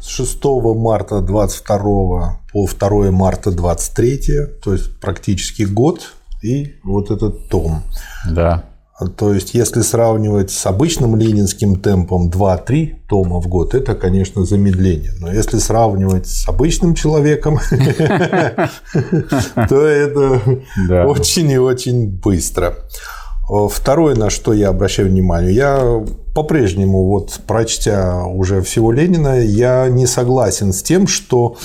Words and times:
с 0.00 0.08
6 0.08 0.44
марта 0.76 1.20
22 1.20 2.40
по 2.52 2.66
2 2.66 3.10
марта 3.10 3.50
23, 3.50 4.20
то 4.62 4.72
есть 4.72 5.00
практически 5.00 5.62
год, 5.62 6.12
и 6.42 6.74
вот 6.84 7.10
этот 7.10 7.48
том. 7.48 7.82
Да. 8.30 8.64
То 9.18 9.34
есть, 9.34 9.52
если 9.52 9.82
сравнивать 9.82 10.50
с 10.50 10.64
обычным 10.64 11.16
ленинским 11.16 11.76
темпом 11.80 12.30
2-3 12.30 12.94
тома 13.06 13.40
в 13.42 13.46
год, 13.46 13.74
это, 13.74 13.94
конечно, 13.94 14.46
замедление. 14.46 15.12
Но 15.20 15.30
если 15.30 15.58
сравнивать 15.58 16.26
с 16.26 16.48
обычным 16.48 16.94
человеком, 16.94 17.58
то 19.68 19.86
это 19.86 20.40
очень 21.06 21.50
и 21.50 21.58
очень 21.58 22.08
быстро. 22.08 22.74
Второе, 23.48 24.16
на 24.16 24.28
что 24.28 24.52
я 24.52 24.70
обращаю 24.70 25.08
внимание, 25.08 25.54
я 25.54 26.04
по-прежнему, 26.34 27.06
вот 27.06 27.40
прочтя 27.46 28.24
уже 28.26 28.60
всего 28.60 28.90
Ленина, 28.90 29.40
я 29.40 29.88
не 29.88 30.06
согласен 30.06 30.72
с 30.72 30.82
тем, 30.82 31.06
что 31.06 31.56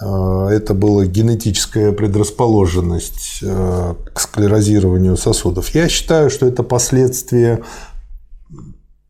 э, 0.00 0.48
это 0.52 0.72
была 0.72 1.04
генетическая 1.04 1.90
предрасположенность 1.90 3.40
э, 3.42 3.94
к 4.14 4.20
склерозированию 4.20 5.16
сосудов. 5.16 5.74
Я 5.74 5.88
считаю, 5.88 6.30
что 6.30 6.46
это 6.46 6.62
последствия 6.62 7.62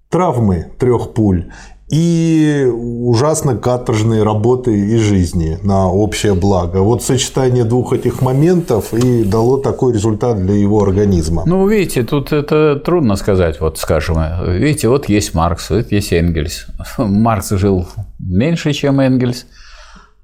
травмы 0.09 0.73
трех 0.79 1.13
пуль 1.13 1.53
и 1.89 2.69
ужасно 2.75 3.57
каторжные 3.57 4.25
работы 4.25 4.77
и 4.77 4.97
жизни 4.97 5.59
на 5.63 5.89
общее 5.89 6.35
благо. 6.35 6.79
Вот 6.79 7.03
сочетание 7.03 7.65
двух 7.65 7.93
этих 7.93 8.23
моментов 8.23 8.93
и 8.93 9.23
дало 9.23 9.59
такой 9.59 9.93
результат 9.93 10.45
для 10.45 10.55
его 10.55 10.83
организма. 10.83 11.45
Ну, 11.47 11.67
видите, 11.69 12.03
тут 12.03 12.33
это 12.33 12.77
трудно 12.77 13.15
сказать, 13.15 13.61
вот 13.61 13.79
скажем. 13.79 14.17
Видите, 14.49 14.89
вот 14.89 15.09
есть 15.09 15.35
Маркс, 15.35 15.71
вот 15.71 15.93
есть 15.93 16.13
Энгельс. 16.13 16.67
Маркс 16.99 17.51
жил 17.51 17.87
меньше, 18.19 18.73
чем 18.73 18.99
Энгельс, 18.99 19.47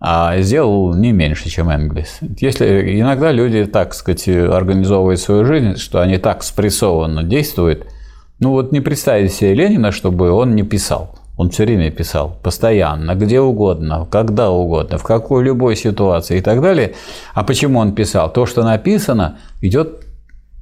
а 0.01 0.37
сделал 0.41 0.95
не 0.95 1.13
меньше, 1.13 1.49
чем 1.49 1.69
Энгельс. 1.69 2.19
Если 2.41 3.01
иногда 3.01 3.31
люди, 3.31 3.67
так 3.67 3.95
сказать, 3.95 4.27
организовывают 4.27 5.21
свою 5.21 5.45
жизнь, 5.45 5.77
что 5.77 6.01
они 6.01 6.19
так 6.19 6.43
спрессованно 6.43 7.23
действуют, 7.23 7.87
ну 8.41 8.51
вот 8.51 8.73
не 8.73 8.81
представить 8.81 9.33
себе 9.33 9.55
Ленина, 9.55 9.93
чтобы 9.93 10.33
он 10.33 10.57
не 10.57 10.65
писал. 10.65 11.22
Он 11.37 11.49
все 11.49 11.65
время 11.65 11.91
писал, 11.91 12.37
постоянно, 12.43 13.15
где 13.15 13.41
угодно, 13.41 14.07
когда 14.11 14.51
угодно, 14.51 14.99
в 14.99 15.03
какой 15.03 15.43
любой 15.45 15.77
ситуации 15.77 16.39
и 16.39 16.41
так 16.43 16.61
далее. 16.61 16.95
А 17.35 17.43
почему 17.43 17.79
он 17.79 17.95
писал? 17.95 18.31
То, 18.31 18.45
что 18.45 18.63
написано, 18.63 19.39
идет 19.63 20.05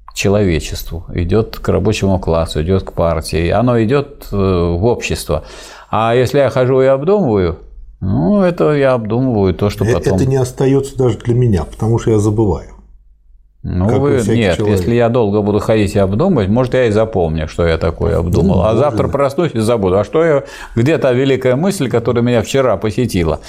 к 0.06 0.14
человечеству, 0.14 1.04
идет 1.12 1.58
к 1.58 1.68
рабочему 1.68 2.18
классу, 2.18 2.62
идет 2.62 2.84
к 2.84 2.92
партии, 2.92 3.48
оно 3.50 3.82
идет 3.82 4.28
э, 4.32 4.36
в 4.36 4.84
общество. 4.84 5.44
А 5.90 6.14
если 6.14 6.38
я 6.38 6.50
хожу 6.50 6.80
и 6.82 6.86
обдумываю, 6.86 7.58
ну, 8.00 8.42
это 8.42 8.72
я 8.72 8.94
обдумываю 8.94 9.54
то, 9.54 9.70
что 9.70 9.84
э, 9.84 9.92
потом... 9.92 10.14
Это 10.14 10.26
не 10.26 10.36
остается 10.36 10.96
даже 10.96 11.18
для 11.18 11.34
меня, 11.34 11.64
потому 11.64 11.98
что 11.98 12.12
я 12.12 12.18
забываю. 12.18 12.69
Ну, 13.62 13.98
вы, 13.98 14.22
нет, 14.26 14.56
человек. 14.56 14.78
если 14.78 14.94
я 14.94 15.10
долго 15.10 15.42
буду 15.42 15.58
ходить 15.58 15.94
и 15.94 15.98
обдумывать, 15.98 16.48
может, 16.48 16.72
я 16.72 16.86
и 16.86 16.90
запомню, 16.90 17.46
что 17.46 17.66
я 17.66 17.76
такое 17.76 18.16
обдумал. 18.16 18.56
Ну, 18.56 18.62
а 18.62 18.74
завтра 18.74 19.06
проснусь 19.08 19.50
и 19.52 19.58
забуду. 19.58 19.98
А 19.98 20.04
что 20.04 20.24
я. 20.24 20.44
Где 20.74 20.96
та 20.96 21.12
великая 21.12 21.56
мысль, 21.56 21.90
которая 21.90 22.24
меня 22.24 22.40
вчера 22.40 22.78
посетила? 22.78 23.40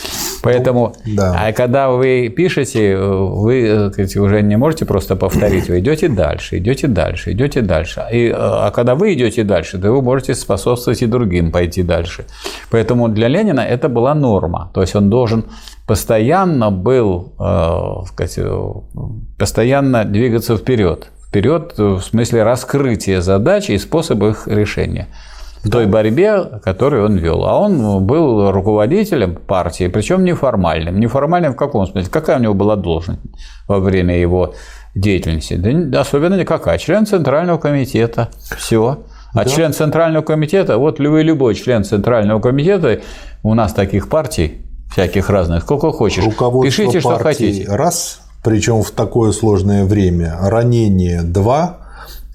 Поэтому, 0.44 0.95
ну, 1.06 1.16
да. 1.16 1.40
а 1.42 1.53
когда 1.53 1.90
вы 1.92 2.28
пишете, 2.28 2.98
вы 2.98 3.90
сказать, 3.94 4.18
уже 4.18 4.42
не 4.42 4.58
можете 4.58 4.86
просто 4.86 5.16
повторить, 5.16 5.70
вы 5.70 5.80
идете 5.80 6.09
дальше, 6.09 6.58
идете 6.58 6.88
дальше, 6.88 7.31
идете 7.31 7.62
дальше. 7.62 8.03
И, 8.12 8.34
а 8.36 8.70
когда 8.72 8.96
вы 8.96 9.14
идете 9.14 9.46
дальше, 9.46 9.80
то 9.80 9.94
вы 9.94 10.02
можете 10.02 10.36
способствовать 10.36 11.02
и 11.02 11.06
другим 11.06 11.53
пойти 11.53 11.84
дальше. 11.84 12.25
Поэтому 12.70 13.08
для 13.08 13.30
Ленина 13.30 13.62
это 13.62 13.88
была 13.88 14.14
норма. 14.14 14.72
То 14.73 14.81
есть 14.81 14.94
он 14.94 15.09
должен 15.09 15.46
постоянно 15.88 16.72
был, 16.72 17.34
э, 17.40 18.06
сказать, 18.08 18.40
постоянно 19.38 20.06
двигаться 20.06 20.58
вперед. 20.58 21.08
Вперед 21.28 21.74
в 21.78 22.02
смысле 22.02 22.44
раскрытия 22.44 23.22
задач 23.22 23.69
и 23.69 23.78
способа 23.78 24.30
их 24.30 24.47
решения 24.47 25.08
в 25.64 25.70
той 25.70 25.86
борьбе, 25.86 26.59
которую 26.64 27.06
он 27.06 27.18
вел. 27.18 27.46
А 27.46 27.59
он 27.59 28.03
был 28.06 28.52
руководителем 28.52 29.36
партии, 29.36 29.88
причем 29.88 30.24
неформальным. 30.24 31.00
Неформальным 31.00 31.53
в 31.53 31.56
каком 31.56 31.86
смысле? 31.86 32.09
Какая 32.12 32.40
у 32.40 32.41
него 32.41 32.53
была 32.53 32.75
должность 32.75 33.22
во 33.68 33.80
время 33.80 34.20
его 34.20 34.56
деятельности? 34.96 35.56
Да 35.56 36.02
особенно 36.02 36.36
никакая. 36.36 36.78
Член 36.78 37.06
Центрального 37.06 37.58
комитета. 37.59 38.30
Все. 38.58 39.00
А 39.34 39.44
да. 39.44 39.50
член 39.50 39.72
Центрального 39.72 40.24
комитета, 40.24 40.78
вот 40.78 41.00
вы 41.00 41.24
любой 41.24 41.56
член 41.56 41.84
Центрального 41.84 42.41
комитета, 42.41 43.00
у 43.44 43.53
нас 43.53 43.74
таких 43.74 44.09
партий 44.09 44.66
всяких 44.91 45.29
разных, 45.29 45.63
сколько 45.63 45.91
хочешь. 45.91 46.24
Пишите, 46.63 47.00
что 47.00 47.18
хотите. 47.18 47.66
Раз, 47.68 48.22
причем 48.44 48.84
в 48.84 48.91
такое 48.91 49.31
сложное 49.31 49.85
время. 49.85 50.38
Ранение 50.41 51.22
два. 51.22 51.78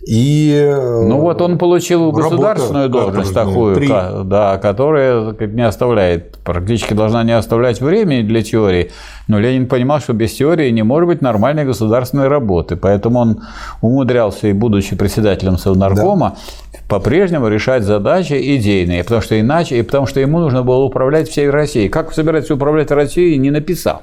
И 0.06 0.64
ну 0.72 1.18
вот 1.18 1.42
он 1.42 1.58
получил 1.58 2.12
государственную 2.12 2.88
должность 2.88 3.34
такую, 3.34 3.74
три. 3.74 3.88
да, 3.88 4.56
которая 4.56 5.32
не 5.32 5.66
оставляет, 5.66 6.38
практически 6.44 6.94
должна 6.94 7.24
не 7.24 7.32
оставлять 7.32 7.80
времени 7.80 8.22
для 8.22 8.44
теории. 8.44 8.92
Но 9.26 9.40
Ленин 9.40 9.66
понимал, 9.66 9.98
что 9.98 10.12
без 10.12 10.32
теории 10.34 10.70
не 10.70 10.84
может 10.84 11.08
быть 11.08 11.22
нормальной 11.22 11.64
государственной 11.64 12.28
работы, 12.28 12.76
поэтому 12.76 13.18
он 13.18 13.40
умудрялся 13.80 14.46
и 14.46 14.52
будучи 14.52 14.94
председателем 14.94 15.58
Совнаркома 15.58 16.36
да. 16.72 16.78
по-прежнему 16.88 17.48
решать 17.48 17.82
задачи 17.82 18.34
идейные, 18.34 19.02
потому 19.02 19.22
что 19.22 19.40
иначе, 19.40 19.80
и 19.80 19.82
потому 19.82 20.06
что 20.06 20.20
ему 20.20 20.38
нужно 20.38 20.62
было 20.62 20.84
управлять 20.84 21.28
всей 21.28 21.50
Россией. 21.50 21.88
Как 21.88 22.12
собирается 22.12 22.54
управлять 22.54 22.92
Россией, 22.92 23.38
не 23.38 23.50
написал. 23.50 24.02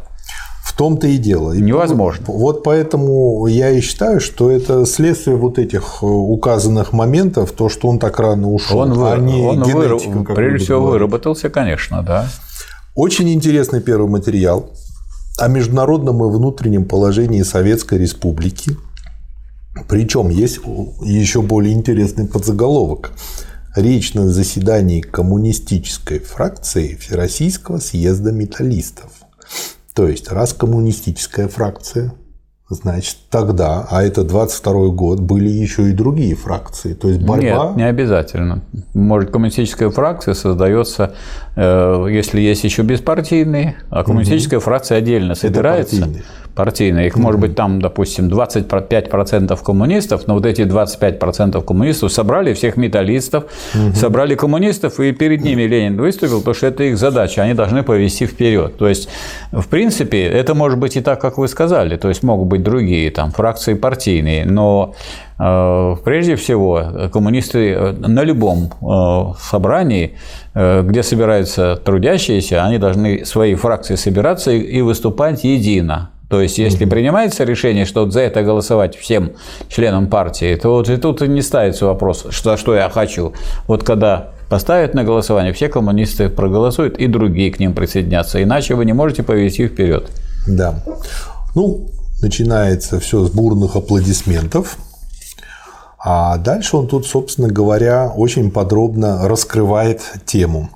В 0.64 0.72
том-то 0.78 1.08
и 1.08 1.18
дело. 1.18 1.52
Невозможно. 1.52 2.26
Вот 2.28 2.64
поэтому 2.64 3.46
я 3.48 3.70
и 3.70 3.82
считаю, 3.82 4.22
что 4.22 4.50
это 4.50 4.86
следствие 4.86 5.36
вот 5.36 5.60
этих 5.60 6.00
э, 6.02 6.06
указанных 6.06 6.94
моментов, 6.94 7.52
то, 7.52 7.68
что 7.68 7.90
он 7.90 8.00
так 8.00 8.18
рано 8.20 8.50
ушел. 8.50 8.80
Он, 8.80 8.92
а 9.04 9.18
не 9.18 9.42
он 9.42 9.62
генетика, 9.62 10.10
выраб... 10.10 10.36
прежде 10.36 10.66
всего 10.66 10.80
говорить. 10.80 11.02
выработался, 11.02 11.50
конечно, 11.50 12.02
да. 12.02 12.30
Очень 12.96 13.34
интересный 13.34 13.82
первый 13.82 14.10
материал 14.10 14.72
о 15.38 15.50
международном 15.50 16.24
и 16.24 16.32
внутреннем 16.32 16.86
положении 16.86 17.42
Советской 17.42 17.98
Республики. 17.98 18.78
Причем 19.90 20.30
есть 20.30 20.60
еще 21.02 21.42
более 21.42 21.74
интересный 21.74 22.26
подзаголовок. 22.26 23.12
Речь 23.76 24.14
на 24.14 24.30
заседании 24.30 25.02
коммунистической 25.02 26.20
фракции 26.20 26.96
Всероссийского 26.96 27.80
съезда 27.80 28.32
металлистов. 28.32 29.12
То 29.94 30.08
есть, 30.08 30.32
раз 30.32 30.54
коммунистическая 30.54 31.48
фракция, 31.48 32.16
значит, 32.74 33.18
тогда, 33.30 33.88
а 33.90 34.04
это 34.04 34.24
22 34.24 34.88
год, 34.90 35.20
были 35.20 35.50
еще 35.50 35.90
и 35.90 35.94
другие 35.94 36.36
фракции. 36.36 36.94
То 36.94 37.08
есть 37.10 37.22
борьба... 37.22 37.68
Нет, 37.68 37.76
не 37.76 37.84
обязательно. 37.84 38.62
Может, 38.94 39.32
коммунистическая 39.32 39.90
фракция 39.90 40.34
создается, 40.34 41.14
э, 41.56 42.08
если 42.10 42.42
есть 42.42 42.64
еще 42.64 42.84
беспартийные, 42.84 43.76
а 43.90 44.04
коммунистическая 44.04 44.58
угу. 44.58 44.66
фракция 44.66 44.98
отдельно 44.98 45.36
собирается. 45.36 45.96
Это 45.96 46.06
партийные 46.06 46.24
партийные. 46.56 47.08
Их 47.08 47.16
может 47.18 47.40
быть 47.42 47.56
там, 47.56 47.82
допустим, 47.82 48.28
25% 48.28 49.60
коммунистов, 49.64 50.28
но 50.28 50.36
вот 50.36 50.46
эти 50.46 50.62
25% 50.62 51.64
коммунистов 51.64 52.12
собрали 52.12 52.54
всех 52.54 52.78
металлистов, 52.78 53.46
угу. 53.74 53.96
собрали 53.96 54.36
коммунистов, 54.36 55.00
и 55.00 55.12
перед 55.12 55.42
ними 55.42 55.64
Ленин 55.64 55.98
выступил, 55.98 56.40
потому 56.40 56.56
что 56.56 56.68
это 56.68 56.84
их 56.84 56.98
задача, 56.98 57.42
они 57.42 57.54
должны 57.54 57.84
повести 57.84 58.26
вперед. 58.26 58.78
То 58.78 58.88
есть, 58.88 59.10
в 59.52 59.68
принципе, 59.68 60.24
это 60.24 60.54
может 60.54 60.80
быть 60.80 60.96
и 60.96 61.02
так, 61.02 61.20
как 61.20 61.38
вы 61.38 61.48
сказали, 61.48 61.98
то 61.98 62.10
есть 62.10 62.24
могут 62.24 62.48
быть 62.48 62.63
другие 62.64 63.12
там 63.12 63.32
фракции 63.32 63.74
партийные, 63.74 64.46
но 64.46 64.96
э, 65.40 65.96
Прежде 66.04 66.36
всего, 66.36 67.10
коммунисты 67.12 67.72
э, 67.72 67.92
на 67.92 68.24
любом 68.24 68.72
э, 68.82 69.34
собрании, 69.40 70.18
где 70.56 71.04
собираются 71.04 71.76
трудящиеся, 71.84 72.64
они 72.64 72.78
должны 72.78 73.26
свои 73.26 73.56
фракции 73.56 73.96
собираться 73.96 74.52
и 74.52 74.82
выступать 74.82 75.44
едино. 75.44 76.12
То 76.30 76.42
есть, 76.42 76.58
если 76.58 76.86
принимается 76.86 77.44
решение, 77.44 77.86
что 77.86 78.10
за 78.10 78.22
это 78.22 78.42
голосовать 78.44 78.96
всем 78.96 79.34
членам 79.68 80.08
партии, 80.08 80.56
то 80.56 80.70
вот 80.70 80.90
и 80.90 80.98
тут 80.98 81.22
не 81.22 81.42
ставится 81.42 81.86
вопрос, 81.86 82.26
что, 82.30 82.58
что 82.58 82.76
я 82.76 82.90
хочу. 82.90 83.34
Вот 83.68 83.84
когда 83.84 84.30
поставят 84.50 84.94
на 84.94 85.04
голосование, 85.04 85.54
все 85.54 85.70
коммунисты 85.70 86.30
проголосуют, 86.30 86.98
и 86.98 87.08
другие 87.08 87.52
к 87.52 87.60
ним 87.60 87.74
присоединятся. 87.74 88.42
Иначе 88.42 88.76
вы 88.76 88.86
не 88.86 88.94
можете 88.94 89.24
повести 89.24 89.68
вперед. 89.68 90.10
Да. 90.48 90.84
Ну, 91.56 91.88
начинается 92.22 93.00
все 93.00 93.26
с 93.26 93.30
бурных 93.30 93.76
аплодисментов. 93.76 94.78
А 95.98 96.38
дальше 96.38 96.78
он 96.78 96.88
тут, 96.88 97.06
собственно 97.06 97.48
говоря, 97.48 98.10
очень 98.10 98.52
подробно 98.52 99.28
раскрывает 99.28 100.02
тему. 100.26 100.70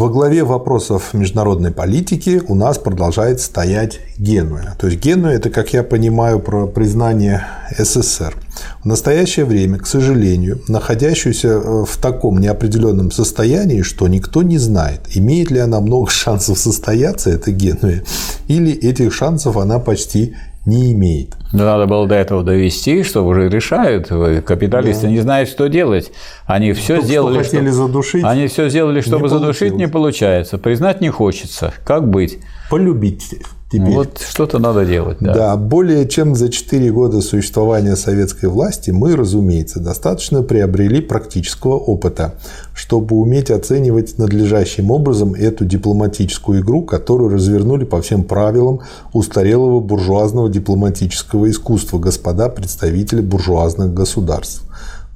Во 0.00 0.08
главе 0.08 0.44
вопросов 0.44 1.12
международной 1.12 1.72
политики 1.72 2.40
у 2.48 2.54
нас 2.54 2.78
продолжает 2.78 3.38
стоять 3.38 4.00
Генуя. 4.16 4.74
То 4.80 4.86
есть 4.86 4.98
Генуя– 4.98 5.34
это, 5.36 5.50
как 5.50 5.74
я 5.74 5.82
понимаю, 5.82 6.40
про 6.40 6.66
признание 6.66 7.46
СССР. 7.76 8.34
В 8.82 8.86
настоящее 8.86 9.44
время, 9.44 9.78
к 9.78 9.86
сожалению, 9.86 10.62
находящуюся 10.68 11.48
э, 11.48 11.84
в 11.86 11.98
таком 11.98 12.40
неопределенном 12.40 13.10
состоянии, 13.10 13.82
что 13.82 14.08
никто 14.08 14.42
не 14.42 14.56
знает, 14.56 15.02
имеет 15.14 15.50
ли 15.50 15.58
она 15.58 15.80
много 15.80 16.10
шансов 16.10 16.58
состояться, 16.58 17.28
это 17.28 17.50
Генуя, 17.50 18.02
или 18.48 18.72
этих 18.72 19.12
шансов 19.12 19.58
она 19.58 19.80
почти 19.80 20.34
не 20.66 20.92
имеет. 20.92 21.36
Но 21.52 21.64
надо 21.64 21.86
было 21.86 22.06
до 22.06 22.14
этого 22.14 22.42
довести, 22.42 23.02
что 23.02 23.26
уже 23.26 23.48
решают. 23.48 24.08
Капиталисты 24.44 25.04
да. 25.04 25.10
не 25.10 25.20
знают, 25.20 25.48
что 25.48 25.68
делать. 25.68 26.12
Они 26.46 26.72
все 26.72 26.96
Только 26.96 27.06
сделали, 27.06 27.42
что 27.42 27.44
хотели 27.44 27.70
задушить. 27.70 28.24
Они 28.24 28.46
все 28.46 28.68
сделали, 28.68 29.00
чтобы 29.00 29.22
не 29.24 29.28
задушить, 29.28 29.74
не 29.74 29.88
получается. 29.88 30.58
Признать 30.58 31.00
не 31.00 31.08
хочется. 31.08 31.72
Как 31.84 32.08
быть? 32.08 32.38
Полюбить 32.68 33.34
Теперь. 33.70 33.94
Вот 33.94 34.18
что-то 34.18 34.58
надо 34.58 34.84
делать. 34.84 35.18
Да. 35.20 35.32
да, 35.32 35.56
более 35.56 36.08
чем 36.08 36.34
за 36.34 36.48
4 36.48 36.90
года 36.90 37.20
существования 37.20 37.94
советской 37.94 38.46
власти 38.46 38.90
мы, 38.90 39.14
разумеется, 39.14 39.78
достаточно 39.78 40.42
приобрели 40.42 41.00
практического 41.00 41.74
опыта, 41.74 42.34
чтобы 42.74 43.14
уметь 43.14 43.48
оценивать 43.52 44.18
надлежащим 44.18 44.90
образом 44.90 45.34
эту 45.34 45.64
дипломатическую 45.64 46.62
игру, 46.62 46.82
которую 46.82 47.32
развернули 47.32 47.84
по 47.84 48.02
всем 48.02 48.24
правилам 48.24 48.80
устарелого 49.12 49.78
буржуазного 49.78 50.50
дипломатического 50.50 51.48
искусства 51.48 52.00
господа 52.00 52.48
представители 52.48 53.20
буржуазных 53.20 53.94
государств. 53.94 54.64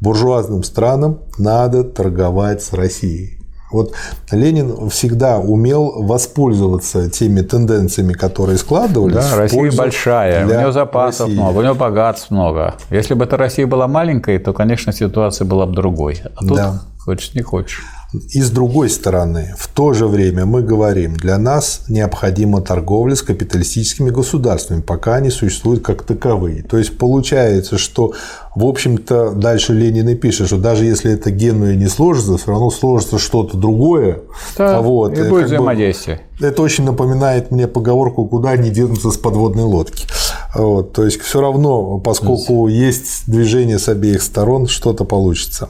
Буржуазным 0.00 0.62
странам 0.62 1.18
надо 1.38 1.82
торговать 1.82 2.62
с 2.62 2.72
Россией. 2.72 3.44
Вот 3.75 3.93
Ленин 4.31 4.88
всегда 4.88 5.38
умел 5.38 6.03
воспользоваться 6.03 7.11
теми 7.11 7.43
тенденциями, 7.43 8.12
которые 8.12 8.59
складывались. 8.59 9.15
Да, 9.15 9.37
Россия 9.37 9.73
большая, 9.73 10.47
у 10.47 10.49
нее 10.49 10.73
запасов 10.73 11.26
России. 11.26 11.38
много, 11.38 11.59
у 11.59 11.62
нее 11.62 11.75
богатств 11.75 12.31
много. 12.31 12.75
Если 12.91 13.15
бы 13.15 13.25
эта 13.25 13.37
Россия 13.37 13.67
была 13.67 13.87
маленькой, 13.88 14.38
то, 14.38 14.53
конечно, 14.53 14.93
ситуация 14.93 15.44
была 15.44 15.67
бы 15.67 15.75
другой. 15.75 16.23
А 16.37 16.41
тут 16.41 16.56
да. 16.56 16.81
хочешь 16.99 17.35
не 17.35 17.43
хочешь. 17.43 17.82
И 18.31 18.40
с 18.40 18.50
другой 18.50 18.90
стороны, 18.90 19.55
в 19.58 19.69
то 19.69 19.93
же 19.93 20.06
время 20.06 20.46
мы 20.46 20.62
говорим, 20.62 21.16
для 21.16 21.38
нас 21.38 21.82
необходима 21.88 22.61
торговля 22.61 23.16
с 23.16 23.22
капиталистическими 23.22 24.11
государствами, 24.11 24.81
пока 24.81 25.16
они 25.16 25.31
существуют 25.31 25.84
как 25.84 26.02
таковые. 26.02 26.62
То 26.62 26.78
есть 26.78 26.96
получается, 26.96 27.76
что, 27.76 28.12
в 28.55 28.64
общем-то, 28.64 29.32
дальше 29.32 29.72
Ленин 29.72 30.08
и 30.08 30.14
пишет, 30.14 30.46
что 30.46 30.58
даже 30.58 30.84
если 30.84 31.12
это 31.12 31.31
генуя 31.31 31.75
не 31.75 31.88
сложится, 31.88 32.37
все 32.37 32.50
равно 32.50 32.70
сложится 32.70 33.19
что-то 33.19 33.56
другое. 33.56 34.20
Да, 34.56 34.81
вот, 34.81 35.19
и 35.19 35.22
будет 35.22 35.46
взаимодействие. 35.46 36.20
Бы, 36.38 36.46
это 36.46 36.62
очень 36.62 36.84
напоминает 36.84 37.50
мне 37.50 37.66
поговорку 37.66 38.26
«куда 38.26 38.50
они 38.50 38.70
денутся 38.70 39.11
с 39.11 39.16
подводной 39.16 39.64
лодки». 39.64 40.06
Вот, 40.55 40.93
то 40.93 41.05
есть 41.05 41.20
все 41.20 41.40
равно, 41.40 41.99
поскольку 41.99 42.69
есть 42.69 43.25
движение 43.26 43.78
с 43.78 43.88
обеих 43.88 44.22
сторон, 44.22 44.69
что-то 44.69 45.05
получится. 45.05 45.69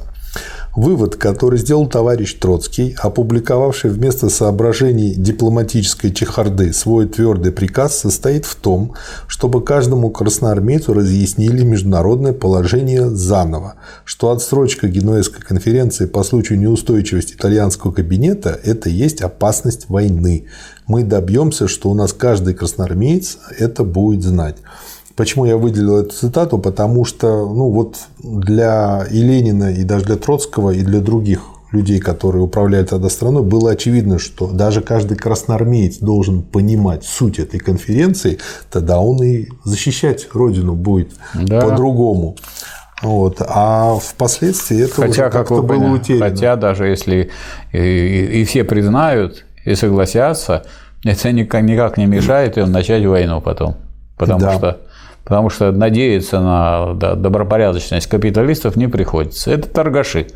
Вывод, 0.76 1.14
который 1.14 1.60
сделал 1.60 1.86
товарищ 1.86 2.34
Троцкий, 2.34 2.96
опубликовавший 2.98 3.90
вместо 3.90 4.28
соображений 4.28 5.14
дипломатической 5.14 6.12
чехарды 6.12 6.72
свой 6.72 7.06
твердый 7.06 7.52
приказ, 7.52 7.96
состоит 7.96 8.44
в 8.44 8.56
том, 8.56 8.94
чтобы 9.28 9.62
каждому 9.62 10.10
красноармейцу 10.10 10.92
разъяснили 10.92 11.62
международное 11.62 12.32
положение 12.32 13.08
заново, 13.08 13.74
что 14.04 14.32
отсрочка 14.32 14.88
Генуэзской 14.88 15.42
конференции 15.42 16.06
по 16.06 16.24
случаю 16.24 16.58
неустойчивости 16.58 17.34
итальянского 17.34 17.92
кабинета– 17.92 18.58
это 18.64 18.90
есть 18.90 19.20
опасность 19.20 19.88
войны. 19.88 20.46
Мы 20.88 21.04
добьемся, 21.04 21.68
что 21.68 21.88
у 21.88 21.94
нас 21.94 22.12
каждый 22.12 22.54
красноармеец 22.54 23.38
это 23.60 23.84
будет 23.84 24.24
знать. 24.24 24.56
Почему 25.16 25.44
я 25.44 25.56
выделил 25.56 25.98
эту 25.98 26.14
цитату? 26.14 26.58
Потому 26.58 27.04
что 27.04 27.48
ну, 27.48 27.70
вот 27.70 27.98
для 28.18 29.06
и 29.10 29.22
Ленина, 29.22 29.72
и 29.72 29.84
даже 29.84 30.06
для 30.06 30.16
Троцкого, 30.16 30.70
и 30.70 30.82
для 30.82 31.00
других 31.00 31.40
людей, 31.70 32.00
которые 32.00 32.42
управляют 32.42 32.90
тогда 32.90 33.08
страной, 33.08 33.42
было 33.42 33.72
очевидно, 33.72 34.18
что 34.18 34.48
даже 34.48 34.80
каждый 34.80 35.16
красноармеец 35.16 35.98
должен 35.98 36.42
понимать 36.42 37.04
суть 37.04 37.38
этой 37.38 37.60
конференции, 37.60 38.38
тогда 38.70 39.00
он 39.00 39.22
и 39.22 39.48
защищать 39.64 40.28
Родину 40.32 40.74
будет 40.74 41.12
да. 41.34 41.60
по-другому. 41.60 42.36
Вот. 43.02 43.40
А 43.40 43.96
впоследствии 43.96 44.84
это 44.84 44.94
хотя, 44.94 45.26
уже 45.26 45.30
как-то 45.30 45.62
было 45.62 45.66
поняли, 45.66 45.90
утеряно. 45.90 46.30
Хотя 46.30 46.56
даже 46.56 46.86
если 46.86 47.30
и, 47.72 47.78
и, 47.78 48.40
и 48.40 48.44
все 48.44 48.64
признают 48.64 49.44
и 49.64 49.74
согласятся, 49.74 50.64
это 51.04 51.32
никак, 51.32 51.62
никак 51.62 51.98
не 51.98 52.06
мешает 52.06 52.56
им 52.56 52.72
начать 52.72 53.04
войну 53.04 53.40
потом. 53.40 53.76
Потому 54.16 54.40
да. 54.40 54.52
что 54.54 54.80
потому 55.24 55.50
что 55.50 55.72
надеяться 55.72 56.40
на 56.40 56.94
добропорядочность 57.16 58.06
капиталистов 58.06 58.76
не 58.76 58.88
приходится. 58.88 59.50
Это 59.50 59.68
торгаши. 59.68 60.28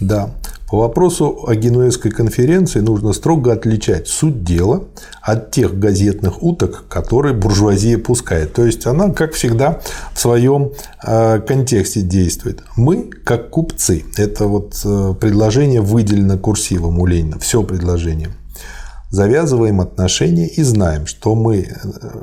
Да. 0.00 0.30
По 0.68 0.78
вопросу 0.78 1.44
о 1.46 1.54
Генуэзской 1.54 2.10
конференции 2.10 2.80
нужно 2.80 3.12
строго 3.12 3.52
отличать 3.52 4.08
суть 4.08 4.42
дела 4.42 4.82
от 5.22 5.52
тех 5.52 5.78
газетных 5.78 6.42
уток, 6.42 6.86
которые 6.88 7.34
буржуазия 7.34 7.98
пускает. 7.98 8.52
То 8.52 8.64
есть 8.64 8.84
она, 8.84 9.10
как 9.10 9.34
всегда, 9.34 9.80
в 10.12 10.18
своем 10.18 10.72
э, 11.06 11.38
контексте 11.38 12.00
действует. 12.00 12.64
Мы, 12.76 13.04
как 13.04 13.50
купцы, 13.50 14.04
это 14.16 14.46
вот 14.46 14.80
э, 14.84 15.14
предложение 15.20 15.82
выделено 15.82 16.36
курсивом 16.36 16.98
у 16.98 17.06
Ленина, 17.06 17.38
все 17.38 17.62
предложение– 17.62 18.30
завязываем 19.10 19.80
отношения 19.80 20.46
и 20.46 20.62
знаем, 20.62 21.06
что, 21.06 21.34
мы, 21.34 21.68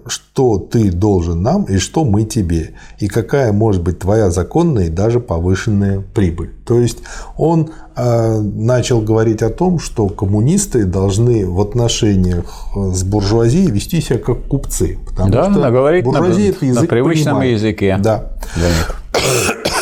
что 0.07 0.57
ты 0.57 0.91
должен 0.91 1.41
нам 1.41 1.63
и 1.63 1.77
что 1.77 2.03
мы 2.03 2.23
тебе, 2.25 2.71
и 2.99 3.07
какая 3.07 3.53
может 3.53 3.81
быть 3.81 3.99
твоя 3.99 4.29
законная 4.29 4.85
и 4.85 4.89
даже 4.89 5.19
повышенная 5.19 6.01
прибыль. 6.01 6.51
То 6.65 6.79
есть 6.79 6.99
он 7.37 7.71
э, 7.95 8.39
начал 8.39 9.01
говорить 9.01 9.41
о 9.41 9.49
том, 9.49 9.79
что 9.79 10.07
коммунисты 10.09 10.85
должны 10.85 11.45
в 11.45 11.59
отношениях 11.61 12.45
с 12.75 13.03
буржуазией 13.03 13.71
вести 13.71 14.01
себя 14.01 14.19
как 14.19 14.47
купцы. 14.47 14.99
Потому 15.05 15.31
да, 15.31 15.51
что 15.51 15.71
буржуазия 16.03 16.47
на, 16.47 16.55
это 16.55 16.65
язык 16.65 16.81
на 16.81 16.87
привычном 16.87 17.35
понимает. 17.35 17.53
языке. 17.53 17.97
Да. 17.99 18.31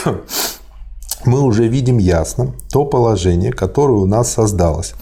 Мы 1.25 1.41
уже 1.41 1.67
видим 1.67 1.97
ясно 1.97 2.53
то 2.71 2.85
положение, 2.85 3.51
которое 3.51 3.99
у 3.99 4.05
нас 4.05 4.31
создалось. 4.31 4.93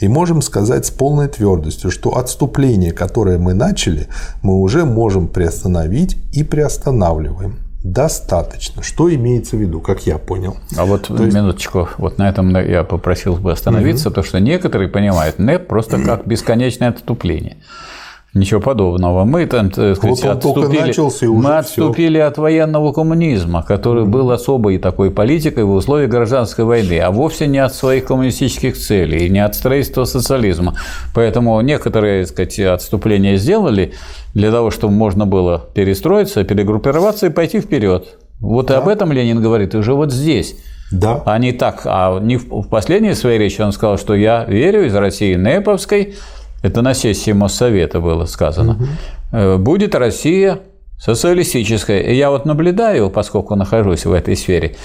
И 0.00 0.08
можем 0.08 0.42
сказать 0.42 0.86
с 0.86 0.90
полной 0.90 1.28
твердостью, 1.28 1.90
что 1.90 2.16
отступление, 2.16 2.92
которое 2.92 3.38
мы 3.38 3.54
начали, 3.54 4.08
мы 4.42 4.60
уже 4.60 4.84
можем 4.84 5.28
приостановить 5.28 6.16
и 6.32 6.42
приостанавливаем. 6.42 7.58
Достаточно. 7.84 8.82
Что 8.82 9.12
имеется 9.14 9.56
в 9.56 9.60
виду, 9.60 9.80
как 9.80 10.04
я 10.06 10.18
понял? 10.18 10.56
А 10.76 10.84
вот 10.84 11.06
То 11.06 11.14
минуточку, 11.14 11.80
есть... 11.80 11.92
вот 11.98 12.18
на 12.18 12.28
этом 12.28 12.56
я 12.56 12.82
попросил 12.82 13.36
бы 13.36 13.52
остановиться, 13.52 14.08
угу. 14.08 14.14
потому 14.14 14.26
что 14.26 14.40
некоторые 14.40 14.88
понимают 14.88 15.38
НЭП 15.38 15.68
просто 15.68 16.02
как 16.02 16.26
бесконечное 16.26 16.88
отступление. 16.88 17.58
Ничего 18.38 18.60
подобного. 18.60 19.24
Мы 19.24 19.46
там, 19.46 19.70
так 19.70 19.96
сказать, 19.96 20.22
вот 20.22 20.36
отступили, 20.36 20.80
начался, 20.80 21.26
и 21.26 21.28
мы 21.28 21.58
отступили 21.58 22.18
от 22.18 22.38
военного 22.38 22.92
коммунизма, 22.92 23.64
который 23.64 24.04
был 24.04 24.30
особой 24.30 24.78
такой 24.78 25.10
политикой 25.10 25.64
в 25.64 25.72
условиях 25.72 26.08
гражданской 26.08 26.64
войны, 26.64 27.00
а 27.00 27.10
вовсе 27.10 27.48
не 27.48 27.58
от 27.58 27.74
своих 27.74 28.04
коммунистических 28.04 28.76
целей, 28.78 29.28
не 29.28 29.44
от 29.44 29.56
строительства 29.56 30.04
социализма. 30.04 30.74
Поэтому 31.14 31.60
некоторые 31.62 32.24
так 32.24 32.32
сказать, 32.32 32.60
отступления 32.60 33.36
сделали 33.36 33.92
для 34.34 34.52
того, 34.52 34.70
чтобы 34.70 34.92
можно 34.92 35.26
было 35.26 35.66
перестроиться, 35.74 36.44
перегруппироваться 36.44 37.26
и 37.26 37.30
пойти 37.30 37.60
вперед. 37.60 38.18
Вот 38.40 38.68
да. 38.68 38.74
и 38.74 38.76
об 38.78 38.88
этом 38.88 39.10
Ленин 39.10 39.42
говорит 39.42 39.74
уже 39.74 39.94
вот 39.94 40.12
здесь. 40.12 40.54
Да. 40.92 41.22
А 41.26 41.38
не 41.38 41.52
так. 41.52 41.82
А 41.84 42.18
не 42.20 42.36
в 42.36 42.68
последней 42.68 43.14
своей 43.14 43.38
речи 43.38 43.60
он 43.60 43.72
сказал, 43.72 43.98
что 43.98 44.14
я 44.14 44.44
верю 44.44 44.86
из 44.86 44.94
России 44.94 45.34
Неповской, 45.34 46.14
это 46.62 46.82
на 46.82 46.94
сессии 46.94 47.32
Моссовета 47.32 48.00
было 48.00 48.24
сказано, 48.24 48.78
угу. 49.32 49.58
будет 49.58 49.94
Россия 49.94 50.60
социалистическая. 50.98 52.00
И 52.00 52.14
я 52.14 52.30
вот 52.30 52.44
наблюдаю, 52.44 53.10
поскольку 53.10 53.54
нахожусь 53.54 54.04
в 54.04 54.12
этой 54.12 54.36
сфере, 54.36 54.76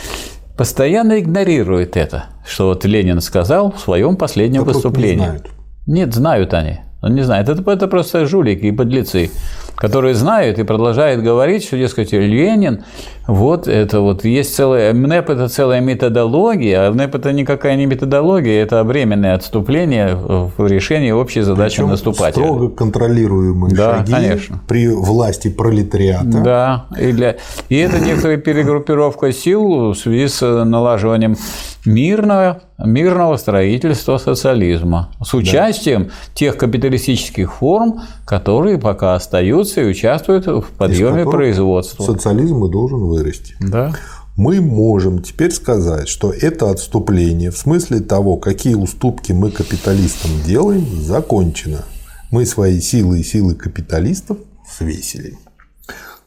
постоянно 0.58 1.20
игнорирует 1.20 1.98
это, 1.98 2.26
что 2.46 2.68
вот 2.68 2.86
Ленин 2.86 3.22
сказал 3.22 3.72
в 3.72 3.80
своем 3.80 4.16
последнем 4.16 4.64
да 4.64 4.72
выступлении. 4.72 5.16
Не 5.16 5.26
знают. 5.26 5.50
Нет, 5.86 6.14
знают 6.14 6.54
они. 6.54 6.80
Он 7.02 7.16
не 7.16 7.24
знает. 7.24 7.50
Это, 7.50 7.70
это 7.70 7.88
просто 7.88 8.26
жулики 8.26 8.66
и 8.66 8.72
подлецы 8.72 9.30
которые 9.84 10.16
знают 10.16 10.60
и 10.60 10.64
продолжают 10.64 11.22
говорить, 11.22 11.66
что, 11.66 11.78
дескать, 11.78 12.14
Ленин, 12.14 12.86
вот 13.28 13.68
это 13.68 14.00
вот 14.00 14.24
есть 14.24 14.56
целая, 14.56 14.94
МНЭП– 14.94 15.30
это 15.32 15.50
целая 15.50 15.82
методология, 15.82 16.88
а 16.88 16.92
МНЭП– 16.94 17.16
это 17.18 17.34
никакая 17.34 17.76
не 17.76 17.86
методология, 17.86 18.64
это 18.64 18.86
временное 18.86 19.36
отступление 19.36 20.16
в 20.16 20.54
решении 20.66 21.12
общей 21.12 21.42
задачи 21.42 21.76
Причем 21.76 21.90
наступателя. 21.90 22.46
строго 22.46 22.70
контролируемые 22.70 23.76
да, 23.76 23.98
шаги 23.98 24.14
конечно. 24.14 24.62
при 24.70 24.88
власти 24.88 25.50
пролетариата. 25.50 26.26
Да, 26.28 26.86
и, 26.98 27.12
для... 27.12 27.36
и 27.68 27.76
это 27.76 28.00
некоторая 28.00 28.38
перегруппировка 28.38 29.34
сил 29.34 29.90
в 29.92 29.96
связи 29.96 30.30
с 30.30 30.64
налаживанием 30.64 31.36
мирного, 31.86 32.62
мирного 32.78 33.38
строительства 33.38 34.18
социализма 34.18 35.10
с 35.24 35.34
участием 35.34 36.06
да. 36.06 36.12
тех 36.34 36.58
капиталистических 36.58 37.54
форм, 37.54 38.02
которые 38.26 38.78
пока 38.78 39.16
остаются 39.16 39.82
и 39.82 39.86
участвуют 39.86 40.48
в 40.48 40.66
подъеме 40.78 41.26
производства. 41.26 42.04
Социализм 42.04 42.66
и 42.66 42.72
должен 42.72 43.00
вырасти. 43.00 43.56
Да. 43.60 43.94
Мы 44.36 44.62
можем 44.62 45.22
теперь 45.22 45.52
сказать, 45.52 46.08
что 46.08 46.32
это 46.32 46.72
отступление 46.72 47.52
в 47.52 47.58
смысле 47.58 48.00
того, 48.00 48.38
какие 48.38 48.74
уступки 48.74 49.32
мы 49.32 49.52
капиталистам 49.52 50.32
делаем, 50.46 50.86
закончено. 51.02 51.84
Мы 52.32 52.48
свои 52.48 52.80
силы 52.80 53.20
и 53.20 53.24
силы 53.24 53.54
капиталистов 53.54 54.38
свесили. 54.68 55.38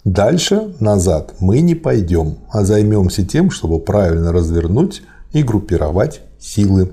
Дальше 0.04 0.72
назад 0.78 1.34
мы 1.40 1.60
не 1.60 1.74
пойдем, 1.74 2.38
а 2.52 2.62
займемся 2.62 3.26
тем, 3.26 3.50
чтобы 3.50 3.80
правильно 3.80 4.30
развернуть 4.32 5.02
и 5.32 5.42
группировать 5.42 6.20
силы. 6.38 6.92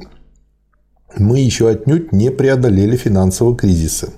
Мы 1.15 1.37
еще 1.37 1.69
отнюдь 1.69 2.11
не 2.11 2.31
преодолели 2.31 2.97
финансового 2.97 3.55
кризиса. 3.55 4.09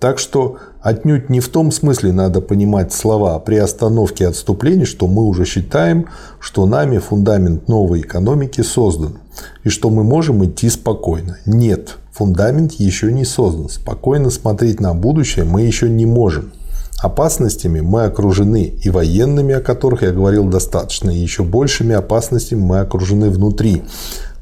Так 0.00 0.20
что 0.20 0.58
отнюдь 0.80 1.28
не 1.28 1.40
в 1.40 1.48
том 1.48 1.72
смысле 1.72 2.12
надо 2.12 2.40
понимать 2.40 2.92
слова 2.92 3.38
при 3.40 3.56
остановке 3.56 4.28
отступлений, 4.28 4.84
что 4.84 5.08
мы 5.08 5.24
уже 5.24 5.44
считаем, 5.44 6.06
что 6.38 6.66
нами 6.66 6.98
фундамент 6.98 7.68
новой 7.68 8.02
экономики 8.02 8.60
создан 8.60 9.18
и 9.64 9.68
что 9.68 9.90
мы 9.90 10.04
можем 10.04 10.44
идти 10.44 10.68
спокойно. 10.68 11.38
Нет, 11.46 11.96
фундамент 12.12 12.74
еще 12.74 13.12
не 13.12 13.24
создан. 13.24 13.68
Спокойно 13.68 14.30
смотреть 14.30 14.78
на 14.78 14.94
будущее 14.94 15.44
мы 15.44 15.62
еще 15.62 15.88
не 15.88 16.06
можем. 16.06 16.52
Опасностями 17.00 17.80
мы 17.80 18.04
окружены 18.04 18.64
и 18.64 18.90
военными, 18.90 19.54
о 19.54 19.60
которых 19.60 20.02
я 20.02 20.10
говорил 20.10 20.48
достаточно, 20.48 21.10
и 21.10 21.18
еще 21.18 21.44
большими 21.44 21.94
опасностями 21.94 22.60
мы 22.60 22.80
окружены 22.80 23.30
внутри, 23.30 23.84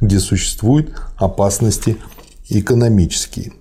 где 0.01 0.19
существуют 0.21 0.95
опасности 1.17 1.99
экономические. 2.49 3.53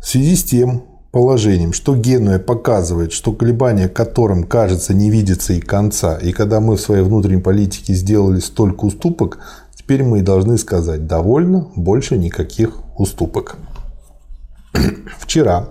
В 0.00 0.08
связи 0.08 0.34
с 0.34 0.42
тем 0.42 0.89
положением, 1.10 1.72
что 1.72 1.96
Генуя 1.96 2.38
показывает, 2.38 3.12
что 3.12 3.32
колебания 3.32 3.88
которым, 3.88 4.44
кажется, 4.44 4.94
не 4.94 5.10
видится 5.10 5.52
и 5.52 5.60
конца, 5.60 6.16
и 6.16 6.32
когда 6.32 6.60
мы 6.60 6.76
в 6.76 6.80
своей 6.80 7.02
внутренней 7.02 7.42
политике 7.42 7.94
сделали 7.94 8.40
столько 8.40 8.84
уступок, 8.84 9.38
теперь 9.74 10.02
мы 10.02 10.20
и 10.20 10.22
должны 10.22 10.56
сказать 10.58 11.06
«довольно, 11.06 11.68
больше 11.74 12.16
никаких 12.16 12.76
уступок». 12.96 13.56
Вчера 15.18 15.68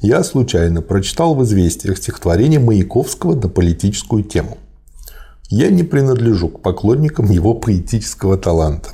я 0.00 0.22
случайно 0.22 0.80
прочитал 0.80 1.34
в 1.34 1.42
«Известиях» 1.42 1.98
стихотворение 1.98 2.60
Маяковского 2.60 3.34
на 3.34 3.48
политическую 3.48 4.22
тему. 4.22 4.58
Я 5.50 5.70
не 5.70 5.82
принадлежу 5.82 6.48
к 6.48 6.60
поклонникам 6.60 7.30
его 7.30 7.54
поэтического 7.54 8.36
таланта, 8.36 8.90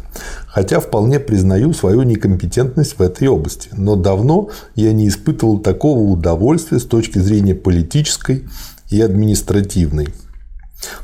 хотя 0.47 0.79
вполне 0.79 1.19
признаю 1.19 1.73
свою 1.73 2.03
некомпетентность 2.03 2.97
в 2.97 3.03
этой 3.03 3.27
области, 3.27 3.71
но 3.73 3.97
давно 3.97 4.51
я 4.77 4.93
не 4.93 5.09
испытывал 5.09 5.59
такого 5.59 5.99
удовольствия 5.99 6.79
с 6.79 6.85
точки 6.85 7.19
зрения 7.19 7.57
политической 7.57 8.45
и 8.89 9.01
административной. 9.01 10.09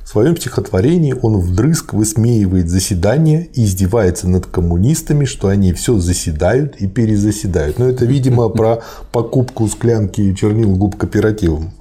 В 0.04 0.08
своем 0.08 0.36
стихотворении 0.36 1.16
он 1.20 1.38
вдрызг 1.38 1.94
высмеивает 1.94 2.68
заседания 2.68 3.48
и 3.52 3.64
издевается 3.64 4.28
над 4.28 4.46
коммунистами, 4.46 5.24
что 5.24 5.48
они 5.48 5.72
все 5.72 5.98
заседают 5.98 6.76
и 6.76 6.86
перезаседают. 6.86 7.78
Но 7.78 7.86
это, 7.88 8.04
видимо, 8.04 8.48
про 8.50 8.82
покупку 9.10 9.66
склянки 9.66 10.32
чернил 10.34 10.76
губ 10.76 10.96
кооперативом. 10.96 11.72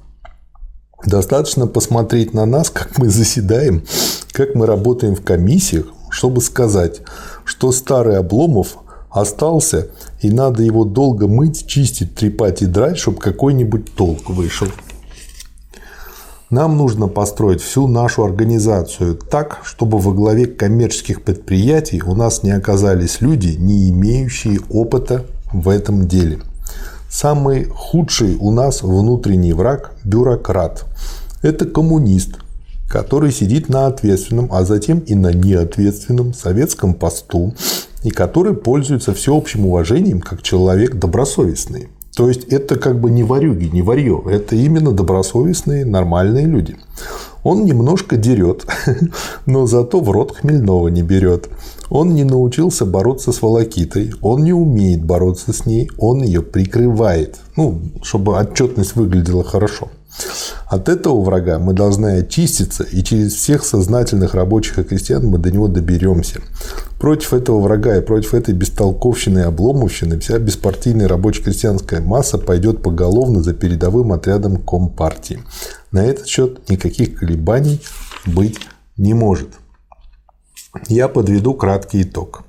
Достаточно 1.06 1.66
посмотреть 1.66 2.34
на 2.34 2.46
нас, 2.46 2.70
как 2.70 2.98
мы 2.98 3.10
заседаем, 3.10 3.84
как 4.34 4.56
мы 4.56 4.66
работаем 4.66 5.16
в 5.16 5.24
комиссиях, 5.24 5.86
чтобы 6.10 6.42
сказать, 6.42 7.02
что 7.46 7.72
старый 7.72 8.18
Обломов 8.18 8.78
остался, 9.10 9.88
и 10.22 10.30
надо 10.30 10.64
его 10.64 10.84
долго 10.84 11.28
мыть, 11.28 11.68
чистить, 11.68 12.16
трепать 12.16 12.62
и 12.62 12.66
драть, 12.66 12.98
чтобы 12.98 13.20
какой-нибудь 13.20 13.96
толк 13.96 14.30
вышел. 14.30 14.68
Нам 16.50 16.78
нужно 16.78 17.08
построить 17.08 17.62
всю 17.62 17.88
нашу 17.88 18.26
организацию 18.26 19.16
так, 19.16 19.60
чтобы 19.64 20.00
во 20.00 20.14
главе 20.14 20.48
коммерческих 20.48 21.22
предприятий 21.22 22.02
у 22.02 22.16
нас 22.16 22.42
не 22.42 22.52
оказались 22.52 23.22
люди, 23.22 23.56
не 23.56 23.90
имеющие 23.92 24.60
опыта 24.70 25.26
в 25.54 25.70
этом 25.70 26.08
деле. 26.08 26.42
Самый 27.10 27.66
худший 27.66 28.38
у 28.40 28.52
нас 28.52 28.84
внутренний 28.84 29.54
враг– 29.54 29.94
бюрократ. 30.04 30.86
Это 31.42 31.66
коммунист, 31.66 32.38
который 32.88 33.32
сидит 33.32 33.68
на 33.68 33.88
ответственном, 33.88 34.50
а 34.52 34.64
затем 34.64 35.00
и 35.00 35.16
на 35.16 35.34
неответственном 35.34 36.36
советском 36.36 36.94
посту, 36.94 37.56
и 38.04 38.12
который 38.12 38.54
пользуется 38.54 39.16
всеобщим 39.16 39.66
уважением 39.66 40.22
как 40.22 40.44
человек 40.44 40.96
добросовестный. 40.96 41.90
То 42.16 42.28
есть 42.28 42.44
это 42.44 42.76
как 42.76 43.00
бы 43.00 43.10
не 43.10 43.24
варюги, 43.24 43.66
не 43.66 43.82
варье, 43.82 44.22
это 44.30 44.56
именно 44.56 44.92
добросовестные, 44.92 45.86
нормальные 45.86 46.46
люди. 46.46 46.78
Он 47.50 47.66
немножко 47.66 48.16
дерет, 48.16 48.68
но 49.48 49.66
зато 49.66 50.02
в 50.02 50.12
рот 50.12 50.38
хмельного 50.38 50.90
не 50.90 51.02
берет. 51.02 51.50
Он 51.90 52.14
не 52.14 52.24
научился 52.24 52.86
бороться 52.86 53.32
с 53.32 53.42
волокитой, 53.42 54.14
он 54.22 54.44
не 54.44 54.54
умеет 54.54 55.04
бороться 55.04 55.52
с 55.52 55.66
ней, 55.66 55.90
он 55.98 56.22
ее 56.22 56.44
прикрывает, 56.44 57.40
ну, 57.58 57.82
чтобы 58.04 58.38
отчетность 58.38 58.96
выглядела 58.96 59.44
хорошо. 59.44 59.90
От 60.68 60.90
этого 60.90 61.22
врага 61.22 61.58
мы 61.58 61.74
должны 61.74 62.20
очиститься, 62.20 62.84
и 62.84 63.02
через 63.04 63.34
всех 63.34 63.66
сознательных 63.66 64.36
рабочих 64.36 64.78
и 64.78 64.84
крестьян 64.84 65.26
мы 65.26 65.40
до 65.40 65.50
него 65.50 65.68
доберемся. 65.68 66.42
Против 67.00 67.34
этого 67.34 67.62
врага 67.62 67.98
и 67.98 68.02
против 68.02 68.36
этой 68.36 68.54
бестолковщины 68.54 69.40
и 69.40 69.44
обломовщины 69.44 70.20
вся 70.20 70.38
беспартийная 70.38 71.08
рабоче-крестьянская 71.08 72.02
масса 72.02 72.38
пойдет 72.38 72.84
поголовно 72.84 73.42
за 73.42 73.56
передовым 73.56 74.12
отрядом 74.12 74.58
Компартии. 74.58 75.40
На 75.92 76.06
этот 76.06 76.28
счет 76.28 76.70
никаких 76.70 77.20
колебаний 77.20 77.82
быть 78.26 78.60
не 78.98 79.14
может. 79.14 79.50
Я 80.88 81.08
подведу 81.08 81.54
краткий 81.54 82.04
итог. 82.04 82.44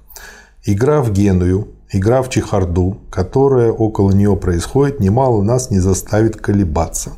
Игра 0.65 1.03
в 1.03 1.13
Геную, 1.13 1.69
игра 1.91 2.23
в 2.23 2.29
чехарду, 2.29 2.99
которая 3.11 3.73
около 3.73 4.13
нее 4.13 4.37
происходит, 4.37 5.01
немало 5.01 5.43
нас 5.43 5.71
не 5.71 5.79
заставит 5.79 6.37
колебаться 6.37 7.13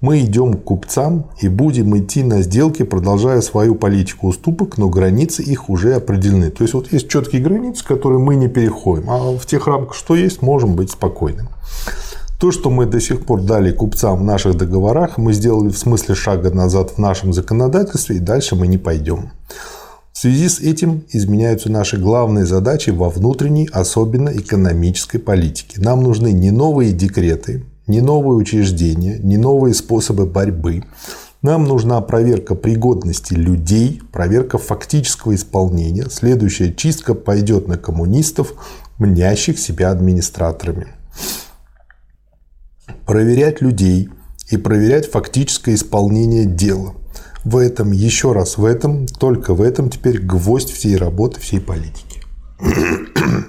мы 0.00 0.20
идем 0.20 0.54
к 0.54 0.64
купцам 0.64 1.26
и 1.40 1.48
будем 1.48 1.96
идти 1.98 2.22
на 2.22 2.42
сделки, 2.42 2.82
продолжая 2.82 3.40
свою 3.42 3.74
политику 3.74 4.28
уступок, 4.28 4.78
но 4.78 4.88
границы 4.88 5.42
их 5.42 5.68
уже 5.68 5.94
определены. 5.94 6.50
То 6.50 6.62
есть 6.62 6.74
вот 6.74 6.92
есть 6.92 7.08
четкие 7.08 7.42
границы, 7.42 7.84
которые 7.84 8.18
мы 8.18 8.36
не 8.36 8.48
переходим, 8.48 9.10
а 9.10 9.36
в 9.36 9.44
тех 9.46 9.66
рамках, 9.66 9.94
что 9.94 10.14
есть, 10.14 10.42
можем 10.42 10.74
быть 10.74 10.90
спокойным. 10.90 11.48
То, 12.40 12.52
что 12.52 12.70
мы 12.70 12.86
до 12.86 13.00
сих 13.00 13.26
пор 13.26 13.42
дали 13.42 13.70
купцам 13.70 14.20
в 14.20 14.24
наших 14.24 14.56
договорах, 14.56 15.18
мы 15.18 15.34
сделали 15.34 15.68
в 15.68 15.76
смысле 15.76 16.14
шага 16.14 16.50
назад 16.50 16.92
в 16.92 16.98
нашем 16.98 17.34
законодательстве, 17.34 18.16
и 18.16 18.18
дальше 18.18 18.56
мы 18.56 18.66
не 18.66 18.78
пойдем. 18.78 19.32
В 20.14 20.18
связи 20.18 20.48
с 20.48 20.58
этим 20.58 21.04
изменяются 21.10 21.70
наши 21.70 21.98
главные 21.98 22.46
задачи 22.46 22.88
во 22.88 23.10
внутренней, 23.10 23.68
особенно 23.70 24.30
экономической 24.30 25.18
политике. 25.18 25.82
Нам 25.82 26.02
нужны 26.02 26.32
не 26.32 26.50
новые 26.50 26.92
декреты, 26.92 27.62
не 27.86 28.00
новые 28.00 28.38
учреждения, 28.38 29.18
не 29.18 29.36
новые 29.36 29.74
способы 29.74 30.24
борьбы. 30.24 30.84
Нам 31.42 31.64
нужна 31.64 32.00
проверка 32.00 32.54
пригодности 32.54 33.34
людей, 33.34 34.00
проверка 34.12 34.56
фактического 34.56 35.34
исполнения. 35.34 36.06
Следующая 36.10 36.72
чистка 36.72 37.12
пойдет 37.12 37.68
на 37.68 37.76
коммунистов, 37.76 38.54
мнящих 38.98 39.58
себя 39.58 39.90
администраторами. 39.90 40.86
Проверять 43.06 43.60
людей 43.60 44.10
и 44.50 44.56
проверять 44.56 45.10
фактическое 45.10 45.74
исполнение 45.74 46.44
дела. 46.44 46.94
В 47.44 47.56
этом, 47.56 47.92
еще 47.92 48.32
раз 48.32 48.58
в 48.58 48.64
этом, 48.64 49.06
только 49.06 49.54
в 49.54 49.62
этом 49.62 49.88
теперь 49.88 50.20
гвоздь 50.20 50.70
всей 50.70 50.96
работы, 50.96 51.40
всей 51.40 51.60
политики. 51.60 52.20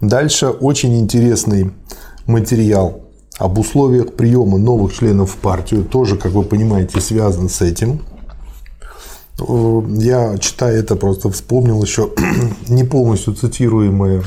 Дальше 0.00 0.48
очень 0.48 0.98
интересный 0.98 1.72
материал 2.26 3.02
об 3.38 3.58
условиях 3.58 4.14
приема 4.14 4.58
новых 4.58 4.94
членов 4.94 5.32
в 5.32 5.36
партию, 5.36 5.84
тоже, 5.84 6.16
как 6.16 6.32
вы 6.32 6.42
понимаете, 6.42 7.00
связан 7.00 7.48
с 7.48 7.60
этим. 7.60 8.02
Э, 9.40 9.82
я, 9.98 10.38
читая 10.38 10.76
это, 10.76 10.96
просто 10.96 11.30
вспомнил 11.30 11.82
еще 11.82 12.10
не 12.68 12.84
полностью 12.84 13.34
цитируемое 13.34 14.24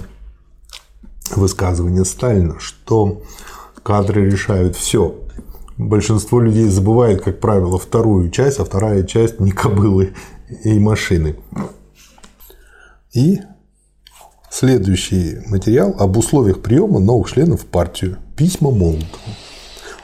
высказывание 1.38 2.06
Сталина, 2.06 2.60
что 2.60 3.24
кадры 3.84 4.30
решают 4.30 4.76
все. 4.76 5.16
Большинство 5.78 6.40
людей 6.42 6.68
забывает, 6.68 7.22
как 7.22 7.40
правило, 7.40 7.80
вторую 7.80 8.30
часть, 8.32 8.60
а 8.60 8.66
вторая 8.66 9.04
часть 9.04 9.40
не 9.40 9.52
кобылы 9.52 10.14
и 10.64 10.78
машины. 10.80 11.38
И 13.14 13.40
Следующий 14.52 15.38
материал 15.46 15.96
об 16.00 16.18
условиях 16.18 16.62
приема 16.62 17.00
новых 17.00 17.32
членов 17.32 17.62
в 17.62 17.66
партию. 17.66 18.18
Письма 18.36 18.72
Молотову. 18.72 19.08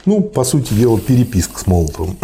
Ну, 0.04 0.22
по 0.22 0.44
сути 0.44 0.72
дела, 0.72 1.00
переписка 1.00 1.58
с 1.58 1.66
Молотовым. 1.66 2.16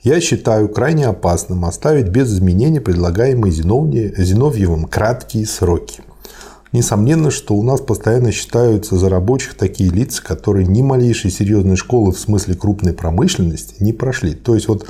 Я 0.00 0.20
считаю 0.20 0.68
крайне 0.68 1.06
опасным 1.06 1.64
оставить 1.64 2.08
без 2.08 2.32
изменений 2.32 2.78
предлагаемые 2.78 3.50
Зиновьевым 3.52 4.84
краткие 4.84 5.44
сроки. 5.44 6.02
Несомненно, 6.70 7.32
что 7.32 7.54
у 7.54 7.64
нас 7.64 7.80
постоянно 7.80 8.30
считаются 8.30 8.96
за 8.96 9.08
рабочих 9.08 9.54
такие 9.54 9.90
лица, 9.90 10.22
которые 10.22 10.66
ни 10.68 10.82
малейшей 10.82 11.32
серьезной 11.32 11.76
школы 11.76 12.12
в 12.12 12.18
смысле 12.18 12.54
крупной 12.54 12.92
промышленности 12.92 13.82
не 13.82 13.92
прошли. 13.92 14.34
То 14.34 14.54
есть 14.54 14.68
вот 14.68 14.86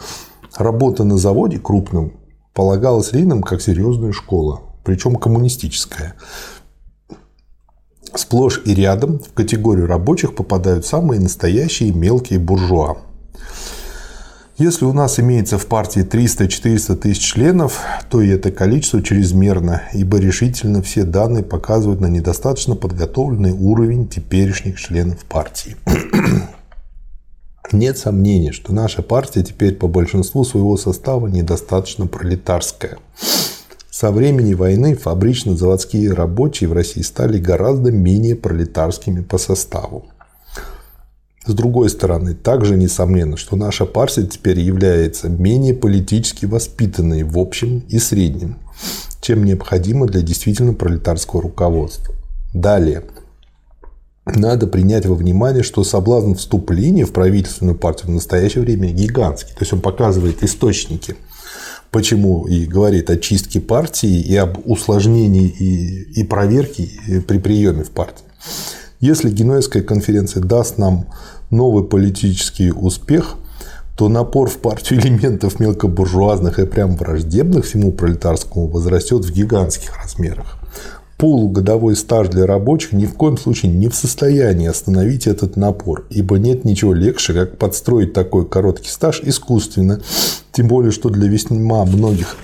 работа 0.57 1.05
на 1.05 1.17
заводе 1.17 1.59
крупном 1.59 2.13
полагалась 2.53 3.13
Рином 3.13 3.43
как 3.43 3.63
серьезная 3.63 4.13
школа, 4.13 4.61
причем 4.85 5.17
коммунистическая. 5.17 6.15
Сплошь 8.15 8.61
и 8.67 8.75
рядом 8.75 9.21
в 9.21 9.33
категорию 9.33 9.87
рабочих 9.87 10.35
попадают 10.35 10.85
самые 10.85 11.21
настоящие 11.21 11.93
мелкие 11.93 12.39
буржуа. 12.39 12.99
Если 14.59 14.87
у 14.87 14.93
нас 14.93 15.21
имеется 15.21 15.57
в 15.57 15.67
партии 15.67 16.03
300-400 16.03 16.97
тысяч 16.97 17.23
членов, 17.23 17.81
то 18.11 18.21
и 18.21 18.29
это 18.29 18.51
количество 18.51 19.01
чрезмерно, 19.01 19.83
ибо 19.93 20.19
решительно 20.19 20.83
все 20.83 21.05
данные 21.05 21.45
показывают 21.45 22.01
на 22.01 22.07
недостаточно 22.07 22.75
подготовленный 22.75 23.53
уровень 23.53 24.09
теперешних 24.09 24.81
членов 24.81 25.25
партии. 25.27 25.77
Нет 27.71 27.99
сомнений, 27.99 28.51
что 28.51 28.75
наша 28.75 29.03
партия 29.03 29.45
теперь 29.45 29.77
по 29.77 29.87
большинству 29.87 30.43
своего 30.43 30.77
состава 30.77 31.29
недостаточно 31.29 32.09
пролетарская. 32.09 32.99
Со 33.91 34.11
времени 34.11 34.55
войны 34.55 34.97
фабрично-заводские 34.97 36.13
рабочие 36.13 36.69
в 36.69 36.73
России 36.73 37.03
стали 37.03 37.39
гораздо 37.39 37.93
менее 37.93 38.35
пролетарскими 38.35 39.21
по 39.21 39.39
составу. 39.39 40.07
С 41.49 41.55
другой 41.55 41.89
стороны, 41.89 42.35
также 42.35 42.77
несомненно, 42.77 43.39
что 43.39 43.57
наша 43.57 43.87
партия 43.87 44.27
теперь 44.27 44.61
является 44.61 45.31
менее 45.31 45.73
политически 45.73 46.45
воспитанной 46.45 47.23
в 47.23 47.39
общем 47.39 47.83
и 47.89 47.99
среднем, 47.99 48.59
чем 49.23 49.45
необходимо 49.45 50.07
для 50.07 50.21
действительно 50.21 50.75
пролетарского 50.75 51.41
руководства. 51.41 52.15
Далее. 52.53 53.05
Надо 54.27 54.67
принять 54.67 55.07
во 55.07 55.15
внимание, 55.15 55.63
что 55.63 55.85
соблазн 55.85 56.35
вступления 56.35 57.07
в 57.07 57.13
правительственную 57.13 57.79
партию 57.79 58.09
в 58.09 58.15
настоящее 58.15 58.63
время 58.63 58.91
гигантский. 58.91 59.55
То 59.55 59.61
есть 59.61 59.73
он 59.73 59.81
показывает 59.81 60.43
источники, 60.43 61.17
почему 61.91 62.47
и 62.47 62.67
говорит 62.67 63.09
о 63.09 63.17
чистке 63.17 63.63
партии 63.63 64.21
и 64.21 64.37
об 64.37 64.59
усложнении 64.69 65.49
и, 65.49 66.21
и 66.21 66.25
проверке 66.25 66.91
при 67.27 67.39
приеме 67.39 67.85
в 67.85 67.91
партию. 67.91 68.29
Если 69.01 69.31
Генуэзская 69.31 69.83
конференция 69.83 70.43
даст 70.43 70.77
нам 70.77 71.07
новый 71.51 71.85
политический 71.85 72.73
успех, 72.73 73.37
то 73.97 74.09
напор 74.09 74.49
в 74.49 74.59
партию 74.59 75.01
элементов 75.01 75.59
мелкобуржуазных 75.59 76.61
и 76.61 76.67
прям 76.67 76.97
враждебных 76.97 77.65
всему 77.65 77.91
пролетарскому 77.91 78.69
возрастет 78.69 79.25
в 79.25 79.33
гигантских 79.33 79.97
размерах. 79.97 80.59
Полугодовой 81.17 81.97
стаж 81.97 82.29
для 82.29 82.47
рабочих 82.47 82.93
ни 82.93 83.05
в 83.05 83.15
коем 83.15 83.37
случае 83.37 83.73
не 83.73 83.89
в 83.89 83.95
состоянии 83.97 84.69
остановить 84.69 85.27
этот 85.27 85.57
напор, 85.57 86.07
ибо 86.11 86.39
нет 86.39 86.65
ничего 86.65 86.95
легче, 86.95 87.33
как 87.33 87.59
подстроить 87.59 88.13
такой 88.13 88.49
короткий 88.49 88.89
стаж 88.89 89.21
искусственно, 89.25 90.01
тем 90.53 90.69
более, 90.69 90.93
что 90.93 91.09
для 91.09 91.29
весьма 91.29 91.85
многих 91.85 92.37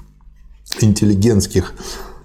интеллигентских 0.82 1.72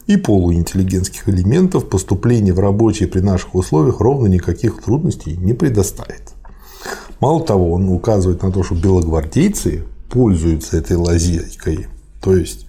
и 0.07 0.17
полуинтеллигентских 0.17 1.27
элементов 1.29 1.89
поступление 1.89 2.53
в 2.53 2.59
рабочие 2.59 3.07
при 3.07 3.19
наших 3.19 3.55
условиях 3.55 3.99
ровно 3.99 4.27
никаких 4.27 4.81
трудностей 4.81 5.37
не 5.37 5.53
предоставит. 5.53 6.33
Мало 7.19 7.43
того, 7.43 7.73
он 7.73 7.89
указывает 7.89 8.41
на 8.41 8.51
то, 8.51 8.63
что 8.63 8.75
белогвардейцы 8.75 9.83
пользуются 10.09 10.77
этой 10.77 10.95
лазейкой, 10.95 11.87
то 12.21 12.35
есть, 12.35 12.65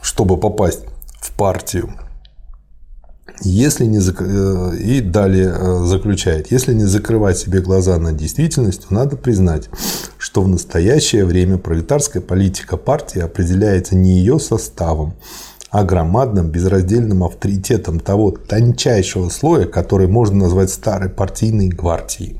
чтобы 0.00 0.36
попасть 0.36 0.84
в 1.20 1.32
партию, 1.36 1.90
если 3.42 3.86
не 3.86 3.98
зак... 3.98 4.20
Э, 4.20 4.76
и 4.76 5.00
далее 5.00 5.54
э, 5.54 5.84
заключает, 5.86 6.50
если 6.50 6.74
не 6.74 6.84
закрывать 6.84 7.38
себе 7.38 7.60
глаза 7.60 7.98
на 7.98 8.12
действительность, 8.12 8.88
то 8.88 8.94
надо 8.94 9.16
признать, 9.16 9.70
что 10.18 10.42
в 10.42 10.48
настоящее 10.48 11.24
время 11.24 11.56
пролетарская 11.56 12.22
политика 12.22 12.76
партии 12.76 13.20
определяется 13.20 13.96
не 13.96 14.18
ее 14.18 14.38
составом, 14.38 15.14
а 15.70 15.84
громадным 15.84 16.48
безраздельным 16.48 17.22
авторитетом 17.22 18.00
того 18.00 18.32
тончайшего 18.32 19.28
слоя, 19.28 19.66
который 19.66 20.08
можно 20.08 20.44
назвать 20.44 20.70
старой 20.70 21.08
партийной 21.08 21.68
гвардией. 21.68 22.38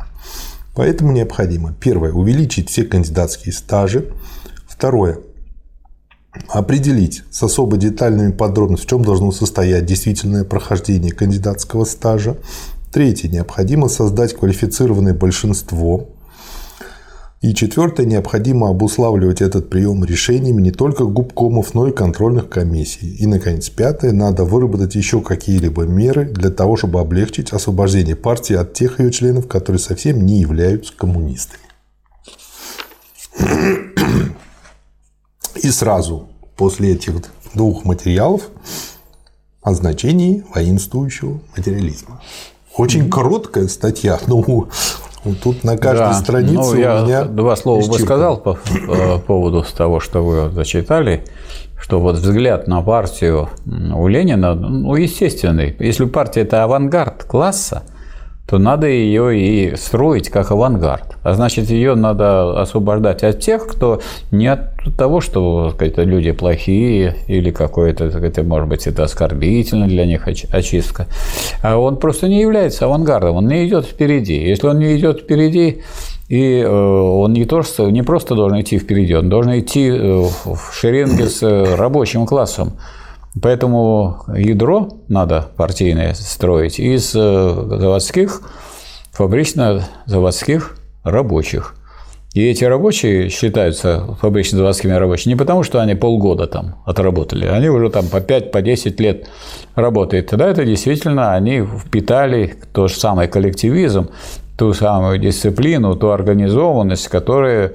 Поэтому 0.74 1.12
необходимо, 1.12 1.72
первое, 1.72 2.12
увеличить 2.12 2.70
все 2.70 2.84
кандидатские 2.84 3.52
стажи, 3.52 4.12
второе, 4.66 5.18
определить 6.48 7.22
с 7.30 7.42
особо 7.42 7.76
детальными 7.76 8.32
подробностями, 8.32 8.86
в 8.86 8.90
чем 8.90 9.04
должно 9.04 9.32
состоять 9.32 9.84
действительное 9.84 10.44
прохождение 10.44 11.12
кандидатского 11.12 11.84
стажа, 11.84 12.36
третье, 12.92 13.28
необходимо 13.28 13.88
создать 13.88 14.34
квалифицированное 14.34 15.14
большинство 15.14 16.08
и 17.40 17.55
четвертое, 17.55 18.05
необходимо 18.05 18.68
обуславливать 18.68 19.40
этот 19.40 19.70
прием 19.70 20.05
решениями 20.05 20.61
не 20.61 20.72
только 20.72 21.05
губкомов, 21.05 21.72
но 21.72 21.88
и 21.88 21.92
контрольных 21.92 22.50
комиссий. 22.50 23.14
И, 23.16 23.26
наконец, 23.26 23.70
пятое, 23.70 24.12
надо 24.12 24.44
выработать 24.44 24.94
еще 24.94 25.22
какие-либо 25.22 25.85
меры 25.85 26.26
для 26.26 26.50
того, 26.50 26.76
чтобы 26.76 27.00
облегчить 27.00 27.53
освобождение 27.53 28.14
партии 28.14 28.55
от 28.55 28.74
тех 28.74 29.00
ее 29.00 29.11
членов, 29.11 29.48
которые 29.48 29.81
совсем 29.81 30.26
не 30.26 30.40
являются 30.40 30.92
коммунистами. 30.94 31.62
И 35.62 35.70
сразу 35.70 36.29
после 36.57 36.92
этих 36.92 37.22
двух 37.55 37.87
материалов 37.87 38.50
о 39.62 39.72
значении 39.72 40.44
воинствующего 40.55 41.40
материализма. 41.57 42.20
Очень 42.76 43.09
короткая 43.09 43.66
статья, 43.68 44.20
но 44.26 44.68
вот 45.24 45.40
тут 45.40 45.64
на 45.64 45.76
каждой 45.76 46.09
да. 46.09 46.14
странице 46.14 46.74
ну, 46.74 46.74
я 46.76 47.02
у 47.02 47.06
меня 47.06 47.24
два 47.24 47.56
слова 47.56 47.87
бы 47.87 47.98
сказал 47.98 48.38
по, 48.38 48.59
по 48.87 49.18
поводу 49.18 49.64
того, 49.76 50.00
что 50.00 50.24
вы 50.24 50.50
зачитали, 50.50 51.24
что 51.78 52.00
вот 52.00 52.16
взгляд 52.16 52.66
на 52.66 52.80
партию 52.80 53.50
у 53.66 54.06
Ленина, 54.09 54.54
ну, 54.54 54.94
естественный. 54.94 55.76
Если 55.78 56.06
партия– 56.06 56.40
это 56.42 56.64
авангард 56.64 57.24
класса, 57.24 57.83
то 58.50 58.58
надо 58.58 58.88
ее 58.88 59.38
и 59.38 59.76
строить 59.76 60.28
как 60.28 60.50
авангард. 60.50 61.16
А 61.22 61.34
значит, 61.34 61.70
ее 61.70 61.94
надо 61.94 62.60
освобождать 62.60 63.22
от 63.22 63.38
тех, 63.38 63.64
кто 63.64 64.00
не 64.32 64.48
от 64.48 64.70
того, 64.98 65.20
что 65.20 65.70
сказать, 65.70 65.98
люди 65.98 66.32
плохие 66.32 67.14
или 67.28 67.52
какое-то, 67.52 68.06
это, 68.06 68.42
может 68.42 68.68
быть, 68.68 68.88
это 68.88 69.04
оскорбительно 69.04 69.86
для 69.86 70.04
них 70.04 70.26
очистка. 70.26 71.06
А 71.62 71.76
он 71.76 71.96
просто 71.96 72.26
не 72.26 72.40
является 72.40 72.86
авангардом, 72.86 73.36
он 73.36 73.46
не 73.46 73.68
идет 73.68 73.86
впереди. 73.86 74.34
Если 74.34 74.66
он 74.66 74.80
не 74.80 74.96
идет 74.96 75.20
впереди, 75.20 75.82
и 76.28 76.58
э, 76.58 76.68
он 76.68 77.32
не, 77.32 77.44
то, 77.44 77.62
что, 77.62 77.88
не 77.88 78.02
просто 78.02 78.34
должен 78.34 78.60
идти 78.60 78.78
впереди, 78.78 79.14
он 79.14 79.28
должен 79.28 79.60
идти 79.60 79.88
э, 79.88 80.24
в 80.44 80.72
шеренге 80.72 81.28
с 81.28 81.40
рабочим 81.76 82.26
классом. 82.26 82.72
Поэтому 83.40 84.24
ядро 84.34 84.88
надо 85.08 85.48
партийное 85.56 86.14
строить 86.14 86.80
из 86.80 87.14
э, 87.14 87.18
заводских, 87.18 88.42
фабрично-заводских 89.12 90.76
рабочих. 91.04 91.74
И 92.32 92.44
эти 92.44 92.64
рабочие 92.64 93.28
считаются 93.28 94.16
фабрично-заводскими 94.20 94.92
рабочими 94.92 95.32
не 95.32 95.38
потому, 95.38 95.64
что 95.64 95.80
они 95.80 95.96
полгода 95.96 96.46
там 96.46 96.76
отработали, 96.86 97.46
они 97.46 97.68
уже 97.68 97.90
там 97.90 98.06
по 98.06 98.20
5 98.20 98.52
по 98.52 98.62
10 98.62 99.00
лет 99.00 99.28
работают. 99.74 100.28
Тогда 100.28 100.48
это 100.48 100.64
действительно 100.64 101.34
они 101.34 101.62
впитали 101.62 102.54
тот 102.72 102.90
же 102.90 102.96
самый 102.96 103.26
коллективизм, 103.26 104.10
ту 104.56 104.74
самую 104.74 105.18
дисциплину, 105.18 105.96
ту 105.96 106.10
организованность, 106.10 107.08
которая 107.08 107.72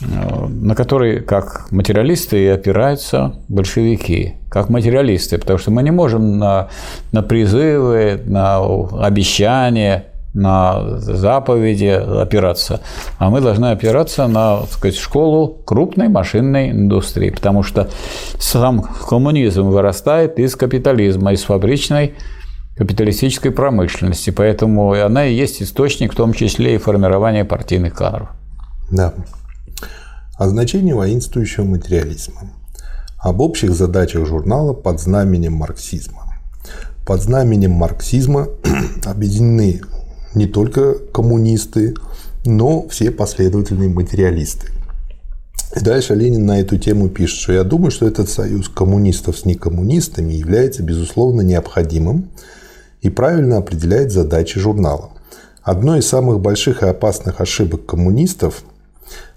на 0.00 0.74
который, 0.74 1.20
как 1.20 1.70
материалисты, 1.70 2.44
и 2.44 2.48
опираются 2.48 3.36
большевики, 3.48 4.34
как 4.50 4.68
материалисты, 4.68 5.38
потому 5.38 5.58
что 5.58 5.70
мы 5.70 5.82
не 5.82 5.90
можем 5.90 6.38
на, 6.38 6.68
на 7.12 7.22
призывы, 7.22 8.20
на 8.26 8.58
обещания, 9.02 10.06
на 10.34 10.98
заповеди 10.98 11.86
опираться, 11.86 12.80
а 13.18 13.30
мы 13.30 13.40
должны 13.40 13.70
опираться 13.70 14.26
на 14.26 14.60
так 14.60 14.70
сказать, 14.70 14.96
школу 14.96 15.62
крупной 15.64 16.08
машинной 16.08 16.72
индустрии, 16.72 17.30
потому 17.30 17.62
что 17.62 17.88
сам 18.38 18.82
коммунизм 18.82 19.62
вырастает 19.62 20.38
из 20.38 20.54
капитализма, 20.54 21.32
из 21.32 21.42
фабричной 21.42 22.16
капиталистической 22.76 23.50
промышленности, 23.50 24.28
поэтому 24.28 24.92
она 24.92 25.24
и 25.24 25.34
есть 25.34 25.62
источник, 25.62 26.12
в 26.12 26.16
том 26.16 26.34
числе 26.34 26.74
и 26.74 26.78
формирования 26.78 27.46
партийных 27.46 27.94
кадров. 27.94 28.28
Да 28.90 29.14
о 30.38 30.48
значении 30.48 30.92
воинствующего 30.92 31.64
материализма, 31.64 32.50
об 33.18 33.40
общих 33.40 33.74
задачах 33.74 34.26
журнала 34.26 34.72
под 34.72 35.00
знаменем 35.00 35.54
марксизма. 35.54 36.34
Под 37.06 37.22
знаменем 37.22 37.72
марксизма 37.72 38.48
объединены 39.04 39.80
не 40.34 40.46
только 40.46 40.94
коммунисты, 40.94 41.94
но 42.44 42.86
все 42.88 43.10
последовательные 43.10 43.88
материалисты. 43.88 44.68
И 45.74 45.80
дальше 45.80 46.14
Ленин 46.14 46.46
на 46.46 46.60
эту 46.60 46.78
тему 46.78 47.08
пишет, 47.08 47.38
что 47.38 47.52
я 47.52 47.64
думаю, 47.64 47.90
что 47.90 48.06
этот 48.06 48.28
союз 48.28 48.68
коммунистов 48.68 49.38
с 49.38 49.44
некоммунистами 49.44 50.32
является, 50.32 50.82
безусловно, 50.82 51.40
необходимым 51.40 52.30
и 53.00 53.10
правильно 53.10 53.58
определяет 53.58 54.12
задачи 54.12 54.60
журнала. 54.60 55.10
Одной 55.62 55.98
из 55.98 56.08
самых 56.08 56.40
больших 56.40 56.82
и 56.82 56.86
опасных 56.86 57.40
ошибок 57.40 57.86
коммунистов, 57.86 58.62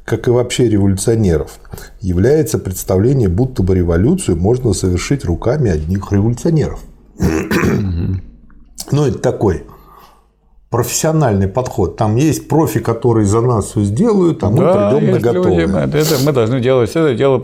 как 0.10 0.28
и 0.28 0.32
вообще 0.32 0.68
революционеров, 0.68 1.60
является 2.02 2.58
представление, 2.58 3.30
будто 3.30 3.62
бы 3.62 3.76
революцию 3.76 4.38
можно 4.38 4.74
совершить 4.74 5.24
руками 5.24 5.70
одних 5.70 6.12
революционеров. 6.12 6.80
Ну, 8.92 9.06
это 9.06 9.20
такой 9.20 9.66
профессиональный 10.72 11.48
подход. 11.48 11.96
Там 11.96 12.16
есть 12.16 12.48
профи, 12.48 12.80
которые 12.80 13.26
за 13.26 13.42
нас 13.42 13.66
все 13.66 13.84
сделают, 13.84 14.44
а 14.44 14.50
мы 14.50 14.58
да, 14.58 14.92
придем 14.92 15.12
на 15.12 15.20
готовое. 15.20 15.86
Это, 15.86 15.98
это, 15.98 16.16
мы 16.24 16.32
должны 16.32 16.60
делать 16.60 16.90
это 16.92 17.14
дело 17.16 17.42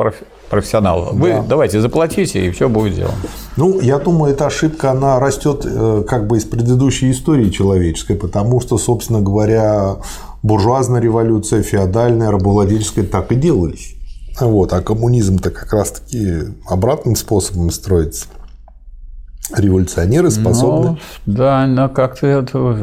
профессионалов. 0.50 1.14
Вы 1.14 1.30
да. 1.30 1.46
давайте 1.48 1.82
заплатите, 1.82 2.48
и 2.48 2.50
все 2.52 2.70
будет 2.70 2.94
сделано. 2.94 3.16
Ну, 3.58 3.80
я 3.80 4.00
думаю, 4.00 4.34
эта 4.34 4.48
ошибка, 4.48 4.92
она 4.92 5.20
растет 5.20 5.66
э, 5.66 6.04
как 6.08 6.28
бы 6.28 6.38
из 6.38 6.46
предыдущей 6.46 7.12
истории 7.12 7.50
человеческой, 7.50 8.16
потому 8.16 8.60
что, 8.60 8.78
собственно 8.78 9.22
говоря, 9.22 9.98
буржуазная 10.44 11.02
революция, 11.02 11.64
феодальная, 11.64 12.32
рабовладельческая 12.32 13.06
так 13.06 13.32
и 13.32 13.36
делались. 13.36 13.96
Вот, 14.40 14.74
а 14.74 14.82
коммунизм-то 14.82 15.50
как 15.50 15.72
раз-таки 15.72 16.54
обратным 16.68 17.16
способом 17.16 17.72
строится 17.72 18.28
революционеры 19.56 20.32
способны. 20.32 20.92
Ну, 20.92 20.98
да, 21.26 21.68
но 21.68 21.90
как-то 21.90 22.28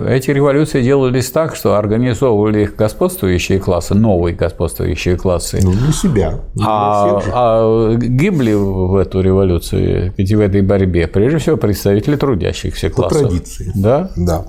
эти 0.09 0.31
революции 0.31 0.83
делались 0.83 1.31
так, 1.31 1.57
что 1.57 1.75
организовывали 1.77 2.62
их 2.62 2.77
господствующие 2.77 3.59
классы, 3.59 3.95
новые 3.95 4.35
господствующие 4.35 5.17
классы. 5.17 5.61
Ну, 5.62 5.73
не 5.73 5.93
себя. 5.93 6.41
Не 6.55 6.65
а, 6.65 7.21
а 7.33 7.95
гибли 7.97 8.53
в 8.53 8.97
эту 8.97 9.21
революцию, 9.21 10.12
в 10.17 10.41
этой 10.41 10.62
борьбе, 10.62 11.09
прежде 11.09 11.38
всего, 11.38 11.57
представители 11.57 12.17
трудящихся 12.17 12.91
классов. 12.91 13.23
По 13.23 13.29
традиции. 13.29 13.73
Да? 13.75 14.11
Да. 14.17 14.45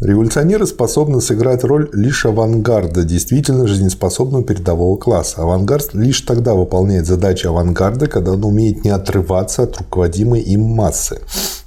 Революционеры 0.00 0.64
способны 0.66 1.20
сыграть 1.20 1.64
роль 1.64 1.90
лишь 1.92 2.24
авангарда, 2.24 3.02
действительно 3.02 3.66
жизнеспособного 3.66 4.44
передового 4.44 4.96
класса. 4.96 5.42
Авангард 5.42 5.92
лишь 5.92 6.20
тогда 6.20 6.54
выполняет 6.54 7.04
задачи 7.04 7.48
авангарда, 7.48 8.06
когда 8.06 8.32
он 8.32 8.44
умеет 8.44 8.84
не 8.84 8.90
отрываться 8.90 9.64
от 9.64 9.76
руководимой 9.78 10.40
им 10.40 10.62
массы, 10.62 11.20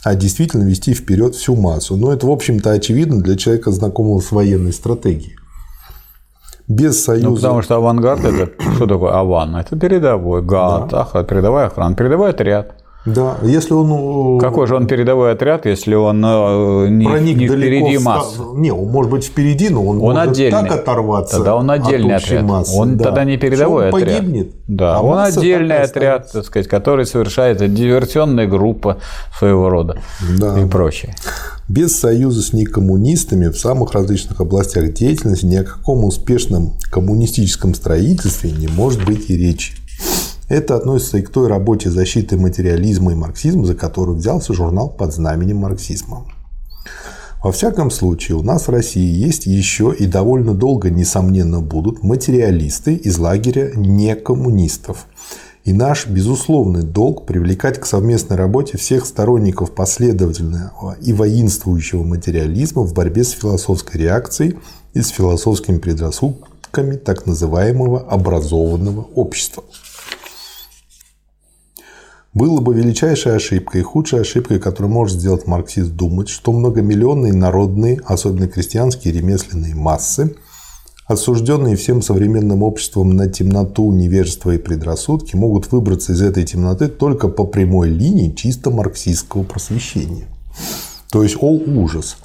а 0.06 0.16
действительно 0.16 0.64
вести 0.64 0.94
вперед 0.94 1.36
всю 1.36 1.58
массу. 1.58 1.98
Но 1.98 2.14
это, 2.14 2.26
в 2.26 2.32
общем-то, 2.32 2.72
очевидно 2.72 3.22
для 3.22 3.36
человека, 3.36 3.70
знакомого 3.72 4.22
с 4.22 4.32
военной 4.32 4.72
стратегией. 4.72 5.36
Без 6.70 7.04
союза... 7.04 7.28
Ну, 7.28 7.36
потому 7.36 7.62
что 7.62 7.76
авангард– 7.76 8.24
это 8.24 8.50
что 8.76 8.88
такое 8.88 9.12
аван? 9.12 9.58
Это 9.58 9.78
передовой, 9.78 10.42
гад, 10.42 10.88
да. 10.90 11.24
передовая 11.24 11.68
охрана, 11.68 11.98
передовой 11.98 12.30
отряд. 12.30 12.81
Да, 13.06 13.38
если 13.42 13.74
он... 13.74 14.38
Э, 14.38 14.40
Какой 14.40 14.68
же 14.68 14.76
он 14.76 14.86
передовой 14.86 15.32
отряд, 15.32 15.66
если 15.66 15.96
он 15.96 16.24
э, 16.24 16.88
не, 16.90 17.06
проник 17.06 17.38
не 17.38 17.48
впереди 17.48 17.98
масс? 17.98 18.38
Не, 18.54 18.72
он 18.72 18.90
может 18.90 19.12
быть 19.12 19.24
впереди, 19.24 19.70
но 19.70 19.84
он, 19.84 19.98
он 19.98 20.14
может 20.14 20.32
отдельный. 20.32 20.62
так 20.62 20.72
оторваться 20.72 21.38
Тогда 21.38 21.56
он 21.56 21.72
отдельный 21.72 22.16
от 22.16 22.24
отряд. 22.24 22.44
Массы. 22.44 22.78
Он 22.78 22.98
да. 22.98 23.06
тогда 23.06 23.24
не 23.24 23.38
передовой 23.38 23.90
он 23.90 23.96
отряд. 23.96 24.18
погибнет. 24.20 24.52
Да, 24.68 24.98
а 24.98 25.02
он 25.02 25.18
отдельный 25.18 25.80
отряд, 25.80 26.32
так 26.32 26.46
сказать, 26.46 26.68
который 26.68 27.08
совершает 27.08 27.58
диверсионная 27.74 28.46
группа 28.46 28.98
своего 29.38 29.70
рода 29.70 30.00
да. 30.38 30.62
и 30.62 30.66
прочее. 30.68 31.16
Без 31.68 31.98
союза 32.00 32.44
с 32.44 32.54
некоммунистами 32.54 33.48
в 33.48 33.58
самых 33.58 33.94
различных 33.94 34.42
областях 34.42 34.94
деятельности 34.94 35.46
ни 35.46 35.56
о 35.56 35.64
каком 35.64 36.06
успешном 36.06 36.74
коммунистическом 36.92 37.74
строительстве 37.74 38.52
не 38.52 38.68
может 38.68 39.04
быть 39.06 39.30
и 39.30 39.38
речи. 39.38 39.74
Это 40.52 40.76
относится 40.76 41.18
и 41.18 41.22
к 41.22 41.30
той 41.30 41.48
работе 41.48 41.90
защиты 41.90 42.36
материализма 42.36 43.14
и 43.14 43.16
марксизма, 43.16 43.66
за 43.66 43.74
которую 43.74 44.18
взялся 44.18 44.54
журнал 44.54 44.90
под 44.90 45.14
знаменем 45.14 45.60
марксизма. 45.60 46.26
Во 47.42 47.54
всяком 47.54 47.90
случае, 47.90 48.38
у 48.38 48.44
нас 48.44 48.68
в 48.68 48.70
России 48.70 49.18
есть 49.18 49.46
еще 49.46 49.96
и 49.98 50.06
довольно 50.08 50.54
долго, 50.54 50.90
несомненно, 50.90 51.62
будут 51.62 52.04
материалисты 52.04 52.96
из 52.96 53.18
лагеря 53.18 53.72
некоммунистов. 53.78 55.06
И 55.64 55.72
наш 55.72 56.08
безусловный 56.08 56.84
долг 56.84 57.26
привлекать 57.26 57.80
к 57.80 57.86
совместной 57.86 58.36
работе 58.36 58.78
всех 58.78 59.06
сторонников 59.06 59.72
последовательного 59.72 60.98
и 61.02 61.14
воинствующего 61.14 62.04
материализма 62.04 62.82
в 62.82 62.94
борьбе 62.94 63.24
с 63.24 63.30
философской 63.30 64.02
реакцией 64.02 64.58
и 64.94 65.02
с 65.02 65.08
философскими 65.08 65.78
предрассудками 65.78 66.98
так 66.98 67.26
называемого 67.26 68.02
образованного 68.02 69.08
общества. 69.16 69.64
Было 72.34 72.62
бы 72.62 72.74
величайшей 72.74 73.36
ошибкой 73.36 73.82
худшей 73.82 74.22
ошибкой, 74.22 74.60
которую 74.60 74.94
может 74.94 75.20
сделать 75.20 75.48
марксист, 75.48 75.92
думать, 75.92 76.30
что 76.30 76.54
многомиллионные 76.54 77.34
народные, 77.34 78.00
особенно 78.06 78.48
крестьянские 78.48 79.14
ремесленные 79.14 79.76
массы, 79.76 80.38
осужденные 81.08 81.76
всем 81.76 82.02
современным 82.02 82.64
обществом 82.64 83.18
на 83.18 83.28
темноту, 83.28 83.92
невежество 83.92 84.52
и 84.52 84.58
предрассудки, 84.58 85.36
могут 85.36 85.70
выбраться 85.74 86.14
из 86.14 86.22
этой 86.22 86.46
темноты 86.46 86.88
только 86.88 87.28
по 87.28 87.44
прямой 87.44 87.90
линии 87.90 88.32
чисто 88.32 88.70
марксистского 88.70 89.44
просвещения. 89.44 90.28
То 91.12 91.24
есть, 91.24 91.36
о 91.38 91.50
ужас! 91.50 92.16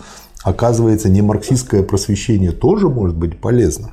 Оказывается, 0.45 1.09
не 1.09 1.23
марксистское 1.23 1.83
просвещение 1.83 2.53
тоже 2.53 2.89
может 2.89 3.17
быть 3.17 3.41
полезным. 3.41 3.91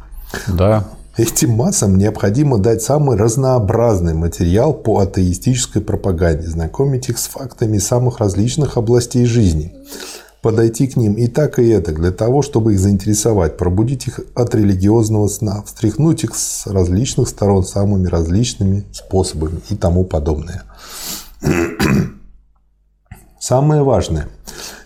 Да. 0.48 0.88
Этим 1.16 1.52
массам 1.52 2.00
необходимо 2.00 2.58
дать 2.58 2.82
самый 2.82 3.18
разнообразный 3.18 4.16
материал 4.16 4.74
по 4.74 4.98
атеистической 4.98 5.80
пропаганде, 5.80 6.48
знакомить 6.48 7.08
их 7.10 7.20
с 7.20 7.28
фактами 7.28 7.78
самых 7.78 8.18
различных 8.18 8.78
областей 8.78 9.26
жизни, 9.26 9.76
подойти 10.42 10.88
к 10.88 10.96
ним 10.96 11.14
и 11.14 11.28
так 11.28 11.60
и 11.60 11.68
это 11.68 11.92
для 11.92 12.10
того, 12.10 12.42
чтобы 12.42 12.74
их 12.74 12.80
заинтересовать, 12.80 13.58
пробудить 13.58 14.08
их 14.08 14.22
от 14.34 14.56
религиозного 14.56 15.28
сна, 15.28 15.62
встряхнуть 15.62 16.24
их 16.24 16.34
с 16.34 16.66
различных 16.66 17.30
сторон 17.30 17.64
самыми 17.64 18.08
различными 18.08 18.84
способами 18.92 19.60
и 19.70 19.76
тому 19.76 20.06
подобное. 20.06 20.64
Самое 23.40 23.84
важное– 23.84 24.30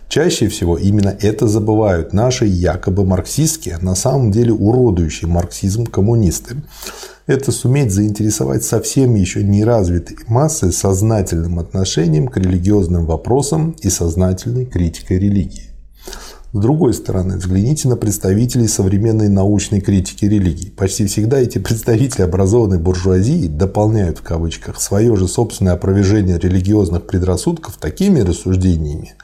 Чаще 0.09 0.47
всего 0.47 0.77
именно 0.77 1.15
это 1.19 1.47
забывают 1.47 2.13
наши 2.13 2.45
якобы 2.45 3.03
марксистские, 3.03 3.75
а 3.75 3.83
на 3.83 3.93
самом 3.93 4.31
деле 4.31 4.53
уродующие 4.53 5.29
марксизм 5.29 5.85
коммунисты. 5.85 6.55
Это 7.25 7.51
суметь 7.51 7.91
заинтересовать 7.91 8.63
совсем 8.63 9.15
еще 9.15 9.43
не 9.43 9.65
развитые 9.65 10.19
массы 10.27 10.71
сознательным 10.71 11.59
отношением 11.59 12.29
к 12.29 12.37
религиозным 12.37 13.05
вопросам 13.05 13.75
и 13.81 13.89
сознательной 13.89 14.65
критикой 14.65 15.19
религии. 15.19 15.67
С 16.53 16.59
другой 16.59 16.93
стороны, 16.93 17.35
взгляните 17.35 17.89
на 17.89 17.97
представителей 17.97 18.69
современной 18.69 19.27
научной 19.27 19.81
критики 19.81 20.23
религии. 20.23 20.69
Почти 20.69 21.05
всегда 21.05 21.37
эти 21.39 21.57
представители 21.57 22.21
образованной 22.21 22.79
буржуазии 22.79 23.47
дополняют 23.47 24.19
в 24.19 24.21
кавычках 24.21 24.79
свое 24.79 25.13
же 25.17 25.27
собственное 25.27 25.73
опровержение 25.73 26.39
религиозных 26.39 27.05
предрассудков 27.05 27.75
такими 27.75 28.21
рассуждениями, 28.21 29.15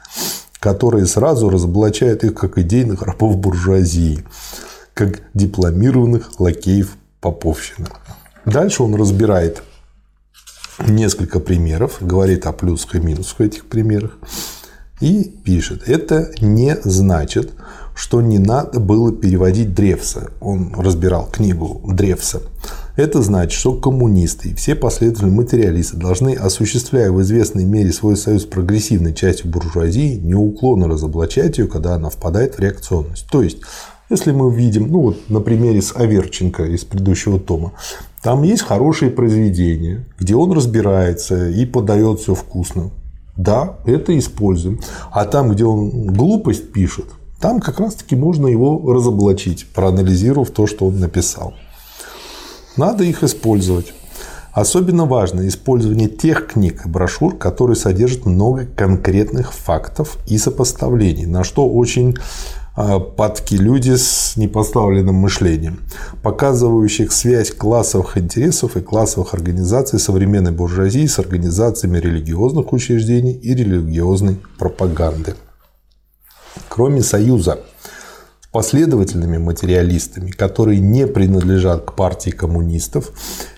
которые 0.64 1.04
сразу 1.04 1.50
разоблачают 1.50 2.24
их 2.24 2.32
как 2.32 2.56
идейных 2.56 3.02
рабов 3.02 3.36
буржуазии, 3.36 4.24
как 4.94 5.20
дипломированных 5.34 6.40
лакеев 6.40 6.96
поповщины. 7.20 7.88
Дальше 8.46 8.82
он 8.82 8.94
разбирает 8.94 9.62
несколько 10.78 11.38
примеров, 11.38 11.98
говорит 12.00 12.46
о 12.46 12.52
плюсах 12.52 12.94
и 12.94 13.00
минусах 13.00 13.40
в 13.40 13.42
этих 13.42 13.66
примерах 13.66 14.12
и 15.02 15.24
пишет, 15.24 15.86
это 15.86 16.32
не 16.40 16.78
значит, 16.82 17.52
что 17.94 18.22
не 18.22 18.38
надо 18.38 18.80
было 18.80 19.12
переводить 19.12 19.74
Древса. 19.74 20.30
Он 20.40 20.74
разбирал 20.74 21.28
книгу 21.30 21.82
Древса. 21.92 22.40
Это 22.96 23.22
значит, 23.22 23.58
что 23.58 23.74
коммунисты 23.74 24.50
и 24.50 24.54
все 24.54 24.76
последовательные 24.76 25.34
материалисты 25.34 25.96
должны, 25.96 26.34
осуществляя 26.34 27.10
в 27.10 27.20
известной 27.22 27.64
мере 27.64 27.92
свой 27.92 28.16
союз 28.16 28.42
с 28.42 28.46
прогрессивной 28.46 29.12
частью 29.12 29.50
буржуазии, 29.50 30.14
неуклонно 30.14 30.86
разоблачать 30.86 31.58
ее, 31.58 31.66
когда 31.66 31.94
она 31.94 32.08
впадает 32.08 32.54
в 32.54 32.60
реакционность. 32.60 33.26
То 33.32 33.42
есть, 33.42 33.58
если 34.10 34.30
мы 34.30 34.54
видим, 34.54 34.86
ну 34.86 35.00
вот 35.00 35.28
на 35.28 35.40
примере 35.40 35.82
с 35.82 35.96
Аверченко 35.96 36.66
из 36.66 36.84
предыдущего 36.84 37.40
тома, 37.40 37.72
там 38.22 38.44
есть 38.44 38.62
хорошие 38.62 39.10
произведения, 39.10 40.06
где 40.20 40.36
он 40.36 40.52
разбирается 40.52 41.48
и 41.48 41.66
подает 41.66 42.20
все 42.20 42.36
вкусно. 42.36 42.90
Да, 43.36 43.78
это 43.86 44.16
используем. 44.16 44.78
А 45.10 45.24
там, 45.24 45.50
где 45.50 45.64
он 45.64 46.06
глупость 46.14 46.70
пишет, 46.70 47.06
там 47.40 47.60
как 47.60 47.80
раз-таки 47.80 48.14
можно 48.14 48.46
его 48.46 48.80
разоблачить, 48.92 49.66
проанализировав 49.74 50.50
то, 50.50 50.68
что 50.68 50.86
он 50.86 51.00
написал. 51.00 51.54
Надо 52.76 53.04
их 53.04 53.22
использовать. 53.22 53.92
Особенно 54.52 55.04
важно 55.04 55.46
использование 55.48 56.08
тех 56.08 56.46
книг 56.46 56.86
и 56.86 56.88
брошюр, 56.88 57.36
которые 57.36 57.76
содержат 57.76 58.24
много 58.24 58.66
конкретных 58.66 59.52
фактов 59.52 60.18
и 60.28 60.38
сопоставлений, 60.38 61.26
на 61.26 61.42
что 61.42 61.68
очень 61.68 62.16
а, 62.76 63.00
падки 63.00 63.54
люди 63.54 63.96
с 63.96 64.36
непоставленным 64.36 65.14
мышлением, 65.14 65.80
показывающих 66.22 67.12
связь 67.12 67.52
классовых 67.52 68.16
интересов 68.16 68.76
и 68.76 68.80
классовых 68.80 69.34
организаций 69.34 69.98
современной 69.98 70.52
буржуазии 70.52 71.06
с 71.06 71.18
организациями 71.18 71.98
религиозных 71.98 72.72
учреждений 72.72 73.32
и 73.32 73.54
религиозной 73.54 74.40
пропаганды. 74.58 75.34
Кроме 76.68 77.02
союза 77.02 77.60
последовательными 78.54 79.36
материалистами, 79.36 80.30
которые 80.30 80.78
не 80.78 81.08
принадлежат 81.08 81.84
к 81.84 81.94
партии 81.94 82.30
коммунистов, 82.30 83.10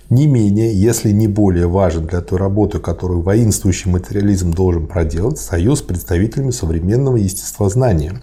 не 0.09 0.26
менее, 0.26 0.74
если 0.74 1.11
не 1.11 1.28
более 1.28 1.66
важен 1.66 2.06
для 2.06 2.22
той 2.22 2.38
работы, 2.38 2.78
которую 2.78 3.20
воинствующий 3.20 3.90
материализм 3.90 4.54
должен 4.54 4.87
проделать, 4.87 5.38
союз 5.38 5.80
с 5.80 5.82
представителями 5.82 6.50
современного 6.50 7.16
естествознания, 7.16 8.22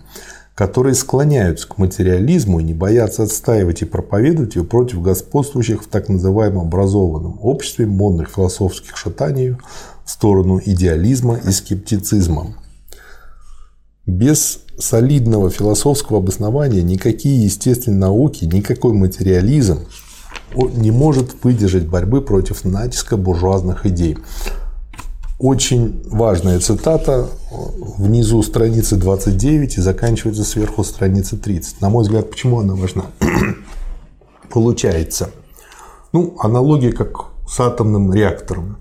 которые 0.55 0.95
склоняются 0.95 1.67
к 1.67 1.77
материализму 1.77 2.59
и 2.59 2.63
не 2.63 2.73
боятся 2.73 3.21
отстаивать 3.21 3.83
и 3.83 3.85
проповедовать 3.85 4.55
ее 4.55 4.63
против 4.63 5.03
господствующих 5.03 5.83
в 5.83 5.87
так 5.87 6.09
называемом 6.09 6.65
образованном 6.65 7.37
обществе 7.43 7.85
модных 7.85 8.31
философских 8.31 8.97
шатаний 8.97 9.57
в 10.03 10.09
сторону 10.09 10.59
идеализма 10.65 11.35
и 11.35 11.51
скептицизма. 11.51 12.55
Без 14.05 14.59
солидного 14.77 15.49
философского 15.49 16.19
обоснования 16.19 16.81
никакие 16.81 17.45
естественные 17.45 17.99
науки, 17.99 18.43
никакой 18.43 18.93
материализм 18.93 19.79
не 20.55 20.91
может 20.91 21.43
выдержать 21.43 21.87
борьбы 21.87 22.21
против 22.21 22.65
натиска 22.65 23.15
буржуазных 23.15 23.85
идей. 23.85 24.17
Очень 25.39 26.03
важная 26.09 26.59
цитата 26.59 27.29
внизу 27.97 28.43
страницы 28.43 28.97
29 28.97 29.77
и 29.77 29.81
заканчивается 29.81 30.43
сверху 30.43 30.83
страницы 30.83 31.37
30. 31.37 31.81
На 31.81 31.89
мой 31.89 32.03
взгляд, 32.03 32.29
почему 32.29 32.59
она 32.59 32.75
важна? 32.75 33.05
Получается, 34.51 35.31
ну, 36.11 36.35
аналогия 36.39 36.91
как 36.91 37.27
с 37.47 37.59
атомным 37.59 38.13
реактором. 38.13 38.77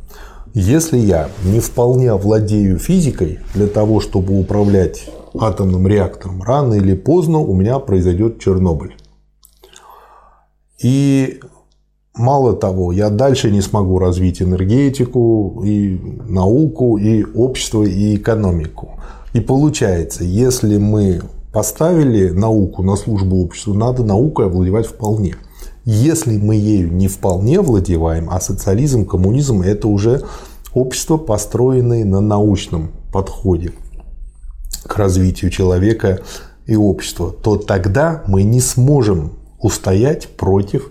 Если 0.54 0.98
я 0.98 1.28
не 1.44 1.60
вполне 1.60 2.14
владею 2.14 2.78
физикой 2.78 3.38
для 3.54 3.66
того, 3.66 4.00
чтобы 4.00 4.38
управлять 4.38 5.08
атомным 5.38 5.86
реактором, 5.86 6.42
рано 6.42 6.74
или 6.74 6.94
поздно 6.94 7.38
у 7.38 7.54
меня 7.54 7.78
произойдет 7.78 8.38
Чернобыль. 8.38 8.96
И 10.82 11.40
Мало 12.14 12.52
того, 12.52 12.92
я 12.92 13.08
дальше 13.08 13.50
не 13.50 13.62
смогу 13.62 13.98
развить 13.98 14.42
энергетику, 14.42 15.62
и 15.64 15.98
науку, 16.28 16.98
и 16.98 17.24
общество, 17.24 17.84
и 17.84 18.16
экономику. 18.16 19.00
И 19.32 19.40
получается, 19.40 20.22
если 20.22 20.76
мы 20.76 21.22
поставили 21.54 22.28
науку 22.28 22.82
на 22.82 22.96
службу 22.96 23.42
обществу, 23.42 23.72
надо 23.72 24.04
наукой 24.04 24.46
овладевать 24.46 24.86
вполне. 24.86 25.36
Если 25.85 26.38
мы 26.38 26.55
ею 26.55 26.92
не 26.92 27.09
вполне 27.09 27.61
владеваем, 27.61 28.31
а 28.31 28.40
социализм, 28.40 29.05
коммунизм– 29.05 29.62
это 29.62 29.88
уже 29.88 30.23
общество, 30.73 31.16
построенное 31.16 32.05
на 32.05 32.21
научном 32.21 32.92
подходе 33.12 33.73
к 34.87 34.97
развитию 34.97 35.51
человека 35.51 36.21
и 36.66 36.77
общества, 36.77 37.33
то 37.33 37.57
тогда 37.57 38.23
мы 38.27 38.45
не 38.45 38.61
сможем 38.61 39.33
устоять 39.59 40.29
против 40.29 40.90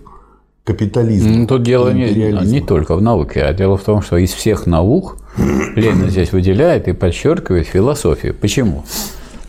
капитализма. 0.63 1.31
Ну, 1.31 1.47
тут 1.47 1.63
дело 1.63 1.91
не, 1.91 2.11
не 2.45 2.61
только 2.61 2.95
в 2.95 3.01
науке, 3.01 3.43
а 3.43 3.53
дело 3.53 3.77
в 3.77 3.83
том, 3.83 4.01
что 4.01 4.17
из 4.17 4.31
всех 4.31 4.65
наук 4.65 5.17
Ленин 5.37 6.09
здесь 6.09 6.31
выделяет 6.31 6.87
и 6.87 6.93
подчеркивает 6.93 7.67
философию. 7.67 8.35
Почему? 8.35 8.83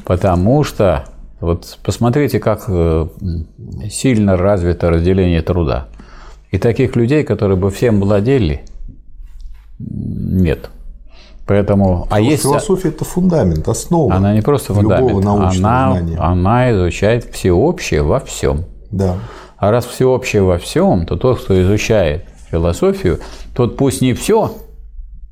Потому 0.05 0.65
что 0.65 1.05
вот 1.43 1.79
посмотрите, 1.83 2.39
как 2.39 2.65
э, 2.69 3.09
сильно 3.91 4.37
развито 4.37 4.91
разделение 4.91 5.43
труда. 5.43 5.89
И 6.53 6.59
таких 6.59 6.95
людей, 6.95 7.25
которые 7.25 7.57
бы 7.57 7.71
всем 7.71 8.01
владели, 8.01 8.65
нет. 9.81 10.71
Поэтому, 11.45 12.07
а 12.11 12.21
есть 12.21 12.43
философия 12.43 12.91
это 12.91 13.05
фундамент, 13.05 13.67
основа. 13.67 14.15
Она 14.15 14.33
не 14.33 14.41
просто 14.41 14.73
фундамент, 14.73 15.27
она, 15.27 15.51
знания. 15.51 16.17
она 16.17 16.71
изучает 16.71 17.25
всеобщее 17.25 18.03
во 18.03 18.21
всем. 18.21 18.65
Да. 18.93 19.17
А 19.57 19.73
раз 19.73 19.85
всеобщее 19.85 20.43
во 20.43 20.59
всем, 20.59 21.07
то 21.07 21.17
тот, 21.17 21.41
кто 21.41 21.61
изучает 21.61 22.25
философию, 22.53 23.19
тот 23.57 23.77
пусть 23.77 24.01
не 24.01 24.15
все, 24.15 24.53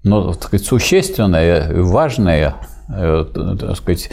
но 0.03 0.33
так 0.33 0.43
сказать, 0.43 0.67
существенное, 0.67 1.73
важное, 1.85 2.57
так 2.91 3.77
сказать, 3.77 4.11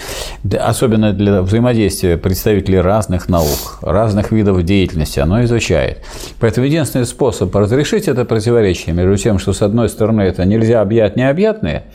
особенно 0.60 1.13
для 1.13 1.42
взаимодействия 1.42 2.18
представителей 2.18 2.80
разных 2.80 3.28
наук, 3.28 3.80
разных 3.82 4.32
видов 4.32 4.63
деятельности, 4.63 5.20
оно 5.20 5.44
изучает. 5.44 6.04
Поэтому 6.40 6.68
единственный 6.68 7.06
способ 7.06 7.56
разрешить 7.56 8.08
это 8.08 8.26
противоречие 8.26 8.94
между 8.94 9.18
тем, 9.18 9.40
что 9.40 9.54
с 9.54 9.62
одной 9.62 9.90
стороны 9.90 10.22
это 10.22 10.46
нельзя 10.46 10.82
объять 10.82 11.16
необъятное, 11.16 11.86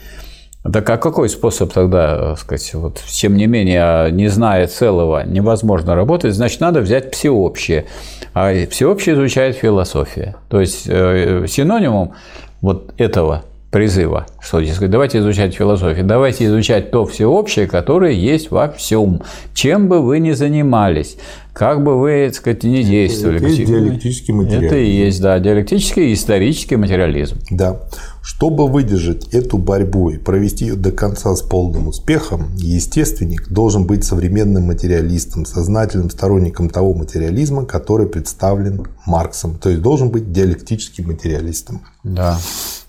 так 0.63 0.89
а 0.91 0.97
какой 0.97 1.29
способ 1.29 1.73
тогда, 1.73 2.37
сказать, 2.37 2.73
вот, 2.75 2.99
тем 3.11 3.37
не 3.37 3.47
менее, 3.47 4.13
не 4.13 4.29
зная 4.29 4.69
целого, 4.69 5.25
невозможно 5.27 5.97
работать, 5.97 6.35
значит, 6.35 6.61
надо 6.61 6.81
взять 6.81 7.13
всеобщее. 7.13 7.87
А 8.33 8.53
всеобщее 8.71 9.17
изучает 9.17 9.57
философия. 9.57 10.37
То 10.49 10.61
есть 10.61 10.85
э, 10.87 11.47
синонимом 11.49 12.15
вот 12.61 12.95
этого 12.97 13.43
призыва, 13.73 14.27
что 14.39 14.63
сказать, 14.67 14.91
давайте 14.91 15.19
изучать 15.21 15.55
философию, 15.55 16.05
давайте 16.05 16.45
изучать 16.45 16.91
то 16.91 17.07
всеобщее, 17.07 17.67
которое 17.67 18.13
есть 18.13 18.51
во 18.51 18.69
всем, 18.69 19.23
чем 19.55 19.89
бы 19.89 20.03
вы 20.03 20.19
ни 20.19 20.33
занимались, 20.33 21.17
как 21.55 21.83
бы 21.83 21.99
вы, 21.99 22.27
так 22.27 22.35
сказать, 22.35 22.65
не 22.65 22.85
действовали. 22.85 23.39
Это, 23.39 23.47
это 23.47 23.65
диалектический 23.65 24.35
материализм. 24.35 24.67
Это 24.67 24.77
и 24.77 24.91
есть, 24.91 25.23
да, 25.23 25.39
диалектический 25.39 26.11
и 26.11 26.13
исторический 26.13 26.77
материализм. 26.77 27.39
Да. 27.51 27.81
Чтобы 28.23 28.69
выдержать 28.69 29.33
эту 29.33 29.57
борьбу 29.57 30.11
и 30.11 30.19
провести 30.19 30.67
ее 30.67 30.75
до 30.75 30.93
конца 30.93 31.35
с 31.35 31.41
полным 31.41 31.89
успехом, 31.89 32.55
естественник 32.57 33.49
должен 33.49 33.87
быть 33.87 34.05
современным 34.05 34.65
материалистом, 34.65 35.47
сознательным 35.47 36.11
сторонником 36.11 36.69
того 36.69 36.93
материализма, 36.93 37.65
который 37.65 38.07
представлен 38.07 38.87
Марксом. 39.07 39.57
То 39.57 39.71
есть 39.71 39.81
должен 39.81 40.11
быть 40.11 40.31
диалектическим 40.31 41.07
материалистом. 41.07 41.81
Да. 42.05 42.39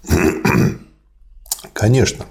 Конечно, 1.73 2.25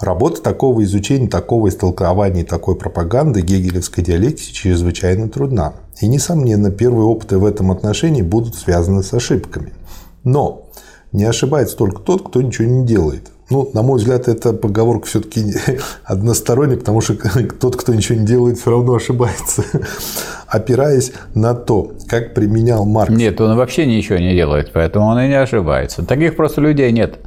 работа 0.00 0.42
такого 0.42 0.82
изучения, 0.84 1.28
такого 1.28 1.68
истолкования, 1.68 2.44
такой 2.44 2.76
пропаганды 2.76 3.40
гегелевской 3.40 4.02
диалектики 4.04 4.52
чрезвычайно 4.52 5.28
трудна. 5.28 5.74
И, 6.00 6.08
несомненно, 6.08 6.70
первые 6.70 7.06
опыты 7.06 7.38
в 7.38 7.44
этом 7.44 7.70
отношении 7.70 8.22
будут 8.22 8.54
связаны 8.54 9.02
с 9.02 9.12
ошибками. 9.12 9.72
Но 10.24 10.68
не 11.12 11.24
ошибается 11.24 11.76
только 11.76 12.00
тот, 12.00 12.28
кто 12.28 12.42
ничего 12.42 12.68
не 12.68 12.86
делает. 12.86 13.30
Ну, 13.52 13.70
на 13.74 13.82
мой 13.82 13.98
взгляд, 13.98 14.28
эта 14.28 14.54
поговорка 14.54 15.06
все-таки 15.06 15.54
односторонняя, 16.04 16.78
потому 16.78 17.02
что 17.02 17.14
тот, 17.60 17.76
кто 17.76 17.94
ничего 17.94 18.18
не 18.18 18.24
делает, 18.24 18.58
все 18.58 18.70
равно 18.70 18.94
ошибается. 18.94 19.62
Опираясь 20.46 21.12
на 21.34 21.54
то, 21.54 21.92
как 22.08 22.32
применял 22.32 22.86
Маркс. 22.86 23.14
Нет, 23.14 23.40
он 23.42 23.56
вообще 23.56 23.84
ничего 23.84 24.18
не 24.18 24.34
делает, 24.34 24.70
поэтому 24.72 25.06
он 25.06 25.20
и 25.20 25.28
не 25.28 25.38
ошибается. 25.38 26.02
Таких 26.04 26.34
просто 26.34 26.62
людей 26.62 26.90
нет. 26.92 27.18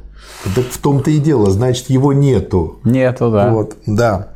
Так 0.54 0.64
в 0.64 0.78
том-то 0.78 1.10
и 1.10 1.18
дело, 1.18 1.50
значит, 1.50 1.90
его 1.90 2.12
нету. 2.12 2.80
Нету, 2.84 3.30
да. 3.30 3.50
Вот, 3.50 3.76
да. 3.86 4.28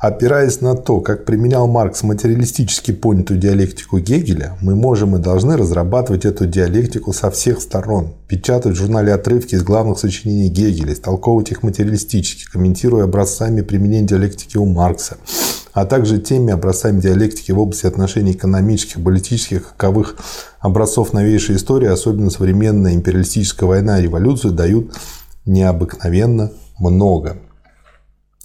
Опираясь 0.00 0.60
на 0.60 0.76
то, 0.76 1.00
как 1.00 1.24
применял 1.24 1.66
Маркс 1.66 2.02
материалистически 2.02 2.92
понятую 2.92 3.40
диалектику 3.40 3.98
Гегеля, 3.98 4.58
мы 4.60 4.74
можем 4.74 5.16
и 5.16 5.18
должны 5.18 5.56
разрабатывать 5.56 6.26
эту 6.26 6.46
диалектику 6.46 7.14
со 7.14 7.30
всех 7.30 7.62
сторон, 7.62 8.12
печатать 8.28 8.74
в 8.74 8.76
журнале 8.76 9.14
отрывки 9.14 9.54
из 9.54 9.62
главных 9.62 9.98
сочинений 9.98 10.50
Гегеля, 10.50 10.92
истолковывать 10.92 11.50
их 11.50 11.62
материалистически, 11.62 12.44
комментируя 12.44 13.04
образцами 13.04 13.62
применения 13.62 14.06
диалектики 14.06 14.58
у 14.58 14.66
Маркса, 14.66 15.16
а 15.72 15.86
также 15.86 16.18
теми 16.18 16.52
образцами 16.52 17.00
диалектики 17.00 17.52
в 17.52 17.58
области 17.58 17.86
отношений 17.86 18.32
экономических, 18.32 19.02
политических, 19.02 19.68
каковых 19.68 20.16
образцов 20.60 21.14
новейшей 21.14 21.56
истории, 21.56 21.88
особенно 21.88 22.28
современная 22.28 22.92
империалистическая 22.92 23.66
война 23.66 23.98
и 23.98 24.02
революция, 24.02 24.50
дают 24.50 24.94
необыкновенно 25.46 26.52
много 26.78 27.38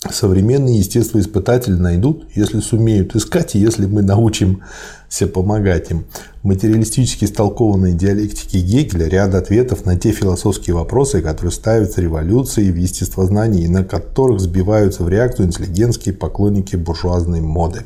современные 0.09 0.79
естествоиспытатели 0.79 1.75
найдут, 1.75 2.25
если 2.33 2.59
сумеют 2.59 3.15
искать, 3.15 3.55
и 3.55 3.59
если 3.59 3.85
мы 3.85 4.01
научимся 4.01 5.27
помогать 5.31 5.91
им. 5.91 6.05
В 6.41 6.47
материалистически 6.47 7.25
истолкованной 7.25 7.93
диалектике 7.93 8.61
Гегеля 8.61 9.07
ряд 9.07 9.35
ответов 9.35 9.85
на 9.85 9.97
те 9.97 10.11
философские 10.11 10.75
вопросы, 10.75 11.21
которые 11.21 11.51
ставятся 11.51 12.01
революцией 12.01 12.71
в 12.71 12.77
естествознании 12.77 13.65
и 13.65 13.67
на 13.67 13.83
которых 13.83 14.39
сбиваются 14.39 15.03
в 15.03 15.09
реакцию 15.09 15.47
интеллигентские 15.47 16.15
поклонники 16.15 16.75
буржуазной 16.75 17.41
моды. 17.41 17.83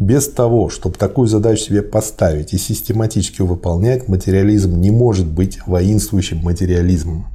Без 0.00 0.28
того, 0.28 0.70
чтобы 0.70 0.96
такую 0.96 1.28
задачу 1.28 1.62
себе 1.64 1.82
поставить 1.82 2.54
и 2.54 2.58
систематически 2.58 3.42
выполнять, 3.42 4.08
материализм 4.08 4.80
не 4.80 4.90
может 4.90 5.26
быть 5.26 5.58
воинствующим 5.66 6.38
материализмом 6.38 7.26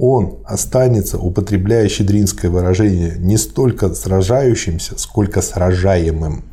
он 0.00 0.38
останется, 0.46 1.18
употребляя 1.18 1.86
щедринское 1.88 2.50
выражение, 2.50 3.16
не 3.18 3.36
столько 3.36 3.92
сражающимся, 3.94 4.98
сколько 4.98 5.42
сражаемым. 5.42 6.44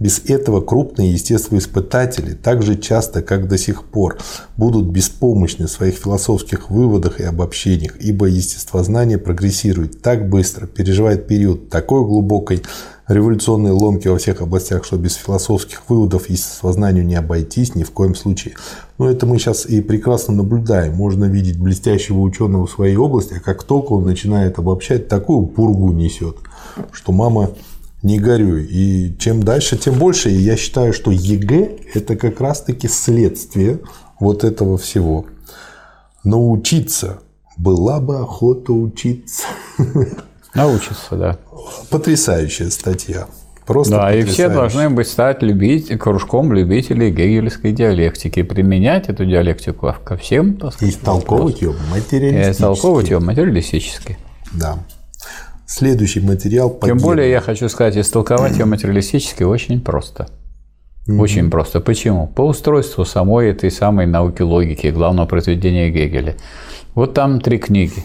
Без 0.00 0.20
этого 0.26 0.60
крупные 0.60 1.12
естествоиспытатели 1.12 2.32
так 2.34 2.62
же 2.62 2.76
часто, 2.76 3.22
как 3.22 3.48
до 3.48 3.56
сих 3.56 3.84
пор, 3.84 4.18
будут 4.56 4.86
беспомощны 4.86 5.66
в 5.66 5.70
своих 5.70 5.94
философских 5.96 6.70
выводах 6.70 7.20
и 7.20 7.24
обобщениях, 7.24 7.96
ибо 8.00 8.26
естествознание 8.26 9.18
прогрессирует 9.18 10.02
так 10.02 10.28
быстро, 10.28 10.66
переживает 10.66 11.26
период 11.26 11.68
такой 11.68 12.04
глубокой 12.04 12.62
революционные 13.08 13.72
ломки 13.72 14.06
во 14.08 14.18
всех 14.18 14.42
областях, 14.42 14.84
что 14.84 14.96
без 14.96 15.14
философских 15.14 15.82
выводов 15.88 16.28
естествознанию 16.28 17.04
не 17.04 17.14
обойтись 17.14 17.74
ни 17.74 17.82
в 17.82 17.90
коем 17.90 18.14
случае. 18.14 18.54
Но 18.98 19.10
это 19.10 19.26
мы 19.26 19.38
сейчас 19.38 19.66
и 19.66 19.80
прекрасно 19.80 20.34
наблюдаем. 20.34 20.94
Можно 20.94 21.24
видеть 21.24 21.58
блестящего 21.58 22.20
ученого 22.20 22.66
в 22.66 22.70
своей 22.70 22.96
области, 22.96 23.34
а 23.34 23.40
как 23.40 23.64
только 23.64 23.92
он 23.92 24.04
начинает 24.04 24.58
обобщать, 24.58 25.08
такую 25.08 25.46
пургу 25.46 25.92
несет, 25.92 26.36
что 26.92 27.12
мама 27.12 27.52
не 28.02 28.18
горюй. 28.18 28.64
И 28.64 29.16
чем 29.18 29.42
дальше, 29.42 29.78
тем 29.78 29.98
больше. 29.98 30.30
И 30.30 30.36
я 30.36 30.56
считаю, 30.56 30.92
что 30.92 31.10
ЕГЭ– 31.10 31.78
это 31.94 32.14
как 32.14 32.40
раз-таки 32.40 32.88
следствие 32.88 33.80
вот 34.20 34.44
этого 34.44 34.76
всего. 34.76 35.26
Научиться. 36.24 37.20
Была 37.56 37.98
бы 37.98 38.18
охота 38.18 38.72
учиться. 38.72 39.44
Научиться, 40.54 41.16
да. 41.16 41.38
Потрясающая 41.90 42.70
статья. 42.70 43.26
Просто 43.66 43.96
да, 43.96 44.14
и 44.14 44.22
все 44.22 44.48
должны 44.48 44.88
быть 44.88 45.06
стать 45.08 45.42
любить, 45.42 45.88
кружком 45.98 46.54
любителей 46.54 47.10
гегельской 47.10 47.72
диалектики, 47.72 48.42
применять 48.42 49.10
эту 49.10 49.26
диалектику 49.26 49.94
ко 50.02 50.16
всем, 50.16 50.54
так 50.54 50.72
сказать, 50.72 50.94
И 50.94 50.96
истолковывать 50.96 51.60
ее 51.60 51.74
материалистически. 51.90 52.48
И 52.48 52.50
истолковывать 52.50 53.10
ее 53.10 53.18
материалистически. 53.18 54.18
Да. 54.54 54.78
Следующий 55.66 56.20
материал. 56.20 56.78
Тем 56.82 56.96
более 56.96 57.30
я 57.30 57.42
хочу 57.42 57.68
сказать, 57.68 57.98
истолковать 57.98 58.56
ее 58.56 58.64
материалистически 58.64 59.42
очень 59.42 59.82
просто. 59.82 60.28
Mm-hmm. 61.06 61.20
Очень 61.20 61.50
просто. 61.50 61.80
Почему? 61.80 62.26
По 62.26 62.40
устройству 62.40 63.04
самой 63.04 63.50
этой 63.50 63.70
самой 63.70 64.06
науки 64.06 64.40
логики, 64.40 64.86
главного 64.86 65.26
произведения 65.26 65.90
Гегеля. 65.90 66.36
Вот 66.94 67.12
там 67.12 67.42
три 67.42 67.58
книги. 67.58 68.02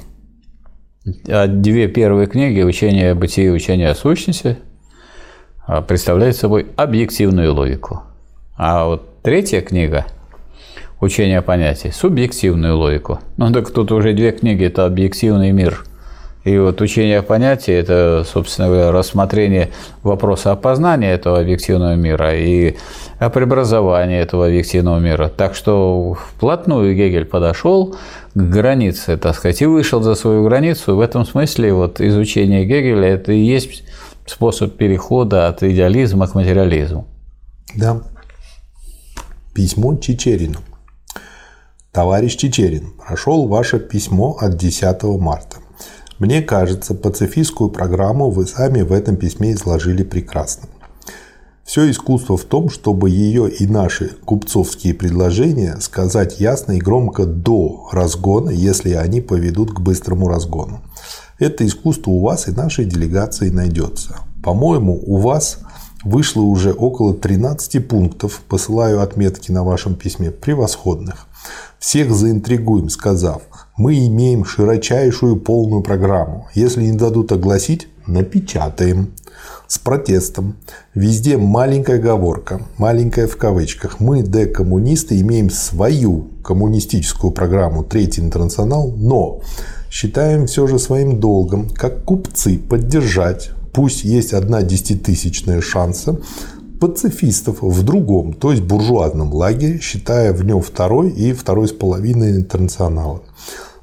А 1.28 1.48
две 1.48 1.88
первые 1.88 2.28
книги 2.28 2.62
«Учение 2.62 3.12
о 3.12 3.16
бытии» 3.16 3.46
и 3.46 3.50
«Учение 3.50 3.90
о 3.90 3.96
сущности» 3.96 4.58
а, 5.66 5.82
представляют 5.82 6.38
собой 6.38 6.68
объективную 6.78 7.54
логику. 7.54 8.04
А 8.56 8.86
вот 8.86 9.22
третья 9.22 9.60
книга 9.60 10.06
«Учение 11.02 11.40
о 11.40 11.42
понятии»– 11.42 11.90
субъективную 11.94 12.78
логику. 12.78 13.20
Ну 13.36 13.52
так 13.52 13.70
тут 13.72 13.92
уже 13.92 14.14
две 14.14 14.32
книги– 14.32 14.64
это 14.66 14.86
объективный 14.86 15.52
мир. 15.52 15.84
И 16.44 16.58
вот 16.58 16.82
учение 16.82 17.20
о 17.20 17.24
понятии– 17.24 17.74
это, 17.74 18.26
собственно 18.28 18.68
говоря, 18.68 18.92
рассмотрение 18.92 19.70
вопроса 20.02 20.52
опознания 20.52 21.14
этого 21.14 21.40
объективного 21.40 21.96
мира 21.96 22.36
и 22.36 22.76
о 23.20 23.30
преобразовании 23.30 24.20
этого 24.20 24.48
объективного 24.48 25.00
мира. 25.00 25.30
Так 25.30 25.56
что 25.56 26.14
вплотную 26.14 26.96
Гегель 26.96 27.26
подошел 27.26 27.96
к 28.34 28.38
границе, 28.38 29.16
так 29.16 29.36
сказать, 29.36 29.62
и 29.62 29.66
вышел 29.66 30.02
за 30.02 30.16
свою 30.16 30.44
границу. 30.44 30.98
В 30.98 31.00
этом 31.00 31.26
смысле 31.26 31.74
вот 31.74 32.02
изучение 32.02 32.66
Гегеля– 32.66 33.08
это 33.14 33.32
и 33.32 33.40
есть 33.40 33.84
способ 34.26 34.76
перехода 34.76 35.48
от 35.48 35.64
идеализма 35.64 36.28
к 36.28 36.36
материализму. 36.36 37.08
Да. 37.74 38.02
Письмо 39.54 39.96
Чечерину. 39.96 40.60
Товарищ 41.94 42.36
Чечерин, 42.36 42.94
прошел 42.98 43.48
ваше 43.48 43.80
письмо 43.80 44.36
от 44.42 44.58
10 44.58 45.04
марта. 45.04 45.58
Мне 46.20 46.42
кажется, 46.42 46.94
пацифистскую 46.94 47.70
программу 47.70 48.30
вы 48.30 48.46
сами 48.46 48.82
в 48.82 48.92
этом 48.92 49.16
письме 49.16 49.54
изложили 49.54 50.04
прекрасно. 50.04 50.70
Все 51.64 51.90
искусство 51.90 52.38
в 52.38 52.44
том, 52.44 52.70
чтобы 52.70 53.10
ее 53.10 53.50
и 53.50 53.66
наши 53.66 54.10
купцовские 54.26 54.94
предложения 54.94 55.78
сказать 55.80 56.40
ясно 56.40 56.74
и 56.74 56.80
громко 56.80 57.26
до 57.26 57.88
разгона, 57.92 58.50
если 58.50 58.92
они 58.92 59.22
поведут 59.22 59.72
к 59.74 59.80
быстрому 59.80 60.28
разгону. 60.28 60.82
Это 61.40 61.66
искусство 61.66 62.12
у 62.12 62.20
вас 62.20 62.48
и 62.48 62.52
нашей 62.52 62.86
делегации 62.86 63.50
найдется. 63.50 64.18
По-моему, 64.44 65.02
у 65.06 65.18
вас 65.18 65.60
вышло 66.04 66.42
уже 66.42 66.74
около 66.74 67.14
13 67.14 67.88
пунктов, 67.88 68.42
посылаю 68.48 69.02
отметки 69.02 69.52
на 69.52 69.64
вашем 69.64 69.96
письме, 69.96 70.32
превосходных. 70.32 71.28
Всех 71.80 72.14
заинтригуем, 72.14 72.90
сказав, 72.90 73.42
мы 73.78 74.08
имеем 74.08 74.46
широчайшую 74.46 75.38
полную 75.38 75.82
программу. 75.82 76.48
Если 76.54 76.84
не 76.84 76.98
дадут 76.98 77.32
огласить, 77.32 77.88
напечатаем 78.06 79.14
с 79.68 79.80
протестом. 79.80 80.58
Везде 80.94 81.38
маленькая 81.38 81.98
оговорка, 81.98 82.62
маленькая 82.78 83.28
в 83.28 83.38
кавычках. 83.38 84.00
Мы, 84.00 84.22
декоммунисты, 84.22 85.20
имеем 85.22 85.50
свою 85.50 86.28
коммунистическую 86.44 87.32
программу 87.32 87.84
«Третий 87.84 88.22
интернационал», 88.22 88.92
но 88.96 89.42
считаем 89.90 90.46
все 90.46 90.68
же 90.68 90.78
своим 90.78 91.20
долгом, 91.20 91.70
как 91.70 92.04
купцы, 92.04 92.60
поддержать, 92.60 93.52
пусть 93.74 94.04
есть 94.04 94.34
одна 94.34 94.62
десятитысячная 94.62 95.62
шанса, 95.62 96.20
пацифистов 96.88 97.62
в 97.62 97.84
другом, 97.84 98.34
то 98.34 98.52
есть 98.52 98.64
буржуазном 98.64 99.34
лагере, 99.34 99.80
считая 99.80 100.34
в 100.34 100.44
нем 100.44 100.62
второй 100.62 101.10
и 101.12 101.32
второй 101.32 101.70
с 101.70 101.72
половиной 101.72 102.32
интернационала. 102.38 103.22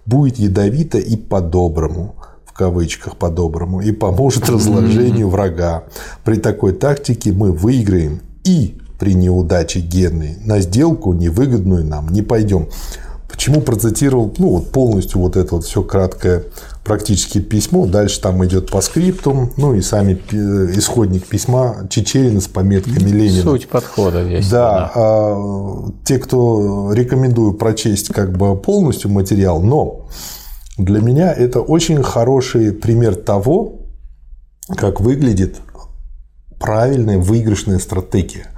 Будет 0.05 0.39
ядовито 0.39 0.99
и 0.99 1.17
по-доброму 1.17 2.15
кавычках 2.61 3.17
по-доброму, 3.17 3.81
и 3.81 3.91
поможет 3.91 4.51
разложению 4.51 5.31
врага. 5.31 5.85
При 6.25 6.37
такой 6.37 6.75
тактике 6.75 7.33
мы 7.33 7.53
выиграем 7.53 8.21
и 8.45 8.77
при 8.99 9.15
неудаче 9.15 9.81
генной 9.81 10.37
на 10.45 10.61
сделку 10.61 11.15
невыгодную 11.15 11.87
нам 11.87 12.11
не 12.11 12.21
пойдем. 12.21 12.69
Почему 13.41 13.63
процитировал 13.63 14.35
ну, 14.37 14.51
вот 14.51 14.71
полностью 14.71 15.19
вот 15.19 15.35
это 15.39 15.55
вот 15.55 15.65
все 15.65 15.83
краткое 15.83 16.45
практически 16.85 17.41
письмо. 17.41 17.87
Дальше 17.87 18.21
там 18.21 18.45
идет 18.45 18.71
по 18.71 18.83
скрипту, 18.83 19.49
ну 19.57 19.73
и 19.73 19.81
сами 19.81 20.21
э, 20.31 20.79
исходник 20.79 21.25
письма 21.25 21.89
Чечерина 21.89 22.43
с 22.43 22.49
пометками 22.49 23.09
Ленина. 23.09 23.43
Суть 23.43 23.67
подхода 23.67 24.27
здесь. 24.27 24.47
Да. 24.51 24.93
А, 24.95 25.89
те, 26.05 26.19
кто 26.19 26.93
рекомендую 26.93 27.55
прочесть 27.55 28.09
как 28.09 28.37
бы 28.37 28.55
полностью 28.57 29.11
материал, 29.11 29.63
но 29.63 30.11
для 30.77 31.01
меня 31.01 31.33
это 31.33 31.63
очень 31.63 32.03
хороший 32.03 32.73
пример 32.73 33.15
того, 33.15 33.87
как 34.77 35.01
выглядит 35.01 35.57
правильная 36.59 37.17
выигрышная 37.17 37.79
стратегия. 37.79 38.49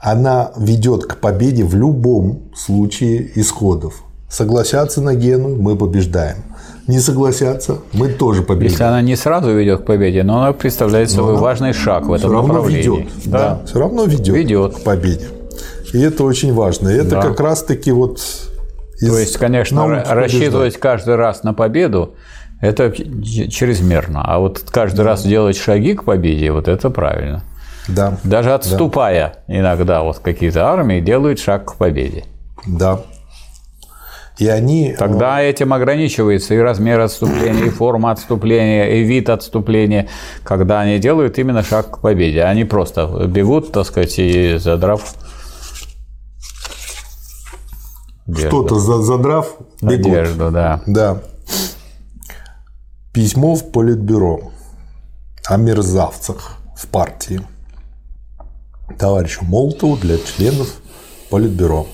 Она 0.00 0.50
ведет 0.56 1.04
к 1.04 1.18
победе 1.18 1.62
в 1.62 1.76
любом 1.76 2.50
случае 2.56 3.38
исходов. 3.38 4.02
Согласятся 4.32 5.02
на 5.02 5.14
гену, 5.14 5.56
мы 5.56 5.76
побеждаем. 5.76 6.38
Не 6.86 7.00
согласятся, 7.00 7.80
мы 7.92 8.08
тоже 8.08 8.42
победим. 8.42 8.70
Если 8.70 8.82
она 8.82 9.02
не 9.02 9.14
сразу 9.14 9.52
ведет 9.52 9.82
к 9.82 9.84
победе, 9.84 10.22
но 10.22 10.42
она 10.42 10.54
представляет 10.54 11.10
собой 11.10 11.36
важный 11.36 11.74
шаг 11.74 12.06
в 12.06 12.12
этом 12.14 12.30
все 12.30 12.32
равно 12.32 12.54
направлении. 12.54 13.00
Ведет, 13.00 13.12
да. 13.26 13.38
да, 13.38 13.66
все 13.66 13.78
равно 13.78 14.04
ведет, 14.04 14.34
ведет 14.34 14.76
к 14.76 14.82
победе. 14.84 15.26
И 15.92 16.00
это 16.00 16.24
очень 16.24 16.54
важно. 16.54 16.88
И 16.88 16.94
это 16.94 17.10
да. 17.10 17.20
как 17.20 17.40
раз-таки 17.40 17.92
вот 17.92 18.20
то 19.00 19.18
есть, 19.18 19.36
конечно, 19.36 20.02
рассчитывать 20.08 20.78
каждый 20.78 21.16
раз 21.16 21.42
на 21.42 21.52
победу 21.52 22.14
это 22.62 22.90
чрезмерно. 22.90 24.22
А 24.24 24.38
вот 24.38 24.64
каждый 24.70 24.98
да. 24.98 25.04
раз 25.04 25.24
делать 25.24 25.58
шаги 25.58 25.92
к 25.92 26.04
победе, 26.04 26.52
вот 26.52 26.68
это 26.68 26.88
правильно. 26.88 27.44
Да. 27.86 28.16
Даже 28.24 28.54
отступая 28.54 29.44
да. 29.46 29.58
иногда, 29.58 30.02
вот 30.02 30.20
какие-то 30.20 30.68
армии 30.68 31.00
делают 31.00 31.38
шаг 31.38 31.74
к 31.74 31.76
победе. 31.76 32.24
Да. 32.66 33.02
И 34.38 34.48
они... 34.48 34.94
Тогда 34.98 35.40
этим 35.42 35.72
ограничивается 35.72 36.54
и 36.54 36.58
размер 36.58 37.00
отступления, 37.00 37.66
и 37.66 37.70
форма 37.70 38.10
отступления, 38.10 38.96
и 38.96 39.02
вид 39.02 39.28
отступления, 39.28 40.08
когда 40.42 40.80
они 40.80 40.98
делают 40.98 41.38
именно 41.38 41.62
шаг 41.62 41.90
к 41.90 41.98
победе. 42.00 42.42
Они 42.42 42.64
просто 42.64 43.26
бегут, 43.26 43.72
так 43.72 43.86
сказать, 43.86 44.18
и 44.18 44.56
задрав 44.56 45.14
что-то 48.34 48.78
задрав, 48.78 49.56
бегут. 49.80 50.06
Одежду, 50.06 50.50
да. 50.50 50.80
Да. 50.86 51.22
Письмо 53.12 53.54
в 53.54 53.70
Политбюро 53.70 54.52
о 55.44 55.56
мерзавцах 55.56 56.56
в 56.76 56.86
партии 56.86 57.42
товарищу 58.98 59.44
Молотову 59.44 59.96
для 59.96 60.18
членов 60.18 60.68
Политбюро. 61.30 61.86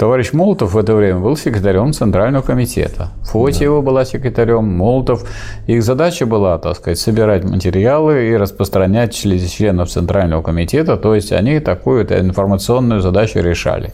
Товарищ 0.00 0.32
Молотов 0.32 0.72
в 0.72 0.78
это 0.78 0.94
время 0.94 1.20
был 1.20 1.36
секретарем 1.36 1.92
Центрального 1.92 2.42
комитета. 2.42 3.10
Фотьева 3.24 3.82
да. 3.82 3.86
была 3.86 4.06
секретарем, 4.06 4.64
Молотов. 4.64 5.28
Их 5.66 5.82
задача 5.82 6.24
была, 6.24 6.56
так 6.56 6.76
сказать, 6.76 6.98
собирать 6.98 7.44
материалы 7.44 8.30
и 8.30 8.34
распространять 8.34 9.14
членов 9.14 9.90
Центрального 9.90 10.40
комитета. 10.40 10.96
То 10.96 11.14
есть 11.14 11.32
они 11.32 11.60
такую 11.60 12.10
информационную 12.18 13.02
задачу 13.02 13.40
решали 13.40 13.92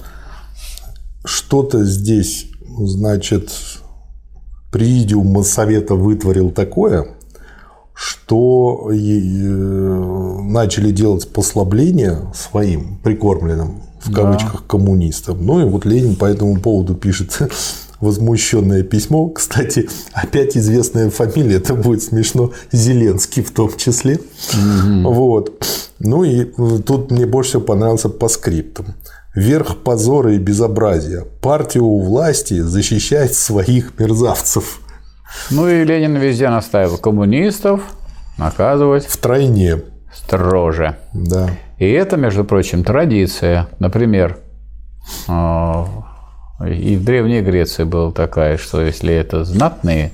что-то 1.24 1.82
здесь, 1.82 2.52
значит, 2.78 3.50
президиум 4.70 5.42
Совета 5.42 5.96
вытворил 5.96 6.52
такое, 6.52 7.16
что 7.94 8.90
начали 8.92 10.92
делать 10.92 11.28
послабления 11.32 12.30
своим 12.32 12.98
прикормленным 12.98 13.85
в 14.06 14.12
кавычках 14.12 14.62
да. 14.62 14.68
коммунистам. 14.68 15.44
Ну 15.44 15.60
и 15.60 15.64
вот 15.64 15.84
Ленин 15.84 16.16
по 16.16 16.26
этому 16.26 16.60
поводу 16.60 16.94
пишет 16.94 17.38
возмущенное 18.00 18.82
письмо. 18.82 19.28
Кстати, 19.28 19.88
опять 20.12 20.56
известная 20.56 21.10
фамилия, 21.10 21.56
это 21.56 21.74
будет 21.74 22.02
смешно, 22.02 22.52
Зеленский 22.72 23.42
в 23.42 23.50
том 23.50 23.70
числе. 23.76 24.20
Угу. 24.52 25.12
Вот. 25.12 25.66
Ну 25.98 26.24
и 26.24 26.44
тут 26.82 27.10
мне 27.10 27.26
больше 27.26 27.50
всего 27.50 27.62
понравился 27.62 28.08
по 28.08 28.28
скриптам. 28.28 28.94
Верх 29.34 29.78
позора 29.78 30.34
и 30.34 30.38
безобразия. 30.38 31.24
Партия 31.42 31.80
у 31.80 32.00
власти 32.00 32.60
защищает 32.60 33.34
своих 33.34 33.98
мерзавцев. 33.98 34.80
Ну 35.50 35.68
и 35.68 35.84
Ленин 35.84 36.16
везде 36.16 36.48
наставил 36.48 36.96
коммунистов 36.96 37.82
наказывать 38.38 39.06
втройне 39.06 39.82
строже. 40.14 40.96
Да. 41.12 41.50
И 41.78 41.90
это, 41.90 42.16
между 42.16 42.44
прочим, 42.44 42.84
традиция. 42.84 43.68
Например, 43.78 44.38
а, 45.28 45.86
и 46.66 46.96
в 46.96 47.04
Древней 47.04 47.42
Греции 47.42 47.84
была 47.84 48.12
такая, 48.12 48.56
что 48.56 48.80
если 48.80 49.12
это 49.14 49.44
знатные 49.44 50.12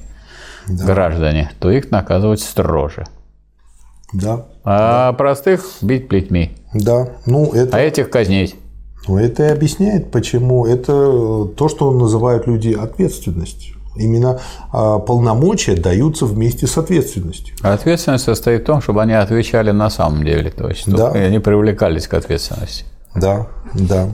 да. 0.69 0.85
граждане, 0.85 1.53
то 1.61 1.71
их 1.71 1.91
наказывать 1.91 2.41
строже. 2.41 3.07
Да. 4.13 4.47
А 4.65 5.13
да. 5.13 5.17
простых 5.17 5.65
бить 5.81 6.09
плетьми. 6.09 6.53
Да. 6.75 7.09
Ну, 7.27 7.53
это... 7.53 7.77
А 7.77 7.81
этих 7.81 8.11
казнить. 8.11 8.57
Ну, 9.09 9.19
это 9.19 9.45
и 9.45 9.49
объясняет, 9.49 10.11
почему 10.11 10.67
это 10.67 11.47
то, 11.57 11.69
что 11.69 11.91
называют 11.91 12.47
люди 12.47 12.73
ответственностью. 12.73 13.77
Именно 13.95 14.41
а, 14.73 14.99
полномочия 14.99 15.75
даются 15.77 16.27
вместе 16.27 16.67
с 16.67 16.79
ответственностью. 16.79 17.55
ответственность 17.63 18.25
состоит 18.25 18.63
в 18.63 18.65
том, 18.65 18.81
чтобы 18.81 19.03
они 19.03 19.13
отвечали 19.13 19.71
на 19.71 19.91
самом 19.91 20.25
деле, 20.25 20.51
то 20.51 20.69
есть 20.69 20.91
да. 20.91 21.11
они 21.11 21.39
привлекались 21.39 22.09
к 22.09 22.15
ответственности. 22.15 22.85
Да, 23.15 23.49
да. 23.75 24.09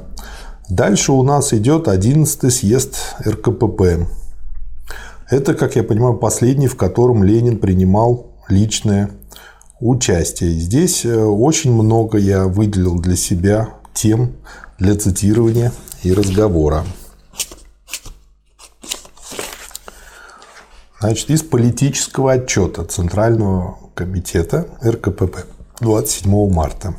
Дальше 0.68 1.12
у 1.12 1.22
нас 1.22 1.54
идет 1.54 1.88
11 1.88 2.52
съезд 2.52 3.16
РКПП. 3.24 4.06
Это, 5.30 5.54
как 5.54 5.76
я 5.76 5.82
понимаю, 5.82 6.14
последний, 6.14 6.68
в 6.68 6.76
котором 6.76 7.22
Ленин 7.22 7.58
принимал 7.58 8.26
личное 8.48 9.10
участие. 9.80 10.50
Здесь 10.52 11.04
э, 11.04 11.22
очень 11.22 11.72
много 11.72 12.18
я 12.18 12.44
выделил 12.46 12.98
для 12.98 13.16
себя 13.16 13.68
тем 13.94 14.32
для 14.78 14.94
цитирования 14.96 15.72
и 16.02 16.12
разговора. 16.12 16.84
Значит, 21.01 21.30
из 21.30 21.42
политического 21.42 22.32
отчета 22.32 22.84
Центрального 22.84 23.78
комитета 23.94 24.66
РКПП 24.84 25.46
27 25.80 26.53
марта. 26.53 26.94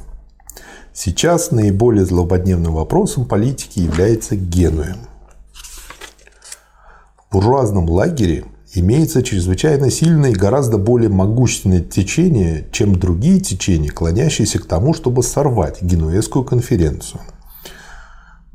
Сейчас 0.93 1.51
наиболее 1.51 2.05
злободневным 2.05 2.75
вопросом 2.75 3.25
политики 3.25 3.79
является 3.79 4.37
Генуя. 4.37 4.95
В 7.27 7.33
буржуазном 7.33 7.89
лагере 7.89 8.45
имеется 8.73 9.21
чрезвычайно 9.21 9.91
сильное 9.91 10.29
и 10.29 10.33
гораздо 10.33 10.77
более 10.77 11.09
могущественное 11.09 11.81
течение, 11.81 12.69
чем 12.71 12.97
другие 12.97 13.41
течения, 13.41 13.91
клонящиеся 13.91 14.59
к 14.59 14.65
тому, 14.65 14.93
чтобы 14.93 15.23
сорвать 15.23 15.81
Генуэзскую 15.81 16.45
конференцию. 16.45 17.19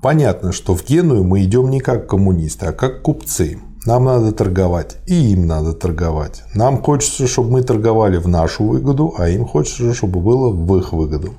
Понятно, 0.01 0.53
что 0.53 0.75
в 0.75 0.87
Геную 0.87 1.23
мы 1.23 1.45
идем 1.45 1.69
не 1.69 1.81
как 1.81 2.09
коммунисты, 2.09 2.65
а 2.65 2.73
как 2.73 3.03
купцы– 3.03 3.59
нам 3.87 4.05
надо 4.05 4.33
торговать, 4.33 4.97
и 5.07 5.33
им 5.33 5.47
надо 5.47 5.75
торговать. 5.75 6.43
Нам 6.55 6.83
хочется, 6.83 7.27
чтобы 7.27 7.51
мы 7.51 7.63
торговали 7.63 8.17
в 8.17 8.27
нашу 8.29 8.65
выгоду, 8.65 9.15
а 9.19 9.29
им 9.29 9.45
хочется, 9.45 9.93
чтобы 9.93 10.21
было 10.21 10.51
в 10.51 10.79
их 10.79 10.93
выгоду. 10.93 11.35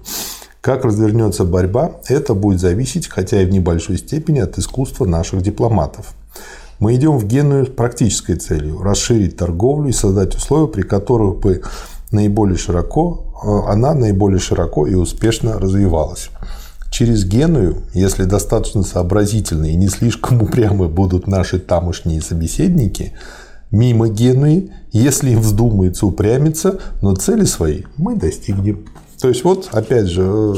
Как 0.61 0.85
развернется 0.85 1.43
борьба, 1.43 1.91
это 2.07 2.33
будет 2.33 2.59
зависеть, 2.59 3.07
хотя 3.07 3.41
и 3.41 3.45
в 3.45 3.51
небольшой 3.51 3.97
степени, 3.97 4.39
от 4.39 4.57
искусства 4.59 5.05
наших 5.05 5.41
дипломатов. 5.41 6.13
Мы 6.79 6.95
идем 6.95 7.17
в 7.17 7.25
Геную 7.25 7.65
с 7.65 7.69
практической 7.69 8.35
целью– 8.35 8.81
расширить 8.83 9.37
торговлю 9.37 9.89
и 9.89 9.93
создать 9.93 10.35
условия, 10.35 10.67
при 10.67 10.81
которых 10.81 11.39
бы 11.39 11.63
наиболее 12.11 12.57
широко, 12.57 13.23
э, 13.43 13.71
она 13.71 13.93
наиболее 13.93 14.39
широко 14.39 14.85
и 14.85 14.93
успешно 14.93 15.59
развивалась. 15.59 16.29
Через 16.95 17.25
Геную, 17.25 17.83
если 17.93 18.23
достаточно 18.23 18.81
сообразительны 18.81 19.73
и 19.73 19.75
не 19.75 19.89
слишком 19.89 20.41
упрямы 20.41 20.87
будут 20.87 21.27
наши 21.27 21.59
тамошние 21.59 22.21
собеседники, 22.21 23.11
мимо 23.69 24.07
Генуи, 24.07 24.71
если 24.93 25.31
им 25.31 25.41
вздумается 25.41 26.05
упрямиться, 26.05 26.79
но 27.01 27.13
цели 27.13 27.43
свои 27.43 27.81
мы 27.97 28.15
достигнем. 28.15 28.85
То 29.19 29.27
есть 29.27 29.43
вот 29.43 29.67
опять 29.73 30.07
же 30.07 30.23
э, 30.23 30.53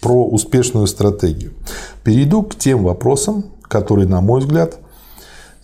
про 0.00 0.24
успешную 0.24 0.86
стратегию. 0.86 1.54
Перейду 2.04 2.44
к 2.44 2.54
тем 2.54 2.84
вопросам, 2.84 3.46
которые, 3.62 4.06
на 4.06 4.20
мой 4.20 4.38
взгляд, 4.38 4.78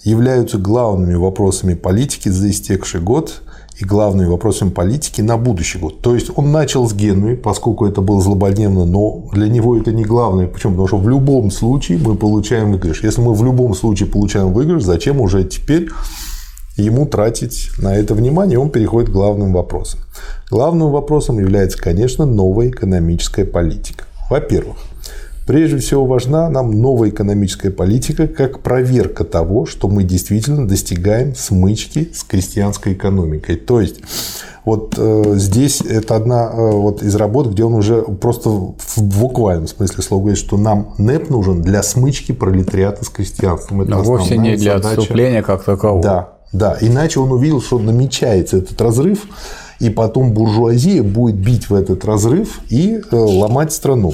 являются 0.03 0.59
главными 0.59 1.15
вопросами 1.15 1.75
политики 1.75 2.29
за 2.29 2.51
истекший 2.51 3.01
год 3.01 3.43
и 3.79 3.85
главными 3.85 4.29
вопросами 4.29 4.71
политики 4.71 5.21
на 5.21 5.37
будущий 5.37 5.79
год. 5.79 6.01
То 6.01 6.15
есть 6.15 6.31
он 6.35 6.53
начал 6.53 6.89
с 6.89 6.93
Генуи, 6.93 7.35
поскольку 7.35 7.87
это 7.87 8.01
было 8.01 8.21
злободневно, 8.21 8.85
но 8.85 9.29
для 9.33 9.49
него 9.49 9.77
это 9.77 9.93
не 9.93 10.05
главное. 10.05 10.47
Почему? 10.47 10.73
Потому 10.73 10.89
что 10.89 10.97
в 10.99 11.09
любом 11.09 11.51
случае 11.51 11.99
мы 11.99 12.15
получаем 12.15 12.73
выигрыш. 12.73 13.03
Если 13.03 13.21
мы 13.21 13.35
в 13.35 13.45
любом 13.45 13.75
случае 13.75 14.09
получаем 14.09 14.53
выигрыш, 14.53 14.83
зачем 14.83 15.21
уже 15.21 15.45
теперь 15.45 15.89
ему 16.77 17.07
тратить 17.07 17.71
на 17.79 17.95
это 17.95 18.15
внимание, 18.15 18.59
он 18.59 18.71
переходит 18.71 19.11
к 19.11 19.13
главным 19.13 19.53
вопросам. 19.53 20.01
Главным 20.51 20.91
вопросом 20.91 21.39
является, 21.39 21.79
конечно, 21.79 22.27
новая 22.27 22.69
экономическая 22.69 23.45
политика. 23.45 24.05
Во-первых, 24.31 24.77
Прежде 25.47 25.79
всего 25.79 26.07
важна 26.07 26.49
нам 26.49 26.81
новая 26.81 27.11
экономическая 27.11 27.71
политика 27.71 28.29
как 28.29 28.61
проверка 28.61 29.25
того, 29.25 29.67
что 29.67 29.89
мы 29.89 30.05
действительно 30.05 30.69
достигаем 30.69 31.35
смычки 31.35 32.11
с 32.15 32.23
крестьянской 32.23 32.93
экономикой. 32.93 33.57
То 33.57 33.81
есть 33.81 34.01
вот 34.65 34.95
э, 34.99 35.33
здесь 35.37 35.81
это 35.81 36.17
одна 36.17 36.51
э, 36.53 36.71
вот 36.71 37.03
из 37.03 37.17
работ, 37.17 37.49
где 37.49 37.65
он 37.65 37.75
уже 37.75 38.03
просто 38.03 38.51
в 38.51 38.99
буквальном 38.99 39.67
смысле 39.67 40.03
слова 40.03 40.21
говорит, 40.21 40.39
что 40.39 40.57
нам 40.59 40.95
НЭП 40.99 41.31
нужен 41.31 41.63
для 41.63 41.83
смычки 41.83 42.33
пролетариата 42.33 43.05
с 43.05 43.09
крестьянством. 43.09 43.83
Это 43.83 43.91
Но 43.91 44.03
вовсе 44.03 44.37
не 44.37 44.57
для 44.57 44.77
задача. 44.77 45.01
отступления 45.01 45.43
как 45.43 45.65
такового. 45.65 46.03
Да, 46.03 46.29
да. 46.53 46.77
Иначе 46.81 47.21
он 47.21 47.33
увидел, 47.33 47.63
что 47.63 47.79
намечается 47.79 48.59
этот 48.59 48.81
разрыв, 48.81 49.27
и 49.81 49.89
потом 49.89 50.33
буржуазия 50.33 51.03
будет 51.03 51.37
бить 51.37 51.71
в 51.71 51.75
этот 51.75 52.05
разрыв 52.05 52.61
и 52.69 53.01
э, 53.11 53.17
ломать 53.17 53.73
страну. 53.73 54.13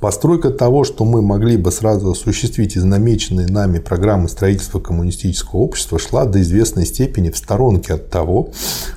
Постройка 0.00 0.50
того, 0.50 0.84
что 0.84 1.04
мы 1.04 1.22
могли 1.22 1.56
бы 1.56 1.72
сразу 1.72 2.10
осуществить 2.10 2.76
из 2.76 2.84
намеченной 2.84 3.46
нами 3.46 3.78
программы 3.78 4.28
строительства 4.28 4.78
коммунистического 4.78 5.60
общества, 5.60 5.98
шла 5.98 6.26
до 6.26 6.40
известной 6.42 6.84
степени 6.84 7.30
в 7.30 7.38
сторонке 7.38 7.94
от 7.94 8.10
того, 8.10 8.50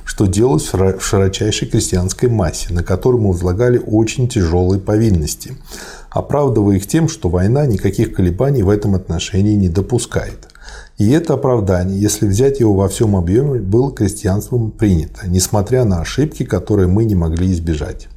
что 0.03 0.25
делалось 0.25 0.71
в 0.73 0.99
широчайшей 0.99 1.69
крестьянской 1.69 2.27
массе, 2.27 2.73
на 2.73 2.83
которую 2.83 3.23
мы 3.23 3.31
возлагали 3.31 3.77
очень 3.77 4.27
тяжелые 4.27 4.81
повинности, 4.81 5.55
оправдывая 6.09 6.75
их 6.75 6.87
тем, 6.87 7.07
что 7.07 7.29
война 7.29 7.65
никаких 7.65 8.13
колебаний 8.13 8.63
в 8.63 8.69
этом 8.69 8.95
отношении 8.95 9.55
не 9.55 9.69
допускает. 9.69 10.49
И 10.97 11.09
это 11.11 11.35
оправдание, 11.35 11.99
если 11.99 12.27
взять 12.27 12.59
его 12.59 12.73
во 12.73 12.89
всем 12.89 13.15
объеме, 13.15 13.59
было 13.61 13.89
крестьянством 13.89 14.71
принято, 14.71 15.27
несмотря 15.27 15.85
на 15.85 16.01
ошибки, 16.01 16.43
которые 16.43 16.89
мы 16.89 17.05
не 17.05 17.15
могли 17.15 17.51
избежать. 17.53 18.09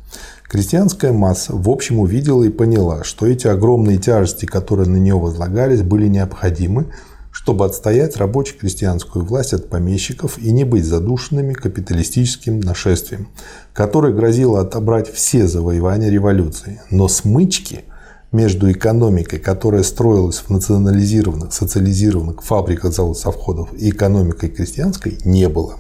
Крестьянская 0.53 1.13
масса 1.15 1.57
в 1.57 1.71
общем 1.71 1.99
увидела 1.99 2.45
и 2.45 2.51
поняла, 2.51 3.05
что 3.05 3.27
эти 3.27 3.47
огромные 3.47 3.97
тяжести, 3.97 4.45
которые 4.45 4.87
на 4.87 4.99
нее 4.99 5.19
возлагались, 5.19 5.81
были 5.81 6.09
необходимы, 6.09 6.93
чтобы 7.31 7.65
отстоять 7.65 8.19
рабоче-крестьянскую 8.19 9.25
власть 9.25 9.55
от 9.55 9.71
помещиков 9.71 10.37
и 10.37 10.53
не 10.53 10.65
быть 10.65 10.85
задушенными 10.85 11.55
капиталистическим 11.55 12.61
нашествием, 12.61 13.29
которое 13.73 14.13
грозило 14.13 14.61
отобрать 14.61 15.11
все 15.11 15.49
завоевания 15.49 16.11
революции. 16.11 16.83
Но 16.91 17.09
смычки 17.09 17.87
между 18.31 18.71
экономикой, 18.71 19.39
которая 19.39 19.83
строилась 19.83 20.37
в 20.37 20.51
национализированных, 20.51 21.55
социализированных 21.55 22.43
фабриках, 22.43 22.93
заводов, 22.93 23.23
совходов, 23.23 23.73
и 23.73 23.89
экономикой 23.89 24.51
крестьянской 24.51 25.17
не 25.25 25.49
было. 25.49 25.77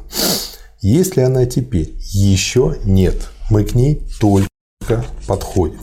Есть 0.80 1.18
ли 1.18 1.22
она 1.24 1.44
теперь? 1.44 1.94
Еще 1.98 2.78
нет. 2.84 3.28
Мы 3.50 3.64
к 3.64 3.74
ней 3.74 4.08
только 4.18 4.48
подходим. 5.26 5.80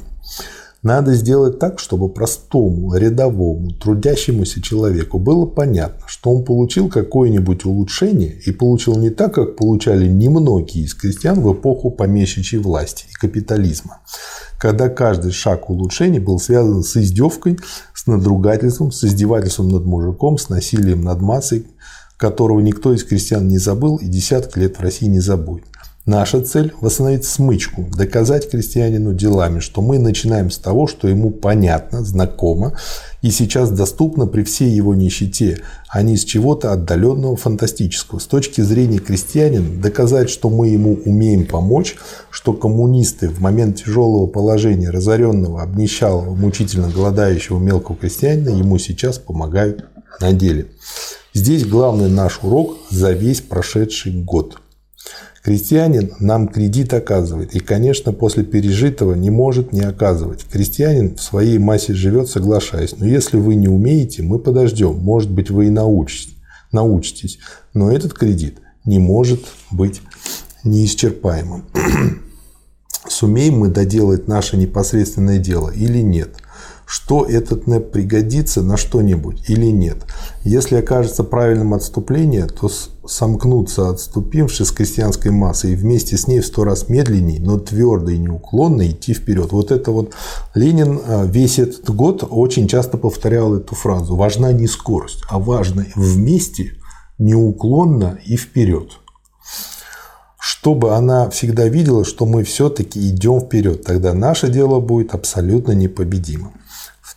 Надо 0.82 1.14
сделать 1.14 1.60
так, 1.60 1.78
чтобы 1.78 2.08
простому, 2.08 2.96
рядовому, 2.96 3.72
трудящемуся 3.72 4.62
человеку 4.62 5.20
было 5.20 5.46
понятно, 5.46 6.08
что 6.08 6.32
он 6.32 6.46
получил 6.46 6.88
какое-нибудь 6.88 7.66
улучшение 7.66 8.40
и 8.46 8.52
получил 8.52 8.96
не 8.96 9.10
так, 9.10 9.34
как 9.34 9.58
получали 9.58 10.08
немногие 10.08 10.86
из 10.86 10.94
крестьян 10.94 11.42
в 11.42 11.54
эпоху 11.54 11.92
помещичьей 11.92 12.62
власти 12.62 13.08
и 13.12 13.14
капитализма, 13.14 14.00
когда 14.58 14.88
каждый 14.88 15.32
шаг 15.34 15.70
улучшений 15.70 16.20
был 16.20 16.40
связан 16.40 16.82
с 16.84 16.96
издевкой, 16.96 17.60
с 17.94 18.08
надругательством, 18.08 18.94
с 18.94 19.04
издевательством 19.04 19.68
над 19.68 19.84
мужиком, 19.84 20.38
с 20.38 20.48
насилием 20.48 21.02
над 21.02 21.20
массой, 21.20 21.68
которого 22.16 22.62
никто 22.62 22.94
из 22.94 23.04
крестьян 23.04 23.46
не 23.50 23.58
забыл 23.58 23.98
и 23.98 24.08
десятки 24.08 24.60
лет 24.60 24.78
в 24.78 24.82
России 24.82 25.08
не 25.08 25.20
забудет. 25.20 25.69
Наша 26.10 26.42
цель– 26.42 26.74
восстановить 26.82 27.24
смычку, 27.24 27.88
доказать 27.96 28.50
крестьянину 28.50 29.14
делами, 29.14 29.60
что 29.60 29.84
мы 29.84 30.00
начинаем 30.00 30.50
с 30.50 30.58
того, 30.58 30.88
что 30.88 31.08
ему 31.08 31.30
понятно, 31.30 32.04
знакомо 32.04 32.74
и 33.22 33.30
сейчас 33.30 33.70
доступно 33.70 34.26
при 34.26 34.42
всей 34.42 34.72
его 34.72 34.96
нищете, 34.96 35.62
а 35.88 36.02
не 36.02 36.18
с 36.18 36.26
чего-то 36.26 36.74
отдаленного 36.74 37.36
фантастического. 37.36 38.18
С 38.18 38.26
точки 38.26 38.62
зрения 38.62 38.98
крестьянина 38.98 39.80
доказать, 39.80 40.32
что 40.32 40.50
мы 40.50 40.70
ему 40.70 40.98
умеем 41.06 41.46
помочь, 41.46 41.96
что 42.32 42.54
коммунисты 42.54 43.30
в 43.30 43.40
момент 43.40 43.84
тяжелого 43.84 44.26
положения 44.26 44.90
разоренного, 44.90 45.62
обнищалого, 45.62 46.34
мучительно 46.34 46.90
голодающего 46.90 47.60
мелкого 47.60 47.96
крестьянина 47.96 48.50
ему 48.50 48.80
сейчас 48.80 49.20
помогают 49.20 49.86
на 50.20 50.34
деле. 50.34 50.70
Здесь 51.36 51.68
главный 51.68 52.10
наш 52.10 52.40
урок 52.42 52.78
за 52.90 53.12
весь 53.12 53.42
прошедший 53.42 54.24
год– 54.24 54.60
Крестьянин 55.44 56.12
нам 56.20 56.48
кредит 56.50 56.94
оказывает, 56.94 57.56
и, 57.56 57.60
конечно, 57.60 58.12
после 58.12 58.44
пережитого 58.44 59.14
не 59.14 59.30
может 59.30 59.72
не 59.72 59.82
оказывать. 59.82 60.46
Крестьянин 60.52 61.16
в 61.16 61.22
своей 61.22 61.58
массе 61.58 61.94
живет, 61.94 62.28
соглашаясь. 62.28 62.96
Но 62.98 63.06
если 63.06 63.38
вы 63.38 63.56
не 63.56 63.68
умеете, 63.68 64.22
мы 64.22 64.40
подождем. 64.40 64.98
Может 64.98 65.32
быть, 65.32 65.50
вы 65.50 65.68
и 65.68 65.70
научитесь. 65.70 66.36
научитесь. 66.72 67.40
Но 67.74 67.92
этот 67.92 68.14
кредит 68.14 68.58
не 68.86 69.00
может 69.00 69.46
быть 69.72 70.02
неисчерпаемым. 70.64 71.66
Сумеем 73.08 73.60
мы 73.60 73.70
доделать 73.70 74.28
наше 74.28 74.58
непосредственное 74.58 75.40
дело 75.40 75.70
или 75.70 76.00
нет– 76.00 76.32
что 76.90 77.24
этот 77.24 77.68
НЭП 77.68 77.92
пригодится 77.92 78.64
на 78.64 78.76
что-нибудь 78.76 79.48
или 79.48 79.68
нет. 79.68 80.08
Если 80.44 80.76
окажется 80.76 81.24
правильным 81.24 81.76
отступление, 81.76 82.48
то 82.48 82.68
сомкнуться 83.06 83.90
отступивши 83.90 84.66
с 84.66 84.72
крестьянской 84.72 85.30
массой 85.30 85.74
и 85.74 85.76
вместе 85.76 86.18
с 86.18 86.26
ней 86.26 86.40
в 86.40 86.48
сто 86.48 86.64
раз 86.64 86.90
медленнее, 86.90 87.40
но 87.40 87.60
твердо 87.60 88.10
и 88.10 88.18
неуклонно 88.18 88.90
идти 88.90 89.14
вперед. 89.14 89.52
Вот 89.52 89.70
это 89.70 89.92
вот 89.92 90.16
Ленин 90.56 91.00
а, 91.06 91.26
весь 91.26 91.60
этот 91.60 91.88
год 91.92 92.28
очень 92.28 92.68
часто 92.68 92.98
повторял 92.98 93.54
эту 93.54 93.76
фразу. 93.76 94.16
Важна 94.16 94.52
не 94.52 94.66
скорость, 94.66 95.22
а 95.30 95.38
важно 95.38 95.86
вместе, 95.94 96.72
неуклонно 97.20 98.18
и 98.26 98.36
вперед 98.36 98.94
чтобы 100.42 100.96
она 100.96 101.30
всегда 101.30 101.68
видела, 101.68 102.04
что 102.04 102.26
мы 102.26 102.44
все-таки 102.44 103.08
идем 103.10 103.40
вперед. 103.40 103.84
Тогда 103.84 104.14
наше 104.14 104.50
дело 104.50 104.80
будет 104.80 105.14
абсолютно 105.14 105.74
непобедимым. 105.74 106.54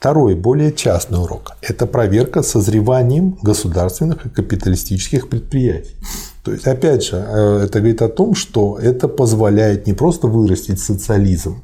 Второй, 0.03 0.35
более 0.35 0.73
частный 0.73 1.21
урок– 1.23 1.53
это 1.63 1.87
проверка 1.87 2.43
созреванием 2.43 3.39
государственных 3.41 4.27
и 4.27 4.31
капиталистических 4.31 5.29
предприятий. 5.29 5.95
То 6.43 6.51
есть, 6.51 6.67
опять 6.67 7.05
же, 7.05 7.25
э, 7.25 7.67
это 7.67 7.79
говорит 7.79 8.03
о 8.03 8.09
том, 8.09 8.35
что 8.35 8.81
это 8.81 9.07
позволяет 9.07 9.87
не 9.87 9.93
просто 9.93 10.27
вырастить 10.27 10.81
социализм, 10.81 11.63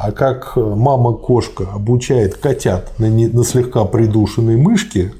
а 0.00 0.12
как 0.12 0.54
мама-кошка 0.54 1.66
обучает 1.74 2.36
котят 2.36 2.96
на, 3.00 3.06
не, 3.06 3.26
на 3.26 3.42
слегка 3.42 3.84
придушенной 3.84 4.56
мышке, 4.56 5.12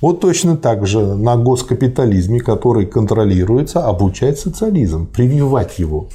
вот 0.00 0.20
точно 0.20 0.56
так 0.56 0.88
же 0.88 1.14
на 1.14 1.36
госкапитализме, 1.36 2.40
который 2.40 2.86
контролируется, 2.86 3.86
обучать 3.86 4.40
социализм, 4.40 5.06
прививать 5.06 5.78
его 5.78 6.08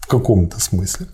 в 0.00 0.06
каком-то 0.06 0.58
смысле. 0.58 1.08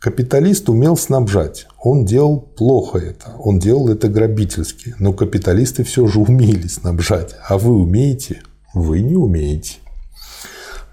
Капиталист 0.00 0.70
умел 0.70 0.96
снабжать. 0.96 1.66
Он 1.78 2.06
делал 2.06 2.40
плохо 2.40 2.96
это. 2.96 3.32
Он 3.38 3.58
делал 3.58 3.90
это 3.90 4.08
грабительски. 4.08 4.94
Но 4.98 5.12
капиталисты 5.12 5.84
все 5.84 6.06
же 6.06 6.20
умели 6.20 6.68
снабжать. 6.68 7.34
А 7.46 7.58
вы 7.58 7.74
умеете? 7.74 8.40
Вы 8.72 9.02
не 9.02 9.14
умеете. 9.14 9.74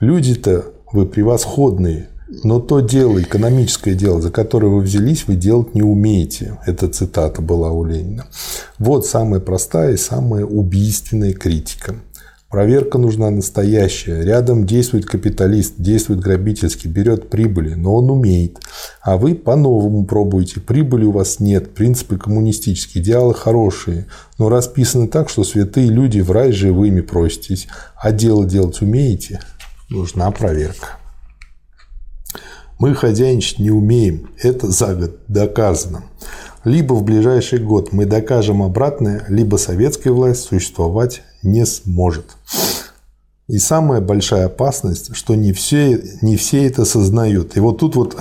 Люди-то 0.01 0.65
вы 0.91 1.05
превосходные. 1.05 2.09
Но 2.43 2.59
то 2.59 2.81
дело, 2.81 3.21
экономическое 3.21 3.95
дело, 3.95 4.21
за 4.21 4.29
которое 4.29 4.67
вы 4.67 4.81
взялись, 4.81 5.25
вы 5.25 5.37
делать 5.37 5.73
не 5.73 5.83
умеете. 5.83 6.59
Эта 6.65 6.89
цитата 6.89 7.41
была 7.41 7.71
у 7.71 7.85
Ленина. 7.85 8.27
Вот 8.77 9.05
самая 9.05 9.39
простая 9.39 9.93
и 9.93 9.97
самая 9.97 10.43
убийственная 10.43 11.31
критика. 11.31 11.95
Проверка 12.49 12.97
нужна 12.97 13.29
настоящая. 13.29 14.23
Рядом 14.23 14.65
действует 14.65 15.05
капиталист, 15.05 15.73
действует 15.79 16.21
грабительски, 16.21 16.87
берет 16.87 17.29
прибыли, 17.29 17.73
но 17.73 17.95
он 17.95 18.09
умеет. 18.09 18.59
А 19.01 19.17
вы 19.17 19.35
по-новому 19.35 20.05
пробуете. 20.05 20.61
Прибыли 20.61 21.03
у 21.03 21.11
вас 21.11 21.41
нет, 21.41 21.73
принципы 21.73 22.17
коммунистические, 22.17 23.03
идеалы 23.03 23.33
хорошие, 23.33 24.07
но 24.37 24.47
расписаны 24.47 25.09
так, 25.09 25.29
что 25.29 25.43
святые 25.43 25.89
люди 25.89 26.21
в 26.21 26.31
рай 26.31 26.53
живыми 26.53 27.01
проситесь. 27.01 27.67
А 27.97 28.13
дело 28.13 28.45
делать 28.45 28.81
умеете? 28.81 29.41
Нужна 29.89 30.31
проверка. 30.31 30.97
Мы 32.79 32.95
хозяйничать 32.95 33.59
не 33.59 33.71
умеем. 33.71 34.29
Это 34.41 34.71
за 34.71 34.95
год 34.95 35.19
доказано. 35.27 36.05
Либо 36.63 36.93
в 36.93 37.03
ближайший 37.03 37.59
год 37.59 37.91
мы 37.91 38.05
докажем 38.05 38.61
обратное, 38.61 39.25
либо 39.29 39.57
советская 39.57 40.13
власть 40.13 40.41
существовать 40.41 41.23
не 41.47 41.65
сможет. 41.65 42.25
И 43.47 43.59
самая 43.59 44.01
большая 44.01 44.47
опасность, 44.47 45.15
что 45.15 45.33
не 45.35 45.53
все, 45.53 46.03
не 46.21 46.35
все 46.35 46.67
это 46.67 46.83
сознают. 46.83 47.55
И 47.55 47.61
вот 47.61 47.77
тут 47.79 47.95
вот, 47.95 48.17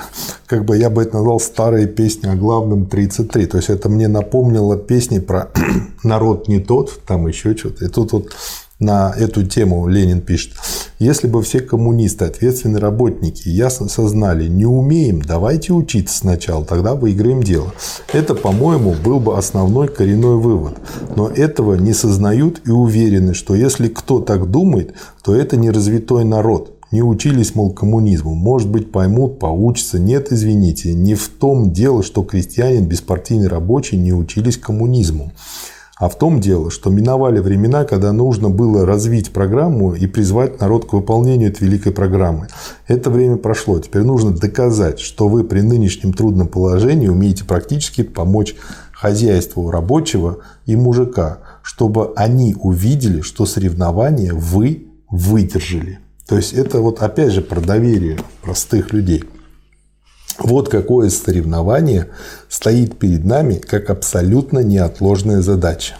как 0.46 0.64
бы 0.64 0.78
я 0.78 0.88
бы 0.88 1.02
это 1.02 1.16
назвал 1.16 1.40
старые 1.40 1.88
песни 1.88 2.28
о 2.28 2.36
главном 2.36 2.86
33. 2.86 3.46
То 3.46 3.56
есть 3.56 3.68
это 3.68 3.88
мне 3.88 4.06
напомнило 4.06 4.76
песни 4.76 5.18
про 5.18 5.50
народ 6.04 6.46
не 6.46 6.60
тот, 6.60 7.00
там 7.06 7.26
еще 7.26 7.56
что-то. 7.56 7.84
И 7.84 7.88
тут 7.88 8.12
вот 8.12 8.28
на 8.78 9.14
эту 9.16 9.44
тему 9.44 9.88
Ленин 9.88 10.20
пишет. 10.20 10.52
Если 10.98 11.26
бы 11.26 11.42
все 11.42 11.60
коммунисты, 11.60 12.26
ответственные 12.26 12.80
работники 12.80 13.48
ясно 13.48 13.88
сознали, 13.88 14.48
не 14.48 14.66
умеем, 14.66 15.22
давайте 15.22 15.72
учиться 15.72 16.18
сначала, 16.18 16.64
тогда 16.64 16.94
выиграем 16.94 17.42
дело. 17.42 17.72
Это, 18.12 18.34
по-моему, 18.34 18.94
был 18.94 19.18
бы 19.18 19.36
основной 19.36 19.88
коренной 19.88 20.36
вывод. 20.36 20.78
Но 21.16 21.28
этого 21.28 21.74
не 21.74 21.94
сознают 21.94 22.62
и 22.66 22.70
уверены, 22.70 23.34
что 23.34 23.54
если 23.54 23.88
кто 23.88 24.20
так 24.20 24.50
думает, 24.50 24.94
то 25.22 25.34
это 25.34 25.56
не 25.56 25.70
развитой 25.70 26.24
народ. 26.24 26.72
Не 26.92 27.02
учились, 27.02 27.54
мол, 27.54 27.72
коммунизму. 27.72 28.34
Может 28.34 28.70
быть, 28.70 28.92
поймут, 28.92 29.40
поучатся. 29.40 29.98
Нет, 29.98 30.30
извините, 30.30 30.94
не 30.94 31.14
в 31.14 31.28
том 31.28 31.72
дело, 31.72 32.02
что 32.02 32.22
крестьянин, 32.22 32.86
беспартийный 32.86 33.48
рабочий 33.48 33.96
не 33.96 34.12
учились 34.12 34.56
коммунизму. 34.56 35.32
А 35.98 36.10
в 36.10 36.18
том 36.18 36.40
дело, 36.40 36.70
что 36.70 36.90
миновали 36.90 37.38
времена, 37.38 37.84
когда 37.84 38.12
нужно 38.12 38.50
было 38.50 38.84
развить 38.84 39.32
программу 39.32 39.94
и 39.94 40.06
призвать 40.06 40.60
народ 40.60 40.84
к 40.84 40.92
выполнению 40.92 41.50
этой 41.50 41.64
великой 41.66 41.92
программы. 41.92 42.48
Это 42.86 43.08
время 43.08 43.36
прошло. 43.36 43.78
Теперь 43.78 44.02
нужно 44.02 44.32
доказать, 44.32 45.00
что 45.00 45.28
вы 45.28 45.42
при 45.42 45.62
нынешнем 45.62 46.12
трудном 46.12 46.48
положении 46.48 47.08
умеете 47.08 47.44
практически 47.44 48.02
помочь 48.02 48.54
хозяйству 48.92 49.70
рабочего 49.70 50.40
и 50.66 50.76
мужика, 50.76 51.38
чтобы 51.62 52.12
они 52.14 52.54
увидели, 52.60 53.22
что 53.22 53.46
соревнования 53.46 54.34
вы 54.34 54.88
выдержали. 55.10 56.00
То 56.28 56.36
есть 56.36 56.52
это 56.52 56.80
вот 56.80 57.00
опять 57.00 57.32
же 57.32 57.40
про 57.40 57.60
доверие 57.62 58.18
простых 58.42 58.92
людей. 58.92 59.24
Вот 60.38 60.68
какое 60.68 61.08
соревнование 61.08 62.08
стоит 62.48 62.98
перед 62.98 63.24
нами 63.24 63.54
как 63.54 63.90
абсолютно 63.90 64.60
неотложная 64.60 65.40
задача. 65.40 65.94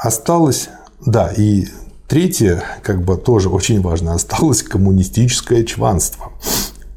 Осталось, 0.00 0.68
да, 1.04 1.32
и 1.32 1.66
третье, 2.06 2.62
как 2.82 3.02
бы 3.02 3.16
тоже 3.16 3.48
очень 3.48 3.80
важно, 3.80 4.14
осталось 4.14 4.62
коммунистическое 4.62 5.64
чванство 5.64 6.32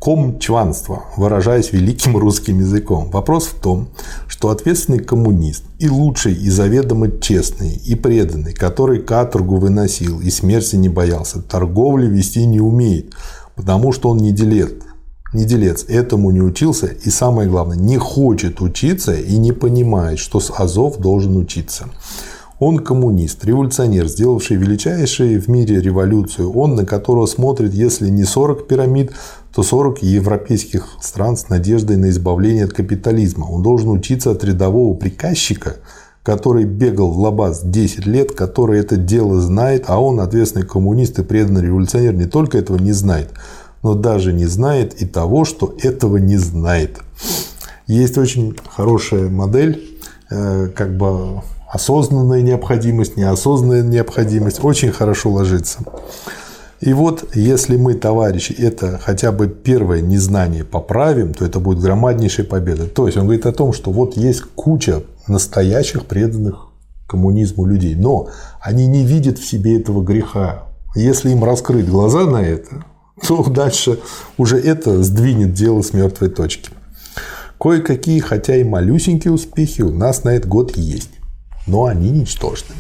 комчванство, 0.02 1.04
выражаясь 1.16 1.72
великим 1.72 2.18
русским 2.18 2.58
языком. 2.58 3.12
Вопрос 3.12 3.46
в 3.46 3.62
том, 3.62 3.90
что 4.28 4.50
ответственный 4.50 4.98
коммунист 4.98 5.64
и 5.78 5.90
лучший, 5.90 6.34
и 6.34 6.50
заведомо 6.50 7.20
честный, 7.20 7.76
и 7.76 7.94
преданный, 7.94 8.54
который 8.54 9.04
каторгу 9.04 9.58
выносил 9.58 10.20
и 10.20 10.32
смерти 10.32 10.76
не 10.76 10.90
боялся, 10.90 11.40
торговли 11.40 12.08
вести 12.08 12.48
не 12.48 12.60
умеет, 12.60 13.14
потому 13.56 13.92
что 13.92 14.10
он 14.10 14.18
не 14.18 14.32
делец, 14.32 14.72
не 15.34 15.46
делец, 15.46 15.86
этому 15.88 16.32
не 16.32 16.42
учился 16.42 16.88
и 16.88 17.12
самое 17.12 17.48
главное, 17.48 17.78
не 17.78 17.98
хочет 17.98 18.60
учиться 18.60 19.14
и 19.14 19.38
не 19.38 19.52
понимает, 19.52 20.18
что 20.18 20.40
с 20.40 20.52
Азов 20.52 20.98
должен 20.98 21.38
учиться. 21.38 21.90
Он 22.62 22.78
коммунист, 22.78 23.44
революционер, 23.44 24.08
сделавший 24.08 24.56
величайшую 24.58 25.42
в 25.42 25.48
мире 25.48 25.82
революцию. 25.82 26.52
Он, 26.52 26.76
на 26.76 26.86
которого 26.86 27.26
смотрит, 27.26 27.74
если 27.74 28.08
не 28.10 28.24
40 28.24 28.68
пирамид, 28.68 29.14
то 29.54 29.64
40 29.64 30.02
европейских 30.04 30.88
стран 31.02 31.36
с 31.36 31.50
надеждой 31.50 31.98
на 31.98 32.10
избавление 32.10 32.66
от 32.66 32.74
капитализма. 32.74 33.46
Он 33.46 33.62
должен 33.62 33.90
учиться 33.90 34.32
от 34.32 34.44
рядового 34.44 34.96
приказчика, 34.96 35.78
который 36.24 36.66
бегал 36.66 37.12
в 37.12 37.20
Лабаз 37.20 37.62
10 37.64 38.06
лет, 38.06 38.32
который 38.32 38.80
это 38.80 38.96
дело 38.96 39.42
знает, 39.42 39.86
а 39.88 40.00
он, 40.00 40.20
ответственный 40.20 40.66
коммунист 40.66 41.20
и 41.20 41.24
преданный 41.24 41.64
революционер, 41.64 42.14
не 42.14 42.26
только 42.26 42.58
этого 42.58 42.78
не 42.78 42.92
знает, 42.92 43.32
но 43.84 43.96
даже 43.96 44.32
не 44.32 44.46
знает 44.46 45.02
и 45.02 45.06
того, 45.06 45.46
что 45.46 45.76
этого 45.82 46.18
не 46.18 46.38
знает. 46.38 47.00
Есть 47.88 48.18
очень 48.18 48.56
хорошая 48.70 49.30
модель, 49.30 49.84
э, 50.30 50.70
как 50.74 50.96
бы 50.96 51.42
осознанная 51.68 52.42
необходимость, 52.42 53.18
неосознанная 53.18 53.82
необходимость 53.82 54.64
очень 54.64 54.92
хорошо 54.92 55.32
ложится. 55.32 55.80
И 56.82 56.94
вот, 56.94 57.36
если 57.36 57.78
мы, 57.78 57.94
товарищи, 57.94 58.54
это 58.54 59.00
хотя 59.02 59.32
бы 59.32 59.48
первое 59.48 60.02
незнание 60.02 60.64
поправим, 60.64 61.36
то 61.36 61.46
это 61.46 61.60
будет 61.60 61.80
громаднейшая 61.80 62.46
победа. 62.46 62.88
То 62.88 63.06
есть 63.06 63.18
он 63.18 63.26
говорит 63.26 63.46
о 63.46 63.52
том, 63.52 63.72
что 63.72 63.92
вот 63.92 64.18
есть 64.18 64.42
куча 64.56 65.04
настоящих 65.28 66.06
преданных 66.06 66.70
коммунизму 67.08 67.68
людей, 67.68 67.94
но 67.94 68.30
они 68.60 68.88
не 68.88 69.06
видят 69.06 69.38
в 69.38 69.46
себе 69.46 69.80
этого 69.80 70.02
греха. 70.04 70.64
Если 70.96 71.30
им 71.30 71.44
раскрыть 71.44 71.88
глаза 71.88 72.26
на 72.26 72.42
это, 72.42 72.84
то 73.28 73.44
дальше 73.44 74.00
уже 74.38 74.60
это 74.60 75.04
сдвинет 75.04 75.54
дело 75.54 75.84
с 75.84 75.94
мертвой 75.94 76.30
точки. 76.30 76.72
Кое-какие, 77.60 78.20
хотя 78.20 78.56
и 78.56 78.64
малюсенькие 78.64 79.32
успехи 79.32 79.84
у 79.84 79.92
нас 79.92 80.24
на 80.24 80.30
этот 80.30 80.50
год 80.50 80.76
есть 80.76 81.12
но 81.68 81.86
они 81.86 82.10
ничтожны. 82.10 82.76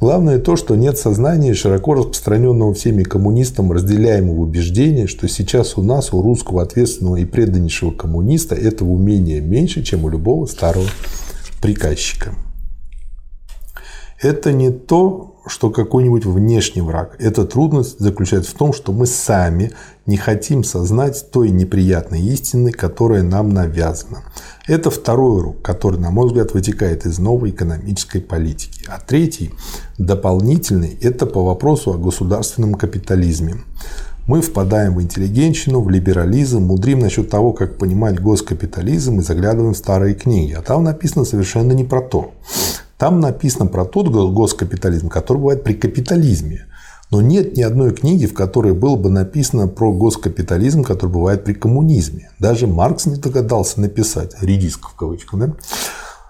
Главное 0.00 0.38
то, 0.38 0.56
что 0.56 0.76
нет 0.76 0.96
сознания 0.96 1.54
широко 1.54 1.94
распространенного 1.94 2.72
всеми 2.74 3.02
коммунистам 3.02 3.72
разделяемого 3.72 4.40
убеждения, 4.40 5.06
что 5.06 5.28
сейчас 5.28 5.76
у 5.76 5.82
нас, 5.82 6.12
у 6.12 6.22
русского 6.22 6.62
ответственного 6.62 7.16
и 7.16 7.24
преданнейшего 7.24 7.90
коммуниста, 7.90 8.54
этого 8.54 8.90
умения 8.90 9.40
меньше, 9.40 9.82
чем 9.82 10.04
у 10.04 10.08
любого 10.08 10.46
старого 10.46 10.86
приказчика. 11.60 12.34
Это 14.20 14.52
не 14.52 14.70
то, 14.70 15.27
что 15.48 15.70
какой-нибудь 15.70 16.24
внешний 16.24 16.82
враг. 16.82 17.16
Эта 17.18 17.44
трудность 17.44 17.98
заключается 17.98 18.52
в 18.52 18.54
том, 18.54 18.72
что 18.72 18.92
мы 18.92 19.06
сами 19.06 19.72
не 20.06 20.16
хотим 20.16 20.64
сознать 20.64 21.30
той 21.30 21.50
неприятной 21.50 22.20
истины, 22.20 22.72
которая 22.72 23.22
нам 23.22 23.50
навязана. 23.50 24.22
Это 24.66 24.90
второй 24.90 25.40
урок, 25.40 25.62
который, 25.62 25.98
на 25.98 26.10
мой 26.10 26.26
взгляд, 26.26 26.54
вытекает 26.54 27.06
из 27.06 27.18
новой 27.18 27.50
экономической 27.50 28.20
политики. 28.20 28.84
А 28.88 29.00
третий, 29.00 29.52
дополнительный, 29.98 30.98
это 31.00 31.26
по 31.26 31.44
вопросу 31.44 31.92
о 31.92 31.98
государственном 31.98 32.74
капитализме. 32.74 33.56
Мы 34.26 34.42
впадаем 34.42 34.94
в 34.94 35.02
интеллигенщину, 35.02 35.80
в 35.80 35.88
либерализм, 35.88 36.62
мудрим 36.62 36.98
насчет 36.98 37.30
того, 37.30 37.54
как 37.54 37.78
понимать 37.78 38.20
госкапитализм 38.20 39.20
и 39.20 39.22
заглядываем 39.22 39.72
в 39.72 39.78
старые 39.78 40.14
книги. 40.14 40.52
А 40.52 40.60
там 40.60 40.84
написано 40.84 41.24
совершенно 41.24 41.72
не 41.72 41.84
про 41.84 42.02
то. 42.02 42.34
Там 42.98 43.20
написано 43.20 43.66
про 43.66 43.84
тот 43.84 44.08
госкапитализм, 44.08 45.08
который 45.08 45.38
бывает 45.38 45.62
при 45.62 45.74
капитализме. 45.74 46.66
Но 47.10 47.22
нет 47.22 47.56
ни 47.56 47.62
одной 47.62 47.92
книги, 47.94 48.26
в 48.26 48.34
которой 48.34 48.74
было 48.74 48.96
бы 48.96 49.08
написано 49.08 49.66
про 49.66 49.92
госкапитализм, 49.92 50.82
который 50.84 51.10
бывает 51.10 51.44
при 51.44 51.54
коммунизме. 51.54 52.30
Даже 52.38 52.66
Маркс 52.66 53.06
не 53.06 53.16
догадался 53.16 53.80
написать, 53.80 54.34
редиск 54.42 54.90
в 54.90 54.94
кавычках, 54.94 55.40
да? 55.40 55.54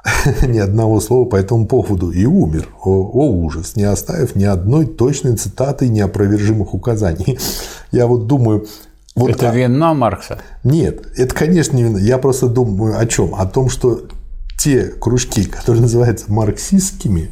ни 0.46 0.58
одного 0.58 1.00
слова 1.00 1.24
по 1.24 1.36
этому 1.36 1.66
поводу 1.66 2.10
и 2.10 2.24
умер. 2.26 2.68
О, 2.82 2.90
о 2.90 3.30
ужас, 3.30 3.74
не 3.74 3.84
оставив 3.84 4.36
ни 4.36 4.44
одной 4.44 4.86
точной 4.86 5.36
цитаты 5.36 5.88
неопровержимых 5.88 6.74
указаний. 6.74 7.38
Я 7.90 8.06
вот 8.06 8.26
думаю, 8.26 8.66
вот, 9.16 9.30
это 9.30 9.50
вина 9.50 9.94
Маркса? 9.94 10.38
Нет, 10.62 11.08
это, 11.16 11.34
конечно, 11.34 11.76
не 11.76 11.82
вина. 11.82 11.98
Я 11.98 12.18
просто 12.18 12.46
думаю 12.46 12.96
о 12.96 13.06
чем? 13.06 13.34
О 13.34 13.46
том, 13.46 13.68
что 13.68 14.02
те 14.58 14.86
кружки, 14.86 15.44
которые 15.44 15.82
называются 15.82 16.30
марксистскими, 16.30 17.30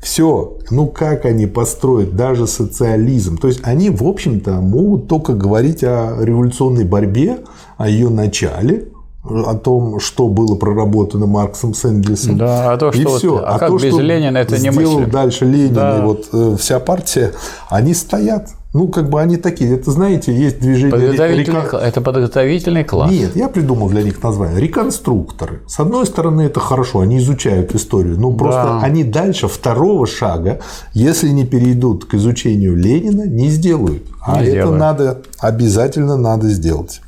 все, 0.00 0.58
ну 0.70 0.86
как 0.86 1.24
они 1.24 1.46
построят 1.46 2.16
даже 2.16 2.46
социализм? 2.46 3.38
То 3.38 3.48
есть 3.48 3.60
они, 3.64 3.90
в 3.90 4.04
общем-то, 4.04 4.52
могут 4.60 5.08
только 5.08 5.34
говорить 5.34 5.82
о 5.82 6.16
революционной 6.20 6.84
борьбе, 6.84 7.40
о 7.76 7.88
ее 7.88 8.08
начале, 8.08 8.88
о 9.22 9.54
том, 9.54 10.00
что 10.00 10.28
было 10.28 10.54
проработано 10.54 11.26
Марксом 11.26 11.74
с 11.74 11.84
Энгельсом. 11.84 12.38
Да, 12.38 12.72
а 12.72 12.76
то, 12.78 12.92
что, 12.92 13.02
и 13.02 13.18
все. 13.18 13.36
А, 13.38 13.56
а 13.56 13.58
как 13.58 13.68
то, 13.68 13.76
без 13.76 13.92
что 13.92 14.00
Ленина 14.00 14.38
это 14.38 14.58
не 14.58 14.70
сделал 14.70 15.00
дальше 15.06 15.44
Ленин 15.44 15.74
да. 15.74 15.98
и 15.98 16.02
вот 16.02 16.28
э, 16.32 16.56
вся 16.58 16.80
партия, 16.80 17.32
они 17.68 17.92
стоят. 17.92 18.48
Ну, 18.72 18.86
как 18.86 19.10
бы 19.10 19.20
они 19.20 19.36
такие. 19.36 19.74
Это, 19.74 19.90
знаете, 19.90 20.32
есть 20.32 20.60
движение... 20.60 20.92
Подготовительный, 20.92 21.62
рекон... 21.62 21.80
Это 21.80 22.00
подготовительный 22.00 22.84
класс. 22.84 23.10
Нет, 23.10 23.34
я 23.34 23.48
придумал 23.48 23.88
для 23.88 24.02
них 24.02 24.22
название. 24.22 24.60
Реконструкторы. 24.60 25.62
С 25.66 25.80
одной 25.80 26.06
стороны, 26.06 26.42
это 26.42 26.60
хорошо, 26.60 27.00
они 27.00 27.18
изучают 27.18 27.74
историю. 27.74 28.18
Но 28.18 28.32
просто 28.32 28.62
да. 28.62 28.80
они 28.80 29.02
дальше 29.02 29.48
второго 29.48 30.06
шага, 30.06 30.60
если 30.92 31.30
не 31.30 31.46
перейдут 31.46 32.04
к 32.04 32.14
изучению 32.14 32.76
Ленина, 32.76 33.26
не 33.26 33.50
сделают. 33.50 34.04
А 34.22 34.40
не 34.40 34.48
это 34.48 34.50
сделают. 34.50 34.78
надо, 34.80 35.22
обязательно 35.40 36.16
надо 36.16 36.48
сделать. 36.48 37.00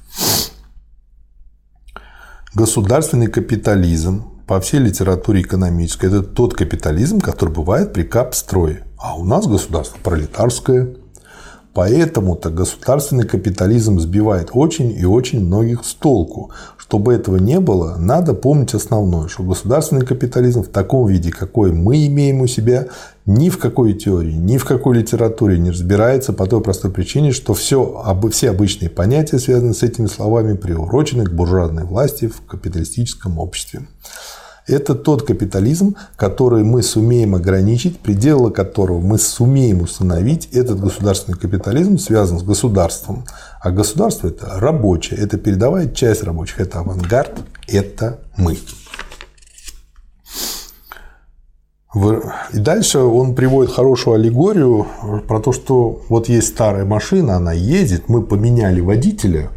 Государственный 2.55 3.29
капитализм 3.29 4.25
по 4.49 4.61
всей 4.61 4.81
литературе 4.81 5.43
экономической– 5.43 6.07
это 6.09 6.23
тот 6.23 6.55
капитализм, 6.55 7.21
который 7.21 7.55
бывает 7.55 7.93
при 7.93 8.03
капстрое. 8.03 8.83
А 8.99 9.17
у 9.17 9.25
нас 9.25 9.47
государство 9.47 9.97
пролетарское, 10.03 10.97
Поэтому-то 11.75 12.51
государственный 12.51 13.27
капитализм 13.27 13.99
сбивает 13.99 14.51
очень 14.53 14.91
и 14.91 15.07
очень 15.07 15.45
многих 15.45 15.85
с 15.85 15.95
толку. 15.95 16.51
Чтобы 16.77 17.15
этого 17.15 17.39
не 17.39 17.61
было, 17.61 17.97
надо 17.97 18.35
помнить 18.35 18.75
основное, 18.75 19.29
что 19.29 19.43
государственный 19.43 20.05
капитализм 20.05 20.63
в 20.63 20.69
таком 20.69 21.07
виде, 21.07 21.31
какой 21.31 21.73
мы 21.73 22.07
имеем 22.07 22.43
у 22.43 22.47
себя, 22.47 22.89
ни 23.25 23.49
в 23.49 23.59
какой 23.59 23.95
теории, 23.95 24.35
ни 24.35 24.59
в 24.59 24.67
какой 24.67 24.99
литературе 24.99 25.59
не 25.59 25.71
разбирается 25.71 26.35
по 26.35 26.47
той 26.47 26.61
простой 26.61 26.91
причине, 26.91 27.33
что 27.33 27.55
все, 27.55 28.05
все 28.31 28.51
обычные 28.51 28.91
понятия, 28.91 29.39
связанные 29.39 29.75
с 29.75 29.83
этими 29.83 30.07
словами, 30.07 30.57
приурочены 30.57 31.25
к 31.25 31.33
буржуазной 31.33 31.85
власти 31.85 32.29
в 32.29 32.45
капиталистическом 32.47 33.39
обществе. 33.39 33.87
Это 34.67 34.95
тот 34.95 35.25
капитализм, 35.25 35.97
который 36.17 36.63
мы 36.63 36.83
сумеем 36.83 37.35
ограничить, 37.35 37.99
пределы 37.99 38.51
которого 38.51 39.01
мы 39.01 39.19
сумеем 39.19 39.83
установить. 39.83 40.49
Этот 40.53 40.81
государственный 40.81 41.37
капитализм 41.37 41.99
связан 41.99 42.39
с 42.39 42.43
государством. 42.43 43.25
А 43.61 43.71
государство– 43.71 44.27
это 44.29 44.61
рабочее, 44.61 45.19
это 45.19 45.37
передовая 45.37 45.89
часть 45.89 46.23
рабочих, 46.23 46.61
это 46.61 46.81
авангард, 46.81 47.41
это 47.67 48.21
мы. 48.37 48.59
И 51.95 52.59
дальше 52.59 53.01
он 53.01 53.35
приводит 53.35 53.71
хорошую 53.71 54.15
аллегорию 54.15 54.87
про 55.29 55.41
то, 55.41 55.53
что 55.53 56.01
вот 56.09 56.29
есть 56.29 56.49
старая 56.49 56.87
машина, 56.87 57.37
она 57.37 57.53
едет, 57.53 58.09
мы 58.09 58.23
поменяли 58.23 58.81
водителя, 58.81 59.51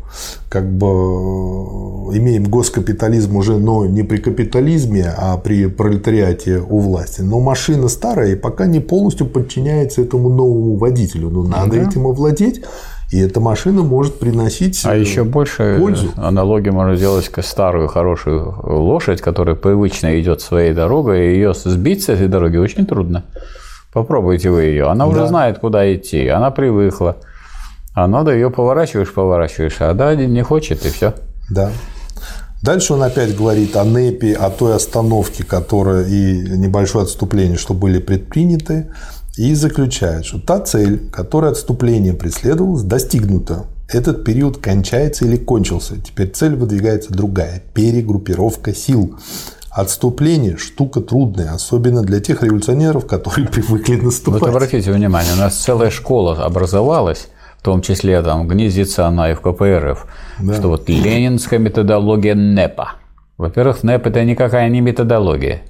как 0.50 0.70
бы 0.70 0.88
э, 0.88 2.18
имеем 2.18 2.44
госкапитализм 2.44 3.38
уже, 3.38 3.58
но 3.58 3.86
не 3.86 4.04
при 4.04 4.18
капитализме, 4.18 5.14
а 5.18 5.38
при 5.38 5.68
пролетариате 5.68 6.60
у 6.60 6.80
власти. 6.80 7.22
Но 7.22 7.40
машина 7.40 7.88
старая 7.88 8.34
и 8.34 8.36
пока 8.36 8.66
не 8.66 8.82
полностью 8.82 9.28
подчиняется 9.28 10.02
этому 10.02 10.30
новому 10.30 10.76
водителю. 10.76 11.30
Но 11.30 11.44
надо 11.44 11.78
да. 11.78 11.84
этим 11.84 12.06
овладеть. 12.06 12.62
И 13.16 13.20
эта 13.20 13.40
машина 13.40 13.82
может 13.82 14.20
приносить 14.20 14.82
А 14.84 14.94
еще 14.94 15.24
больше 15.24 15.78
пользу. 15.80 16.12
аналогию 16.18 16.74
можно 16.74 16.98
сделать 16.98 17.30
к 17.30 17.42
старую 17.44 17.88
хорошую 17.88 18.54
лошадь, 18.62 19.22
которая 19.22 19.56
привычно 19.56 20.20
идет 20.20 20.42
своей 20.42 20.74
дорогой, 20.74 21.28
и 21.28 21.36
ее 21.36 21.54
сбить 21.54 22.04
с 22.04 22.10
этой 22.10 22.28
дороги 22.28 22.58
очень 22.58 22.86
трудно. 22.86 23.24
Попробуйте 23.94 24.50
вы 24.50 24.64
ее. 24.64 24.88
Она 24.90 25.06
да. 25.06 25.12
уже 25.12 25.28
знает, 25.28 25.60
куда 25.60 25.96
идти, 25.96 26.28
она 26.28 26.52
привыкла. 26.52 27.16
А 27.94 28.06
надо 28.08 28.34
ее 28.34 28.50
поворачиваешь, 28.50 29.14
поворачиваешь, 29.14 29.78
а 29.80 29.94
да, 29.94 30.14
не 30.14 30.42
хочет, 30.42 30.86
и 30.86 30.90
все. 30.90 31.14
Да. 31.50 31.72
Дальше 32.62 32.96
он 32.96 33.04
опять 33.04 33.38
говорит 33.38 33.78
о 33.78 33.86
НЭПе, 33.86 34.34
о 34.34 34.50
той 34.50 34.76
остановке, 34.76 35.46
которая 35.46 36.04
и 36.04 36.58
небольшое 36.58 37.04
отступление, 37.04 37.58
что 37.58 37.74
были 37.74 38.00
предприняты 38.00 38.90
и 39.38 39.54
заключает, 39.54 40.26
что 40.26 40.40
та 40.40 40.60
цель, 40.60 41.10
которая 41.10 41.52
отступление 41.52 42.14
преследовалась, 42.14 42.84
достигнута. 42.84 43.66
Этот 43.88 44.24
период 44.24 44.58
кончается 44.58 45.26
или 45.26 45.38
кончился. 45.38 45.98
Теперь 46.02 46.32
цель 46.32 46.56
выдвигается 46.56 47.14
другая– 47.14 47.62
перегруппировка 47.74 48.74
сил. 48.74 49.18
Отступление– 49.70 50.58
штука 50.58 51.02
трудная, 51.02 51.54
особенно 51.54 52.02
для 52.02 52.20
тех 52.20 52.42
революционеров, 52.42 53.06
которые 53.06 53.48
привыкли 53.52 53.98
наступать. 53.98 54.42
Вот 54.42 54.50
обратите 54.50 54.92
внимание, 54.92 55.34
у 55.34 55.38
нас 55.38 55.56
целая 55.56 55.92
школа 55.92 56.44
образовалась, 56.44 57.28
в 57.60 57.64
том 57.64 57.82
числе 57.82 58.22
там 58.22 58.48
гнездится 58.48 59.06
она 59.06 59.32
и 59.32 59.36
в 59.36 59.42
КПРФ, 59.42 60.08
да. 60.40 60.54
что 60.54 60.70
вот 60.70 60.88
ленинская 60.88 61.60
методология 61.60 62.36
НЭПа. 62.36 62.94
Во-первых, 63.38 63.84
НЭП– 63.84 64.08
это 64.08 64.24
никакая 64.24 64.70
не 64.70 64.82
методология. 64.82 65.62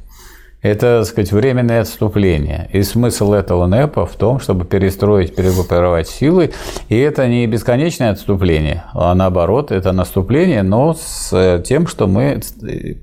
Это, 0.66 1.02
так 1.02 1.06
сказать, 1.06 1.32
временное 1.32 1.82
отступление. 1.82 2.68
И 2.74 2.82
смысл 2.82 3.34
этого 3.34 3.68
НЭПа 3.68 4.08
в 4.08 4.16
том, 4.16 4.40
чтобы 4.40 4.66
перестроить, 4.66 5.36
перегруппировать 5.36 6.08
силы. 6.08 6.54
И 6.90 6.98
это 6.98 7.28
не 7.28 7.46
бесконечное 7.46 8.10
отступление, 8.10 8.84
а 8.94 9.14
наоборот, 9.14 9.72
это 9.72 9.92
наступление, 9.92 10.64
но 10.64 10.96
с 10.96 11.30
э, 11.34 11.62
тем, 11.64 11.86
что 11.86 12.08
мы 12.08 12.42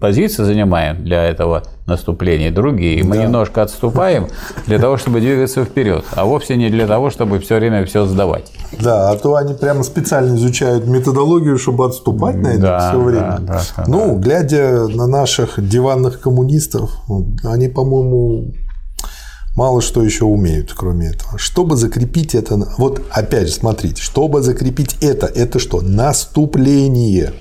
позиции 0.01 0.43
занимаем 0.43 1.05
для 1.05 1.23
этого 1.23 1.63
наступления 1.87 2.51
другие. 2.51 3.03
Мы 3.05 3.17
да. 3.17 3.25
немножко 3.25 3.63
отступаем 3.63 4.29
для 4.67 4.79
того, 4.79 4.97
чтобы 4.97 5.21
двигаться 5.21 5.65
вперед, 5.65 6.05
а 6.13 6.25
вовсе 6.25 6.57
не 6.57 6.71
для 6.71 6.87
того, 6.87 7.11
чтобы 7.11 7.39
все 7.41 7.57
время 7.57 7.85
все 7.85 8.07
сдавать. 8.07 8.53
Да, 8.81 9.11
а 9.11 9.17
то 9.17 9.35
они 9.35 9.55
прямо 9.55 9.83
специально 9.83 10.37
изучают 10.37 10.87
методологию, 10.87 11.59
чтобы 11.59 11.87
отступать 11.87 12.37
на 12.37 12.49
это 12.49 12.61
да, 12.61 12.89
все 12.91 13.01
время. 13.01 13.39
Да, 13.41 13.63
да, 13.77 13.85
ну, 13.87 14.15
да. 14.15 14.21
глядя 14.21 14.87
на 14.89 15.07
наших 15.07 15.67
диванных 15.69 16.21
коммунистов, 16.21 16.91
они, 17.45 17.69
по-моему, 17.69 18.53
мало 19.57 19.83
что 19.83 20.03
еще 20.03 20.25
умеют, 20.25 20.73
кроме 20.75 21.09
этого. 21.09 21.39
Чтобы 21.39 21.77
закрепить 21.77 22.35
это, 22.35 22.57
вот 22.79 23.03
опять 23.11 23.49
же, 23.49 23.55
смотрите, 23.55 24.01
чтобы 24.03 24.43
закрепить 24.43 24.97
это, 25.01 25.27
это 25.27 25.59
что? 25.59 25.81
Наступление. 25.81 27.33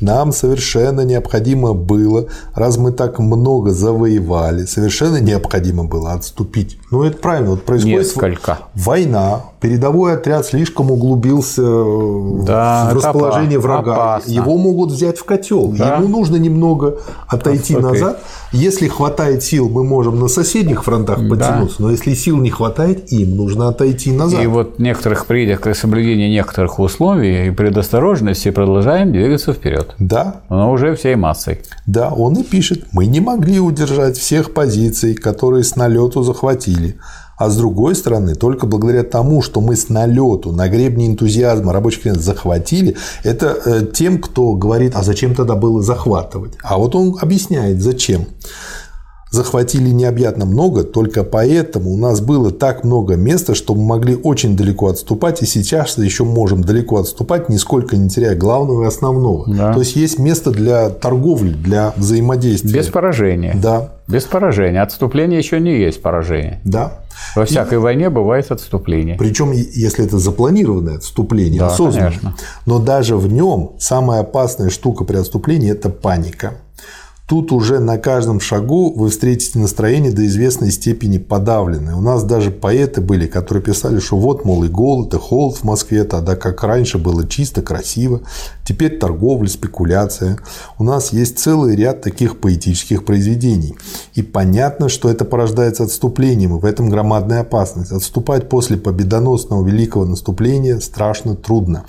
Нам 0.00 0.32
совершенно 0.32 1.02
необходимо 1.02 1.72
было, 1.74 2.26
раз 2.54 2.76
мы 2.76 2.92
так 2.92 3.18
много 3.18 3.70
завоевали, 3.70 4.64
совершенно 4.66 5.20
необходимо 5.20 5.84
было 5.84 6.12
отступить. 6.12 6.78
Ну, 6.90 7.02
это 7.02 7.18
правильно. 7.18 7.50
Вот 7.50 7.64
происходит 7.64 7.98
Несколько. 7.98 8.58
война, 8.74 9.44
передовой 9.60 10.14
отряд 10.14 10.46
слишком 10.46 10.90
углубился 10.90 11.62
да, 11.62 12.90
в 12.90 12.96
расположение 12.96 13.58
врага. 13.58 13.92
Опасно. 13.92 14.30
Его 14.30 14.56
могут 14.56 14.92
взять 14.92 15.18
в 15.18 15.24
котел. 15.24 15.68
Да. 15.68 15.96
Ему 15.96 16.08
нужно 16.08 16.36
немного 16.36 16.98
отойти 17.26 17.74
Отступить. 17.74 18.00
назад. 18.00 18.22
Если 18.52 18.88
хватает 18.88 19.42
сил, 19.42 19.68
мы 19.68 19.84
можем 19.84 20.18
на 20.20 20.28
соседних 20.28 20.84
фронтах 20.84 21.28
подтянуться, 21.28 21.78
да. 21.78 21.84
но 21.84 21.90
если 21.90 22.14
сил 22.14 22.36
не 22.38 22.50
хватает, 22.50 23.12
им 23.12 23.36
нужно 23.36 23.68
отойти 23.68 24.12
назад. 24.12 24.42
И 24.42 24.46
вот 24.46 24.78
некоторых 24.78 25.26
при 25.26 25.46
соблюдении 25.74 26.28
некоторых 26.28 26.78
условий 26.78 27.48
и 27.48 27.50
предосторожности 27.50 28.50
продолжаем 28.50 29.12
двигаться 29.12 29.52
вперед. 29.52 29.94
Да. 29.98 30.42
Но 30.48 30.70
уже 30.70 30.94
всей 30.94 31.16
массой. 31.16 31.60
Да, 31.86 32.10
он 32.10 32.34
и 32.34 32.42
пишет, 32.42 32.86
мы 32.92 33.06
не 33.06 33.20
могли 33.20 33.60
удержать 33.60 34.16
всех 34.16 34.54
позиций, 34.54 35.14
которые 35.14 35.64
с 35.64 35.76
налету 35.76 36.22
захватили. 36.22 36.96
А 37.36 37.50
с 37.50 37.56
другой 37.56 37.94
стороны, 37.94 38.34
только 38.34 38.66
благодаря 38.66 39.02
тому, 39.02 39.42
что 39.42 39.60
мы 39.60 39.76
с 39.76 39.88
налету 39.88 40.52
на 40.52 40.68
гребне 40.68 41.06
энтузиазма 41.06 41.72
рабочих 41.72 42.02
крен 42.02 42.18
захватили, 42.18 42.96
это 43.24 43.58
э, 43.64 43.86
тем, 43.92 44.18
кто 44.18 44.54
говорит, 44.54 44.94
а 44.94 45.02
зачем 45.02 45.34
тогда 45.34 45.54
было 45.54 45.82
захватывать? 45.82 46.54
А 46.62 46.78
вот 46.78 46.94
он 46.94 47.16
объясняет, 47.20 47.82
зачем 47.82 48.26
захватили 49.36 49.90
необъятно 49.90 50.46
много, 50.46 50.82
только 50.82 51.22
поэтому 51.22 51.90
у 51.92 51.96
нас 51.96 52.20
было 52.20 52.50
так 52.50 52.84
много 52.84 53.16
места, 53.16 53.54
что 53.54 53.74
мы 53.74 53.82
могли 53.82 54.16
очень 54.16 54.56
далеко 54.56 54.88
отступать, 54.88 55.42
и 55.42 55.46
сейчас 55.46 55.98
еще 55.98 56.24
можем 56.24 56.64
далеко 56.64 56.96
отступать, 56.96 57.48
нисколько 57.48 57.96
не 57.96 58.08
теряя 58.08 58.34
главного 58.34 58.84
и 58.84 58.86
основного. 58.86 59.44
Да. 59.46 59.74
То 59.74 59.80
есть 59.80 59.94
есть 59.94 60.18
место 60.18 60.50
для 60.50 60.88
торговли, 60.88 61.52
для 61.52 61.92
взаимодействия. 61.96 62.72
Без 62.72 62.86
поражения. 62.86 63.56
Да. 63.62 63.92
Без 64.08 64.24
поражения. 64.24 64.82
Отступление 64.82 65.38
еще 65.38 65.60
не 65.60 65.78
есть 65.78 66.00
поражение. 66.00 66.60
Да. 66.64 67.00
Во 67.34 67.44
всякой 67.44 67.74
и... 67.74 67.78
войне 67.78 68.08
бывает 68.08 68.50
отступление. 68.50 69.16
Причем, 69.16 69.52
если 69.52 70.04
это 70.04 70.18
запланированное 70.18 70.96
отступление, 70.96 71.60
да, 71.60 71.68
осознанное. 71.68 72.10
Конечно. 72.10 72.34
Но 72.66 72.78
даже 72.78 73.16
в 73.16 73.30
нем 73.30 73.72
самая 73.78 74.20
опасная 74.20 74.70
штука 74.70 75.04
при 75.04 75.16
отступлении– 75.16 75.70
это 75.72 75.90
паника. 75.90 76.54
Тут 77.26 77.50
уже 77.50 77.80
на 77.80 77.98
каждом 77.98 78.38
шагу 78.38 78.92
вы 78.94 79.10
встретите 79.10 79.58
настроение 79.58 80.12
до 80.12 80.24
известной 80.26 80.70
степени 80.70 81.18
подавленное. 81.18 81.96
У 81.96 82.00
нас 82.00 82.22
даже 82.22 82.52
поэты 82.52 83.00
были, 83.00 83.26
которые 83.26 83.64
писали, 83.64 83.98
что 83.98 84.16
вот, 84.16 84.44
мол, 84.44 84.62
и 84.62 84.68
голод, 84.68 85.12
и 85.12 85.18
холод 85.18 85.56
в 85.56 85.64
Москве, 85.64 86.04
тогда 86.04 86.36
как 86.36 86.62
раньше 86.62 86.98
было 86.98 87.26
чисто, 87.26 87.62
красиво. 87.62 88.20
Теперь 88.64 88.98
торговля, 88.98 89.48
спекуляция. 89.48 90.38
У 90.78 90.84
нас 90.84 91.12
есть 91.12 91.40
целый 91.40 91.74
ряд 91.74 92.00
таких 92.00 92.38
поэтических 92.38 93.04
произведений. 93.04 93.74
И 94.14 94.22
понятно, 94.22 94.88
что 94.88 95.10
это 95.10 95.24
порождается 95.24 95.82
отступлением, 95.82 96.56
и 96.56 96.60
в 96.60 96.64
этом 96.64 96.88
громадная 96.90 97.40
опасность. 97.40 97.90
Отступать 97.90 98.48
после 98.48 98.76
победоносного 98.76 99.66
великого 99.66 100.04
наступления 100.04 100.78
страшно 100.78 101.34
трудно. 101.34 101.86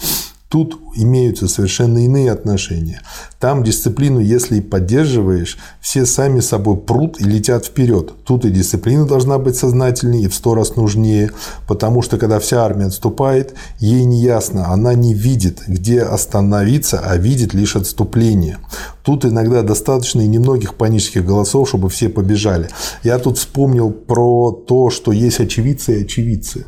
Тут 0.50 0.80
имеются 0.96 1.50
совершенно 1.50 2.06
иные 2.06 2.32
отношения. 2.32 3.02
Там 3.38 3.66
дисциплину, 3.66 4.20
если 4.20 4.58
и 4.58 4.62
поддерживаешь, 4.62 5.58
все 5.82 6.06
сами 6.06 6.40
собой 6.40 6.78
прут 6.78 7.20
и 7.20 7.26
летят 7.26 7.66
вперед. 7.66 8.14
Тут 8.24 8.46
и 8.46 8.50
дисциплина 8.50 9.06
должна 9.06 9.40
быть 9.40 9.58
сознательнее 9.58 10.24
и 10.24 10.28
в 10.30 10.34
сто 10.34 10.56
раз 10.56 10.78
нужнее, 10.78 11.32
потому 11.68 12.02
что 12.02 12.18
когда 12.18 12.40
вся 12.40 12.64
армия 12.64 12.86
отступает, 12.86 13.56
ей 13.80 14.06
не 14.06 14.22
ясно, 14.22 14.72
она 14.72 14.94
не 14.94 15.14
видит, 15.14 15.64
где 15.68 16.02
остановиться, 16.02 17.02
а 17.04 17.18
видит 17.18 17.54
лишь 17.54 17.76
отступление. 17.76 18.58
Тут 19.04 19.26
иногда 19.26 19.64
достаточно 19.64 20.22
и 20.22 20.28
немногих 20.28 20.76
панических 20.76 21.26
голосов, 21.26 21.68
чтобы 21.68 21.90
все 21.90 22.08
побежали. 22.08 22.70
Я 23.04 23.20
тут 23.20 23.38
вспомнил 23.38 23.92
про 23.92 24.52
то, 24.52 24.90
что 24.92 25.12
есть 25.12 25.42
очевидцы 25.42 26.00
и 26.00 26.04
очевидцы. 26.04 26.66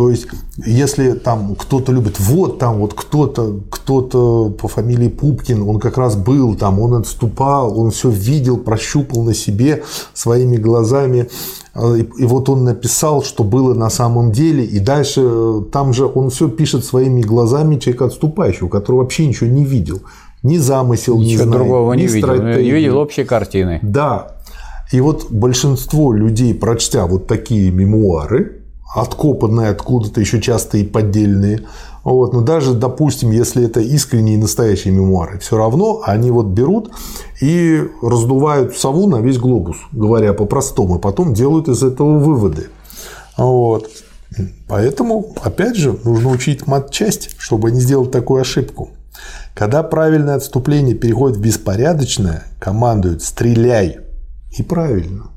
То 0.00 0.08
есть, 0.08 0.28
если 0.56 1.12
там 1.12 1.54
кто-то 1.54 1.92
любит, 1.92 2.18
вот 2.18 2.58
там 2.58 2.78
вот 2.78 2.94
кто-то, 2.94 3.60
кто-то 3.68 4.48
по 4.48 4.66
фамилии 4.66 5.08
Пупкин, 5.08 5.60
он 5.60 5.78
как 5.78 5.98
раз 5.98 6.16
был 6.16 6.54
там, 6.54 6.80
он 6.80 6.94
отступал, 6.94 7.78
он 7.78 7.90
все 7.90 8.08
видел, 8.08 8.56
прощупал 8.56 9.22
на 9.24 9.34
себе 9.34 9.82
своими 10.14 10.56
глазами, 10.56 11.28
э, 11.74 11.98
и, 12.16 12.24
вот 12.24 12.48
он 12.48 12.64
написал, 12.64 13.22
что 13.22 13.44
было 13.44 13.74
на 13.74 13.90
самом 13.90 14.32
деле, 14.32 14.64
и 14.64 14.78
дальше 14.78 15.20
э, 15.22 15.62
там 15.70 15.92
же 15.92 16.06
он 16.06 16.30
все 16.30 16.48
пишет 16.48 16.86
своими 16.86 17.20
глазами 17.20 17.78
человека 17.78 18.06
отступающего, 18.06 18.68
который 18.68 18.96
вообще 18.96 19.26
ничего 19.26 19.50
не 19.50 19.66
видел, 19.66 20.00
ни 20.42 20.56
замысел, 20.56 21.18
ничего 21.18 21.30
не 21.30 21.36
знает, 21.36 21.52
другого 21.52 21.92
не 21.92 22.06
видел, 22.06 22.42
не 22.42 22.70
видел 22.70 22.96
общей 22.96 23.24
картины. 23.24 23.80
Да, 23.82 24.38
и 24.92 25.00
вот 25.02 25.26
большинство 25.30 26.14
людей, 26.14 26.54
прочтя 26.54 27.06
вот 27.06 27.26
такие 27.26 27.70
мемуары, 27.70 28.59
откопанные 28.94 29.70
откуда-то, 29.70 30.20
еще 30.20 30.40
часто 30.40 30.78
и 30.78 30.84
поддельные. 30.84 31.66
Вот. 32.02 32.32
Но 32.32 32.40
даже, 32.40 32.74
допустим, 32.74 33.30
если 33.30 33.64
это 33.64 33.80
искренние 33.80 34.36
и 34.36 34.40
настоящие 34.40 34.92
мемуары, 34.92 35.38
все 35.38 35.56
равно 35.56 36.02
они 36.04 36.30
вот 36.30 36.46
берут 36.46 36.90
и 37.40 37.82
раздувают 38.02 38.76
сову 38.76 39.08
на 39.08 39.20
весь 39.20 39.38
глобус, 39.38 39.76
говоря 39.92 40.32
по-простому, 40.32 40.96
и 40.96 41.00
потом 41.00 41.34
делают 41.34 41.68
из 41.68 41.82
этого 41.82 42.18
выводы. 42.18 42.68
Вот. 43.36 43.88
Поэтому, 44.68 45.34
опять 45.42 45.76
же, 45.76 45.98
нужно 46.04 46.30
учить 46.30 46.66
мат-часть, 46.66 47.36
чтобы 47.38 47.70
не 47.72 47.80
сделать 47.80 48.10
такую 48.10 48.40
ошибку. 48.40 48.90
Когда 49.54 49.82
правильное 49.82 50.36
отступление 50.36 50.94
переходит 50.94 51.36
в 51.36 51.40
беспорядочное, 51.40 52.44
командуют 52.58 53.22
«стреляй». 53.22 53.98
И 54.56 54.62
правильно. 54.62 55.30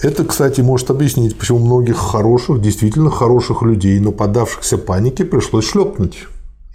Это, 0.00 0.24
кстати, 0.24 0.60
может 0.60 0.90
объяснить, 0.90 1.36
почему 1.36 1.58
многих 1.58 1.96
хороших, 1.96 2.60
действительно 2.60 3.10
хороших 3.10 3.62
людей, 3.62 3.98
но 3.98 4.12
поддавшихся 4.12 4.78
панике, 4.78 5.24
пришлось 5.24 5.68
шлепнуть. 5.68 6.26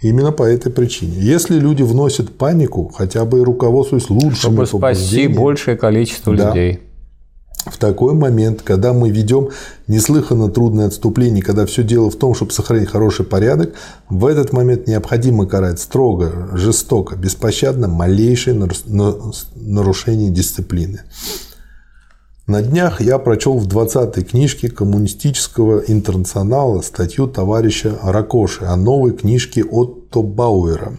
Именно 0.02 0.32
по 0.32 0.42
этой 0.42 0.70
причине. 0.70 1.14
Если 1.18 1.58
люди 1.58 1.82
вносят 1.82 2.36
панику, 2.36 2.92
хотя 2.94 3.24
бы 3.24 3.38
и 3.38 3.42
руководствуясь 3.42 4.10
лучшими 4.10 4.34
Чтобы 4.34 4.66
спасти 4.66 5.28
большее 5.28 5.78
количество 5.78 6.36
да, 6.36 6.48
людей. 6.48 6.80
В 7.64 7.78
такой 7.78 8.12
момент, 8.12 8.60
когда 8.60 8.92
мы 8.92 9.08
ведем 9.08 9.48
неслыханно 9.86 10.50
трудное 10.50 10.88
отступление, 10.88 11.42
когда 11.42 11.64
все 11.64 11.82
дело 11.82 12.10
в 12.10 12.16
том, 12.16 12.34
чтобы 12.34 12.52
сохранить 12.52 12.90
хороший 12.90 13.24
порядок, 13.24 13.72
в 14.10 14.26
этот 14.26 14.52
момент 14.52 14.86
необходимо 14.86 15.46
карать 15.46 15.80
строго, 15.80 16.50
жестоко, 16.52 17.16
беспощадно 17.16 17.88
малейшее 17.88 18.68
нарушение 19.56 20.30
дисциплины. 20.30 21.00
На 22.46 22.60
днях 22.60 23.00
я 23.00 23.18
прочел 23.18 23.56
в 23.56 23.66
20-й 23.66 24.22
книжке 24.22 24.68
коммунистического 24.68 25.78
интернационала 25.86 26.82
статью 26.82 27.26
товарища 27.26 27.98
Ракоши 28.02 28.64
о 28.64 28.76
новой 28.76 29.12
книжке 29.12 29.64
Отто 29.64 30.20
Бауэра. 30.20 30.92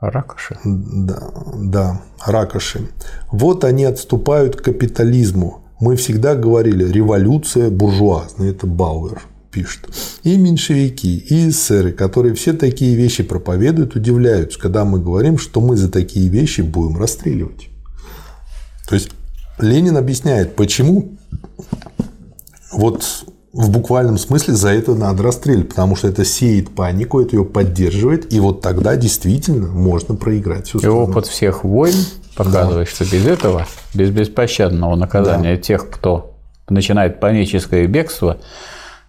Ракоши? 0.00 0.58
Да, 0.64 1.32
да, 1.54 2.02
Ракоши. 2.26 2.90
Вот 3.32 3.64
они 3.64 3.84
отступают 3.84 4.56
к 4.56 4.64
капитализму. 4.64 5.62
Мы 5.80 5.96
всегда 5.96 6.34
говорили, 6.34 6.84
революция 6.84 7.70
буржуазная, 7.70 8.50
это 8.50 8.66
Бауэр 8.66 9.22
пишет. 9.50 9.88
И 10.24 10.36
меньшевики, 10.36 11.16
и 11.16 11.48
эсеры, 11.48 11.92
которые 11.92 12.34
все 12.34 12.52
такие 12.52 12.94
вещи 12.96 13.22
проповедуют, 13.22 13.96
удивляются, 13.96 14.60
когда 14.60 14.84
мы 14.84 15.00
говорим, 15.00 15.38
что 15.38 15.62
мы 15.62 15.74
за 15.76 15.90
такие 15.90 16.28
вещи 16.28 16.60
будем 16.60 16.98
расстреливать. 16.98 17.70
То 18.86 18.94
есть 18.94 19.10
Ленин 19.58 19.96
объясняет, 19.96 20.56
почему 20.56 21.16
вот 22.72 23.24
в 23.52 23.70
буквальном 23.70 24.18
смысле 24.18 24.54
за 24.54 24.70
это 24.70 24.94
надо 24.94 25.22
расстрелять, 25.22 25.70
потому 25.70 25.96
что 25.96 26.08
это 26.08 26.24
сеет 26.24 26.74
панику, 26.74 27.20
это 27.20 27.36
ее 27.36 27.44
поддерживает, 27.44 28.32
и 28.32 28.40
вот 28.40 28.60
тогда 28.60 28.96
действительно 28.96 29.68
можно 29.68 30.14
проиграть 30.14 30.68
всю. 30.68 30.78
И 30.78 30.86
опыт 30.86 31.26
всех 31.26 31.64
войн 31.64 31.94
показывает, 32.36 32.88
да. 32.88 32.94
что 32.94 33.04
без 33.04 33.26
этого, 33.26 33.66
без 33.94 34.10
беспощадного 34.10 34.94
наказания 34.94 35.56
да. 35.56 35.62
тех, 35.62 35.90
кто 35.90 36.34
начинает 36.68 37.20
паническое 37.20 37.86
бегство, 37.86 38.38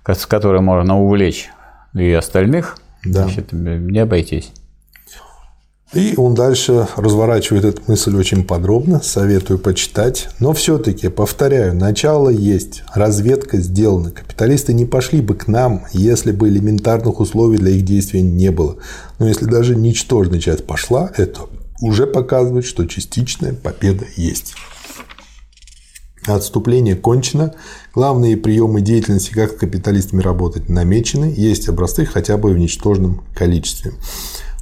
с 0.07 0.25
которым 0.25 0.65
можно 0.65 0.99
увлечь 0.99 1.49
и 1.93 2.11
остальных, 2.11 2.77
да. 3.03 3.23
значит, 3.23 3.51
не 3.51 3.99
обойтись. 3.99 4.51
И 5.93 6.13
он 6.17 6.35
дальше 6.35 6.87
разворачивает 6.97 7.65
эту 7.65 7.81
мысль 7.87 8.15
очень 8.15 8.43
подробно, 8.43 9.01
советую 9.01 9.57
почитать. 9.57 10.29
Но 10.39 10.53
все-таки, 10.53 11.09
повторяю, 11.09 11.73
начало 11.75 12.29
есть, 12.29 12.83
разведка 12.93 13.57
сделана. 13.57 14.11
Капиталисты 14.11 14.73
не 14.73 14.85
пошли 14.85 15.21
бы 15.21 15.33
к 15.33 15.47
нам, 15.47 15.85
если 15.91 16.31
бы 16.31 16.47
элементарных 16.47 17.19
условий 17.19 17.57
для 17.57 17.71
их 17.71 17.85
действия 17.85 18.21
не 18.21 18.51
было. 18.51 18.77
Но 19.17 19.27
если 19.27 19.45
даже 19.45 19.75
ничтожная 19.75 20.39
часть 20.39 20.67
пошла, 20.67 21.11
это 21.17 21.41
уже 21.81 22.05
показывает, 22.05 22.65
что 22.65 22.85
частичная 22.85 23.53
победа 23.53 24.05
есть. 24.15 24.53
Отступление 26.27 26.95
кончено. 26.95 27.55
Главные 27.95 28.37
приемы 28.37 28.81
деятельности, 28.81 29.31
как 29.31 29.53
с 29.53 29.55
капиталистами 29.55 30.21
работать, 30.21 30.69
намечены. 30.69 31.33
Есть 31.35 31.67
образцы 31.67 32.05
хотя 32.05 32.37
бы 32.37 32.51
в 32.51 32.59
ничтожном 32.59 33.23
количестве. 33.33 33.93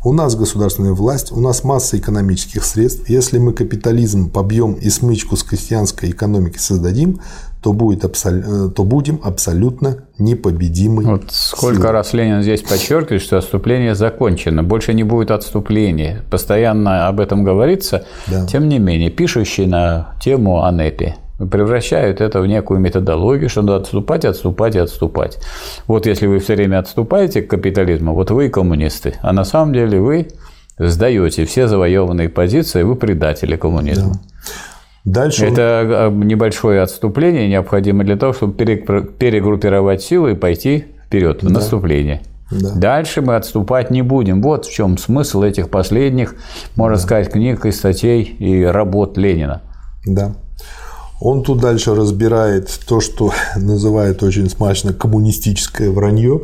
У 0.03 0.13
нас 0.13 0.35
государственная 0.35 0.93
власть, 0.93 1.31
у 1.31 1.39
нас 1.39 1.63
масса 1.63 1.97
экономических 1.97 2.63
средств. 2.63 3.09
Если 3.09 3.39
мы 3.39 3.53
капитализм 3.53 4.29
побьем 4.29 4.73
и 4.73 4.89
смычку 4.89 5.35
с 5.35 5.43
крестьянской 5.43 6.11
экономикой 6.11 6.59
создадим, 6.59 7.19
то, 7.61 7.73
будет 7.73 8.05
абсол... 8.05 8.69
то 8.69 8.83
будем 8.83 9.19
абсолютно 9.23 10.03
непобедимы. 10.19 11.03
Вот 11.03 11.25
сколько 11.31 11.77
силой. 11.77 11.91
раз 11.91 12.13
Ленин 12.13 12.41
здесь 12.41 12.61
подчеркивает, 12.61 13.21
что 13.21 13.37
отступление 13.37 13.95
закончено, 13.95 14.63
больше 14.63 14.93
не 14.93 15.03
будет 15.03 15.31
отступления. 15.31 16.23
Постоянно 16.29 17.07
об 17.07 17.19
этом 17.19 17.43
говорится. 17.43 18.05
Да. 18.27 18.45
Тем 18.45 18.69
не 18.69 18.79
менее, 18.79 19.09
пишущий 19.09 19.65
на 19.65 20.15
тему 20.21 20.63
АНЭПи 20.63 21.15
превращают 21.37 22.21
это 22.21 22.41
в 22.41 22.47
некую 22.47 22.79
методологию, 22.79 23.49
что 23.49 23.61
надо 23.61 23.77
отступать, 23.77 24.25
отступать 24.25 24.75
и 24.75 24.79
отступать. 24.79 25.37
Вот 25.87 26.05
если 26.05 26.27
вы 26.27 26.39
все 26.39 26.55
время 26.55 26.79
отступаете 26.79 27.41
к 27.41 27.49
капитализму, 27.49 28.13
вот 28.13 28.31
вы 28.31 28.49
коммунисты, 28.49 29.15
а 29.21 29.33
на 29.33 29.43
самом 29.43 29.73
деле 29.73 29.99
вы 29.99 30.27
сдаете 30.79 31.45
все 31.45 31.67
завоеванные 31.67 32.29
позиции, 32.29 32.83
вы 32.83 32.95
предатели 32.95 33.55
коммунизма. 33.55 34.13
Да. 34.13 35.21
Дальше 35.21 35.45
это 35.45 36.07
он... 36.09 36.21
небольшое 36.21 36.81
отступление 36.81 37.47
необходимо 37.47 38.03
для 38.03 38.17
того, 38.17 38.33
чтобы 38.33 38.53
перегруппировать 38.53 40.01
силы 40.01 40.31
и 40.31 40.35
пойти 40.35 40.85
вперед 41.05 41.43
в 41.43 41.47
да. 41.47 41.53
наступление. 41.53 42.21
Да. 42.51 42.73
Дальше 42.75 43.21
мы 43.21 43.35
отступать 43.35 43.91
не 43.91 44.01
будем. 44.01 44.41
Вот 44.41 44.65
в 44.65 44.73
чем 44.73 44.97
смысл 44.97 45.43
этих 45.43 45.69
последних, 45.69 46.35
можно 46.75 46.97
да. 46.97 47.01
сказать, 47.01 47.31
книг 47.31 47.65
и 47.65 47.71
статей 47.71 48.23
и 48.23 48.63
работ 48.63 49.17
Ленина. 49.17 49.61
Да. 50.05 50.35
Он 51.19 51.43
тут 51.43 51.59
дальше 51.59 51.95
разбирает 51.95 52.69
то, 52.87 52.99
что 52.99 53.31
называет 53.55 54.23
очень 54.23 54.49
смачно 54.49 54.93
коммунистическое 54.93 55.89
вранье. 55.91 56.43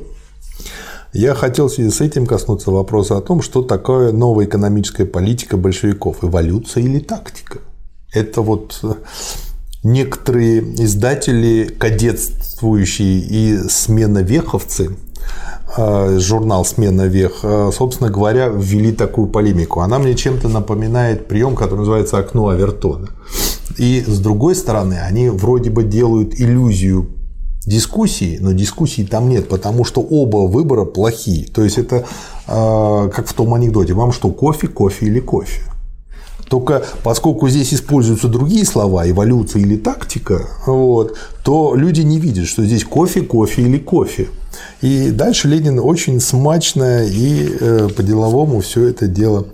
Я 1.14 1.36
хотел 1.36 1.68
в 1.68 1.74
связи 1.74 1.92
с 1.92 2.02
этим 2.02 2.26
коснуться 2.26 2.72
вопроса 2.72 3.18
о 3.18 3.22
том, 3.22 3.44
что 3.44 3.62
такое 3.62 4.12
новая 4.12 4.46
экономическая 4.46 5.06
политика 5.06 5.58
большевиков– 5.58 6.18
эволюция 6.24 6.84
или 6.84 7.00
тактика. 7.00 7.60
Это 8.12 8.42
вот 8.42 8.82
некоторые 9.84 10.62
издатели, 10.62 11.66
кадетствующие 11.66 13.20
и 13.20 13.70
сменовеховцы, 13.70 14.98
журнал 15.76 16.66
«Смена 16.66 17.04
вех», 17.04 17.40
а, 17.44 17.72
собственно 17.72 18.10
говоря, 18.10 18.48
ввели 18.48 18.92
такую 18.92 19.28
полемику. 19.28 19.80
Она 19.80 19.98
мне 19.98 20.14
чем-то 20.14 20.48
напоминает 20.48 21.28
прием, 21.28 21.56
который 21.56 21.80
называется 21.80 22.18
«окно 22.18 22.50
Авертона». 22.50 23.10
И 23.78 24.04
с 24.06 24.20
другой 24.20 24.56
стороны, 24.56 24.96
они 24.96 25.30
вроде 25.30 25.70
бы 25.70 25.84
делают 25.84 26.40
иллюзию 26.40 27.08
дискуссии, 27.66 28.38
но 28.42 28.52
дискуссии 28.52 29.04
там 29.04 29.30
нет, 29.30 29.48
потому 29.48 29.86
что 29.86 30.02
оба 30.02 30.48
выбора 30.48 30.86
плохие. 30.86 31.46
То 31.46 31.64
есть 31.64 31.78
это 31.78 32.06
э, 32.48 33.10
как 33.14 33.28
в 33.28 33.34
том 33.34 33.54
анекдоте, 33.54 33.94
вам 33.94 34.12
что, 34.12 34.30
кофе, 34.30 34.68
кофе 34.68 35.06
или 35.08 35.20
кофе? 35.20 35.62
Только 36.50 36.84
поскольку 37.04 37.50
здесь 37.50 37.74
используются 37.74 38.28
другие 38.28 38.66
слова, 38.66 39.10
эволюция 39.10 39.62
или 39.62 39.78
тактика, 39.78 40.50
вот, 40.68 41.18
то 41.44 41.74
люди 41.74 42.02
не 42.02 42.20
видят, 42.20 42.48
что 42.48 42.64
здесь 42.64 42.84
кофе, 42.84 43.22
кофе 43.22 43.64
или 43.64 43.78
кофе. 43.78 44.28
И 44.82 45.12
дальше 45.12 45.47
Ленин 45.47 45.80
очень 45.80 46.20
смачно 46.20 47.04
и 47.06 47.49
э, 47.60 47.89
по-деловому 47.95 48.62
все 48.62 48.88
это 48.88 49.08
дело 49.08 49.47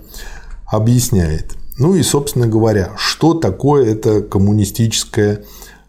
объясняет. 0.66 1.56
Ну 1.78 1.94
и, 1.94 2.02
собственно 2.02 2.46
говоря, 2.46 2.92
что 2.96 3.34
такое 3.34 3.92
это 3.92 4.20
коммунистическое 4.22 5.44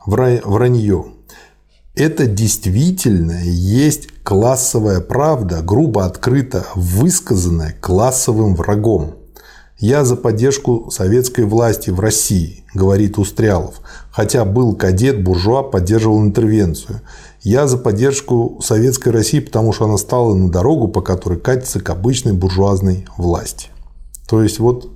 вранье? 0.06 1.06
Это 1.96 2.26
действительно 2.26 3.42
есть 3.44 4.08
классовая 4.24 5.02
правда, 5.02 5.62
грубо 5.62 6.06
открыто 6.06 6.66
высказанная 6.76 7.76
классовым 7.82 8.56
врагом. 8.56 9.16
«Я 9.78 10.06
за 10.06 10.16
поддержку 10.16 10.90
советской 10.92 11.44
власти 11.44 11.90
в 11.90 12.00
России»,– 12.00 12.64
говорит 12.74 13.18
Устрялов, 13.18 13.82
хотя 14.12 14.46
был 14.46 14.76
кадет, 14.76 15.24
буржуа, 15.24 15.64
поддерживал 15.64 16.22
интервенцию. 16.22 17.02
«Я 17.44 17.68
за 17.68 17.78
поддержку 17.78 18.60
советской 18.64 19.10
России, 19.10 19.40
потому 19.40 19.74
что 19.74 19.86
она 19.86 19.98
стала 19.98 20.36
на 20.36 20.50
дорогу, 20.50 20.88
по 20.88 21.02
которой 21.02 21.40
катится 21.40 21.80
к 21.80 21.90
обычной 21.90 22.34
буржуазной 22.34 23.06
власти». 23.18 23.70
То 24.28 24.42
есть, 24.42 24.60
вот 24.60 24.92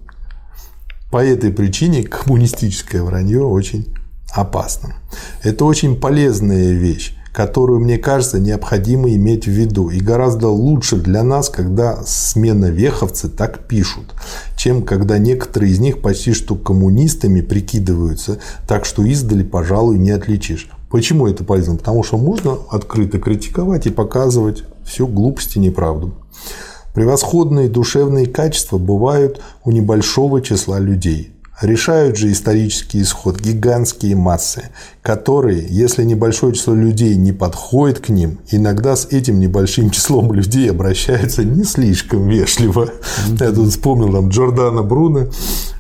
по 1.12 1.24
этой 1.24 1.52
причине 1.52 2.04
коммунистическое 2.04 3.02
вранье 3.02 3.43
очень 3.46 3.93
опасно. 4.34 4.96
Это 5.43 5.66
очень 5.66 6.00
полезная 6.00 6.74
вещь, 6.74 7.16
которую, 7.34 7.80
мне 7.80 7.98
кажется, 7.98 8.39
необходимо 8.39 9.10
иметь 9.14 9.46
в 9.46 9.52
виду. 9.52 9.89
И 9.89 10.00
гораздо 10.00 10.48
лучше 10.48 10.98
для 10.98 11.24
нас, 11.24 11.50
когда 11.50 12.04
смена 12.06 12.66
веховцы 12.66 13.30
так 13.30 13.68
пишут, 13.68 14.14
чем 14.56 14.84
когда 14.84 15.18
некоторые 15.18 15.72
из 15.72 15.80
них 15.80 16.02
почти 16.02 16.34
что 16.34 16.56
коммунистами 16.56 17.41
прикидываются, 17.41 18.39
так 18.68 18.86
что 18.86 19.04
издали, 19.04 19.43
пожалуй, 19.43 19.98
не 19.98 20.12
отличишь. 20.12 20.70
Почему 20.96 21.28
это 21.28 21.43
полезно? 21.43 21.76
Потому 21.76 22.04
что 22.04 22.18
можно 22.18 22.58
открыто 22.72 23.20
критиковать 23.20 23.86
и 23.86 23.89
показывать 23.89 24.64
всю 24.86 25.08
глупость 25.08 25.58
и 25.58 25.60
неправду. 25.60 26.14
Превосходные 26.93 27.68
душевные 27.68 28.28
качества 28.28 28.78
бывают 28.78 29.41
у 29.66 29.72
небольшого 29.72 30.41
числа 30.41 30.80
людей. 30.80 31.34
Решают 31.62 32.16
же 32.16 32.32
исторический 32.32 33.02
исход 33.02 33.41
гигантские 33.41 34.16
массы, 34.16 34.70
которые, 35.02 35.68
если 35.70 36.06
небольшое 36.06 36.54
число 36.54 36.74
людей 36.74 37.18
не 37.18 37.34
подходит 37.34 38.00
к 38.00 38.08
ним, 38.08 38.39
иногда 38.50 38.96
с 38.96 39.06
этим 39.08 39.41
небольшим 39.41 39.89
числом 39.89 40.32
людей 40.32 40.72
обращаются 40.72 41.43
не 41.43 41.66
слишком 41.66 42.30
вежливо. 42.30 42.89
Я 43.38 43.52
тут 43.52 43.72
вспомнил 43.72 44.14
там 44.14 44.30
Джордана 44.30 44.82
Бруно 44.82 45.28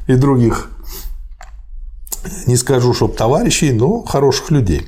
и 0.07 0.15
других, 0.15 0.71
не 2.47 2.57
скажу, 2.57 2.93
чтоб 2.93 3.15
товарищей, 3.15 3.71
но 3.71 4.03
хороших 4.03 4.51
людей. 4.51 4.87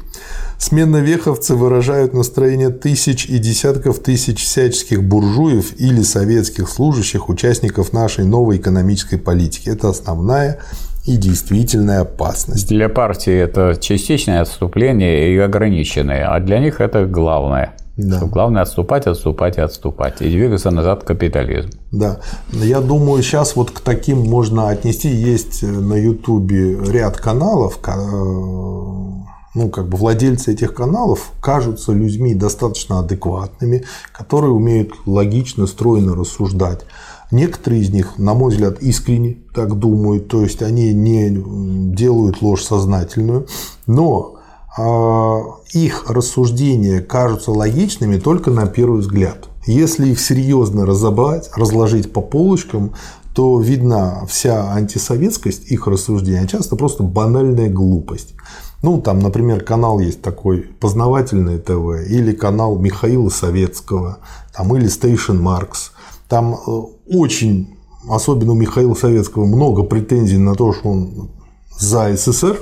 Сменно-веховцы 0.57 1.55
выражают 1.55 2.13
настроение 2.13 2.69
тысяч 2.69 3.27
и 3.27 3.37
десятков 3.37 3.99
тысяч 3.99 4.43
всяческих 4.43 5.03
буржуев 5.03 5.79
или 5.79 6.01
советских 6.01 6.67
служащих, 6.69 7.29
участников 7.29 7.93
нашей 7.93 8.25
новой 8.25 8.57
экономической 8.57 9.17
политики. 9.17 9.69
Это 9.69 9.89
основная 9.89 10.59
и 11.05 11.15
действительная 11.15 12.01
опасность. 12.01 12.67
Для 12.67 12.89
партии 12.89 13.33
это 13.33 13.77
частичное 13.79 14.41
отступление 14.41 15.33
и 15.33 15.37
ограниченное, 15.37 16.27
а 16.27 16.39
для 16.39 16.59
них 16.59 16.81
это 16.81 17.05
главное. 17.05 17.75
Да. 17.95 18.19
Главное 18.25 18.61
отступать, 18.61 19.07
отступать 19.07 19.57
и 19.57 19.61
отступать. 19.61 20.21
И 20.21 20.29
двигаться 20.29 20.69
назад 20.69 21.03
к 21.03 21.07
капитализму. 21.07 21.71
Да. 21.91 22.19
Я 22.51 22.79
думаю, 22.79 23.23
сейчас 23.23 23.55
вот 23.55 23.71
к 23.71 23.79
таким 23.79 24.19
можно 24.19 24.69
отнести. 24.69 25.09
Есть 25.09 25.63
на 25.63 25.95
Ютубе 25.95 26.77
ряд 26.91 27.17
каналов, 27.17 27.79
ну, 29.57 29.69
как 29.69 29.89
бы 29.89 29.97
владельцы 29.97 30.53
этих 30.53 30.73
каналов 30.73 31.31
кажутся 31.41 31.91
людьми 31.91 32.35
достаточно 32.35 32.99
адекватными, 32.99 33.83
которые 34.11 34.51
умеют 34.51 34.93
логично, 35.05 35.65
стройно 35.65 36.15
рассуждать. 36.15 36.85
Некоторые 37.31 37.81
из 37.81 37.89
них, 37.89 38.17
на 38.17 38.33
мой 38.33 38.51
взгляд, 38.51 38.81
искренне 38.81 39.37
так 39.53 39.77
думают, 39.77 40.27
то 40.29 40.43
есть 40.43 40.61
они 40.61 40.93
не 40.93 41.43
делают 41.93 42.41
ложь 42.41 42.63
сознательную, 42.63 43.47
но 43.85 44.35
э, 44.77 45.39
их 45.73 46.09
рассуждения 46.09 47.01
кажутся 47.01 47.51
логичными 47.51 48.17
только 48.17 48.51
на 48.51 48.67
первый 48.67 49.01
взгляд. 49.01 49.49
Если 49.65 50.09
их 50.09 50.21
серьезно 50.21 50.85
разобрать, 50.85 51.49
разложить 51.55 52.13
по 52.13 52.21
полочкам, 52.21 52.93
то 53.33 53.59
видна 53.59 54.25
вся 54.27 54.71
антисоветскость 54.71 55.71
их 55.71 55.87
рассуждения, 55.87 56.41
а 56.41 56.47
часто 56.47 56.75
просто 56.75 57.03
банальная 57.03 57.69
глупость. 57.69 58.33
Ну, 58.83 59.01
там, 59.01 59.19
например, 59.19 59.63
канал 59.63 59.99
есть 59.99 60.21
такой 60.21 60.59
познавательный 60.79 61.57
ТВ, 61.57 62.07
или 62.09 62.31
канал 62.31 62.77
Михаила 62.77 63.29
Советского, 63.29 64.19
там, 64.55 64.75
или 64.75 64.87
Station 64.87 65.41
Marks. 65.41 65.91
Там 66.27 66.53
э, 66.53 66.81
очень, 67.07 67.77
особенно 68.07 68.51
у 68.51 68.55
Михаила 68.55 68.93
Советского, 68.93 69.45
много 69.45 69.83
претензий 69.83 70.37
на 70.37 70.53
то, 70.53 70.73
что 70.73 70.89
он 70.89 71.29
за 71.79 72.15
СССР, 72.15 72.59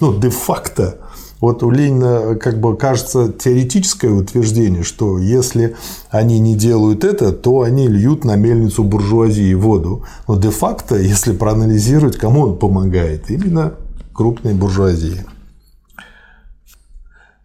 ну, 0.00 0.18
де-факто. 0.18 0.98
Вот 1.40 1.62
у 1.62 1.70
Ленина, 1.70 2.34
как 2.34 2.60
бы, 2.60 2.76
кажется, 2.76 3.32
теоретическое 3.32 4.10
утверждение, 4.10 4.82
что 4.82 5.18
если 5.18 5.76
они 6.10 6.40
не 6.40 6.56
делают 6.56 7.04
это, 7.04 7.32
то 7.32 7.60
они 7.60 7.86
льют 7.86 8.24
на 8.24 8.36
мельницу 8.36 8.82
буржуазии 8.82 9.54
воду. 9.54 10.04
Но 10.26 10.36
де-факто, 10.36 10.96
если 10.96 11.32
проанализировать, 11.32 12.16
кому 12.16 12.40
он 12.42 12.58
помогает? 12.58 13.30
Именно 13.30 13.74
крупной 14.12 14.54
буржуазии. 14.54 15.24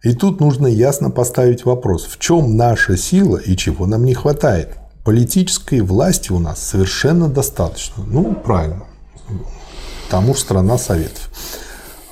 И 0.04 0.12
тут 0.12 0.38
нужно 0.38 0.66
ясно 0.66 1.10
поставить 1.10 1.64
вопрос, 1.64 2.04
в 2.04 2.18
чем 2.18 2.58
наша 2.58 2.94
сила 2.94 3.38
и 3.38 3.56
чего 3.56 3.86
нам 3.86 4.04
не 4.04 4.12
хватает. 4.12 4.76
Политической 5.02 5.80
власти 5.80 6.30
у 6.30 6.38
нас 6.38 6.62
совершенно 6.62 7.26
достаточно. 7.28 8.04
Ну, 8.06 8.34
правильно. 8.34 8.84
Тому 10.10 10.34
же 10.34 10.40
страна 10.40 10.76
Советов. 10.76 11.30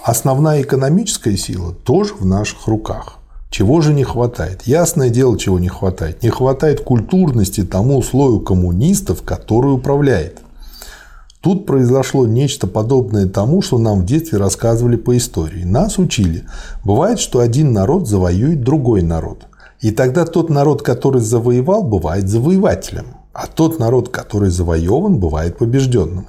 Основная 0.03 0.63
экономическая 0.63 1.37
сила 1.37 1.75
тоже 1.75 2.15
в 2.15 2.25
наших 2.25 2.67
руках. 2.67 3.19
Чего 3.51 3.83
же 3.83 3.93
не 3.93 4.05
хватает? 4.05 4.63
Ясное 4.63 5.11
дело, 5.11 5.39
чего 5.39 5.59
не 5.59 5.69
хватает. 5.69 6.23
Не 6.23 6.31
хватает 6.31 6.81
культурности 6.81 7.63
тому 7.63 8.03
слою 8.03 8.41
коммунистов, 8.41 9.23
который 9.23 9.75
управляет. 9.75 10.41
Тут 11.43 11.67
произошло 11.67 12.25
нечто 12.25 12.69
подобное 12.69 13.27
тому, 13.27 13.63
что 13.63 13.77
нам 13.77 14.03
в 14.03 14.07
детстве 14.07 14.39
рассказывали 14.39 14.95
по 14.95 15.17
истории. 15.17 15.65
Нас 15.65 15.99
учили. 15.99 16.45
Бывает, 16.85 17.19
что 17.19 17.41
один 17.41 17.73
народ 17.73 18.09
завоюет 18.09 18.63
другой 18.63 19.03
народ. 19.03 19.47
И 19.81 19.91
тогда 19.91 20.25
тот 20.25 20.51
народ, 20.51 20.83
который 20.83 21.21
завоевал, 21.21 21.83
бывает 21.83 22.29
завоевателем. 22.29 23.07
А 23.33 23.49
тот 23.49 23.81
народ, 23.81 24.09
который 24.11 24.51
завоеван, 24.51 25.19
бывает 25.19 25.59
побежденным. 25.59 26.29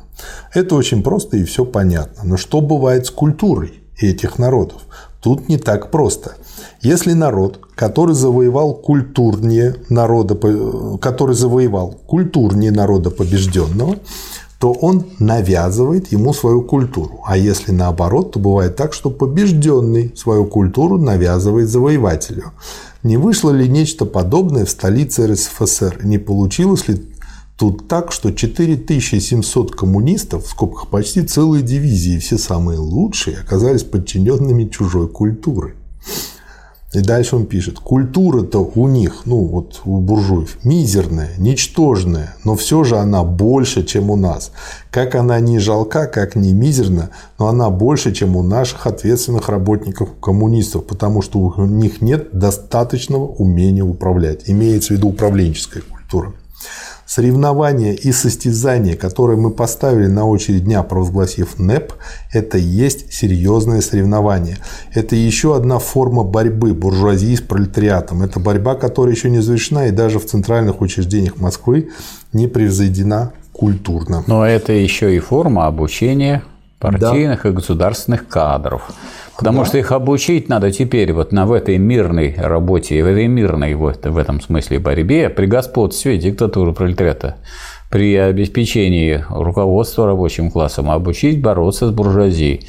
Это 0.51 0.73
очень 0.73 1.03
просто 1.03 1.37
и 1.37 1.43
все 1.43 1.63
понятно. 1.63 2.23
Но 2.23 2.37
что 2.37 2.61
бывает 2.61 3.05
с 3.05 3.11
культурой 3.11 3.83
этих 3.99 4.39
народов? 4.39 4.81
Тут 5.21 5.47
не 5.47 5.57
так 5.57 5.91
просто. 5.91 6.37
Если 6.81 7.13
народ, 7.13 7.59
который 7.75 8.15
завоевал 8.15 8.73
культурнее 8.73 9.75
народа, 9.89 10.35
который 10.99 11.35
завоевал 11.35 11.91
культурнее 12.07 12.71
народа 12.71 13.11
побежденного, 13.11 13.97
то 14.63 14.71
он 14.71 15.07
навязывает 15.19 16.13
ему 16.13 16.33
свою 16.33 16.61
культуру. 16.61 17.19
А 17.25 17.35
если 17.35 17.73
наоборот, 17.73 18.31
то 18.31 18.39
бывает 18.39 18.77
так, 18.77 18.93
что 18.93 19.09
побежденный 19.09 20.13
свою 20.15 20.45
культуру 20.45 20.97
навязывает 20.97 21.67
завоевателю. 21.67 22.53
Не 23.03 23.17
вышло 23.17 23.51
ли 23.51 23.67
нечто 23.67 24.05
подобное 24.05 24.63
в 24.63 24.69
столице 24.69 25.27
РСФСР? 25.27 26.05
Не 26.05 26.17
получилось 26.17 26.87
ли 26.87 26.95
тут 27.57 27.89
так, 27.89 28.13
что 28.13 28.31
4700 28.31 29.75
коммунистов, 29.75 30.45
в 30.45 30.49
скобках 30.51 30.87
почти 30.87 31.23
целые 31.23 31.61
дивизии, 31.61 32.17
все 32.17 32.37
самые 32.37 32.79
лучшие, 32.79 33.39
оказались 33.39 33.83
подчиненными 33.83 34.69
чужой 34.69 35.09
культуры? 35.09 35.75
И 36.93 37.01
дальше 37.01 37.35
он 37.35 37.47
пишет, 37.47 37.79
культура-то 37.79 38.59
у 38.59 38.87
них, 38.87 39.23
ну 39.25 39.45
вот 39.45 39.81
у 39.83 39.97
буржуев, 39.99 40.63
мизерная, 40.63 41.31
ничтожная, 41.39 42.35
но 42.43 42.55
все 42.55 42.83
же 42.83 42.97
она 42.97 43.23
больше, 43.23 43.83
чем 43.83 44.11
у 44.11 44.15
нас. 44.15 44.51
Как 44.91 45.15
она 45.15 45.39
не 45.39 45.57
жалка, 45.57 46.05
как 46.05 46.35
не 46.35 46.53
мизерна, 46.53 47.09
но 47.39 47.47
она 47.47 47.71
больше, 47.71 48.13
чем 48.13 48.35
у 48.35 48.43
наших 48.43 48.85
ответственных 48.85 49.49
работников 49.49 50.09
коммунистов, 50.21 50.85
потому 50.85 51.23
что 51.23 51.39
у 51.39 51.65
них 51.65 52.01
нет 52.01 52.29
достаточного 52.31 53.25
умения 53.25 53.83
управлять. 53.83 54.43
Имеется 54.45 54.93
в 54.93 54.97
виду 54.97 55.09
управленческая 55.09 55.81
культура. 55.81 56.33
Соревнования 57.05 57.93
и 57.93 58.11
состязания, 58.11 58.95
которые 58.95 59.37
мы 59.37 59.51
поставили 59.51 60.07
на 60.07 60.27
очередь 60.27 60.63
дня, 60.63 60.83
провозгласив 60.83 61.59
НЭП, 61.59 61.93
это 62.31 62.57
и 62.57 62.61
есть 62.61 63.11
серьезное 63.13 63.81
соревнование. 63.81 64.57
Это 64.93 65.15
еще 65.15 65.55
одна 65.55 65.79
форма 65.79 66.23
борьбы 66.23 66.73
буржуазии 66.73 67.35
с 67.35 67.41
пролетариатом. 67.41 68.21
Это 68.21 68.39
борьба, 68.39 68.75
которая 68.75 69.13
еще 69.13 69.29
не 69.29 69.41
завершена 69.41 69.87
и 69.87 69.91
даже 69.91 70.19
в 70.19 70.25
центральных 70.25 70.81
учреждениях 70.81 71.37
Москвы 71.37 71.89
не 72.31 72.47
превзойдена 72.47 73.33
культурно. 73.51 74.23
Но 74.27 74.45
это 74.45 74.73
еще 74.73 75.15
и 75.15 75.19
форма 75.19 75.67
обучения 75.67 76.43
партийных 76.83 77.43
да. 77.43 77.49
и 77.49 77.51
государственных 77.51 78.27
кадров. 78.27 78.83
Потому 79.37 79.59
да. 79.59 79.65
что 79.65 79.77
их 79.77 79.91
обучить 79.91 80.49
надо 80.49 80.71
теперь 80.71 81.11
вот 81.13 81.31
на, 81.31 81.45
в 81.45 81.53
этой 81.53 81.77
мирной 81.77 82.35
работе, 82.37 83.03
в 83.03 83.07
этой 83.07 83.27
мирной 83.27 83.73
вот, 83.73 84.05
в 84.05 84.17
этом 84.17 84.41
смысле 84.41 84.79
борьбе 84.79 85.29
при 85.29 85.47
господстве 85.47 86.17
диктатуры 86.17 86.73
пролетариата, 86.73 87.37
при 87.89 88.15
обеспечении 88.15 89.23
руководства 89.29 90.05
рабочим 90.05 90.51
классом, 90.51 90.91
обучить 90.91 91.41
бороться 91.41 91.87
с 91.87 91.91
буржуазией. 91.91 92.67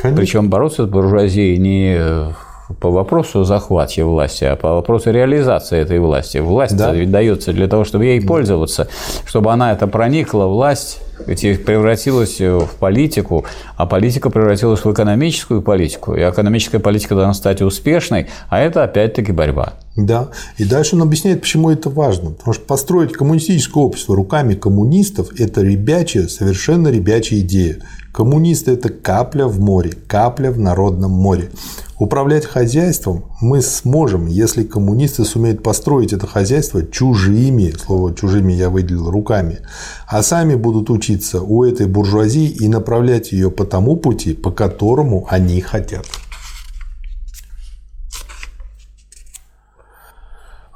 Конечно. 0.00 0.20
Причем 0.20 0.48
бороться 0.48 0.86
с 0.86 0.88
буржуазией 0.88 1.58
не 1.58 2.34
по 2.80 2.90
вопросу 2.90 3.44
захвата 3.44 4.04
власти, 4.04 4.44
а 4.44 4.56
по 4.56 4.74
вопросу 4.74 5.10
реализации 5.10 5.78
этой 5.78 5.98
власти. 5.98 6.38
Власть 6.38 6.76
да. 6.76 6.92
ведь 6.92 7.10
дается 7.10 7.52
для 7.52 7.68
того, 7.68 7.84
чтобы 7.84 8.04
ей 8.04 8.24
пользоваться, 8.24 8.88
чтобы 9.26 9.52
она 9.52 9.72
это 9.72 9.86
проникла, 9.86 10.44
власть 10.44 11.00
превратилась 11.26 12.40
в 12.40 12.68
политику, 12.78 13.44
а 13.76 13.86
политика 13.86 14.30
превратилась 14.30 14.84
в 14.84 14.92
экономическую 14.92 15.62
политику, 15.62 16.14
и 16.14 16.20
экономическая 16.20 16.78
политика 16.78 17.14
должна 17.14 17.34
стать 17.34 17.62
успешной, 17.62 18.28
а 18.48 18.60
это 18.60 18.84
опять-таки 18.84 19.32
борьба. 19.32 19.74
Да, 19.96 20.30
и 20.56 20.64
дальше 20.64 20.96
он 20.96 21.02
объясняет, 21.02 21.40
почему 21.40 21.70
это 21.70 21.90
важно. 21.90 22.30
Потому 22.30 22.54
что 22.54 22.64
построить 22.64 23.12
коммунистическое 23.12 23.82
общество 23.82 24.14
руками 24.16 24.54
коммунистов– 24.54 25.28
это 25.38 25.62
ребячая, 25.62 26.28
совершенно 26.28 26.88
ребячая 26.88 27.40
идея. 27.40 27.78
Коммунисты– 28.12 28.70
это 28.72 28.88
капля 28.88 29.46
в 29.46 29.60
море, 29.60 29.92
капля 30.08 30.50
в 30.50 30.58
народном 30.58 31.12
море. 31.12 31.50
Управлять 31.98 32.44
хозяйством 32.44 33.26
мы 33.40 33.62
сможем, 33.62 34.26
если 34.26 34.64
коммунисты 34.64 35.24
сумеют 35.24 35.62
построить 35.62 36.12
это 36.12 36.26
хозяйство 36.26 36.84
чужими, 36.84 37.70
слово 37.70 38.14
чужими 38.14 38.52
я 38.52 38.68
выделил 38.68 39.10
руками, 39.10 39.60
а 40.08 40.22
сами 40.22 40.56
будут 40.56 40.90
учиться 40.90 41.40
у 41.40 41.62
этой 41.62 41.86
буржуазии 41.86 42.48
и 42.48 42.66
направлять 42.68 43.30
ее 43.30 43.50
по 43.50 43.64
тому 43.64 43.96
пути, 43.96 44.34
по 44.34 44.50
которому 44.50 45.26
они 45.30 45.60
хотят. 45.60 46.06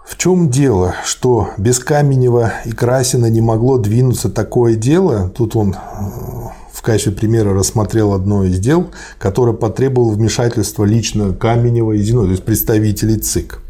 В 0.06 0.16
чем 0.16 0.50
дело, 0.50 0.94
что 1.04 1.50
без 1.58 1.80
Каменева 1.80 2.52
и 2.64 2.70
Красина 2.70 3.26
не 3.26 3.40
могло 3.40 3.78
двинуться 3.78 4.30
такое 4.30 4.76
дело? 4.76 5.28
Тут 5.30 5.56
он 5.56 5.74
качестве 6.84 7.12
примера 7.12 7.52
рассмотрел 7.52 8.12
одно 8.12 8.44
из 8.44 8.58
дел, 8.60 8.90
которое 9.18 9.54
потребовало 9.54 10.12
вмешательства 10.12 10.84
лично 10.84 11.32
Каменева 11.32 11.92
и 11.92 11.98
Зиновьева, 12.02 12.26
то 12.26 12.32
есть 12.32 12.44
представителей 12.44 13.18
ЦИК. 13.18 13.60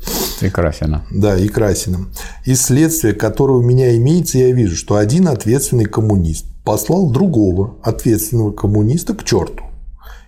И 0.43 0.51
Красина. 0.51 1.05
Да, 1.11 1.37
и 1.37 1.49
Красина. 1.49 2.07
Из 2.45 2.61
следствия, 2.61 3.12
которое 3.12 3.55
у 3.55 3.62
меня 3.62 3.97
имеется, 3.97 4.39
я 4.39 4.53
вижу, 4.53 4.77
что 4.77 4.97
один 4.97 5.29
ответственный 5.29 5.87
коммунист 5.87 6.47
послал 6.65 7.11
другого 7.11 7.77
ответственного 7.83 8.53
коммуниста 8.53 9.15
к 9.15 9.25
черту. 9.25 9.65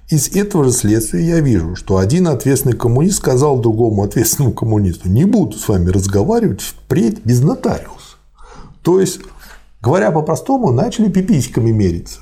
Из 0.09 0.29
этого 0.37 0.65
же 0.65 0.71
следствия 0.71 1.27
я 1.27 1.41
вижу, 1.41 1.75
что 1.75 1.97
один 1.97 2.29
ответственный 2.29 2.77
коммунист 2.77 3.17
сказал 3.17 3.59
другому 3.59 4.05
ответственному 4.05 4.55
коммунисту, 4.55 5.09
не 5.09 5.25
буду 5.25 5.57
с 5.57 5.69
вами 5.69 5.91
разговаривать 5.91 6.61
впредь 6.61 7.25
без 7.25 7.41
нотариуса. 7.41 8.17
То 8.83 9.01
есть, 9.01 9.19
говоря 9.83 10.13
по-простому, 10.13 10.71
начали 10.71 11.09
пиписьками 11.09 11.73
мериться. 11.73 12.21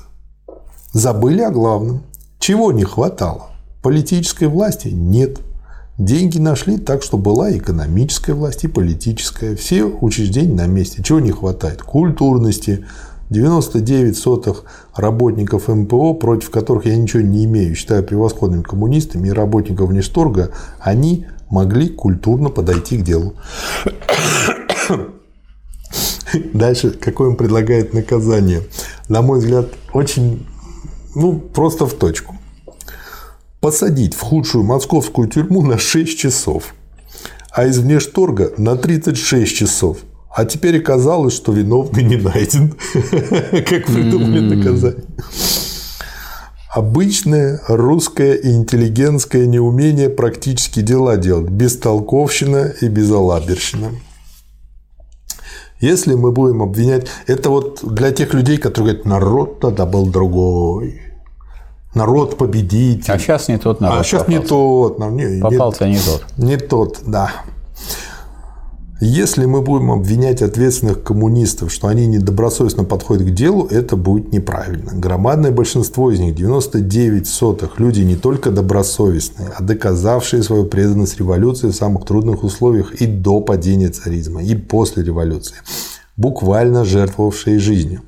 Забыли 0.95 1.41
о 1.41 1.51
главном. 1.51 2.03
Чего 2.39 2.71
не 2.71 2.85
хватало? 2.85 3.49
Политической 3.81 4.47
власти 4.47 4.87
нет. 4.87 5.41
Деньги 5.97 6.37
нашли 6.37 6.77
так, 6.77 7.03
что 7.03 7.17
была 7.17 7.51
экономическая 7.51 8.33
власть 8.33 8.63
и 8.63 8.69
политическая. 8.69 9.57
Все 9.57 9.83
учреждения 9.83 10.55
на 10.55 10.67
месте. 10.67 11.03
Чего 11.03 11.19
не 11.19 11.31
хватает? 11.31 11.81
Культурности. 11.81 12.85
99 13.29 14.17
сотых 14.17 14.63
работников 14.95 15.67
МПО, 15.67 16.13
против 16.13 16.49
которых 16.49 16.85
я 16.85 16.95
ничего 16.95 17.23
не 17.23 17.43
имею, 17.43 17.75
считаю 17.75 18.01
превосходными 18.01 18.61
коммунистами 18.61 19.27
и 19.27 19.31
работников 19.31 19.89
внешторга, 19.89 20.51
они 20.79 21.25
могли 21.49 21.89
культурно 21.89 22.47
подойти 22.47 22.99
к 22.99 23.03
делу. 23.03 23.33
Дальше, 26.53 26.91
какое 26.91 27.31
он 27.31 27.35
предлагает 27.35 27.93
наказание? 27.93 28.61
На 29.09 29.21
мой 29.21 29.39
взгляд, 29.39 29.65
очень 29.91 30.45
ну, 31.15 31.39
просто 31.39 31.85
в 31.85 31.93
точку. 31.93 32.35
Посадить 33.61 34.13
в 34.13 34.21
худшую 34.21 34.63
московскую 34.63 35.27
тюрьму 35.27 35.61
на 35.61 35.77
6 35.77 36.17
часов, 36.19 36.75
а 37.51 37.65
из 37.65 37.79
внешторга 37.79 38.51
на 38.57 38.75
36 38.75 39.55
часов. 39.55 39.97
А 40.29 40.43
теперь 40.43 40.79
оказалось, 40.79 41.33
что 41.33 41.53
виновный 41.53 42.03
не 42.03 42.17
найден. 42.17 42.75
Как 42.93 43.85
придумали 43.87 44.41
наказание. 44.41 45.05
Обычное 46.69 47.61
русское 47.69 48.33
интеллигентское 48.33 49.45
неумение 49.45 50.09
практически 50.09 50.81
дела 50.81 51.15
делать. 51.15 51.49
Бестолковщина 51.49 52.73
и 52.81 52.89
безалаберщина. 52.89 53.91
Если 55.79 56.15
мы 56.15 56.33
будем 56.33 56.61
обвинять... 56.61 57.07
Это 57.27 57.49
вот 57.49 57.79
для 57.83 58.11
тех 58.11 58.33
людей, 58.33 58.57
которые 58.57 58.95
говорят, 58.95 59.05
народ 59.05 59.59
тогда 59.61 59.85
был 59.85 60.05
другой 60.07 61.04
народ 61.95 62.37
победитель. 62.37 63.11
А 63.11 63.17
сейчас 63.17 63.47
не 63.47 63.57
тот 63.57 63.81
народ. 63.81 63.99
А 63.99 64.03
сейчас 64.03 64.23
попался. 64.23 64.41
не 64.41 64.47
тот. 64.47 64.99
Не, 64.99 65.41
попался 65.41 65.87
не 65.87 65.97
тот. 65.97 66.25
Не 66.37 66.57
тот, 66.57 66.99
да. 67.05 67.31
Если 69.01 69.45
мы 69.45 69.61
будем 69.61 69.91
обвинять 69.91 70.41
ответственных 70.41 71.03
коммунистов, 71.03 71.69
что 71.71 71.87
они 71.87 72.07
недобросовестно 72.07 72.85
подходят 72.85 73.27
к 73.27 73.31
делу, 73.31 73.67
это 73.69 73.97
будет 73.97 74.31
неправильно. 74.31 74.93
Громадное 74.93 75.51
большинство 75.51 76.11
из 76.11 76.19
них, 76.19 76.33
99 76.33 77.27
сотых, 77.27 77.77
люди 77.77 78.01
не 78.01 78.15
только 78.15 78.51
добросовестные, 78.51 79.49
а 79.57 79.61
доказавшие 79.61 80.43
свою 80.43 80.65
преданность 80.65 81.19
революции 81.19 81.67
в 81.67 81.75
самых 81.75 82.05
трудных 82.05 82.45
условиях 82.45 82.93
и 83.01 83.05
до 83.05 83.41
падения 83.41 83.89
царизма, 83.89 84.41
и 84.41 84.55
после 84.55 85.03
революции. 85.03 85.55
буквально 86.17 86.85
жертвовавшие 86.85 87.59
жизнью. 87.59 88.01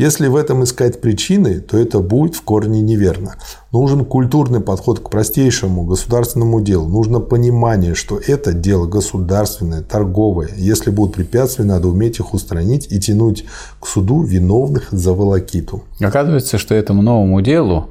Если 0.00 0.28
в 0.28 0.36
этом 0.36 0.64
искать 0.64 1.02
причины, 1.02 1.60
то 1.60 1.76
это 1.76 1.98
будет 1.98 2.34
в 2.34 2.40
корне 2.40 2.80
неверно. 2.80 3.34
Нужен 3.70 4.06
культурный 4.06 4.60
подход 4.60 5.00
к 5.00 5.10
простейшему 5.10 5.84
государственному 5.84 6.62
делу. 6.62 6.88
Нужно 6.88 7.20
понимание, 7.20 7.94
что 7.94 8.18
это 8.18 8.54
дело 8.54 8.86
государственное, 8.86 9.82
торговое. 9.82 10.48
Если 10.56 10.88
будут 10.88 11.16
препятствия, 11.16 11.66
надо 11.66 11.88
уметь 11.88 12.18
их 12.18 12.32
устранить 12.32 12.90
и 12.90 12.98
тянуть 12.98 13.44
к 13.78 13.86
суду 13.86 14.22
виновных 14.22 14.88
за 14.90 15.12
волокиту. 15.12 15.82
Оказывается, 16.00 16.56
что 16.56 16.74
этому 16.74 17.02
новому 17.02 17.42
делу 17.42 17.88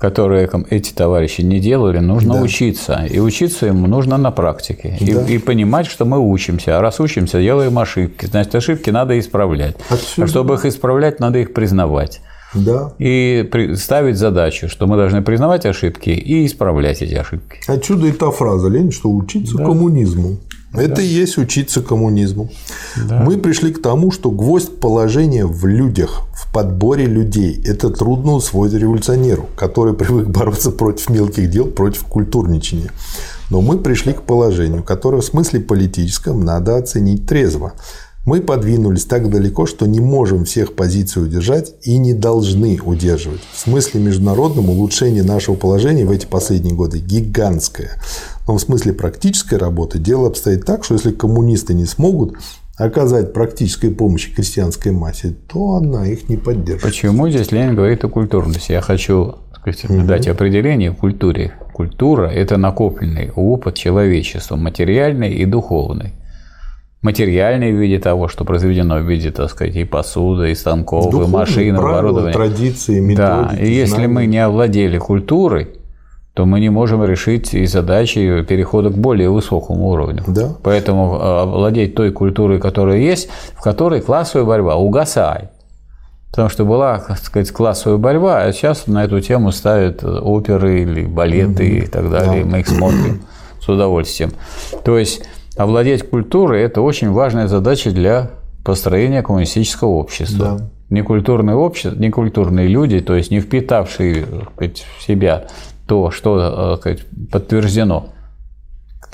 которые 0.00 0.48
эти 0.70 0.92
товарищи 0.92 1.42
не 1.42 1.60
делали, 1.60 1.98
нужно 1.98 2.34
да. 2.34 2.40
учиться. 2.40 3.06
И 3.08 3.20
учиться 3.20 3.66
ему 3.66 3.86
нужно 3.86 4.16
на 4.16 4.30
практике. 4.30 4.96
Да. 4.98 5.26
И, 5.26 5.34
и 5.34 5.38
понимать, 5.38 5.86
что 5.86 6.06
мы 6.06 6.18
учимся. 6.18 6.78
А 6.78 6.80
раз 6.80 7.00
учимся, 7.00 7.40
делаем 7.40 7.78
ошибки. 7.78 8.24
Значит, 8.24 8.54
ошибки 8.54 8.88
надо 8.88 9.18
исправлять. 9.18 9.76
Отсюда. 9.90 10.24
А 10.24 10.26
чтобы 10.26 10.54
их 10.54 10.64
исправлять, 10.64 11.20
надо 11.20 11.38
их 11.38 11.52
признавать. 11.52 12.22
Да. 12.54 12.94
И 12.98 13.48
ставить 13.76 14.16
задачу, 14.16 14.68
что 14.68 14.86
мы 14.86 14.96
должны 14.96 15.22
признавать 15.22 15.66
ошибки 15.66 16.10
и 16.10 16.46
исправлять 16.46 17.02
эти 17.02 17.14
ошибки. 17.14 17.60
Отсюда 17.68 18.06
и 18.06 18.12
та 18.12 18.30
фраза, 18.30 18.68
Ленин, 18.68 18.90
что 18.90 19.10
учиться 19.10 19.58
да. 19.58 19.66
коммунизму. 19.66 20.38
Это 20.72 20.96
да. 20.96 21.02
и 21.02 21.06
есть 21.06 21.36
учиться 21.36 21.82
коммунизму. 21.82 22.50
Да. 23.08 23.22
Мы 23.24 23.38
пришли 23.38 23.72
к 23.72 23.82
тому, 23.82 24.12
что 24.12 24.30
гвоздь 24.30 24.78
положения 24.78 25.44
в 25.44 25.66
людях, 25.66 26.22
в 26.32 26.52
подборе 26.52 27.06
людей. 27.06 27.60
Это 27.64 27.90
трудно 27.90 28.34
усвоить 28.34 28.72
революционеру, 28.74 29.48
который 29.56 29.94
привык 29.94 30.28
бороться 30.28 30.70
против 30.70 31.10
мелких 31.10 31.50
дел, 31.50 31.66
против 31.66 32.04
культурничания. 32.04 32.92
Но 33.50 33.60
мы 33.60 33.78
пришли 33.78 34.12
к 34.12 34.22
положению, 34.22 34.84
которое 34.84 35.22
в 35.22 35.24
смысле 35.24 35.58
политическом 35.60 36.44
надо 36.44 36.76
оценить 36.76 37.26
трезво. 37.26 37.72
Мы 38.26 38.42
подвинулись 38.42 39.06
так 39.06 39.30
далеко, 39.30 39.64
что 39.64 39.86
не 39.86 40.00
можем 40.00 40.44
всех 40.44 40.74
позиций 40.74 41.22
удержать 41.22 41.74
и 41.82 41.96
не 41.96 42.12
должны 42.12 42.78
удерживать. 42.84 43.40
В 43.52 43.58
смысле 43.58 44.02
международном 44.02 44.68
улучшение 44.68 45.22
нашего 45.22 45.54
положения 45.54 46.04
в 46.04 46.10
эти 46.10 46.26
последние 46.26 46.74
годы 46.74 46.98
гигантское. 46.98 47.92
Но 48.46 48.56
в 48.56 48.60
смысле 48.60 48.92
практической 48.92 49.54
работы 49.54 49.98
дело 49.98 50.28
обстоит 50.28 50.66
так, 50.66 50.84
что 50.84 50.94
если 50.94 51.12
коммунисты 51.12 51.72
не 51.72 51.86
смогут 51.86 52.36
оказать 52.76 53.32
практической 53.32 53.90
помощи 53.90 54.34
крестьянской 54.34 54.92
массе, 54.92 55.34
то 55.48 55.76
она 55.76 56.06
их 56.06 56.28
не 56.28 56.36
поддержит. 56.36 56.82
Почему 56.82 57.28
здесь 57.30 57.52
Ленин 57.52 57.74
говорит 57.74 58.04
о 58.04 58.08
культурности? 58.08 58.72
Я 58.72 58.82
хочу 58.82 59.36
сказать, 59.54 59.84
угу. 59.84 60.02
дать 60.06 60.28
определение 60.28 60.92
культуре. 60.92 61.54
Культура– 61.72 62.26
это 62.28 62.58
накопленный 62.58 63.30
опыт 63.34 63.76
человечества, 63.76 64.56
материальный 64.56 65.34
и 65.34 65.46
духовный. 65.46 66.12
Материальный 67.02 67.72
в 67.72 67.76
виде 67.76 67.98
того, 67.98 68.28
что 68.28 68.44
произведено 68.44 68.98
в 68.98 69.08
виде, 69.08 69.30
так 69.30 69.50
сказать, 69.50 69.74
и 69.74 69.84
посуды, 69.84 70.50
и 70.50 70.54
станков, 70.54 71.06
Духовные 71.06 71.28
и 71.28 71.32
машин, 71.32 71.76
правила, 71.76 71.98
оборудования. 71.98 72.32
традиции, 72.32 73.00
методики. 73.00 73.56
Да, 73.56 73.56
и 73.58 73.72
если 73.72 74.06
мы 74.06 74.26
не 74.26 74.38
овладели 74.38 74.98
культурой, 74.98 75.68
то 76.34 76.46
мы 76.46 76.60
не 76.60 76.68
можем 76.68 77.04
решить 77.04 77.54
и 77.54 77.66
задачи 77.66 78.42
перехода 78.42 78.90
к 78.90 78.98
более 78.98 79.30
высокому 79.30 79.88
уровню. 79.88 80.24
Да. 80.26 80.54
Поэтому 80.62 81.18
а, 81.20 81.42
овладеть 81.42 81.94
той 81.94 82.12
культурой, 82.12 82.60
которая 82.60 82.98
есть, 82.98 83.28
в 83.54 83.62
которой 83.62 84.00
классовая 84.00 84.46
борьба 84.46 84.76
угасает. 84.76 85.50
Потому 86.30 86.48
что 86.48 86.64
была, 86.64 86.98
так 86.98 87.18
сказать, 87.18 87.50
классовая 87.50 87.98
борьба, 87.98 88.42
а 88.42 88.52
сейчас 88.52 88.86
на 88.86 89.04
эту 89.04 89.20
тему 89.20 89.50
ставят 89.50 90.04
оперы 90.04 90.82
или 90.82 91.04
балеты 91.04 91.64
угу. 91.64 91.84
и 91.84 91.86
так 91.86 92.10
далее. 92.10 92.44
Да. 92.44 92.50
Мы 92.50 92.60
их 92.60 92.68
смотрим 92.68 93.22
с 93.60 93.68
удовольствием. 93.68 94.32
То 94.84 94.96
есть 94.96 95.22
овладеть 95.62 96.08
культурой– 96.08 96.62
это 96.64 96.80
очень 96.80 97.10
важная 97.10 97.46
задача 97.46 97.90
для 97.90 98.30
построения 98.64 99.22
коммунистического 99.22 99.90
общества. 99.90 100.58
Да. 100.58 100.70
Некультурные 100.88 101.54
общества, 101.54 101.96
некультурные 101.96 102.66
люди, 102.66 103.00
то 103.00 103.14
есть 103.14 103.30
не 103.30 103.40
впитавшие 103.40 104.26
сказать, 104.54 104.84
в 104.98 105.02
себя 105.02 105.46
то, 105.86 106.10
что 106.10 106.74
э, 106.74 106.80
сказать, 106.80 107.00
подтверждено 107.30 108.08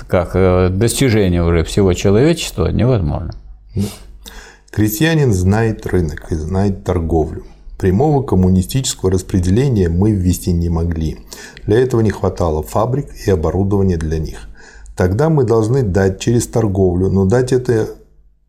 как 0.08 0.30
э, 0.34 0.68
достижение 0.70 1.42
уже 1.42 1.64
всего 1.64 1.92
человечества, 1.92 2.68
невозможно. 2.68 3.34
Крестьянин 4.70 5.32
знает 5.32 5.86
рынок 5.86 6.30
и 6.30 6.34
знает 6.34 6.84
торговлю. 6.84 7.44
Прямого 7.78 8.22
коммунистического 8.22 9.10
распределения 9.10 9.88
мы 9.88 10.12
ввести 10.12 10.52
не 10.52 10.68
могли. 10.68 11.18
Для 11.66 11.78
этого 11.78 12.00
не 12.00 12.10
хватало 12.10 12.62
фабрик 12.62 13.08
и 13.26 13.30
оборудования 13.30 13.96
для 13.96 14.18
них. 14.18 14.48
Тогда 14.96 15.28
мы 15.28 15.44
должны 15.44 15.82
дать 15.82 16.20
через 16.20 16.46
торговлю, 16.46 17.10
но 17.10 17.26
дать 17.26 17.52
это 17.52 17.90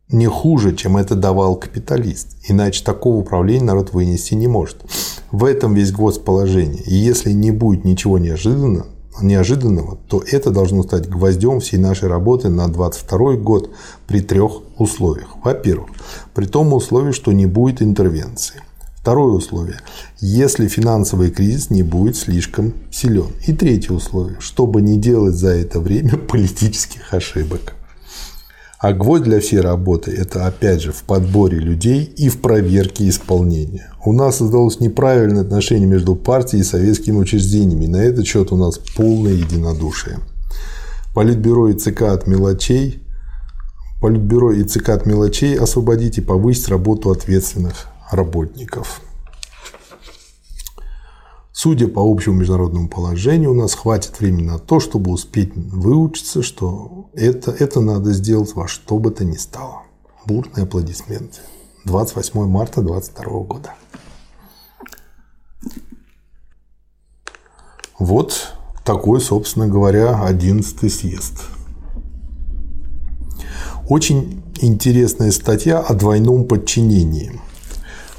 не 0.10 0.28
хуже, 0.28 0.76
чем 0.76 0.96
это 0.96 1.16
давал 1.16 1.58
капиталист. 1.58 2.38
Иначе 2.48 2.84
такого 2.84 3.18
управления 3.18 3.66
народ 3.66 3.92
вынести 3.92 4.34
не 4.34 4.48
может. 4.48 4.78
В 5.32 5.44
этом 5.44 5.74
весь 5.74 5.92
гвоздь 5.92 6.24
положения. 6.24 6.82
И 6.86 6.96
если 6.96 7.34
не 7.34 7.52
будет 7.52 7.84
ничего 7.84 8.18
неожиданного, 8.18 8.88
неожиданного, 9.22 9.98
то 10.08 10.24
это 10.26 10.52
должно 10.52 10.84
стать 10.84 11.10
гвоздем 11.10 11.60
всей 11.60 11.78
нашей 11.78 12.08
работы 12.08 12.48
на 12.48 12.70
22 12.70 13.34
год 13.34 13.70
при 14.08 14.22
трех 14.22 14.62
условиях. 14.78 15.28
Во-первых, 15.44 15.90
при 16.34 16.46
том 16.46 16.72
условии, 16.72 17.12
что 17.12 17.34
не 17.34 17.46
будет 17.46 17.82
интервенции. 17.82 18.62
Второе 19.08 19.36
условие– 19.36 19.80
если 20.20 20.68
финансовый 20.68 21.32
кризис 21.32 21.70
не 21.70 21.82
будет 21.82 22.18
слишком 22.18 22.74
силен. 22.92 23.30
И 23.48 23.54
третье 23.54 23.94
условие– 23.94 24.36
чтобы 24.42 24.82
не 24.82 25.00
делать 25.00 25.34
за 25.34 25.52
это 25.52 25.80
время 25.80 26.18
политических 26.28 27.14
ошибок. 27.14 27.74
А 28.80 28.92
гвоздь 28.92 29.24
для 29.24 29.40
всей 29.40 29.62
работы– 29.62 30.12
это, 30.18 30.46
опять 30.46 30.82
же, 30.82 30.92
в 30.92 31.04
подборе 31.04 31.58
людей 31.58 32.04
и 32.04 32.28
в 32.28 32.42
проверке 32.42 33.08
исполнения. 33.08 33.94
У 34.04 34.12
нас 34.12 34.40
создалось 34.40 34.82
неправильное 34.82 35.44
отношение 35.44 35.88
между 35.88 36.14
партией 36.14 36.60
и 36.60 36.66
советскими 36.66 37.16
учреждениями. 37.16 37.86
На 37.86 38.04
этот 38.04 38.28
счет 38.28 38.52
у 38.52 38.58
нас 38.58 38.78
полное 38.78 39.32
единодушие. 39.32 40.20
Политбюро 41.16 41.70
и 41.70 41.76
ЦК 41.76 42.02
от 42.02 42.28
мелочей 42.28 43.02
Политбюро 44.02 44.52
и 44.52 44.64
ЦК 44.64 44.90
от 44.90 45.06
мелочей 45.06 45.58
освободить 45.58 46.18
и 46.18 46.22
повысить 46.22 46.68
работу 46.68 47.10
ответственных 47.10 47.88
работников. 48.12 49.02
Судя 51.52 51.88
по 51.88 52.02
общему 52.02 52.42
международному 52.42 52.88
положению, 52.88 53.52
у 53.52 53.56
нас 53.56 53.74
хватит 53.74 54.20
времени 54.20 54.46
на 54.46 54.60
то, 54.60 54.80
чтобы 54.80 55.12
успеть 55.12 55.56
выучиться, 55.56 56.44
что 56.44 57.10
это, 57.14 57.50
это 57.50 57.82
надо 57.82 58.14
сделать 58.14 58.54
во 58.54 58.68
что 58.68 59.00
бы 59.00 59.10
то 59.10 59.26
ни 59.26 59.36
стало. 59.38 59.82
Бурные 60.28 60.66
аплодисменты. 60.66 61.40
28 61.86 62.48
марта 62.48 62.82
2022 62.82 63.40
года. 63.44 63.74
Вот 67.98 68.54
такой, 68.86 69.20
собственно 69.20 69.68
говоря, 69.68 70.24
11 70.26 70.94
съезд. 70.94 71.42
Очень 73.90 74.44
интересная 74.62 75.32
статья 75.32 75.80
о 75.80 75.96
двойном 75.96 76.46
подчинении– 76.46 77.42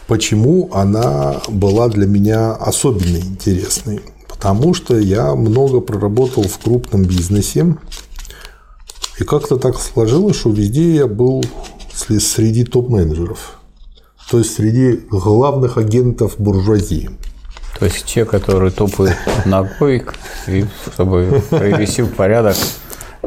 Почему 0.08 0.70
она 0.72 1.36
была 1.48 1.88
для 1.88 2.06
меня 2.06 2.52
особенно 2.52 3.18
интересной? 3.18 4.00
Потому 4.26 4.72
что 4.72 4.98
я 4.98 5.34
много 5.34 5.80
проработал 5.80 6.44
в 6.44 6.58
крупном 6.58 7.04
бизнесе, 7.04 7.76
и 9.18 9.24
как-то 9.24 9.58
так 9.58 9.78
сложилось, 9.78 10.36
что 10.36 10.48
везде 10.48 10.94
я 10.94 11.06
был 11.06 11.44
среди 11.92 12.64
топ-менеджеров. 12.64 13.60
То 14.30 14.38
есть 14.38 14.54
среди 14.54 14.92
главных 15.10 15.76
агентов 15.76 16.36
буржуазии. 16.38 17.10
То 17.78 17.84
есть 17.84 18.06
те, 18.06 18.24
которые 18.24 18.70
топают 18.70 19.16
ногой, 19.44 20.04
и 20.46 20.64
чтобы 20.94 21.42
привести 21.50 22.00
в 22.00 22.14
порядок 22.14 22.56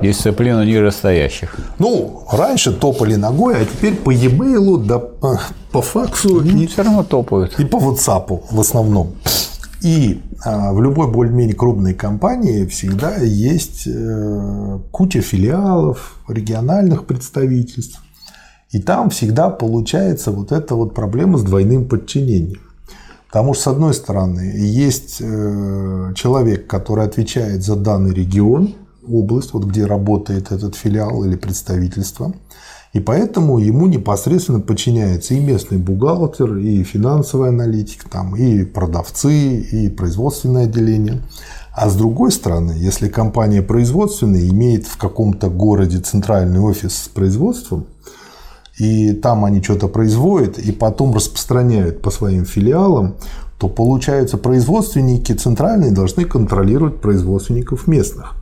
Дисциплину 0.02 0.64
нижестоящих. 0.64 1.56
Ну, 1.80 2.24
раньше 2.32 2.74
топали 2.74 3.16
ногой, 3.16 3.62
а 3.62 3.66
теперь 3.66 3.96
по 3.96 4.12
e-mail, 4.12 4.84
да 4.84 5.00
по 5.72 5.82
факсу. 5.82 6.42
Ну, 6.42 6.62
и, 6.62 6.68
все 6.68 6.84
равно 6.84 7.04
топают. 7.04 7.60
И 7.60 7.66
по 7.66 7.78
WhatsApp 7.78 8.44
в 8.52 8.60
основном. 8.60 9.14
И 9.82 10.22
а, 10.44 10.74
в 10.74 10.82
любой 10.82 11.12
более-менее 11.12 11.56
крупной 11.56 11.94
компании 11.94 12.66
всегда 12.66 13.16
есть 13.18 13.88
э, 13.88 14.80
куча 14.92 15.22
филиалов, 15.22 16.20
региональных 16.28 17.06
представительств. 17.06 18.02
И 18.72 18.80
там 18.80 19.10
всегда 19.10 19.50
получается 19.50 20.32
вот 20.32 20.52
эта 20.52 20.76
вот 20.76 20.94
проблема 20.94 21.38
с 21.38 21.44
двойным 21.44 21.88
подчинением. 21.88 22.62
Потому 23.28 23.54
что, 23.54 23.64
с 23.64 23.68
одной 23.68 23.94
стороны, 23.94 24.54
есть 24.56 25.18
э, 25.20 26.14
человек, 26.16 26.68
который 26.68 27.06
отвечает 27.06 27.64
за 27.64 27.76
данный 27.76 28.14
регион, 28.14 28.76
область, 29.12 29.54
вот 29.54 29.66
где 29.66 29.86
работает 29.86 30.52
этот 30.52 30.76
филиал 30.76 31.24
или 31.24 31.36
представительство. 31.36 32.34
И 32.94 33.00
поэтому 33.00 33.60
ему 33.60 33.88
непосредственно 33.88 34.60
подчиняется 34.60 35.34
и 35.34 35.40
местный 35.40 35.78
бухгалтер, 35.78 36.58
и 36.58 36.84
финансовый 36.84 37.50
аналитик, 37.50 38.10
там, 38.10 38.36
и 38.36 38.66
продавцы, 38.66 39.62
и 39.62 39.90
производственное 39.90 40.66
отделение. 40.66 41.22
А 41.74 41.90
с 41.90 41.96
другой 41.96 42.34
стороны, 42.34 42.74
если 42.74 43.08
компания 43.08 43.62
производственная 43.62 44.46
имеет 44.50 44.88
в 44.88 44.98
каком-то 44.98 45.50
городе 45.50 46.00
центральный 46.00 46.60
офис 46.60 47.04
с 47.04 47.08
производством, 47.08 47.86
и 48.78 49.14
там 49.14 49.46
они 49.46 49.62
что-то 49.62 49.88
производят, 49.88 50.60
и 50.60 50.74
потом 50.74 51.14
распространяют 51.14 52.02
по 52.02 52.12
своим 52.12 52.46
филиалам, 52.46 53.16
то 53.58 53.70
получается 53.70 54.38
производственники 54.38 55.32
центральные 55.32 55.92
должны 55.92 56.26
контролировать 56.26 57.00
производственников 57.00 57.88
местных. 57.88 58.41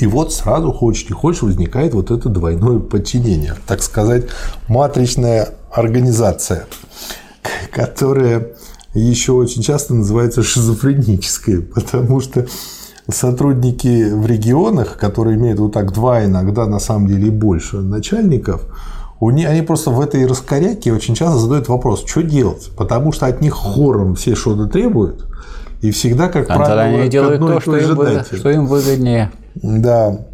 И 0.00 0.06
вот 0.06 0.32
сразу, 0.32 0.72
хочешь 0.72 1.08
не 1.08 1.14
хочешь, 1.14 1.42
возникает 1.42 1.94
вот 1.94 2.10
это 2.10 2.28
двойное 2.28 2.78
подчинение. 2.78 3.54
Так 3.66 3.82
сказать, 3.82 4.26
матричная 4.68 5.50
организация, 5.72 6.66
которая 7.72 8.48
еще 8.94 9.32
очень 9.32 9.62
часто 9.62 9.94
называется 9.94 10.42
шизофренической, 10.42 11.62
потому 11.62 12.20
что 12.20 12.46
сотрудники 13.10 14.10
в 14.12 14.26
регионах, 14.26 14.98
которые 14.98 15.36
имеют 15.36 15.58
вот 15.58 15.72
так 15.72 15.92
два, 15.92 16.24
иногда 16.24 16.66
на 16.66 16.78
самом 16.78 17.08
деле 17.08 17.28
и 17.28 17.30
больше 17.30 17.78
начальников, 17.78 18.62
они 19.20 19.62
просто 19.62 19.90
в 19.90 20.00
этой 20.00 20.26
раскоряке 20.26 20.92
очень 20.92 21.14
часто 21.14 21.38
задают 21.38 21.68
вопрос, 21.68 22.04
что 22.06 22.22
делать, 22.22 22.70
потому 22.76 23.12
что 23.12 23.26
от 23.26 23.40
них 23.40 23.54
хором 23.54 24.14
все 24.14 24.36
что-то 24.36 24.66
требуют, 24.66 25.26
и 25.80 25.90
всегда, 25.90 26.28
как 26.28 26.50
а 26.50 26.56
правило, 26.56 26.82
они 26.82 27.08
делают 27.08 27.40
то, 27.40 27.60
что 27.60 27.76
им 28.50 28.66
выгоднее. 28.66 29.30
Да. 29.62 30.26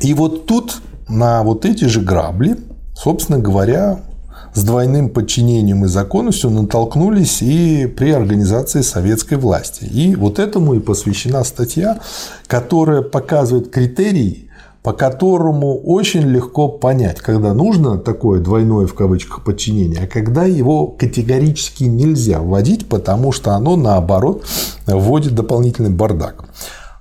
И 0.00 0.14
вот 0.14 0.46
тут 0.46 0.80
на 1.08 1.42
вот 1.42 1.64
эти 1.64 1.84
же 1.84 2.00
грабли, 2.00 2.58
собственно 2.94 3.38
говоря, 3.38 4.00
с 4.54 4.62
двойным 4.64 5.10
подчинением 5.10 5.84
и 5.84 5.88
законностью 5.88 6.50
натолкнулись 6.50 7.42
и 7.42 7.86
при 7.86 8.10
организации 8.10 8.80
советской 8.80 9.34
власти. 9.34 9.84
И 9.84 10.16
вот 10.16 10.38
этому 10.38 10.74
и 10.74 10.80
посвящена 10.80 11.44
статья, 11.44 11.98
которая 12.46 13.02
показывает 13.02 13.70
критерии, 13.70 14.50
по 14.82 14.92
которому 14.92 15.76
очень 15.78 16.22
легко 16.22 16.68
понять, 16.68 17.18
когда 17.18 17.52
нужно 17.52 17.98
такое 17.98 18.40
двойное 18.40 18.86
в 18.86 18.94
кавычках 18.94 19.42
подчинение, 19.44 20.04
а 20.04 20.06
когда 20.06 20.44
его 20.44 20.86
категорически 20.86 21.84
нельзя 21.84 22.40
вводить, 22.40 22.88
потому 22.88 23.32
что 23.32 23.50
оно 23.52 23.76
наоборот 23.76 24.46
вводит 24.86 25.34
дополнительный 25.34 25.90
бардак. 25.90 26.44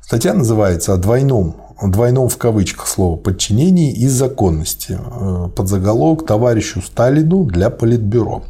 Статья 0.05 0.35
называется 0.35 0.93
«О 0.93 0.97
двойном 0.97 1.55
двойном 1.81 2.29
в 2.29 2.37
кавычках 2.37 2.87
слово 2.87 3.17
подчинении 3.17 3.91
и 3.91 4.07
законности. 4.07 4.99
Э, 4.99 5.49
под 5.49 5.67
заголовок 5.67 6.27
товарищу 6.27 6.83
Сталину 6.83 7.43
для 7.45 7.71
Политбюро. 7.71 8.43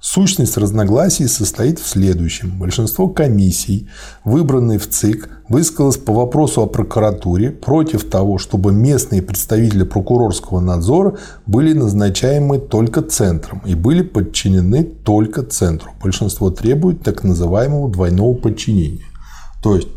Сущность 0.00 0.56
разногласий 0.56 1.26
состоит 1.26 1.80
в 1.80 1.88
следующем. 1.88 2.60
Большинство 2.60 3.08
комиссий, 3.08 3.88
выбранные 4.24 4.78
в 4.78 4.88
ЦИК, 4.88 5.30
высказалось 5.48 5.96
по 5.96 6.12
вопросу 6.12 6.62
о 6.62 6.66
прокуратуре 6.68 7.50
против 7.50 8.08
того, 8.08 8.38
чтобы 8.38 8.72
местные 8.72 9.20
представители 9.20 9.82
прокурорского 9.82 10.60
надзора 10.60 11.16
были 11.44 11.72
назначаемы 11.72 12.60
только 12.60 13.02
центром 13.02 13.62
и 13.66 13.74
были 13.74 14.02
подчинены 14.02 14.84
только 14.84 15.42
центру. 15.42 15.90
Большинство 16.00 16.50
требует 16.50 17.02
так 17.02 17.24
называемого 17.24 17.90
двойного 17.90 18.34
подчинения. 18.34 19.06
То 19.60 19.74
есть 19.74 19.88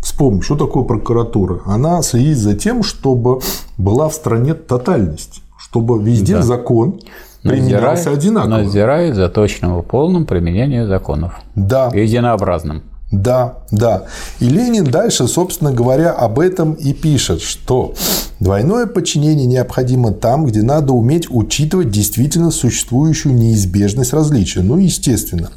Вспомни, 0.00 0.40
что 0.40 0.56
такое 0.56 0.84
прокуратура? 0.84 1.60
Она 1.66 2.02
следит 2.02 2.38
за 2.38 2.54
тем, 2.54 2.82
чтобы 2.82 3.40
была 3.76 4.08
в 4.08 4.14
стране 4.14 4.54
тотальность, 4.54 5.42
чтобы 5.58 6.02
везде 6.02 6.36
да. 6.36 6.42
закон 6.42 7.00
применялся 7.42 8.10
одинаково. 8.10 8.50
Надзирает 8.50 9.14
за 9.14 9.28
точным 9.28 9.78
и 9.78 9.82
полным 9.82 10.26
применением 10.26 10.88
законов. 10.88 11.34
Да. 11.54 11.90
Единообразным. 11.92 12.82
Да, 13.10 13.58
да. 13.72 14.04
И 14.38 14.48
Ленин 14.48 14.84
дальше, 14.84 15.26
собственно 15.26 15.72
говоря, 15.72 16.12
об 16.12 16.38
этом 16.38 16.74
и 16.74 16.92
пишет, 16.92 17.42
что 17.42 17.94
двойное 18.38 18.86
подчинение 18.86 19.46
необходимо 19.46 20.12
там, 20.12 20.46
где 20.46 20.62
надо 20.62 20.92
уметь 20.92 21.26
учитывать 21.28 21.90
действительно 21.90 22.52
существующую 22.52 23.34
неизбежность 23.34 24.12
различия. 24.12 24.60
Ну, 24.60 24.78
естественно. 24.78 25.50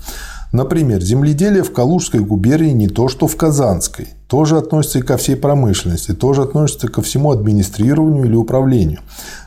Например, 0.53 1.01
земледелие 1.01 1.63
в 1.63 1.73
Калужской 1.73 2.19
губернии 2.19 2.73
не 2.73 2.87
то, 2.87 3.07
что 3.07 3.25
в 3.25 3.35
Казанской. 3.35 4.09
Тоже 4.27 4.57
относится 4.57 4.99
и 4.99 5.01
ко 5.01 5.17
всей 5.17 5.35
промышленности, 5.35 6.13
тоже 6.13 6.43
относится 6.43 6.87
ко 6.89 7.01
всему 7.01 7.31
администрированию 7.31 8.25
или 8.25 8.35
управлению. 8.35 8.99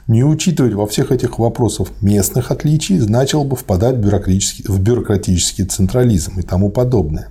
Не 0.08 0.22
учитывать 0.22 0.74
во 0.74 0.86
всех 0.86 1.10
этих 1.10 1.40
вопросах 1.40 1.88
местных 2.00 2.52
отличий 2.52 2.98
значило 2.98 3.42
бы 3.42 3.56
впадать 3.56 3.96
в 3.96 3.98
бюрократический, 3.98 4.64
в 4.68 4.80
бюрократический 4.80 5.64
централизм 5.64 6.38
и 6.38 6.42
тому 6.42 6.70
подобное 6.70 7.30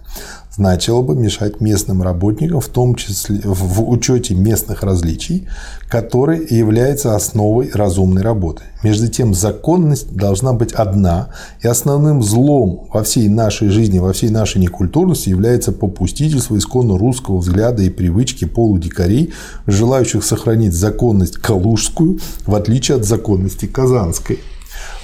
значило 0.56 1.02
бы 1.02 1.16
мешать 1.16 1.60
местным 1.62 2.02
работникам, 2.02 2.60
в 2.62 2.68
том 2.68 2.96
числе 2.96 3.42
в 3.44 3.90
учете 3.90 4.36
местных 4.36 4.84
различий, 4.84 5.48
который 5.90 6.46
является 6.50 7.16
основой 7.16 7.72
разумной 7.74 8.22
работы. 8.22 8.64
Между 8.84 9.08
тем, 9.08 9.34
законность 9.34 10.16
должна 10.16 10.54
быть 10.54 10.72
одна, 10.72 11.30
и 11.62 11.68
основным 11.68 12.22
злом 12.22 12.88
во 12.94 13.04
всей 13.04 13.30
нашей 13.30 13.70
жизни, 13.70 14.00
во 14.00 14.14
всей 14.14 14.30
нашей 14.30 14.62
некультурности 14.62 15.30
является 15.30 15.72
попустительство 15.72 16.58
исконно 16.58 16.98
русского 16.98 17.38
взгляда 17.38 17.84
и 17.84 17.90
привычки 17.90 18.46
полудикарей, 18.46 19.34
желающих 19.66 20.24
сохранить 20.24 20.74
законность 20.74 21.38
калужскую, 21.38 22.20
в 22.46 22.54
отличие 22.66 22.98
от 22.98 23.04
законности 23.06 23.68
казанской. 23.68 24.40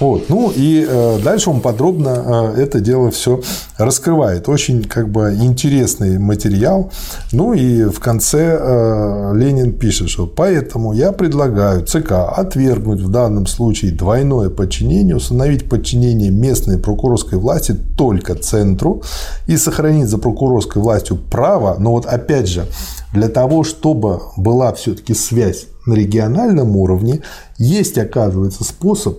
Вот. 0.00 0.28
Ну 0.28 0.52
и 0.54 0.86
э, 0.88 1.18
дальше 1.22 1.50
он 1.50 1.60
подробно 1.60 2.52
э, 2.56 2.62
это 2.62 2.80
дело 2.80 3.10
все 3.10 3.40
раскрывает. 3.78 4.48
Очень 4.48 4.84
как 4.84 5.08
бы 5.08 5.36
интересный 5.40 6.18
материал. 6.18 6.90
Ну 7.30 7.52
и 7.52 7.84
в 7.84 8.00
конце 8.00 8.58
э, 8.60 9.32
Ленин 9.34 9.72
пишет, 9.72 10.08
что 10.08 10.26
поэтому 10.26 10.92
я 10.92 11.12
предлагаю 11.12 11.86
ЦК 11.86 12.12
отвергнуть 12.36 13.00
в 13.00 13.10
данном 13.10 13.46
случае 13.46 13.92
двойное 13.92 14.50
подчинение, 14.50 15.16
установить 15.16 15.68
подчинение 15.68 16.30
местной 16.30 16.78
прокурорской 16.78 17.38
власти 17.38 17.76
только 17.96 18.34
центру 18.34 19.02
и 19.46 19.56
сохранить 19.56 20.08
за 20.08 20.18
прокурорской 20.18 20.82
властью 20.82 21.18
право, 21.30 21.76
но 21.78 21.92
вот 21.92 22.06
опять 22.06 22.48
же, 22.48 22.66
для 23.12 23.28
того, 23.28 23.64
чтобы 23.64 24.20
была 24.36 24.72
все-таки 24.72 25.14
связь 25.14 25.66
на 25.86 25.94
региональном 25.94 26.76
уровне, 26.76 27.22
есть, 27.58 27.98
оказывается, 27.98 28.64
способ 28.64 29.18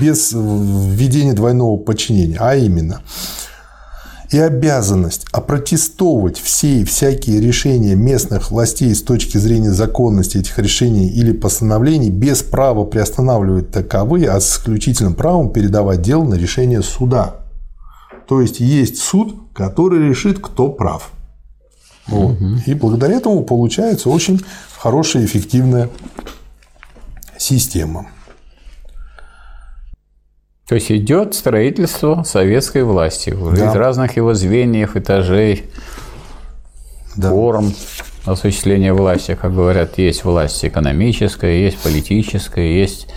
без 0.00 0.32
введения 0.32 1.32
двойного 1.32 1.76
подчинения, 1.76 2.36
а 2.38 2.56
именно 2.56 3.02
и 4.32 4.38
обязанность 4.38 5.26
опротестовывать 5.30 6.38
все 6.38 6.80
и 6.80 6.84
всякие 6.84 7.40
решения 7.40 7.94
местных 7.94 8.50
властей 8.50 8.94
с 8.94 9.02
точки 9.02 9.36
зрения 9.36 9.72
законности 9.72 10.38
этих 10.38 10.58
решений 10.58 11.08
или 11.08 11.32
постановлений 11.32 12.10
без 12.10 12.42
права 12.42 12.84
приостанавливать 12.84 13.70
таковые, 13.70 14.30
а 14.30 14.40
с 14.40 14.56
исключительным 14.56 15.14
правом 15.14 15.52
передавать 15.52 16.00
дело 16.00 16.24
на 16.24 16.34
решение 16.34 16.82
суда. 16.82 17.36
То 18.26 18.40
есть 18.40 18.60
есть 18.60 18.98
суд, 18.98 19.34
который 19.52 20.08
решит, 20.08 20.38
кто 20.38 20.70
прав. 20.70 21.10
Вот. 22.06 22.40
Угу. 22.40 22.46
И 22.66 22.74
благодаря 22.74 23.16
этому 23.16 23.44
получается 23.44 24.08
очень 24.08 24.40
хорошая 24.78 25.24
эффективная 25.24 25.90
система. 27.36 28.06
То 30.72 30.76
есть 30.76 30.90
идет 30.90 31.34
строительство 31.34 32.22
советской 32.22 32.82
власти 32.82 33.28
да. 33.28 33.70
из 33.70 33.74
разных 33.74 34.16
его 34.16 34.32
звеньев, 34.32 34.96
этажей, 34.96 35.64
да. 37.14 37.28
форм 37.28 37.74
осуществления 38.24 38.94
власти. 38.94 39.36
Как 39.38 39.54
говорят, 39.54 39.98
есть 39.98 40.24
власть 40.24 40.64
экономическая, 40.64 41.60
есть 41.62 41.76
политическая, 41.76 42.72
есть 42.72 43.08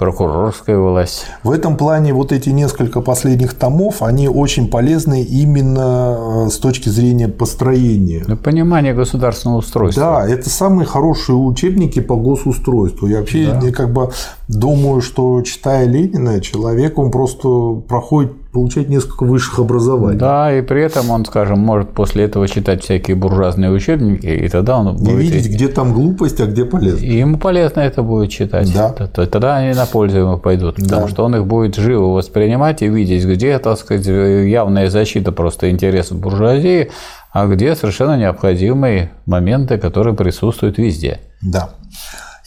прокурорская 0.00 0.78
власть. 0.78 1.26
В 1.44 1.50
этом 1.50 1.76
плане 1.76 2.14
вот 2.14 2.32
эти 2.32 2.48
несколько 2.48 3.02
последних 3.02 3.52
томов, 3.52 4.00
они 4.00 4.30
очень 4.30 4.70
полезны 4.70 5.22
именно 5.22 6.46
э, 6.46 6.48
с 6.48 6.56
точки 6.56 6.88
зрения 6.88 7.28
построения. 7.28 8.24
Ну, 8.26 8.38
понимание 8.38 8.94
государственного 8.94 9.58
устройства. 9.58 10.02
Да, 10.02 10.26
это 10.26 10.48
самые 10.48 10.86
хорошие 10.86 11.36
учебники 11.36 12.00
по 12.00 12.16
госустройству. 12.16 13.08
Я 13.08 13.18
вообще 13.18 13.52
да. 13.60 13.70
как 13.72 13.92
бы 13.92 14.10
думаю, 14.48 15.02
что 15.02 15.42
читая 15.42 15.84
Ленина, 15.84 16.40
человек, 16.40 16.98
он 16.98 17.10
просто 17.10 17.82
проходит 17.86 18.32
получать 18.52 18.88
несколько 18.88 19.24
высших 19.24 19.60
образований. 19.60 20.18
Да, 20.18 20.52
и 20.52 20.60
при 20.62 20.82
этом 20.82 21.10
он, 21.10 21.24
скажем, 21.24 21.60
может 21.60 21.90
после 21.90 22.24
этого 22.24 22.48
читать 22.48 22.82
всякие 22.82 23.16
буржуазные 23.16 23.70
учебники, 23.70 24.26
и 24.26 24.48
тогда 24.48 24.78
он 24.78 24.96
будет... 24.96 25.18
видеть, 25.18 25.48
где 25.48 25.68
там 25.68 25.92
глупость, 25.92 26.40
а 26.40 26.46
где 26.46 26.64
полезно. 26.64 27.04
И 27.04 27.16
ему 27.16 27.38
полезно 27.38 27.80
это 27.80 28.02
будет 28.02 28.30
читать. 28.30 28.72
Да. 28.74 28.90
Тогда 28.90 29.56
они 29.56 29.74
на 29.74 29.86
пользу 29.86 30.18
ему 30.18 30.38
пойдут, 30.38 30.76
потому 30.76 31.02
да. 31.02 31.08
что 31.08 31.24
он 31.24 31.36
их 31.36 31.46
будет 31.46 31.76
живо 31.76 32.06
воспринимать 32.06 32.82
и 32.82 32.88
видеть, 32.88 33.24
где, 33.24 33.58
так 33.58 33.78
сказать, 33.78 34.06
явная 34.06 34.90
защита 34.90 35.30
просто 35.30 35.70
интересов 35.70 36.18
буржуазии, 36.18 36.90
а 37.32 37.46
где 37.46 37.76
совершенно 37.76 38.18
необходимые 38.18 39.12
моменты, 39.26 39.78
которые 39.78 40.16
присутствуют 40.16 40.78
везде. 40.78 41.20
Да. 41.40 41.70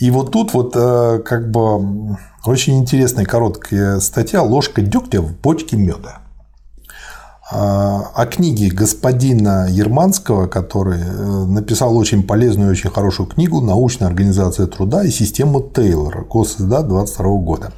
И 0.04 0.12
вот 0.12 0.32
тут 0.34 0.54
вот 0.54 0.74
э, 0.76 1.22
как 1.24 1.50
бы 1.50 2.18
очень 2.46 2.78
интересная 2.78 3.24
короткая 3.24 4.02
статья 4.02 4.44
«Ложка 4.44 4.82
дегтя 4.82 5.22
в 5.22 5.34
бочке 5.40 5.78
меда». 5.78 6.20
о 7.50 8.26
книге 8.26 8.70
господина 8.70 9.66
Ерманского, 9.70 10.48
который 10.48 11.00
э, 11.00 11.46
написал 11.46 11.96
очень 11.96 12.24
полезную 12.24 12.70
и 12.70 12.72
очень 12.72 12.90
хорошую 12.90 13.30
книгу 13.30 13.62
«Научная 13.62 14.10
организация 14.10 14.68
труда 14.68 15.06
и 15.06 15.10
система 15.10 15.62
Тейлора», 15.62 16.26
госиздат 16.26 16.90
22 16.90 17.38
года. 17.38 17.72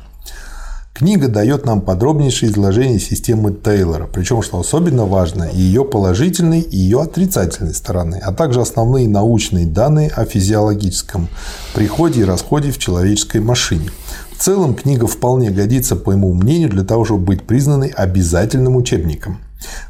Книга 0.97 1.27
дает 1.27 1.65
нам 1.65 1.81
подробнейшее 1.81 2.49
изложение 2.49 2.99
системы 2.99 3.51
Тейлора, 3.51 4.07
причем, 4.07 4.41
что 4.41 4.61
особенно 4.61 5.05
важно, 5.05 5.49
ее 5.51 5.83
положительной, 5.83 6.61
и 6.61 6.77
ее 6.77 7.01
отрицательной 7.01 7.73
стороны, 7.73 8.15
а 8.23 8.31
также 8.31 8.61
основные 8.61 9.09
научные 9.09 9.65
данные 9.65 10.07
о 10.07 10.23
физиологическом 10.23 11.27
приходе 11.73 12.21
и 12.21 12.23
расходе 12.23 12.71
в 12.71 12.77
человеческой 12.77 13.41
машине. 13.41 13.89
В 14.37 14.41
целом 14.41 14.73
книга 14.73 15.05
вполне 15.05 15.51
годится, 15.51 15.97
по 15.97 16.11
моему 16.11 16.33
мнению, 16.33 16.69
для 16.69 16.85
того, 16.85 17.03
чтобы 17.03 17.25
быть 17.25 17.45
признанной 17.45 17.89
обязательным 17.89 18.77
учебником. 18.77 19.39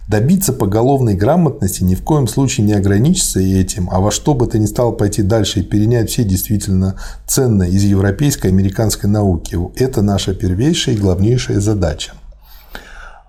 Добиться 0.07 0.53
поголовной 0.53 1.15
грамотности 1.15 1.83
ни 1.83 1.95
в 1.95 2.03
коем 2.03 2.27
случае 2.27 2.65
не 2.65 2.73
ограничиться 2.73 3.39
этим, 3.39 3.89
а 3.91 3.99
во 3.99 4.11
что 4.11 4.33
бы 4.33 4.47
то 4.47 4.59
ни 4.59 4.65
стало 4.65 4.91
пойти 4.91 5.21
дальше 5.21 5.59
и 5.59 5.63
перенять 5.63 6.09
все 6.09 6.23
действительно 6.23 6.95
ценное 7.27 7.67
из 7.67 7.83
европейской 7.83 8.47
и 8.47 8.49
американской 8.49 9.09
науки. 9.09 9.57
Это 9.75 10.01
наша 10.01 10.33
первейшая 10.33 10.95
и 10.95 10.99
главнейшая 10.99 11.59
задача. 11.59 12.13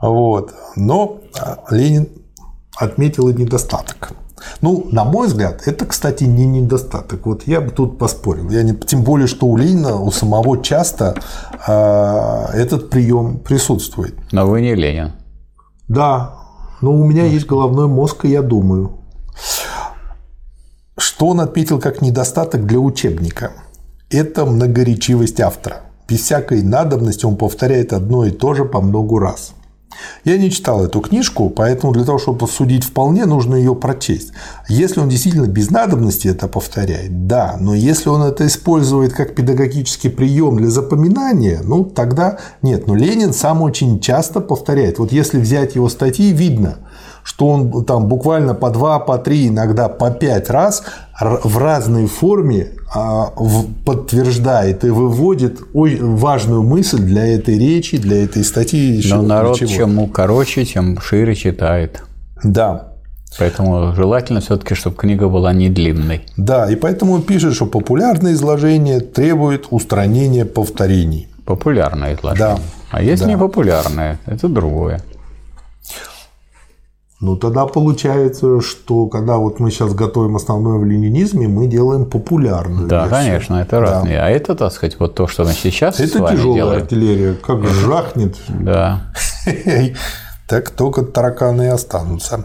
Вот. 0.01 0.52
Но 0.77 1.20
а, 1.39 1.59
Ленин 1.70 2.09
отметил 2.77 3.28
и 3.28 3.35
недостаток. 3.35 4.12
Ну, 4.60 4.86
на 4.93 5.05
мой 5.05 5.28
взгляд, 5.28 5.62
это, 5.66 5.86
кстати, 5.86 6.24
не 6.24 6.47
недостаток. 6.47 7.27
Вот 7.27 7.43
я 7.47 7.60
бы 7.60 7.70
тут 7.70 7.98
поспорил. 7.98 8.51
Я 8.51 8.62
не, 8.62 8.74
тем 8.74 9.02
более, 9.02 9.27
что 9.27 9.47
у 9.47 9.56
Ленина, 9.56 9.97
у 9.97 10.10
самого 10.10 10.62
часто 10.62 11.14
э, 11.66 12.47
этот 12.55 12.90
прием 12.90 13.39
присутствует. 13.39 14.14
Но 14.32 14.47
вы 14.47 14.60
не 14.60 14.74
Ленин. 14.74 15.12
Да, 15.89 16.39
но 16.81 16.93
у 16.93 17.05
меня 17.05 17.25
есть 17.25 17.47
головной 17.47 17.87
мозг, 17.87 18.25
и 18.25 18.31
я 18.31 18.43
думаю. 18.43 18.99
Что 20.99 21.29
он 21.29 21.41
отметил 21.41 21.81
как 21.81 22.03
недостаток 22.03 22.67
для 22.67 22.79
учебника? 22.79 23.53
Это 24.11 24.45
многоречивость 24.47 25.41
автора. 25.41 25.83
Без 26.09 26.21
всякой 26.21 26.63
надобности 26.63 27.27
он 27.27 27.37
повторяет 27.37 27.93
одно 27.93 28.25
и 28.25 28.31
то 28.31 28.55
же 28.55 28.65
по 28.65 28.81
многу 28.81 29.19
раз. 29.19 29.53
Я 30.24 30.39
не 30.39 30.51
читал 30.51 30.85
эту 30.85 31.01
книжку, 31.01 31.51
поэтому 31.51 31.93
для 31.93 32.05
того, 32.05 32.18
чтобы 32.18 32.47
судить 32.48 32.85
вполне, 32.85 33.27
нужно 33.27 33.55
ее 33.55 33.74
прочесть. 33.74 34.32
Если 34.68 35.01
он 35.01 35.09
действительно 35.09 35.47
без 35.47 35.70
надобности 35.70 36.28
это 36.28 36.48
повторяет, 36.48 37.27
да, 37.27 37.56
но 37.60 37.74
если 37.74 38.09
он 38.09 38.23
это 38.23 38.47
использует 38.47 39.12
как 39.12 39.35
педагогический 39.35 40.09
прием 40.09 40.56
для 40.56 40.68
запоминания, 40.68 41.60
ну 41.62 41.85
тогда 41.85 42.39
нет. 42.62 42.86
Но 42.86 42.94
Ленин 42.94 43.32
сам 43.32 43.62
очень 43.62 44.01
часто 44.01 44.40
повторяет. 44.40 44.98
Вот 44.98 45.12
если 45.12 45.39
взять 45.39 45.74
его 45.74 45.89
статьи, 45.89 46.32
видно, 46.32 46.78
что 47.27 47.48
он 47.48 47.85
там 47.85 48.07
буквально 48.07 48.55
по 48.55 48.70
два, 48.70 49.01
по 49.01 49.19
три, 49.19 49.48
иногда 49.48 49.89
по 49.89 50.12
пять 50.12 50.48
раз 50.48 50.85
в 51.20 51.59
разной 51.59 52.07
форме 52.07 52.69
а, 52.94 53.32
подтверждает 53.85 54.85
и 54.85 54.90
выводит 54.90 55.59
важную 55.73 56.62
мысль 56.62 57.01
для 57.01 57.27
этой 57.35 57.59
речи, 57.59 57.98
для 57.98 58.23
этой 58.23 58.44
статьи. 58.44 59.03
Но 59.11 59.23
народ 59.23 59.59
чем 59.59 60.09
короче, 60.09 60.65
тем 60.65 61.01
шире 61.01 61.35
читает. 61.35 62.05
Да. 62.44 62.93
Поэтому 63.40 63.93
желательно 63.97 64.40
все-таки, 64.40 64.77
чтобы 64.77 64.97
книга 64.97 65.28
была 65.28 65.53
не 65.53 65.69
длинной. 65.69 66.24
Да, 66.36 66.70
и 66.70 66.77
поэтому 66.77 67.15
он 67.15 67.23
пишет, 67.23 67.55
что 67.55 67.66
популярное 67.66 68.35
изложение 68.35 69.01
требует 69.01 69.66
устранения 69.70 70.44
повторений. 70.44 71.28
Популярное 71.44 72.15
изложение. 72.15 72.55
Да. 72.55 72.59
А 72.93 73.03
есть 73.03 73.24
да. 73.24 73.32
непопулярное, 73.32 74.20
это 74.27 74.48
другое. 74.48 75.01
Ну, 77.19 77.35
тогда 77.37 77.65
получается, 77.65 78.61
что 78.61 79.07
когда 79.07 79.39
вот 79.39 79.59
мы 79.59 79.71
сейчас 79.71 79.95
готовим 79.95 80.37
основное 80.37 80.79
в 80.79 80.85
ленинизме, 80.85 81.49
мы 81.49 81.67
делаем 81.67 82.05
популярную 82.05 82.87
Да, 82.89 83.07
версию. 83.07 83.11
конечно, 83.25 83.55
это 83.57 83.81
разные. 83.81 84.19
Да. 84.19 84.27
А 84.27 84.29
это, 84.29 84.55
так 84.55 84.71
сказать, 84.73 84.97
вот 85.01 85.15
то, 85.15 85.27
что 85.27 85.45
мы 85.45 85.53
сейчас 85.53 85.99
Это 85.99 86.19
тяжелая 86.29 86.55
делаем. 86.57 86.83
артиллерия, 86.83 87.33
как 87.35 87.61
это... 87.65 87.73
жахнет. 87.73 88.37
Да. 88.49 89.13
Так 90.49 90.71
только 90.71 91.03
тараканы 91.03 91.63
и 91.63 91.67
останутся. 91.67 92.45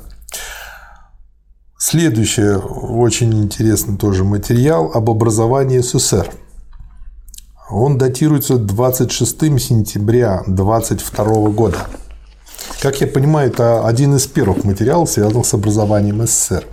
Следующий 1.77 2.55
очень 2.55 3.31
интересный 3.43 3.95
тоже 3.95 4.23
материал 4.23 4.91
об 4.93 5.07
образовании 5.09 5.79
СССР. 5.79 6.27
Он 7.69 7.99
датируется 7.99 8.57
26 8.57 9.39
сентября 9.61 10.41
22 10.47 11.25
года. 11.49 11.77
Как 12.81 12.99
я 12.99 13.05
понимаю, 13.05 13.51
это 13.51 13.85
один 13.85 14.15
из 14.15 14.25
первых 14.25 14.63
материалов, 14.63 15.07
связанных 15.07 15.45
с 15.45 15.53
образованием 15.53 16.25
СССР. 16.25 16.63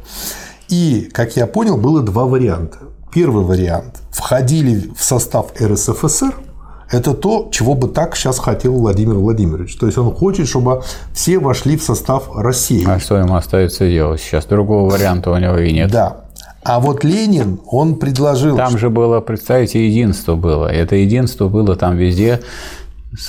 И, 0.70 1.06
как 1.12 1.36
я 1.36 1.46
понял, 1.46 1.76
было 1.76 2.00
два 2.00 2.24
варианта. 2.24 2.78
Первый 3.12 3.44
вариант. 3.44 4.00
Входили 4.10 4.90
в 4.96 5.04
состав 5.04 5.52
РСФСР, 5.60 6.34
это 6.90 7.12
то, 7.12 7.50
чего 7.52 7.74
бы 7.74 7.88
так 7.88 8.16
сейчас 8.16 8.38
хотел 8.38 8.72
Владимир 8.72 9.16
Владимирович. 9.16 9.76
То 9.76 9.84
есть 9.84 9.98
он 9.98 10.10
хочет, 10.14 10.48
чтобы 10.48 10.82
все 11.12 11.38
вошли 11.38 11.76
в 11.76 11.82
состав 11.82 12.30
России. 12.34 12.88
А 12.88 12.98
что 12.98 13.18
ему 13.18 13.34
остается 13.34 13.86
делать 13.86 14.22
сейчас? 14.22 14.46
Другого 14.46 14.90
варианта 14.90 15.30
у 15.30 15.36
него 15.36 15.58
и 15.58 15.70
нет. 15.74 15.90
Да. 15.90 16.24
А 16.62 16.80
вот 16.80 17.04
Ленин, 17.04 17.60
он 17.66 17.96
предложил... 17.96 18.56
Там 18.56 18.78
же 18.78 18.88
было, 18.88 19.20
представьте, 19.20 19.86
единство 19.86 20.36
было. 20.36 20.72
Это 20.72 20.96
единство 20.96 21.48
было 21.48 21.76
там 21.76 21.98
везде, 21.98 22.40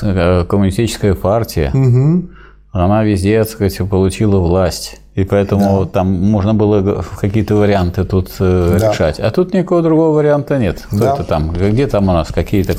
э, 0.02 0.46
коммунистическая 0.48 1.14
партия. 1.14 1.72
Угу 1.74 2.39
она 2.72 3.04
везде, 3.04 3.44
так 3.44 3.50
сказать, 3.52 3.78
получила 3.90 4.38
власть. 4.40 5.02
И 5.16 5.26
поэтому 5.26 5.84
да. 5.84 5.92
там 5.92 6.08
можно 6.08 6.54
было 6.54 7.04
какие-то 7.20 7.56
варианты 7.56 8.06
тут 8.06 8.30
э, 8.40 8.78
да. 8.80 8.92
решать. 8.92 9.20
А 9.20 9.32
тут 9.32 9.54
никакого 9.54 9.82
другого 9.82 10.16
варианта 10.16 10.58
нет. 10.60 10.86
Кто 10.88 10.98
да. 10.98 11.14
это 11.14 11.24
там? 11.24 11.52
Где 11.52 11.88
там 11.88 12.08
у 12.08 12.14
нас 12.14 12.30
какие-то 12.30 12.74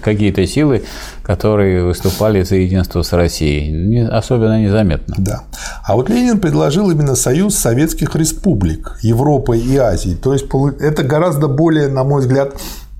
какие-то 0.00 0.46
силы, 0.46 0.84
которые 1.22 1.84
выступали 1.84 2.44
за 2.44 2.56
единство 2.56 3.02
с 3.02 3.12
Россией? 3.12 3.70
Не, 3.70 4.06
особенно 4.06 4.62
незаметно. 4.62 5.16
Да. 5.18 5.42
А 5.84 5.96
вот 5.96 6.08
Ленин 6.08 6.40
предложил 6.40 6.90
именно 6.90 7.14
союз 7.14 7.56
советских 7.56 8.14
республик 8.16 8.98
Европы 9.02 9.58
и 9.58 9.76
Азии. 9.76 10.14
То 10.14 10.32
есть 10.32 10.46
это 10.80 11.02
гораздо 11.02 11.48
более, 11.48 11.88
на 11.88 12.04
мой 12.04 12.22
взгляд, 12.22 12.54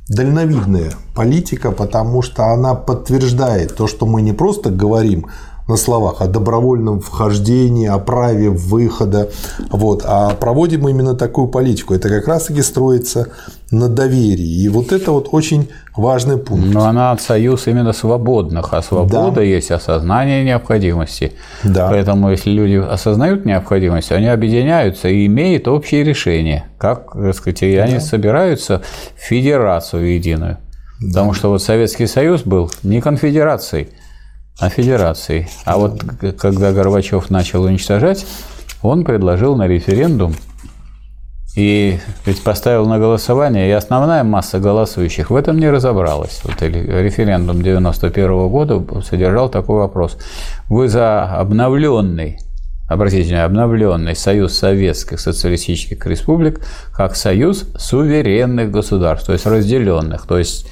дальновидная 0.08 0.90
политика, 1.14 1.70
потому 1.70 2.20
что 2.20 2.46
она 2.46 2.74
подтверждает 2.74 3.76
то, 3.76 3.86
что 3.86 4.04
мы 4.06 4.20
не 4.20 4.32
просто 4.32 4.70
говорим 4.70 5.28
на 5.68 5.76
словах, 5.76 6.20
о 6.20 6.26
добровольном 6.26 7.00
вхождении, 7.00 7.86
о 7.86 7.98
праве 7.98 8.50
выхода. 8.50 9.30
Вот. 9.70 10.02
А 10.04 10.34
проводим 10.34 10.88
именно 10.88 11.14
такую 11.14 11.48
политику. 11.48 11.94
Это 11.94 12.08
как 12.08 12.26
раз-таки 12.28 12.62
строится 12.62 13.28
на 13.70 13.88
доверии. 13.88 14.62
И 14.62 14.68
вот 14.68 14.92
это 14.92 15.12
вот 15.12 15.28
очень 15.32 15.68
важный 15.96 16.36
пункт. 16.36 16.66
Но 16.74 16.84
она 16.84 17.16
союз 17.16 17.66
именно 17.66 17.92
свободных, 17.92 18.74
а 18.74 18.82
свобода 18.82 19.36
да. 19.36 19.42
есть 19.42 19.70
осознание 19.70 20.44
необходимости. 20.44 21.32
Да. 21.64 21.88
Поэтому 21.88 22.30
если 22.30 22.50
люди 22.50 22.74
осознают 22.74 23.44
необходимость, 23.44 24.12
они 24.12 24.26
объединяются 24.26 25.08
и 25.08 25.26
имеют 25.26 25.68
общее 25.68 26.04
решение, 26.04 26.66
как, 26.78 27.12
так 27.12 27.34
сказать, 27.34 27.62
и 27.62 27.76
они 27.76 27.94
да. 27.94 28.00
собираются 28.00 28.82
в 29.16 29.20
федерацию 29.20 30.14
единую. 30.14 30.58
Да. 31.00 31.08
Потому 31.08 31.34
что 31.34 31.48
вот 31.50 31.62
Советский 31.62 32.06
Союз 32.06 32.42
был 32.42 32.70
не 32.82 33.00
конфедерацией, 33.00 33.88
а 34.58 34.68
федерацией. 34.68 35.48
А 35.64 35.76
вот 35.76 36.02
когда 36.38 36.72
Горбачев 36.72 37.30
начал 37.30 37.64
уничтожать, 37.64 38.26
он 38.82 39.04
предложил 39.04 39.56
на 39.56 39.66
референдум 39.66 40.34
и 41.54 41.98
ведь 42.24 42.42
поставил 42.42 42.86
на 42.86 42.98
голосование, 42.98 43.68
и 43.68 43.72
основная 43.72 44.24
масса 44.24 44.58
голосующих 44.58 45.30
в 45.30 45.36
этом 45.36 45.58
не 45.58 45.68
разобралась. 45.68 46.40
Вот 46.44 46.62
референдум 46.62 47.60
91 47.62 48.48
года 48.48 48.82
содержал 49.02 49.50
такой 49.50 49.80
вопрос. 49.80 50.16
Вы 50.68 50.88
за 50.88 51.24
обновленный, 51.24 52.38
обратите 52.88 53.24
внимание, 53.24 53.44
обновленный 53.44 54.16
Союз 54.16 54.54
Советских 54.54 55.20
Социалистических 55.20 56.06
Республик 56.06 56.60
как 56.94 57.16
союз 57.16 57.68
суверенных 57.76 58.70
государств, 58.70 59.26
то 59.26 59.34
есть 59.34 59.44
разделенных, 59.44 60.26
то 60.26 60.38
есть 60.38 60.66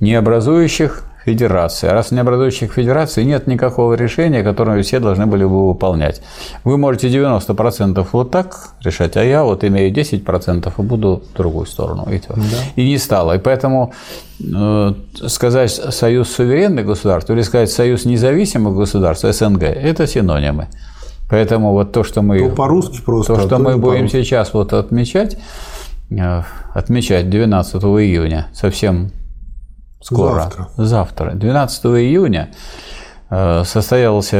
не 0.00 0.14
образующих 0.14 1.04
федерации. 1.24 1.88
А 1.88 1.94
раз 1.94 2.10
не 2.10 2.20
образующих 2.20 2.72
федераций 2.72 3.24
нет 3.24 3.46
никакого 3.46 3.94
решения, 3.94 4.42
которое 4.42 4.82
все 4.82 4.98
должны 4.98 5.26
были 5.26 5.44
бы 5.44 5.68
выполнять. 5.68 6.22
Вы 6.64 6.78
можете 6.78 7.08
90% 7.08 8.06
вот 8.12 8.30
так 8.30 8.74
решать, 8.82 9.16
а 9.16 9.24
я 9.24 9.44
вот 9.44 9.64
имею 9.64 9.92
10% 9.92 10.72
и 10.76 10.82
буду 10.82 11.22
в 11.32 11.36
другую 11.36 11.66
сторону. 11.66 12.08
И, 12.10 12.20
да. 12.28 12.34
и 12.76 12.88
не 12.88 12.98
стало. 12.98 13.36
И 13.36 13.38
поэтому 13.38 13.92
э, 14.40 14.94
сказать 15.26 15.70
союз 15.70 16.30
суверенных 16.30 16.86
государств 16.86 17.30
или 17.30 17.42
сказать 17.42 17.70
союз 17.70 18.04
независимых 18.04 18.74
государств, 18.74 19.24
СНГ, 19.32 19.62
это 19.62 20.06
синонимы. 20.06 20.68
Поэтому 21.28 21.72
вот 21.72 21.92
то, 21.92 22.04
что 22.04 22.20
мы, 22.20 22.38
то 22.40 22.54
по-русски 22.54 23.00
просто, 23.00 23.34
то, 23.34 23.40
что 23.40 23.46
а 23.46 23.58
то 23.58 23.58
мы 23.58 23.78
будем 23.78 24.08
сейчас 24.08 24.52
вот 24.52 24.74
отмечать, 24.74 25.38
э, 26.10 26.42
отмечать 26.74 27.30
12 27.30 27.82
июня, 27.82 28.48
совсем 28.52 29.12
скоро, 30.02 30.34
завтра, 30.34 30.68
завтра. 30.76 31.30
12 31.32 31.84
июня, 31.86 32.50
э, 33.30 33.62
состоялось 33.64 34.32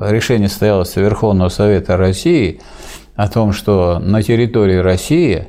решение 0.00 0.48
состоялось 0.48 0.96
Верховного 0.96 1.48
Совета 1.48 1.96
России 1.96 2.60
о 3.14 3.28
том, 3.28 3.52
что 3.52 3.98
на 3.98 4.22
территории 4.22 4.78
России 4.78 5.48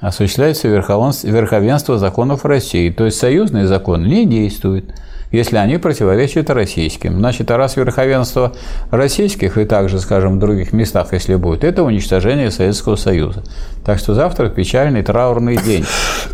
осуществляется 0.00 0.68
верховенство 0.68 1.98
законов 1.98 2.44
России, 2.44 2.90
то 2.90 3.04
есть 3.04 3.18
союзные 3.18 3.66
законы 3.66 4.06
не 4.06 4.26
действуют 4.26 4.92
если 5.32 5.56
они 5.56 5.78
противоречат 5.78 6.50
российским. 6.50 7.18
Значит, 7.18 7.50
а 7.50 7.56
раз 7.56 7.76
верховенство 7.76 8.52
российских 8.90 9.58
и 9.58 9.64
также, 9.64 9.98
скажем, 9.98 10.36
в 10.36 10.38
других 10.38 10.72
местах, 10.72 11.12
если 11.12 11.34
будет, 11.34 11.64
это 11.64 11.82
уничтожение 11.82 12.50
Советского 12.50 12.96
Союза. 12.96 13.42
Так 13.84 13.98
что 13.98 14.14
завтра 14.14 14.50
печальный 14.50 15.02
траурный 15.02 15.56
день. 15.56 15.84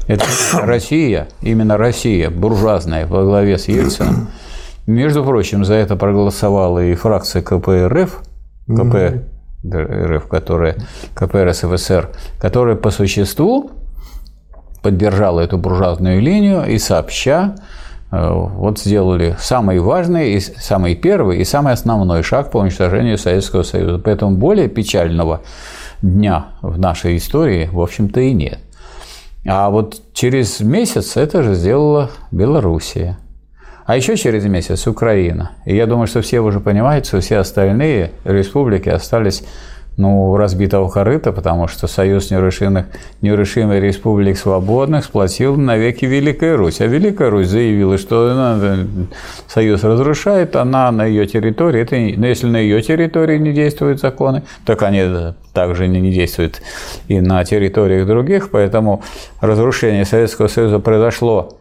Это 0.09 0.25
Россия, 0.55 1.29
именно 1.41 1.79
Россия, 1.79 2.29
буржуазная, 2.29 3.07
во 3.07 3.23
главе 3.23 3.57
с 3.57 3.69
Ельцином. 3.69 4.29
Между 4.87 5.25
прочим, 5.25 5.65
за 5.65 5.75
это 5.75 5.97
проголосовала 5.97 6.85
и 6.85 6.95
фракция 6.95 7.43
КПРФ, 7.43 8.23
КП 8.67 9.23
РФ, 9.67 10.27
которая, 10.29 10.77
КПРСФСР, 11.15 12.11
которая 12.41 12.77
по 12.77 12.91
существу 12.91 13.71
поддержала 14.83 15.41
эту 15.41 15.59
буржуазную 15.59 16.21
линию 16.21 16.65
и 16.67 16.79
сообща 16.79 17.57
вот 18.11 18.79
сделали 18.79 19.37
самый 19.39 19.81
важный, 19.81 20.33
и 20.33 20.41
самый 20.41 20.95
первый 20.95 21.39
и 21.39 21.45
самый 21.45 21.75
основной 21.75 22.23
шаг 22.23 22.51
по 22.51 22.59
уничтожению 22.59 23.19
Советского 23.19 23.63
Союза. 23.63 23.99
Поэтому 23.99 24.37
более 24.37 24.69
печального 24.69 25.43
дня 26.01 26.47
в 26.63 26.79
нашей 26.79 27.17
истории, 27.17 27.69
в 27.71 27.81
общем-то, 27.81 28.21
и 28.21 28.33
нет. 28.33 28.61
А 29.47 29.71
вот 29.71 30.01
через 30.13 30.61
месяц 30.61 31.17
это 31.17 31.43
же 31.43 31.55
сделала 31.55 32.11
Белоруссия. 32.31 33.19
А 33.87 33.97
еще 33.97 34.17
через 34.17 34.45
месяц 34.45 34.87
Украина. 34.87 35.53
И 35.65 35.75
я 35.75 35.87
думаю, 35.87 36.07
что 36.07 36.21
все 36.21 36.41
уже 36.41 36.61
понимают, 36.61 37.07
что 37.07 37.21
все 37.21 37.39
остальные 37.39 38.13
республики 38.25 38.91
остались 38.91 39.45
ну, 39.99 40.35
разбитого 40.37 40.89
корыта, 40.89 41.33
потому 41.33 41.67
что 41.67 41.89
Союз 41.89 42.31
нерешимых, 42.31 42.87
нерешимых 43.21 43.83
республик 43.83 44.39
свободных 44.39 45.05
сплотил 45.05 45.57
навеки 45.57 46.05
Великая 46.05 46.57
Русь. 46.57 46.81
А 46.81 46.87
Великая 46.87 47.31
Русь 47.31 47.49
заявила, 47.49 47.99
что 47.99 48.31
она, 48.31 48.87
Союз 49.49 49.83
разрушает, 49.83 50.55
она 50.55 50.93
на 50.93 51.05
ее 51.05 51.27
территории, 51.27 51.81
это, 51.81 51.97
но 52.19 52.29
если 52.29 52.47
на 52.47 52.59
ее 52.59 52.81
территории 52.81 53.39
не 53.39 53.53
действуют 53.53 53.99
законы, 53.99 54.45
так 54.65 54.85
они 54.85 55.35
также 55.53 55.89
не 55.89 56.13
действуют 56.13 56.63
и 57.09 57.21
на 57.21 57.45
территориях 57.45 58.07
других, 58.07 58.51
поэтому 58.51 59.03
разрушение 59.41 60.05
Советского 60.05 60.47
Союза 60.47 60.79
произошло 60.79 61.59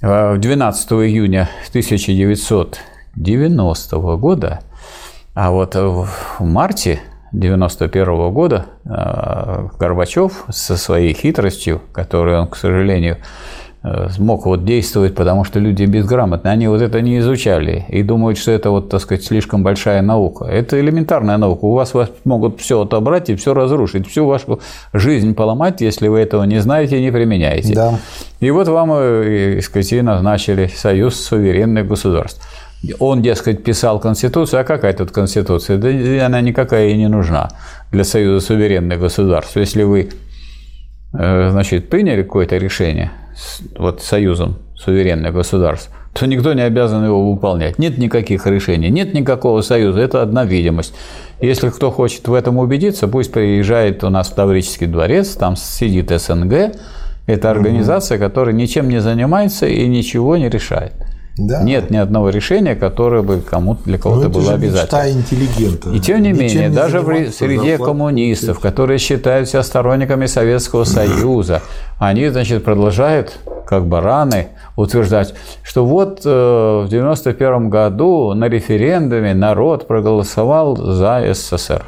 12 0.00 0.90
э, 0.90 0.94
июня 1.06 1.48
1990 1.68 3.96
года, 4.16 4.58
а 5.34 5.52
вот 5.52 5.76
в 5.76 6.08
марте 6.40 7.00
1991 7.34 8.32
года 8.32 8.66
э, 8.84 9.68
Горбачев 9.78 10.44
со 10.50 10.76
своей 10.76 11.14
хитростью, 11.14 11.80
которую 11.92 12.42
он, 12.42 12.46
к 12.46 12.56
сожалению, 12.56 13.16
э, 13.82 14.08
смог 14.10 14.46
вот 14.46 14.64
действовать, 14.64 15.16
потому 15.16 15.42
что 15.42 15.58
люди 15.58 15.84
безграмотные, 15.84 16.52
они 16.52 16.68
вот 16.68 16.80
это 16.80 17.00
не 17.00 17.18
изучали 17.18 17.86
и 17.88 18.04
думают, 18.04 18.38
что 18.38 18.52
это 18.52 18.70
вот, 18.70 18.88
так 18.88 19.00
сказать, 19.00 19.24
слишком 19.24 19.64
большая 19.64 20.00
наука. 20.00 20.44
Это 20.44 20.78
элементарная 20.78 21.36
наука. 21.36 21.64
У 21.64 21.74
вас, 21.74 21.92
вас 21.92 22.08
могут 22.24 22.60
все 22.60 22.82
отобрать 22.82 23.30
и 23.30 23.34
все 23.34 23.52
разрушить, 23.52 24.06
всю 24.06 24.26
вашу 24.26 24.60
жизнь 24.92 25.34
поломать, 25.34 25.80
если 25.80 26.06
вы 26.06 26.20
этого 26.20 26.44
не 26.44 26.60
знаете 26.60 26.98
и 26.98 27.02
не 27.02 27.10
применяете. 27.10 27.74
Да. 27.74 27.98
И 28.38 28.50
вот 28.50 28.68
вам, 28.68 28.92
э, 28.92 29.60
сказать, 29.60 30.02
назначили 30.02 30.68
союз 30.68 31.16
суверенных 31.16 31.88
государств. 31.88 32.46
Он, 32.98 33.22
дескать, 33.22 33.62
писал 33.62 34.00
Конституцию, 34.00 34.60
а 34.60 34.64
какая 34.64 34.92
тут 34.92 35.10
Конституция? 35.10 35.78
Да 35.78 35.88
она 36.26 36.40
никакая 36.40 36.88
и 36.88 36.96
не 36.96 37.08
нужна 37.08 37.50
для 37.90 38.04
Союза 38.04 38.44
суверенных 38.44 39.00
государств. 39.00 39.56
Если 39.56 39.82
вы 39.82 40.10
э, 41.12 41.48
значит, 41.50 41.88
приняли 41.88 42.22
какое-то 42.22 42.56
решение 42.56 43.10
вот 43.78 44.02
Союзом 44.02 44.58
суверенных 44.76 45.32
государств, 45.32 45.90
то 46.14 46.26
никто 46.26 46.52
не 46.52 46.62
обязан 46.62 47.04
его 47.04 47.32
выполнять. 47.32 47.78
Нет 47.78 47.98
никаких 47.98 48.46
решений, 48.46 48.88
нет 48.88 49.14
никакого 49.14 49.62
союза, 49.62 50.00
это 50.00 50.22
одна 50.22 50.44
видимость. 50.44 50.94
Если 51.40 51.70
кто 51.70 51.90
хочет 51.90 52.28
в 52.28 52.32
этом 52.32 52.58
убедиться, 52.58 53.08
пусть 53.08 53.32
приезжает 53.32 54.04
у 54.04 54.10
нас 54.10 54.28
в 54.28 54.34
Таврический 54.34 54.86
дворец, 54.86 55.30
там 55.30 55.56
сидит 55.56 56.10
СНГ, 56.10 56.76
это 57.26 57.50
организация, 57.50 58.18
которая 58.18 58.54
ничем 58.54 58.88
не 58.88 59.00
занимается 59.00 59.66
и 59.66 59.86
ничего 59.88 60.36
не 60.36 60.48
решает. 60.48 60.92
Да. 61.36 61.62
Нет 61.62 61.90
ни 61.90 61.96
одного 61.96 62.28
решения, 62.30 62.76
которое 62.76 63.22
бы 63.22 63.40
кому-то 63.40 63.82
для 63.84 63.98
кого-то 63.98 64.28
было 64.28 64.52
обязательно. 64.52 65.10
интеллигента. 65.10 65.90
И 65.90 65.98
тем 65.98 66.22
не 66.22 66.30
Ничем 66.30 66.40
менее, 66.42 66.68
не 66.68 66.74
даже 66.74 67.00
в 67.00 67.30
среде 67.30 67.76
коммунистов, 67.76 68.60
которые 68.60 68.98
считают 68.98 69.48
себя 69.48 69.64
сторонниками 69.64 70.26
Советского 70.26 70.84
Союза, 70.84 71.60
они, 71.98 72.28
значит, 72.28 72.62
продолжают, 72.62 73.36
как 73.66 73.86
бараны, 73.86 74.48
утверждать, 74.76 75.34
что 75.64 75.84
вот 75.84 76.20
э, 76.24 76.28
в 76.28 76.86
1991 76.86 77.68
году 77.68 78.34
на 78.34 78.48
референдуме 78.48 79.34
народ 79.34 79.88
проголосовал 79.88 80.76
за 80.76 81.34
СССР. 81.34 81.84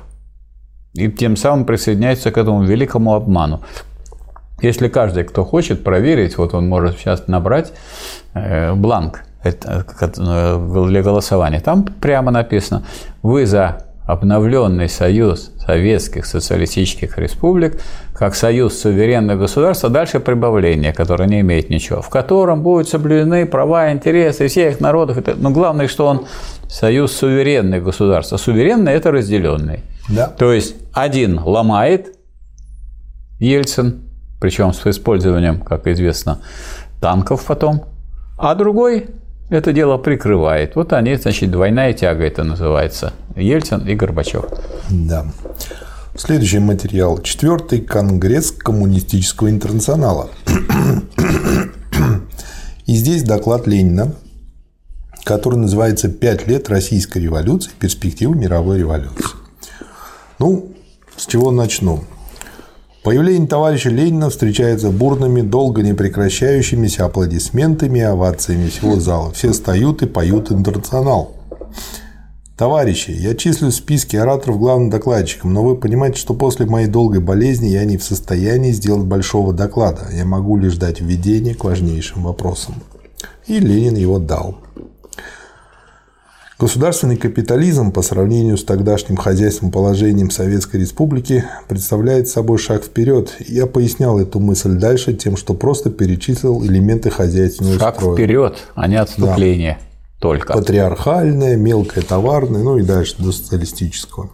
И 0.95 1.09
тем 1.09 1.37
самым 1.37 1.67
присоединяется 1.67 2.33
к 2.33 2.39
этому 2.39 2.65
великому 2.65 3.15
обману. 3.15 3.61
Если 4.61 4.89
каждый, 4.89 5.23
кто 5.25 5.45
хочет 5.45 5.85
проверить, 5.85 6.37
вот 6.39 6.55
он 6.55 6.67
может 6.67 6.99
сейчас 6.99 7.29
набрать 7.29 7.73
э, 8.35 8.73
бланк 8.73 9.26
для 9.53 11.03
голосования. 11.03 11.61
Там 11.61 11.85
прямо 11.85 12.31
написано, 12.31 12.85
вы 13.23 13.47
за 13.47 13.87
обновленный 14.07 14.89
союз 14.89 15.51
советских 15.59 16.27
социалистических 16.27 17.19
республик 17.19 17.81
как 18.15 18.37
союз 18.37 18.79
суверенных 18.79 19.39
государств, 19.39 19.85
а 19.85 19.89
дальше 19.89 20.21
прибавление, 20.21 20.93
которое 20.93 21.29
не 21.29 21.41
имеет 21.41 21.71
ничего, 21.71 22.03
в 22.03 22.09
котором 22.09 22.63
будут 22.63 22.89
соблюдены 22.89 23.47
права, 23.47 23.93
интересы 23.93 24.47
всех 24.47 24.79
народов. 24.81 25.19
Но 25.37 25.51
главное, 25.51 25.89
что 25.89 26.07
он 26.07 26.27
союз 26.69 27.13
суверенных 27.13 27.83
государств. 27.83 28.33
А 28.33 28.39
суверенный– 28.39 28.93
это 28.95 29.11
разделенный. 29.11 29.81
Да. 30.09 30.29
То 30.29 30.53
есть 30.53 30.77
один 30.93 31.41
ломает 31.41 32.17
Ельцин, 33.41 34.03
причем 34.41 34.73
с 34.73 34.87
использованием, 34.87 35.61
как 35.61 35.87
известно, 35.89 36.39
танков 37.01 37.45
потом, 37.45 37.85
а 38.39 38.55
другой 38.55 39.09
это 39.49 39.73
дело 39.73 39.97
прикрывает. 39.99 40.77
Вот 40.77 40.93
они, 40.93 41.15
значит, 41.17 41.51
двойная 41.51 41.93
тяга 41.93 42.25
это 42.25 42.45
называется. 42.45 43.13
Ельцин 43.37 43.87
и 43.87 43.95
Горбачев. 43.95 44.45
Да. 44.91 45.27
Следующий 46.17 46.59
материал. 46.59 47.19
Четвертый 47.21 47.81
конгресс 47.81 48.51
коммунистического 48.51 49.51
интернационала. 49.51 50.31
И 52.87 52.95
здесь 52.95 53.23
доклад 53.23 53.67
Ленина, 53.67 54.15
который 55.25 55.59
называется 55.59 56.09
«Пять 56.09 56.47
лет 56.47 56.69
российской 56.69 57.19
революции. 57.19 57.71
Перспективы 57.79 58.37
мировой 58.37 58.79
революции». 58.79 59.37
Ну, 60.39 60.73
с 61.17 61.27
чего 61.27 61.51
начну? 61.51 62.05
Появление 63.07 63.47
товарища 63.47 63.89
Ленина 63.89 64.31
встречается 64.31 64.91
бурными, 64.91 65.41
долго 65.41 65.81
не 65.83 65.95
прекращающимися 65.95 67.05
аплодисментами 67.05 68.01
и 68.01 68.03
овациями 68.03 68.69
всего 68.69 68.99
зала. 68.99 69.31
Все 69.31 69.53
встают 69.53 70.03
и 70.03 70.07
поют 70.07 70.51
«Интернационал». 70.51 71.37
Товарищи, 72.57 73.13
я 73.13 73.37
числюсь 73.37 73.75
в 73.75 73.77
списке 73.77 74.21
ораторов 74.21 74.59
главным 74.59 74.91
докладчиком, 74.91 75.55
но 75.55 75.63
вы 75.63 75.77
понимаете, 75.77 76.19
что 76.19 76.35
после 76.35 76.67
моей 76.67 76.89
долгой 76.89 77.21
болезни 77.21 77.69
я 77.69 77.85
не 77.85 77.97
в 77.97 78.03
состоянии 78.03 78.73
сделать 78.73 79.07
большого 79.07 79.53
доклада. 79.53 80.09
Я 80.13 80.25
могу 80.25 80.57
лишь 80.57 80.77
дать 80.77 81.01
введение 81.01 81.55
к 81.55 81.63
важнейшим 81.63 82.25
вопросам. 82.25 82.75
И 83.47 83.61
Ленин 83.61 83.95
его 83.95 84.19
дал. 84.19 84.57
Государственный 86.59 87.19
капитализм 87.19 87.93
по 87.93 88.01
сравнению 88.01 88.57
с 88.57 88.65
тогдашним 88.65 89.19
хозяйственным 89.19 89.71
положением 89.71 90.31
Советской 90.31 90.81
Республики 90.81 91.45
представляет 91.69 92.29
собой 92.29 92.57
шаг 92.57 92.83
вперед. 92.83 93.37
Я 93.47 93.67
пояснял 93.67 94.19
эту 94.19 94.41
мысль 94.41 94.71
дальше 94.71 95.13
тем, 95.13 95.37
что 95.37 95.53
просто 95.53 95.91
перечислил 95.91 96.65
элементы 96.65 97.11
хозяйственного 97.11 97.79
шаг 97.79 97.97
строя. 97.97 98.17
Шаг 98.17 98.19
вперед, 98.19 98.57
а 98.75 98.89
не 98.89 98.97
отступление 98.97 99.79
да. 99.79 100.19
только. 100.19 100.55
Патриархальное, 100.55 101.57
мелкое 101.57 102.03
товарное, 102.03 102.63
ну 102.63 102.79
и 102.79 102.83
дальше 102.83 103.17
до 103.19 103.33
социалистического. 103.33 104.31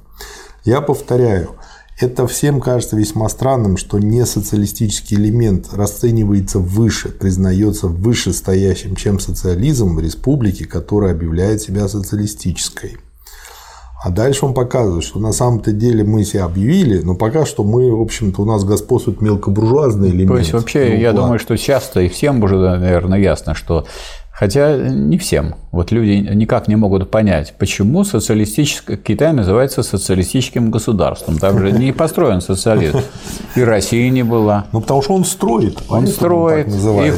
Я 0.64 0.80
повторяю, 0.80 1.56
это 2.02 2.26
всем 2.26 2.60
кажется 2.60 2.96
весьма 2.96 3.28
странным, 3.28 3.76
что 3.76 3.98
не 3.98 4.26
социалистический 4.26 5.16
элемент 5.16 5.68
расценивается 5.72 6.58
выше, 6.58 7.08
признается 7.08 7.86
выше 7.86 8.32
стоящим, 8.32 8.96
чем 8.96 9.20
социализм 9.20 9.94
в 9.94 10.00
республике, 10.00 10.64
которая 10.64 11.12
объявляет 11.12 11.62
себя 11.62 11.88
социалистической. 11.88 12.96
А 14.04 14.10
дальше 14.10 14.44
он 14.44 14.52
показывает, 14.52 15.04
что 15.04 15.20
на 15.20 15.32
самом-то 15.32 15.70
деле 15.70 16.02
мы 16.02 16.24
себя 16.24 16.44
объявили, 16.46 17.00
но 17.02 17.14
пока 17.14 17.46
что 17.46 17.62
мы, 17.62 17.94
в 17.94 18.00
общем-то, 18.00 18.42
у 18.42 18.44
нас 18.44 18.64
господствует 18.64 19.20
мелкобуржуазный 19.20 20.10
элемент. 20.10 20.28
То 20.28 20.38
есть, 20.38 20.52
вообще, 20.52 21.00
я 21.00 21.12
думаю, 21.12 21.38
что 21.38 21.56
часто 21.56 22.00
и 22.00 22.08
всем 22.08 22.42
уже, 22.42 22.56
наверное, 22.56 23.20
ясно, 23.20 23.54
что 23.54 23.86
Хотя 24.32 24.76
не 24.76 25.18
всем. 25.18 25.56
Вот 25.72 25.92
люди 25.92 26.26
никак 26.34 26.66
не 26.66 26.74
могут 26.76 27.10
понять, 27.10 27.54
почему 27.58 28.02
социалистическое 28.02 28.96
Китай 28.96 29.32
называется 29.32 29.82
социалистическим 29.82 30.70
государством. 30.70 31.38
Там 31.38 31.58
же 31.58 31.70
не 31.70 31.92
построен 31.92 32.40
социализм. 32.40 33.00
И 33.54 33.62
Россия 33.62 34.10
не 34.10 34.22
была. 34.22 34.66
Ну, 34.72 34.80
потому 34.80 35.02
что 35.02 35.14
он 35.14 35.26
строит. 35.26 35.82
Он 35.90 36.06
строит. 36.06 36.68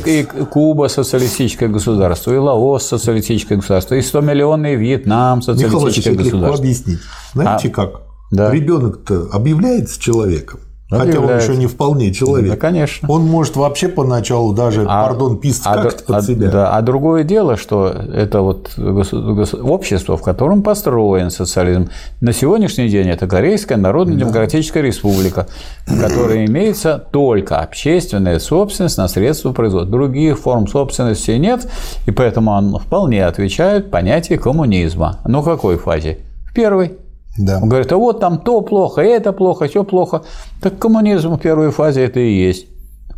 И, 0.06 0.20
и 0.20 0.22
Куба 0.24 0.88
социалистическое 0.88 1.68
государство, 1.68 2.32
и 2.32 2.36
Лаос 2.36 2.86
социалистическое 2.86 3.58
государство, 3.58 3.94
и 3.94 4.02
100 4.02 4.20
миллионный 4.20 4.74
Вьетнам 4.74 5.40
социалистическое 5.40 6.14
Михаил 6.14 6.30
государство. 6.30 6.46
легко 6.46 6.62
объяснить. 6.62 6.98
Знаете 7.32 7.68
а, 7.68 7.70
как? 7.70 8.02
Да. 8.32 8.50
Ребенок-то 8.50 9.28
объявляется 9.32 10.00
человеком. 10.00 10.60
Хотя 10.90 11.18
он 11.18 11.36
еще 11.36 11.56
не 11.56 11.66
вполне 11.66 12.12
человек. 12.12 12.50
Да, 12.50 12.56
конечно. 12.56 13.08
Он 13.10 13.22
может 13.22 13.56
вообще 13.56 13.88
поначалу 13.88 14.52
даже, 14.52 14.84
а, 14.86 15.06
пардон, 15.06 15.38
писать 15.38 15.66
а, 15.66 15.82
как-то 15.82 16.04
под 16.04 16.16
а, 16.16 16.22
себя. 16.22 16.50
Да, 16.50 16.76
а 16.76 16.82
другое 16.82 17.24
дело, 17.24 17.56
что 17.56 17.88
это 17.88 18.42
вот 18.42 18.78
общество, 18.78 20.16
в 20.18 20.22
котором 20.22 20.62
построен 20.62 21.30
социализм. 21.30 21.88
На 22.20 22.32
сегодняшний 22.32 22.88
день 22.88 23.08
это 23.08 23.26
Корейская 23.26 23.76
Народно-Демократическая 23.76 24.82
да. 24.82 24.88
Республика, 24.88 25.46
в 25.86 25.98
которой 25.98 26.44
имеется 26.44 27.02
только 27.10 27.60
общественная 27.60 28.38
собственность 28.38 28.98
на 28.98 29.08
средства 29.08 29.52
производства. 29.52 29.90
Других 29.90 30.38
форм 30.38 30.68
собственности 30.68 31.30
нет, 31.32 31.66
и 32.06 32.10
поэтому 32.10 32.50
он 32.50 32.78
вполне 32.78 33.24
отвечает 33.24 33.90
понятию 33.90 34.38
коммунизма. 34.38 35.20
Ну, 35.26 35.42
какой 35.42 35.78
фазе? 35.78 36.18
В 36.46 36.52
первой. 36.52 36.98
Да. 37.36 37.58
Он 37.60 37.68
говорит, 37.68 37.90
а 37.92 37.96
вот 37.96 38.20
там 38.20 38.38
то 38.38 38.60
плохо, 38.60 39.00
это 39.00 39.32
плохо, 39.32 39.66
все 39.66 39.84
плохо. 39.84 40.22
Так 40.60 40.78
коммунизм 40.78 41.34
в 41.34 41.38
первой 41.38 41.70
фазе 41.70 42.04
это 42.04 42.20
и 42.20 42.32
есть. 42.32 42.66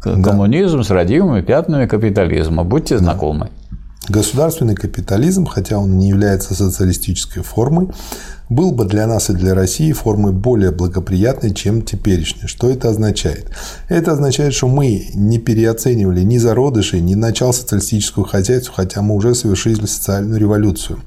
Коммунизм 0.00 0.78
да. 0.78 0.84
с 0.84 0.90
родимыми 0.90 1.42
пятнами 1.42 1.86
капитализма. 1.86 2.64
Будьте 2.64 2.98
знакомы. 2.98 3.50
Государственный 4.08 4.76
капитализм, 4.76 5.46
хотя 5.46 5.78
он 5.78 5.98
не 5.98 6.08
является 6.08 6.54
социалистической 6.54 7.42
формой, 7.42 7.88
был 8.48 8.72
бы 8.72 8.84
для 8.84 9.06
нас 9.06 9.30
и 9.30 9.32
для 9.32 9.54
России 9.54 9.92
формой 9.92 10.32
более 10.32 10.70
благоприятной, 10.70 11.52
чем 11.52 11.82
теперешняя. 11.82 12.46
Что 12.46 12.70
это 12.70 12.90
означает? 12.90 13.50
Это 13.88 14.12
означает, 14.12 14.54
что 14.54 14.68
мы 14.68 15.08
не 15.14 15.38
переоценивали 15.38 16.22
ни 16.22 16.38
зародышей, 16.38 17.00
ни 17.00 17.14
начал 17.14 17.52
социалистического 17.52 18.26
хозяйства, 18.26 18.74
хотя 18.76 19.02
мы 19.02 19.14
уже 19.14 19.34
совершили 19.34 19.86
социальную 19.86 20.38
революцию. 20.38 21.00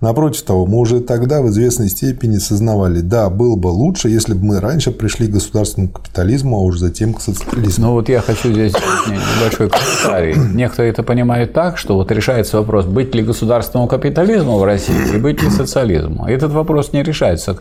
Напротив 0.00 0.42
того, 0.42 0.64
мы 0.64 0.78
уже 0.78 1.00
тогда 1.00 1.42
в 1.42 1.48
известной 1.48 1.88
степени 1.88 2.36
сознавали, 2.38 3.00
да, 3.00 3.28
было 3.30 3.56
бы 3.56 3.66
лучше, 3.66 4.08
если 4.08 4.32
бы 4.32 4.44
мы 4.44 4.60
раньше 4.60 4.92
пришли 4.92 5.26
к 5.26 5.32
государственному 5.32 5.92
капитализму, 5.92 6.56
а 6.56 6.60
уже 6.60 6.78
затем 6.78 7.14
к 7.14 7.20
социализму. 7.20 7.86
Ну 7.86 7.92
вот 7.94 8.08
я 8.08 8.20
хочу 8.20 8.52
здесь 8.52 8.74
небольшой 9.08 9.68
комментарий. 9.68 10.36
Некоторые 10.54 10.92
это 10.92 11.02
понимают 11.02 11.52
так, 11.52 11.78
что 11.78 11.96
вот 11.96 12.12
решается 12.12 12.58
вопрос, 12.58 12.84
быть 12.84 13.12
ли 13.12 13.24
государственному 13.24 13.88
капитализму 13.88 14.58
в 14.58 14.64
России 14.64 15.16
и 15.16 15.18
быть 15.18 15.42
ли 15.42 15.50
социализму. 15.50 16.28
Этот 16.28 16.52
вопрос 16.52 16.77
не 16.92 17.02
решается. 17.02 17.58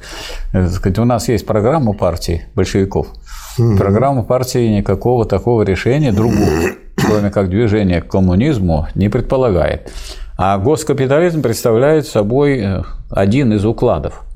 У 0.53 1.05
нас 1.05 1.27
есть 1.27 1.45
программа 1.45 1.93
партии 1.93 2.45
большевиков. 2.55 3.07
Программа 3.57 4.23
партии 4.23 4.77
никакого 4.77 5.25
такого 5.25 5.63
решения 5.63 6.11
другого, 6.11 6.69
кроме 6.95 7.31
как 7.31 7.49
движения 7.49 8.01
к 8.01 8.07
коммунизму, 8.07 8.87
не 8.95 9.09
предполагает. 9.09 9.91
А 10.37 10.59
госкапитализм 10.59 11.41
представляет 11.41 12.05
собой 12.05 12.59
э, 12.59 12.83
один 13.09 13.53
из 13.53 13.65
укладов. 13.65 14.26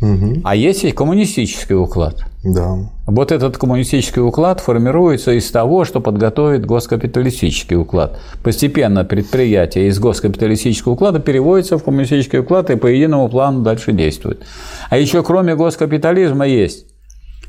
Угу. 0.00 0.42
А 0.44 0.54
есть 0.54 0.84
и 0.84 0.92
коммунистический 0.92 1.74
уклад. 1.74 2.24
Да. 2.44 2.76
Вот 3.06 3.32
этот 3.32 3.58
коммунистический 3.58 4.20
уклад 4.20 4.60
формируется 4.60 5.32
из 5.32 5.50
того, 5.50 5.84
что 5.84 6.00
подготовит 6.00 6.64
госкапиталистический 6.64 7.76
уклад. 7.76 8.20
Постепенно 8.44 9.04
предприятие 9.04 9.88
из 9.88 9.98
госкапиталистического 9.98 10.92
уклада 10.92 11.18
переводится 11.18 11.78
в 11.78 11.84
коммунистический 11.84 12.38
уклад 12.38 12.70
и 12.70 12.76
по 12.76 12.86
единому 12.86 13.28
плану 13.28 13.62
дальше 13.62 13.92
действует. 13.92 14.44
А 14.88 14.96
еще 14.96 15.24
кроме 15.24 15.56
госкапитализма 15.56 16.46
есть 16.46 16.86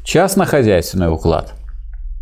частно-хозяйственный 0.03 1.13
уклад, 1.13 1.53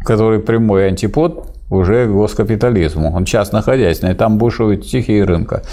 который 0.03 0.39
прямой 0.39 0.89
антипод 0.89 1.53
уже 1.69 2.05
госкапитализму. 2.05 3.15
Он 3.15 3.23
частно-хозяйственный, 3.23 4.13
там 4.13 4.37
бушуют 4.37 4.85
стихии 4.85 5.21
рынка. 5.21 5.63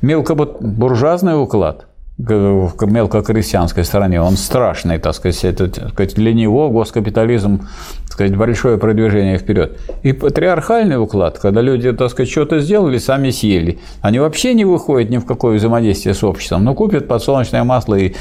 Мелкобуржуазный 0.00 1.40
уклад 1.40 1.86
в 2.18 2.86
мелкокрестьянской 2.86 3.84
стороне, 3.84 4.22
он 4.22 4.36
страшный, 4.36 4.98
так 4.98 5.14
сказать, 5.14 5.44
это, 5.44 5.68
для 6.14 6.32
него 6.32 6.70
госкапитализм, 6.70 7.68
так 8.04 8.12
сказать, 8.12 8.36
большое 8.36 8.78
продвижение 8.78 9.36
вперед. 9.36 9.78
И 10.02 10.12
патриархальный 10.12 10.98
уклад, 10.98 11.38
когда 11.38 11.60
люди, 11.60 11.92
так 11.92 12.10
сказать, 12.10 12.30
что-то 12.30 12.60
сделали, 12.60 12.96
сами 12.98 13.30
съели, 13.30 13.80
они 14.00 14.18
вообще 14.18 14.54
не 14.54 14.64
выходят 14.64 15.10
ни 15.10 15.18
в 15.18 15.26
какое 15.26 15.58
взаимодействие 15.58 16.14
с 16.14 16.24
обществом, 16.24 16.64
но 16.64 16.74
купят 16.74 17.06
подсолнечное 17.06 17.64
масло 17.64 17.96
и 17.96 18.14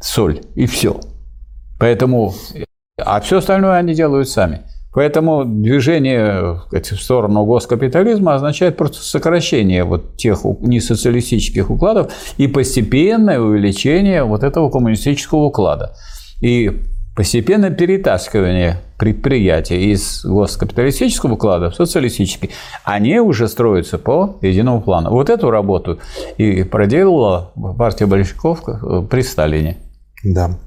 соль, 0.00 0.40
и 0.54 0.64
все. 0.64 0.98
Поэтому, 1.78 2.34
а 2.98 3.20
все 3.20 3.38
остальное 3.38 3.76
они 3.76 3.92
делают 3.94 4.28
сами. 4.28 4.62
Поэтому 4.94 5.44
движение 5.44 6.60
в 6.70 6.82
сторону 6.82 7.44
госкапитализма 7.44 8.34
означает 8.34 8.76
просто 8.76 9.02
сокращение 9.02 9.84
вот 9.84 10.16
тех 10.16 10.44
несоциалистических 10.60 11.68
укладов 11.68 12.12
и 12.36 12.46
постепенное 12.46 13.40
увеличение 13.40 14.22
вот 14.22 14.44
этого 14.44 14.70
коммунистического 14.70 15.40
уклада. 15.40 15.96
И 16.40 16.80
постепенное 17.16 17.70
перетаскивание 17.70 18.76
предприятий 18.98 19.92
из 19.92 20.24
госкапиталистического 20.24 21.34
уклада 21.34 21.70
в 21.70 21.74
социалистический, 21.74 22.50
они 22.84 23.18
уже 23.18 23.48
строятся 23.48 23.98
по 23.98 24.38
единому 24.42 24.80
плану. 24.80 25.10
Вот 25.10 25.28
эту 25.30 25.50
работу 25.50 25.98
и 26.38 26.62
проделала 26.62 27.52
партия 27.76 28.06
большевиков 28.06 28.62
при 29.10 29.22
Сталине. 29.22 29.78
Да. 30.22 30.58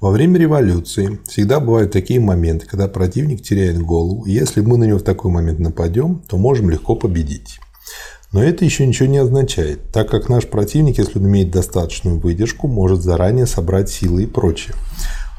Во 0.00 0.12
время 0.12 0.38
революции 0.38 1.18
всегда 1.26 1.58
бывают 1.58 1.90
такие 1.90 2.20
моменты, 2.20 2.66
когда 2.66 2.86
противник 2.86 3.42
теряет 3.42 3.82
голову, 3.82 4.24
и 4.26 4.30
если 4.30 4.60
мы 4.60 4.76
на 4.76 4.84
него 4.84 5.00
в 5.00 5.02
такой 5.02 5.32
момент 5.32 5.58
нападем, 5.58 6.22
то 6.28 6.36
можем 6.36 6.70
легко 6.70 6.94
победить. 6.94 7.58
Но 8.32 8.40
это 8.40 8.64
еще 8.64 8.86
ничего 8.86 9.08
не 9.08 9.18
означает, 9.18 9.90
так 9.90 10.08
как 10.08 10.28
наш 10.28 10.46
противник, 10.46 10.98
если 10.98 11.18
он 11.18 11.26
имеет 11.26 11.50
достаточную 11.50 12.20
выдержку, 12.20 12.68
может 12.68 13.02
заранее 13.02 13.46
собрать 13.46 13.90
силы 13.90 14.22
и 14.22 14.26
прочее. 14.26 14.76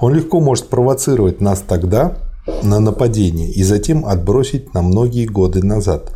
Он 0.02 0.14
легко 0.14 0.41
может 0.41 0.68
провоцировать 0.68 1.40
нас 1.40 1.64
тогда 1.65 2.18
на 2.61 2.81
нападение 2.81 3.49
и 3.49 3.64
затем 3.64 4.06
отбросить 4.06 4.73
на 4.73 4.81
многие 4.81 5.26
годы 5.26 5.64
назад. 5.64 6.14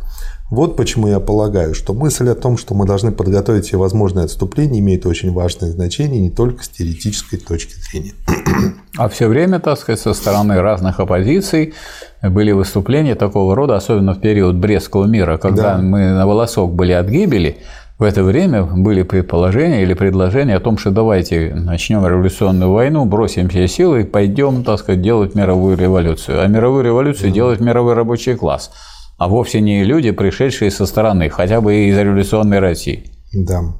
Вот 0.50 0.76
почему 0.76 1.08
я 1.08 1.20
полагаю, 1.20 1.74
что 1.74 1.94
мысль 1.94 2.28
о 2.28 2.34
том, 2.34 2.58
что 2.58 2.74
мы 2.74 2.86
должны 2.86 3.12
подготовить 3.12 3.66
все 3.66 3.78
возможные 3.78 4.26
отступления, 4.26 4.80
имеет 4.80 5.06
очень 5.06 5.32
важное 5.32 5.70
значение 5.70 6.20
не 6.20 6.30
только 6.30 6.62
с 6.62 6.68
теоретической 6.68 7.38
точки 7.38 7.74
зрения. 7.74 8.12
А 8.96 9.08
все 9.08 9.26
время, 9.26 9.58
так 9.58 9.76
сказать, 9.76 9.98
со 9.98 10.14
стороны 10.14 10.60
разных 10.60 11.00
оппозиций 11.00 11.74
были 12.22 12.52
выступления 12.52 13.16
такого 13.16 13.56
рода, 13.56 13.74
особенно 13.74 14.14
в 14.14 14.20
период 14.20 14.54
Брестского 14.54 15.06
мира, 15.06 15.36
когда 15.36 15.74
да. 15.74 15.82
мы 15.82 16.10
на 16.12 16.28
волосок 16.28 16.72
были 16.72 16.92
от 16.92 17.08
гибели, 17.08 17.56
в 17.98 18.04
это 18.04 18.22
время 18.22 18.62
были 18.62 19.02
предположения 19.02 19.82
или 19.82 19.94
предложения 19.94 20.54
о 20.54 20.60
том, 20.60 20.78
что 20.78 20.92
давайте 20.92 21.54
начнем 21.56 22.06
революционную 22.06 22.70
войну, 22.70 23.04
бросим 23.04 23.48
все 23.48 23.66
силы 23.66 24.02
и 24.02 24.04
пойдем, 24.04 24.62
так 24.62 24.78
сказать, 24.78 25.02
делать 25.02 25.34
мировую 25.34 25.76
революцию. 25.76 26.40
А 26.42 26.46
мировую 26.46 26.84
революцию 26.84 27.30
да. 27.30 27.34
делает 27.34 27.60
мировой 27.60 27.94
рабочий 27.94 28.36
класс– 28.36 28.70
а 29.18 29.28
вовсе 29.28 29.60
не 29.60 29.84
люди, 29.84 30.10
пришедшие 30.10 30.70
со 30.70 30.86
стороны, 30.86 31.28
хотя 31.30 31.60
бы 31.60 31.88
из 31.88 31.96
революционной 31.96 32.58
России. 32.58 33.10
Да. 33.32 33.74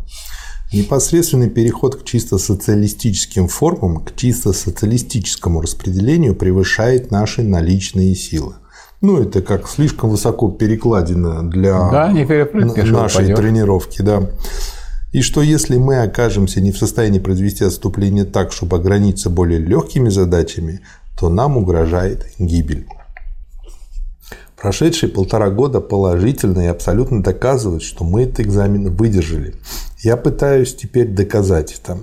Непосредственный 0.72 1.50
переход 1.50 1.96
к 1.96 2.04
чисто 2.04 2.38
социалистическим 2.38 3.46
формам, 3.48 4.04
к 4.04 4.16
чисто 4.16 4.52
социалистическому 4.52 5.60
распределению 5.60 6.34
превышает 6.34 7.10
наши 7.10 7.42
наличные 7.42 8.14
силы. 8.14 8.54
Ну, 9.00 9.20
это 9.20 9.42
как 9.42 9.68
слишком 9.68 10.10
высоко 10.10 10.50
перекладина 10.50 11.48
для 11.48 11.90
да, 11.90 12.10
не 12.10 12.24
нашей 12.24 13.16
пойдет. 13.16 13.36
тренировки. 13.36 14.02
Да. 14.02 14.30
И 15.12 15.20
что 15.20 15.42
если 15.42 15.76
мы 15.76 16.02
окажемся 16.02 16.60
не 16.60 16.72
в 16.72 16.78
состоянии 16.78 17.20
произвести 17.20 17.64
отступление 17.64 18.24
так, 18.24 18.50
чтобы 18.50 18.76
ограничиться 18.76 19.30
более 19.30 19.60
легкими 19.60 20.08
задачами, 20.08 20.80
то 21.18 21.28
нам 21.28 21.56
угрожает 21.56 22.26
гибель. 22.38 22.88
Прошедшие 24.64 25.10
полтора 25.10 25.50
года 25.50 25.82
положительно 25.82 26.62
и 26.62 26.68
абсолютно 26.68 27.22
доказывают, 27.22 27.82
что 27.82 28.02
мы 28.02 28.22
этот 28.22 28.40
экзамен 28.40 28.96
выдержали. 28.96 29.56
Я 30.02 30.16
пытаюсь 30.16 30.74
теперь 30.74 31.08
доказать 31.08 31.78
это. 31.78 31.98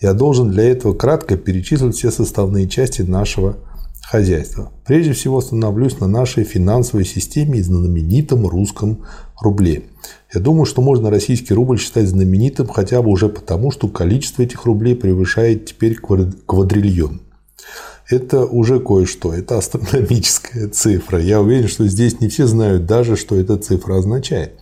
Я 0.00 0.14
должен 0.14 0.48
для 0.48 0.64
этого 0.64 0.94
кратко 0.94 1.36
перечислить 1.36 1.94
все 1.94 2.10
составные 2.10 2.70
части 2.70 3.02
нашего 3.02 3.58
хозяйства. 4.02 4.72
Прежде 4.86 5.12
всего 5.12 5.36
остановлюсь 5.36 6.00
на 6.00 6.06
нашей 6.06 6.44
финансовой 6.44 7.04
системе 7.04 7.58
и 7.58 7.62
знаменитом 7.62 8.46
русском 8.46 9.04
рубле. 9.38 9.82
Я 10.32 10.40
думаю, 10.40 10.64
что 10.64 10.80
можно 10.80 11.10
российский 11.10 11.52
рубль 11.52 11.78
считать 11.78 12.08
знаменитым 12.08 12.66
хотя 12.68 13.02
бы 13.02 13.10
уже 13.10 13.28
потому, 13.28 13.70
что 13.70 13.88
количество 13.88 14.40
этих 14.40 14.64
рублей 14.64 14.96
превышает 14.96 15.66
теперь 15.66 15.96
квадриллион 15.96 17.20
это 18.08 18.44
уже 18.46 18.80
кое-что, 18.80 19.32
это 19.32 19.58
астрономическая 19.58 20.68
цифра. 20.68 21.20
Я 21.20 21.40
уверен, 21.40 21.68
что 21.68 21.86
здесь 21.86 22.20
не 22.20 22.28
все 22.28 22.46
знают 22.46 22.86
даже, 22.86 23.16
что 23.16 23.36
эта 23.36 23.56
цифра 23.56 23.98
означает. 23.98 24.52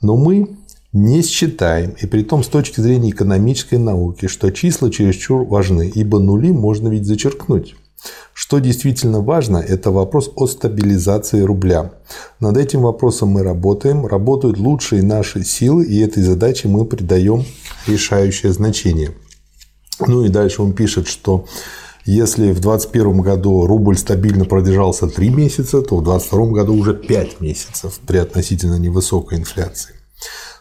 Но 0.00 0.16
мы 0.16 0.48
Не 0.96 1.22
считаем, 1.22 1.96
и 2.00 2.06
при 2.06 2.22
том 2.22 2.44
с 2.44 2.46
точки 2.46 2.80
зрения 2.80 3.10
экономической 3.10 3.78
науки, 3.78 4.28
что 4.28 4.52
числа 4.52 4.92
чересчур 4.92 5.44
важны, 5.44 5.90
ибо 5.92 6.20
нули 6.20 6.52
можно 6.52 6.86
ведь 6.86 7.04
зачеркнуть. 7.04 7.74
Что 8.32 8.60
действительно 8.60 9.20
важно, 9.20 9.56
это 9.56 9.90
вопрос 9.90 10.30
о 10.36 10.46
стабилизации 10.46 11.40
рубля. 11.40 11.90
Над 12.38 12.56
этим 12.56 12.82
вопросом 12.82 13.30
мы 13.30 13.42
работаем, 13.42 14.06
работают 14.06 14.56
лучшие 14.56 15.02
наши 15.02 15.42
силы, 15.42 15.84
и 15.84 15.98
этой 15.98 16.22
задаче 16.22 16.68
мы 16.68 16.84
придаем 16.84 17.44
решающее 17.88 18.52
значение. 18.52 19.10
Ну 20.06 20.24
и 20.24 20.28
дальше 20.28 20.62
он 20.62 20.74
пишет, 20.74 21.08
что 21.08 21.46
если 22.06 22.52
в 22.52 22.60
2021 22.60 23.20
году 23.22 23.66
рубль 23.66 23.96
стабильно 23.96 24.44
продержался 24.44 25.06
3 25.06 25.30
месяца, 25.30 25.82
то 25.82 25.96
в 25.96 26.04
2022 26.04 26.46
году 26.46 26.74
уже 26.74 26.94
5 26.94 27.40
месяцев 27.40 27.98
при 28.06 28.18
относительно 28.18 28.78
невысокой 28.78 29.38
инфляции. 29.38 29.94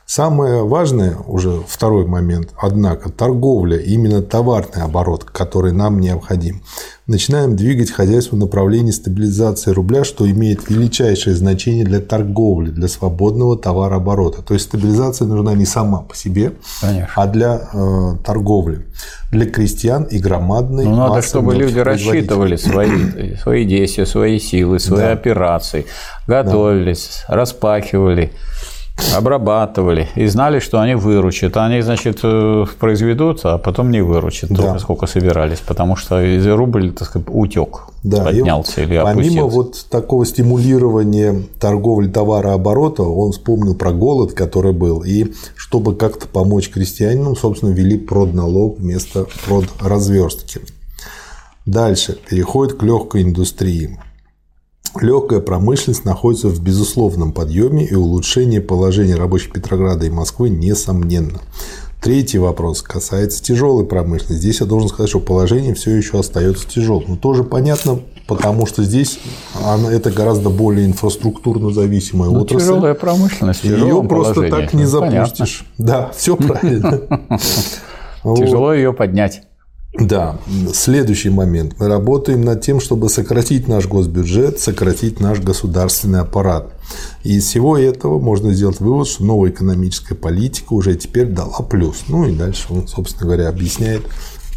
Самое 0.06 0.64
важное, 0.66 1.16
уже 1.28 1.62
второй 1.66 2.06
момент, 2.06 2.50
однако, 2.62 3.10
торговля, 3.10 3.78
именно 3.78 4.22
товарный 4.22 4.84
оборот, 4.84 5.24
который 5.24 5.72
нам 5.72 6.00
необходим. 6.00 6.62
Начинаем 7.08 7.56
двигать 7.56 7.90
хозяйство 7.90 8.36
в 8.36 8.40
направлении 8.40 8.92
стабилизации 8.92 9.72
рубля, 9.72 10.04
что 10.04 10.30
имеет 10.30 10.70
величайшее 10.70 11.36
значение 11.36 11.86
для 11.86 12.00
торговли, 12.00 12.70
для 12.70 12.88
свободного 12.90 13.58
товарооборота. 13.58 14.42
То 14.42 14.54
есть 14.54 14.68
стабилизация 14.68 15.28
нужна 15.28 15.54
не 15.54 15.66
сама 15.66 16.02
по 16.02 16.16
себе, 16.16 16.54
Конечно. 16.82 17.14
а 17.16 17.28
для 17.28 17.70
э, 17.74 18.16
торговли, 18.26 18.86
для 19.32 19.46
крестьян 19.46 20.04
и 20.04 20.20
громадной 20.20 20.86
Ну, 20.86 20.96
надо, 20.96 21.22
чтобы 21.22 21.56
люди 21.56 21.80
рассчитывали 21.80 22.58
свои, 22.58 23.36
свои 23.42 23.66
действия, 23.66 24.06
свои 24.06 24.38
силы, 24.38 24.80
свои 24.80 25.00
да. 25.00 25.12
операции, 25.14 25.86
готовились, 26.28 27.24
да. 27.28 27.36
распахивали 27.36 28.32
обрабатывали 29.15 30.10
и 30.15 30.26
знали, 30.28 30.60
что 30.60 30.80
они 30.80 30.95
выручат. 30.95 31.57
Они, 31.57 31.82
значит, 31.82 32.20
э, 32.24 32.65
произведут, 32.80 33.41
а 33.44 33.57
потом 33.57 33.91
не 33.91 34.02
выручат, 34.02 34.49
да. 34.49 34.64
только 34.64 34.80
сколько 34.80 35.07
собирались, 35.07 35.60
потому 35.60 35.95
что 35.95 36.22
рубль, 36.56 36.91
так 36.91 37.07
сказать, 37.07 37.28
утек, 37.32 37.88
да. 38.03 38.24
поднялся 38.24 38.82
и 38.82 38.86
или 38.86 38.95
опустился. 38.95 39.30
Помимо 39.30 39.48
вот 39.48 39.86
такого 39.90 40.26
стимулирования 40.26 41.44
торговли 41.60 42.07
товарооборота, 42.07 43.03
он 43.03 43.32
вспомнил 43.32 43.76
про 43.76 43.91
голод, 43.91 44.34
который 44.34 44.74
был, 44.74 45.03
и 45.03 45.34
чтобы 45.56 45.95
как-то 45.95 46.28
помочь 46.28 46.70
крестьянину, 46.70 47.36
собственно, 47.36 47.72
ввели 47.72 47.98
продналог 47.98 48.80
вместо 48.80 49.26
продразверстки. 49.45 50.61
Дальше 51.65 52.18
переходит 52.30 52.78
к 52.78 52.84
легкой 52.84 53.24
индустрии. 53.24 53.98
Легкая 55.02 55.40
промышленность 55.40 56.06
находится 56.06 56.49
в 56.49 56.61
безусловном 56.61 57.32
подъеме, 57.32 57.86
и 57.86 57.95
улучшение 57.95 58.61
положения 58.61 59.15
рабочих 59.15 59.52
Петрограда 59.52 60.06
и 60.06 60.10
Москвы 60.10 60.49
несомненно. 60.49 61.41
Третий 62.03 62.38
вопрос 62.38 62.82
касается 62.82 63.41
тяжелой 63.41 63.86
промышленности. 63.86 64.41
Здесь 64.41 64.60
я 64.60 64.65
должен 64.65 64.90
сказать, 64.90 65.10
что 65.10 65.22
положение 65.22 65.74
все 65.74 65.91
еще 65.95 66.20
остается 66.20 66.68
тяжелым. 66.68 67.06
Но 67.07 67.15
тоже 67.15 67.45
понятно, 67.45 68.02
потому 68.28 68.65
что 68.65 68.84
здесь 68.84 69.20
она, 69.64 69.90
это 69.90 70.11
гораздо 70.11 70.49
более 70.49 70.86
инфраструктурно 70.86 71.72
зависимая 71.72 72.30
Но 72.30 72.36
ну, 72.36 72.41
отрасль. 72.41 72.65
Тяжелая 72.65 72.94
промышленность. 72.94 73.64
Ее 73.64 74.03
просто 74.03 74.34
положении. 74.34 74.61
так 74.65 74.74
не 74.74 74.86
запустишь. 74.86 75.65
Понятно. 75.78 76.03
Да, 76.03 76.11
все 76.14 76.36
правильно. 76.36 77.02
Тяжело 78.38 78.74
ее 78.74 78.91
поднять. 78.91 79.44
Да, 79.94 80.40
следующий 80.74 81.30
момент. 81.30 81.76
Мы 81.78 81.88
работаем 81.88 82.44
над 82.44 82.61
тем, 82.61 82.80
чтобы 82.80 83.10
сократить 83.10 83.68
наш 83.68 83.88
госбюджет, 83.88 84.60
сократить 84.60 85.20
наш 85.20 85.40
государственный 85.40 86.22
аппарат. 86.22 86.74
И 87.24 87.36
из 87.36 87.45
всего 87.45 87.78
этого 87.78 88.20
можно 88.20 88.53
сделать 88.53 88.80
вывод, 88.80 89.07
что 89.07 89.24
новая 89.24 89.52
экономическая 89.52 90.15
политика 90.15 90.74
уже 90.74 90.95
теперь 90.95 91.28
дала 91.28 91.60
плюс. 91.60 92.06
Ну 92.07 92.26
и 92.26 92.36
дальше 92.36 92.65
он, 92.72 92.88
собственно 92.88 93.28
говоря, 93.28 93.49
объясняет, 93.49 94.02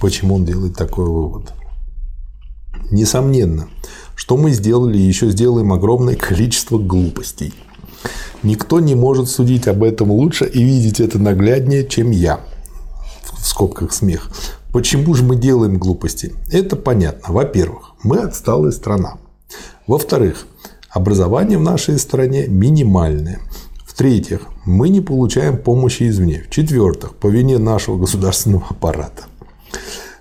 почему 0.01 0.37
он 0.37 0.47
делает 0.47 0.75
такой 0.75 1.05
вывод. 1.05 1.53
Несомненно, 2.91 3.69
что 4.15 4.39
мы 4.39 4.53
сделали 4.53 4.97
и 4.97 5.07
еще 5.07 5.31
сделаем 5.31 5.71
огромное 5.71 6.17
количество 6.17 6.79
глупостей. 6.79 7.53
Никто 8.43 8.81
не 8.81 8.95
может 8.95 9.29
судить 9.29 9.69
об 9.69 9.83
этом 9.83 10.11
лучше 10.11 10.47
и 10.47 10.63
видеть 10.63 11.01
это 11.01 11.19
нагляднее, 11.19 11.87
чем 11.87 12.11
я. 12.11 12.41
В 13.39 13.47
скобках 13.47 13.93
смех. 13.93 14.31
Почему 14.77 15.15
же 15.15 15.25
мы 15.25 15.37
делаем 15.37 15.79
глупости? 15.79 16.35
Это 16.53 16.77
понятно. 16.77 17.33
Во-первых, 17.33 17.93
мы 18.03 18.19
отсталая 18.19 18.73
страна. 18.73 19.15
Во-вторых, 19.87 20.47
образование 20.91 21.57
в 21.57 21.63
нашей 21.63 21.99
стране 21.99 22.47
минимальное. 22.47 23.41
В-третьих, 23.87 24.43
мы 24.67 24.91
не 24.91 25.01
получаем 25.01 25.57
помощи 25.57 26.07
извне. 26.07 26.43
В-четвертых, 26.47 27.15
по 27.17 27.29
вине 27.29 27.57
нашего 27.57 27.97
государственного 27.97 28.67
аппарата. 28.69 29.23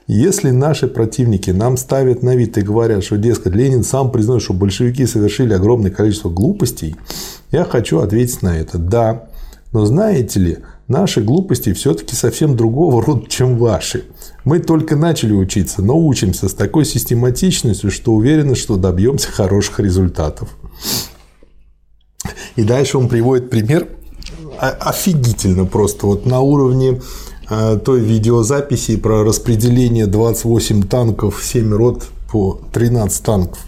Если 0.07 0.52
наши 0.52 0.88
противники 0.88 1.49
нам 1.49 1.76
ставят 1.76 2.23
на 2.23 2.38
вид 2.38 2.57
и 2.57 2.61
говорят, 2.61 3.03
что, 3.03 3.18
дескать, 3.18 3.56
Ленин 3.56 3.84
сам 3.84 4.10
признает, 4.10 4.41
что 4.41 4.53
большевики 4.53 5.06
совершили 5.06 5.53
огромное 5.53 5.91
количество 5.91 6.30
глупостей, 6.30 6.95
я 7.52 7.65
хочу 7.65 7.99
ответить 7.99 8.41
на 8.41 8.57
это. 8.57 8.77
Да, 8.77 9.27
но 9.73 9.86
знаете 9.86 10.40
ли, 10.40 10.57
наши 10.88 11.22
глупости 11.22 11.73
все-таки 11.73 12.15
совсем 12.15 12.56
другого 12.56 13.03
рода, 13.03 13.27
чем 13.27 13.57
ваши. 13.57 14.06
Мы 14.46 14.60
только 14.60 14.96
начали 14.96 15.34
учиться, 15.34 15.82
но 15.82 15.98
учимся 15.98 16.48
с 16.48 16.54
такой 16.54 16.86
систематичностью, 16.86 17.90
что 17.90 18.14
уверены, 18.14 18.56
что 18.56 18.78
добьемся 18.78 19.32
хороших 19.32 19.80
результатов. 19.80 20.50
И 22.56 22.64
дальше 22.64 23.00
он 23.00 23.10
приводит 23.10 23.50
пример 23.50 23.88
офигительно 24.60 25.66
просто 25.66 26.06
вот 26.06 26.26
на 26.26 26.40
уровне 26.40 27.02
э, 27.50 27.80
той 27.84 28.00
видеозаписи 28.00 28.98
про 28.98 29.24
распределение 29.24 30.06
28 30.06 30.84
танков, 30.84 31.42
7 31.44 31.74
рот 31.74 32.06
по 32.32 32.62
13 32.72 33.24
танков 33.24 33.60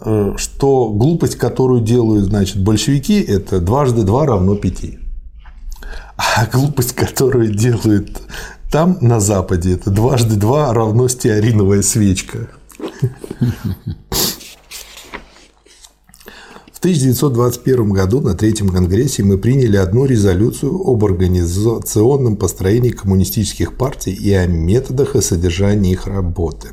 э, 0.00 0.32
что 0.36 0.88
глупость, 0.88 1.36
которую 1.36 1.82
делают, 1.82 2.24
значит, 2.24 2.62
большевики, 2.62 3.20
это 3.20 3.60
дважды 3.60 4.02
два 4.02 4.26
равно 4.26 4.56
пяти. 4.56 4.98
А 6.16 6.46
глупость, 6.46 6.92
которую 6.94 7.54
делают 7.54 8.20
там, 8.70 8.98
на 9.00 9.20
Западе, 9.20 9.74
это 9.74 9.90
дважды 9.90 10.36
два 10.36 10.72
равно 10.72 11.08
стеариновая 11.08 11.82
свечка. 11.82 12.48
В 16.72 16.78
1921 16.80 17.90
году 17.90 18.22
на 18.22 18.34
Третьем 18.34 18.70
Конгрессе 18.70 19.22
мы 19.22 19.36
приняли 19.36 19.76
одну 19.76 20.06
резолюцию 20.06 20.80
об 20.88 21.04
организационном 21.04 22.36
построении 22.36 22.88
коммунистических 22.90 23.76
партий 23.76 24.12
и 24.14 24.32
о 24.32 24.46
методах 24.46 25.14
и 25.14 25.20
содержании 25.20 25.92
их 25.92 26.06
работы. 26.06 26.68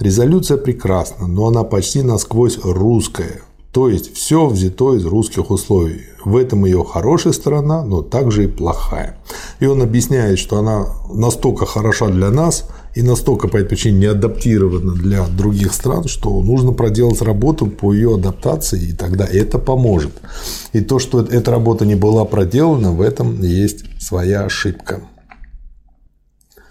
Резолюция 0.00 0.56
прекрасна, 0.56 1.26
но 1.26 1.48
она 1.48 1.62
почти 1.62 2.00
насквозь 2.00 2.58
русская, 2.62 3.42
то 3.72 3.88
есть 3.88 4.14
все 4.14 4.46
взято 4.46 4.94
из 4.94 5.06
русских 5.06 5.50
условий. 5.50 6.02
В 6.24 6.36
этом 6.36 6.66
ее 6.66 6.84
хорошая 6.84 7.32
сторона, 7.32 7.82
но 7.82 8.02
также 8.02 8.44
и 8.44 8.46
плохая. 8.46 9.16
И 9.60 9.66
он 9.66 9.80
объясняет, 9.80 10.38
что 10.38 10.58
она 10.58 10.88
настолько 11.12 11.64
хороша 11.64 12.08
для 12.08 12.30
нас 12.30 12.68
и 12.94 13.02
настолько 13.02 13.48
по 13.48 13.56
этой 13.56 13.70
причине 13.70 13.98
не 13.98 14.06
адаптирована 14.06 14.92
для 14.92 15.26
других 15.26 15.72
стран, 15.72 16.06
что 16.06 16.42
нужно 16.42 16.72
проделать 16.72 17.22
работу 17.22 17.66
по 17.66 17.94
ее 17.94 18.16
адаптации, 18.16 18.90
и 18.90 18.92
тогда 18.92 19.24
это 19.24 19.58
поможет. 19.58 20.12
И 20.74 20.82
то, 20.82 20.98
что 20.98 21.22
эта 21.22 21.50
работа 21.50 21.86
не 21.86 21.94
была 21.94 22.26
проделана, 22.26 22.92
в 22.92 23.00
этом 23.00 23.40
есть 23.40 23.84
своя 24.00 24.44
ошибка. 24.44 25.00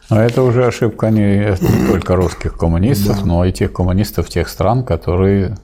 А 0.07 0.21
это 0.21 0.43
уже 0.43 0.67
ошибка 0.67 1.09
не, 1.09 1.57
не 1.61 1.87
только 1.87 2.15
русских 2.15 2.55
коммунистов, 2.57 3.21
да. 3.21 3.25
но 3.25 3.45
и 3.45 3.51
тех 3.51 3.73
коммунистов 3.73 4.29
тех 4.29 4.49
стран, 4.49 4.83
которые 4.83 5.57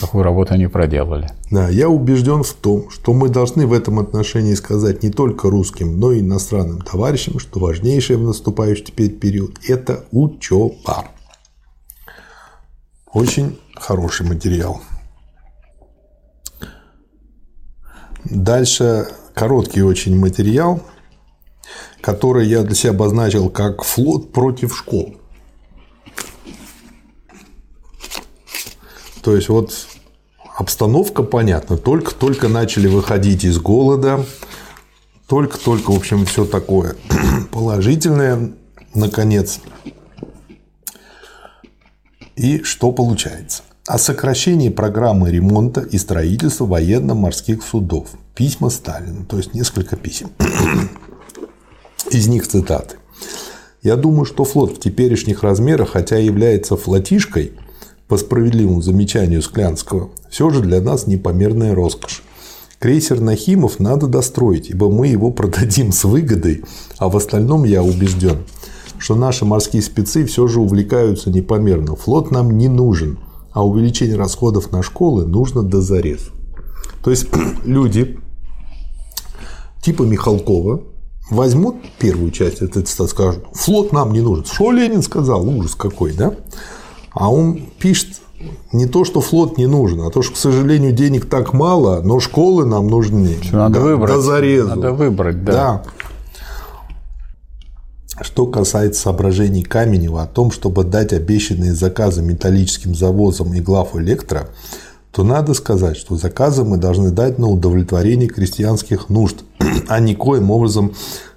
Такую 0.00 0.24
работу 0.24 0.54
они 0.54 0.66
проделали. 0.66 1.30
Да, 1.50 1.68
я 1.68 1.88
убежден 1.88 2.42
в 2.42 2.52
том, 2.54 2.90
что 2.90 3.12
мы 3.12 3.28
должны 3.28 3.66
в 3.66 3.72
этом 3.72 3.98
отношении 3.98 4.54
сказать 4.54 5.02
не 5.02 5.10
только 5.10 5.50
русским, 5.50 5.98
но 5.98 6.12
и 6.12 6.20
иностранным 6.20 6.80
товарищам, 6.80 7.38
что 7.38 7.60
важнейшее 7.60 8.18
в 8.18 8.22
наступающий 8.22 8.86
теперь 8.86 9.10
период– 9.10 9.58
это 9.68 10.04
учеба. 10.10 11.04
Очень 13.12 13.58
хороший 13.76 14.26
материал. 14.26 14.80
Дальше 18.24 19.06
короткий 19.34 19.82
очень 19.82 20.18
материал, 20.18 20.82
который 22.00 22.48
я 22.48 22.62
для 22.62 22.74
себя 22.74 22.90
обозначил 22.90 23.50
как 23.50 23.84
флот 23.84 24.32
против 24.32 24.76
школ. 24.76 25.16
То 29.24 29.34
есть 29.34 29.48
вот 29.48 29.72
обстановка 30.56 31.22
понятна. 31.22 31.76
Только-только 31.76 32.48
начали 32.48 32.86
выходить 32.86 33.44
из 33.44 33.58
голода. 33.58 34.24
Только-только, 35.26 35.90
в 35.90 35.96
общем, 35.96 36.26
все 36.26 36.44
такое 36.44 36.96
положительное, 37.50 38.52
наконец. 38.94 39.60
И 42.36 42.62
что 42.62 42.92
получается? 42.92 43.62
о 43.86 43.98
сокращении 43.98 44.70
программы 44.70 45.30
ремонта 45.30 45.82
и 45.82 45.98
строительства 45.98 46.64
военно-морских 46.64 47.62
судов. 47.62 48.08
Письма 48.34 48.70
Сталину, 48.70 49.26
то 49.26 49.36
есть 49.36 49.54
несколько 49.54 49.96
писем. 49.96 50.30
Из 52.10 52.26
них 52.26 52.48
цитаты. 52.48 52.96
Я 53.82 53.96
думаю, 53.96 54.24
что 54.24 54.44
флот 54.44 54.78
в 54.78 54.80
теперешних 54.80 55.42
размерах, 55.42 55.90
хотя 55.90 56.18
и 56.18 56.24
является 56.24 56.76
флотишкой, 56.76 57.52
по 58.14 58.18
справедливому 58.18 58.80
замечанию 58.80 59.42
Склянского, 59.42 60.10
все 60.30 60.48
же 60.50 60.60
для 60.60 60.80
нас 60.80 61.08
непомерная 61.08 61.74
роскошь. 61.74 62.22
Крейсер 62.78 63.20
Нахимов 63.20 63.80
надо 63.80 64.06
достроить, 64.06 64.70
ибо 64.70 64.88
мы 64.88 65.08
его 65.08 65.32
продадим 65.32 65.90
с 65.90 66.04
выгодой, 66.04 66.62
а 66.98 67.08
в 67.08 67.16
остальном 67.16 67.64
я 67.64 67.82
убежден, 67.82 68.44
что 68.98 69.16
наши 69.16 69.44
морские 69.44 69.82
спецы 69.82 70.24
все 70.26 70.46
же 70.46 70.60
увлекаются 70.60 71.28
непомерно. 71.28 71.96
Флот 71.96 72.30
нам 72.30 72.56
не 72.56 72.68
нужен, 72.68 73.18
а 73.50 73.66
увеличение 73.66 74.16
расходов 74.16 74.70
на 74.70 74.84
школы 74.84 75.26
нужно 75.26 75.64
до 75.64 75.80
зарез. 75.80 76.30
То 77.02 77.10
есть 77.10 77.26
люди 77.64 78.16
типа 79.82 80.04
Михалкова 80.04 80.82
возьмут 81.32 81.78
первую 81.98 82.30
часть 82.30 82.62
этой 82.62 82.84
цитаты, 82.84 83.10
скажут, 83.10 83.44
флот 83.54 83.90
нам 83.90 84.12
не 84.12 84.20
нужен. 84.20 84.44
Что 84.44 84.70
Ленин 84.70 85.02
сказал? 85.02 85.48
Ужас 85.48 85.74
какой, 85.74 86.12
да? 86.12 86.36
А 87.14 87.32
он 87.32 87.60
пишет 87.78 88.20
не 88.72 88.86
то, 88.86 89.04
что 89.04 89.20
флот 89.20 89.56
не 89.56 89.66
нужен, 89.66 90.00
а 90.02 90.10
то, 90.10 90.20
что, 90.22 90.34
к 90.34 90.36
сожалению, 90.36 90.92
денег 90.92 91.26
так 91.26 91.52
мало, 91.52 92.02
но 92.02 92.20
школы 92.20 92.66
нам 92.66 92.88
нужны. 92.88 93.36
Надо 93.52 93.78
до, 93.78 93.80
выбрать. 93.80 94.14
До 94.14 94.20
зарезу. 94.20 94.68
Надо 94.68 94.92
выбрать, 94.92 95.44
да. 95.44 95.52
да. 95.52 95.82
Что 98.22 98.46
касается 98.46 99.02
соображений 99.02 99.62
Каменева 99.62 100.22
о 100.22 100.26
том, 100.26 100.50
чтобы 100.50 100.84
дать 100.84 101.12
обещанные 101.12 101.72
заказы 101.72 102.22
металлическим 102.22 102.94
завозам 102.94 103.54
и 103.54 103.60
глав 103.60 103.96
электро, 103.96 104.48
то 105.10 105.22
надо 105.24 105.54
сказать, 105.54 105.96
что 105.96 106.16
заказы 106.16 106.64
мы 106.64 106.76
должны 106.76 107.10
дать 107.10 107.38
на 107.38 107.48
удовлетворение 107.48 108.28
крестьянских 108.28 109.08
нужд, 109.08 109.44
а 109.88 110.00
никоим 110.00 110.50
образом 110.50 110.94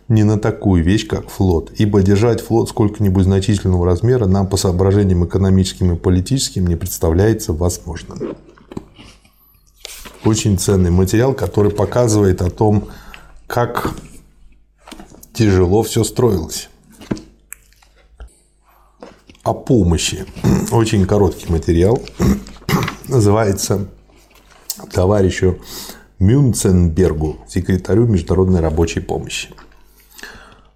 не 0.10 0.24
на 0.24 0.40
такую 0.40 0.84
вещь, 0.84 1.08
как 1.08 1.30
флот. 1.30 1.72
Ибо 1.76 2.02
держать 2.02 2.42
флот 2.42 2.70
сколько-нибудь 2.70 3.26
значительного 3.26 3.86
размера 3.86 4.26
нам 4.26 4.48
по 4.48 4.58
соображениям 4.58 5.26
экономическим 5.26 5.94
и 5.94 5.98
политическим 5.98 6.68
не 6.68 6.76
представляется 6.76 7.54
возможным. 7.54 8.36
Очень 10.24 10.58
ценный 10.58 10.92
материал, 10.92 11.34
который 11.34 11.72
показывает 11.72 12.42
о 12.42 12.50
том, 12.50 12.90
как 13.48 13.94
тяжело 15.34 15.84
все 15.84 16.04
строилось. 16.04 16.70
О 19.44 19.54
помощи. 19.54 20.26
Очень 20.72 21.06
короткий 21.06 21.52
материал. 21.52 22.02
Называется 23.08 23.88
товарищу 24.92 25.60
Мюнценбергу, 26.20 27.38
секретарю 27.48 28.08
Международной 28.08 28.60
рабочей 28.60 29.02
помощи 29.02 29.50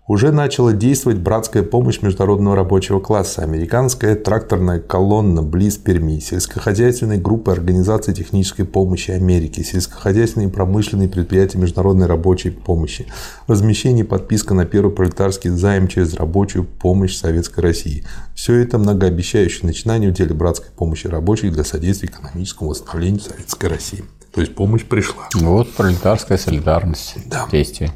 уже 0.07 0.31
начала 0.31 0.73
действовать 0.73 1.19
братская 1.19 1.63
помощь 1.63 2.01
международного 2.01 2.55
рабочего 2.55 2.99
класса, 2.99 3.43
американская 3.43 4.15
тракторная 4.15 4.79
колонна 4.79 5.43
близ 5.43 5.77
Перми, 5.77 6.19
сельскохозяйственные 6.19 7.19
группы 7.19 7.51
Организации 7.51 8.13
технической 8.13 8.65
помощи 8.65 9.11
Америки, 9.11 9.61
сельскохозяйственные 9.61 10.49
и 10.49 10.51
промышленные 10.51 11.07
предприятия 11.07 11.59
международной 11.59 12.07
рабочей 12.07 12.49
помощи, 12.49 13.05
размещение 13.47 14.03
и 14.03 14.07
подписка 14.07 14.53
на 14.53 14.65
первый 14.65 14.93
пролетарский 14.93 15.51
займ 15.51 15.87
через 15.87 16.15
рабочую 16.15 16.65
помощь 16.65 17.15
Советской 17.15 17.61
России. 17.61 18.03
Все 18.35 18.55
это 18.55 18.77
многообещающее 18.79 19.65
начинание 19.65 20.09
в 20.09 20.13
деле 20.13 20.33
братской 20.33 20.71
помощи 20.75 21.07
рабочих 21.07 21.53
для 21.53 21.63
содействия 21.63 22.09
экономическому 22.09 22.71
восстановлению 22.71 23.21
Советской 23.21 23.67
России. 23.67 24.03
То 24.33 24.41
есть 24.41 24.55
помощь 24.55 24.83
пришла. 24.83 25.29
Вот 25.35 25.71
пролетарская 25.73 26.37
солидарность 26.37 27.17
да. 27.27 27.47
действия 27.51 27.91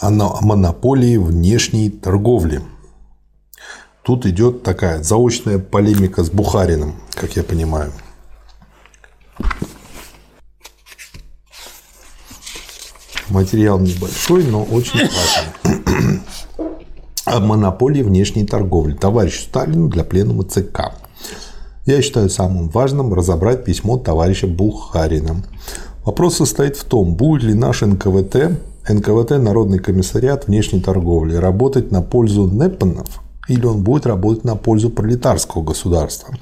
о 0.00 0.10
монополии 0.10 1.16
внешней 1.16 1.90
торговли. 1.90 2.62
Тут 4.02 4.26
идет 4.26 4.62
такая 4.62 5.02
заочная 5.02 5.58
полемика 5.58 6.22
с 6.22 6.30
Бухариным, 6.30 6.94
как 7.14 7.36
я 7.36 7.42
понимаю. 7.42 7.92
Материал 13.28 13.78
небольшой, 13.78 14.44
но 14.44 14.62
очень 14.64 15.00
важный. 15.00 16.20
О 17.26 17.40
монополии 17.40 18.02
внешней 18.02 18.46
торговли. 18.46 18.94
Товарищу 18.94 19.42
Сталину 19.42 19.88
для 19.88 20.04
пленума 20.04 20.44
ЦК. 20.44 20.92
Я 21.84 22.00
считаю 22.00 22.30
самым 22.30 22.70
важным 22.70 23.12
разобрать 23.12 23.64
письмо 23.64 23.98
товарища 23.98 24.46
Бухарина. 24.46 25.42
Вопрос 26.04 26.36
состоит 26.36 26.76
в 26.76 26.84
том, 26.84 27.16
будет 27.16 27.42
ли 27.42 27.52
наш 27.52 27.82
НКВТ 27.82 28.58
НКВТ 28.88 29.32
Народный 29.38 29.78
комиссариат 29.78 30.46
внешней 30.46 30.80
торговли 30.80 31.34
работать 31.34 31.92
на 31.92 32.02
пользу 32.02 32.46
Неппенов 32.48 33.20
или 33.48 33.64
он 33.64 33.82
будет 33.82 34.06
работать 34.06 34.44
на 34.44 34.56
пользу 34.56 34.90
пролетарского 34.90 35.62
государства? 35.62 36.34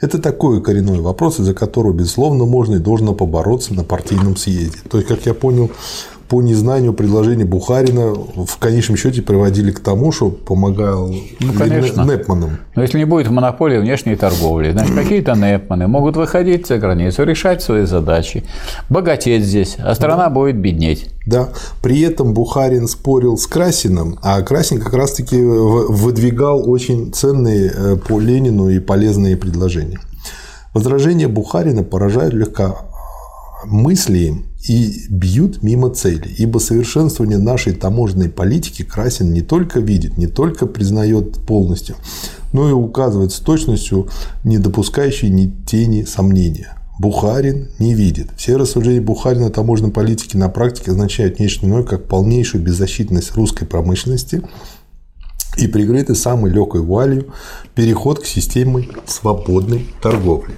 Это 0.00 0.20
такой 0.20 0.62
коренной 0.62 1.00
вопрос, 1.00 1.40
из-за 1.40 1.52
которого, 1.52 1.92
безусловно, 1.92 2.44
можно 2.44 2.76
и 2.76 2.78
должно 2.78 3.12
побороться 3.12 3.74
на 3.74 3.84
партийном 3.84 4.36
съезде. 4.36 4.78
То 4.88 4.98
есть, 4.98 5.08
как 5.08 5.26
я 5.26 5.34
понял, 5.34 5.70
по 6.34 6.42
незнанию 6.42 6.92
предложения 6.92 7.44
Бухарина 7.44 8.12
в 8.12 8.58
конечном 8.58 8.96
счете 8.96 9.22
приводили 9.22 9.70
к 9.70 9.78
тому, 9.78 10.10
что 10.10 10.30
помогал 10.30 11.14
ну, 11.38 11.52
конечно. 11.52 12.02
Непманам. 12.02 12.58
Но 12.74 12.82
если 12.82 12.98
не 12.98 13.04
будет 13.04 13.30
монополии 13.30 13.78
внешней 13.78 14.16
торговли, 14.16 14.72
значит, 14.72 14.94
какие-то 14.96 15.34
Непманы 15.34 15.86
могут 15.86 16.16
выходить 16.16 16.66
за 16.66 16.78
границу, 16.78 17.22
решать 17.22 17.62
свои 17.62 17.84
задачи, 17.84 18.42
богатеть 18.90 19.44
здесь, 19.44 19.76
а 19.78 19.94
страна 19.94 20.24
да. 20.24 20.30
будет 20.30 20.56
беднеть. 20.56 21.08
Да. 21.24 21.50
При 21.80 22.00
этом 22.00 22.34
Бухарин 22.34 22.88
спорил 22.88 23.38
с 23.38 23.46
Красиным, 23.46 24.18
а 24.20 24.42
Красин 24.42 24.80
как 24.80 24.92
раз-таки 24.92 25.40
выдвигал 25.40 26.68
очень 26.68 27.12
ценные 27.12 27.72
э, 27.72 27.96
по 27.96 28.18
Ленину 28.18 28.70
и 28.70 28.80
полезные 28.80 29.36
предложения. 29.36 30.00
Возражения 30.72 31.28
Бухарина 31.28 31.84
поражают 31.84 32.34
легко 32.34 32.90
мысли 33.66 34.42
и 34.66 35.06
бьют 35.10 35.62
мимо 35.62 35.90
цели, 35.90 36.28
ибо 36.38 36.58
совершенствование 36.58 37.38
нашей 37.38 37.74
таможенной 37.74 38.30
политики 38.30 38.82
Красин 38.82 39.32
не 39.32 39.42
только 39.42 39.80
видит, 39.80 40.16
не 40.16 40.26
только 40.26 40.66
признает 40.66 41.38
полностью, 41.46 41.96
но 42.52 42.68
и 42.68 42.72
указывает 42.72 43.32
с 43.32 43.40
точностью, 43.40 44.08
не 44.42 44.58
допускающей 44.58 45.28
ни 45.28 45.52
тени 45.66 46.04
сомнения. 46.04 46.78
Бухарин 46.98 47.68
не 47.78 47.92
видит. 47.92 48.30
Все 48.36 48.56
рассуждения 48.56 49.00
Бухарина 49.00 49.48
о 49.48 49.50
таможенной 49.50 49.90
политике 49.90 50.38
на 50.38 50.48
практике 50.48 50.92
означают 50.92 51.40
нечто 51.40 51.66
иное, 51.66 51.82
как 51.82 52.06
полнейшую 52.06 52.62
беззащитность 52.62 53.34
русской 53.34 53.66
промышленности 53.66 54.42
и 55.56 55.66
прикрыты 55.66 56.14
самой 56.14 56.52
легкой 56.52 56.82
вуалью 56.82 57.34
переход 57.74 58.20
к 58.20 58.26
системе 58.26 58.88
свободной 59.06 59.88
торговли. 60.00 60.54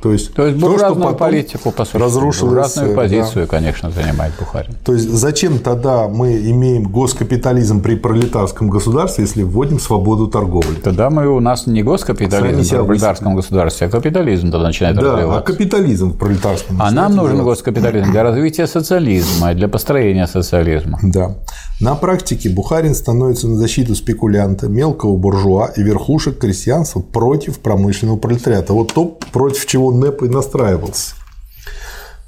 То 0.00 0.12
есть, 0.12 0.32
то 0.32 0.46
есть 0.46 0.60
то, 0.60 0.78
что 0.78 0.94
потом 0.94 1.16
политику, 1.16 1.72
по 1.72 1.84
сути, 1.84 1.96
разрушилось, 1.96 2.56
разную 2.56 2.94
позицию, 2.94 3.46
да. 3.46 3.50
конечно, 3.50 3.90
занимает 3.90 4.32
Бухарин. 4.38 4.74
То 4.84 4.92
есть 4.92 5.08
зачем 5.10 5.58
тогда 5.58 6.06
мы 6.06 6.36
имеем 6.36 6.84
госкапитализм 6.84 7.82
при 7.82 7.96
пролетарском 7.96 8.70
государстве, 8.70 9.24
если 9.24 9.42
вводим 9.42 9.80
свободу 9.80 10.28
торговли? 10.28 10.76
Тогда 10.76 11.10
мы 11.10 11.28
у 11.28 11.40
нас 11.40 11.66
не 11.66 11.82
госкапитализм 11.82 12.76
в 12.76 12.86
пролетарском 12.86 13.34
государстве, 13.34 13.88
а 13.88 13.90
капитализм 13.90 14.52
тогда 14.52 14.68
начинает 14.68 14.96
да, 14.96 15.02
развиваться. 15.02 15.38
а 15.38 15.42
капитализм 15.42 16.12
в 16.12 16.16
пролетарском 16.16 16.80
А 16.80 16.90
нам 16.92 17.16
нужен 17.16 17.42
госкапитализм 17.42 18.12
для 18.12 18.22
развития 18.22 18.68
социализма, 18.68 19.54
для 19.54 19.68
построения 19.68 20.28
социализма. 20.28 21.00
Да. 21.02 21.38
На 21.80 21.94
практике 21.94 22.50
Бухарин 22.50 22.94
становится 22.94 23.48
на 23.48 23.56
защиту 23.56 23.94
спекулянта, 23.94 24.68
мелкого 24.68 25.16
буржуа 25.16 25.70
и 25.76 25.82
верхушек 25.82 26.38
крестьянства 26.38 27.00
против 27.00 27.60
промышленного 27.60 28.16
пролетариата. 28.16 28.72
Вот 28.72 28.92
то, 28.92 29.18
против 29.32 29.66
чего 29.66 29.87
НЭП 29.92 30.22
и 30.22 30.28
настраивался. 30.28 31.14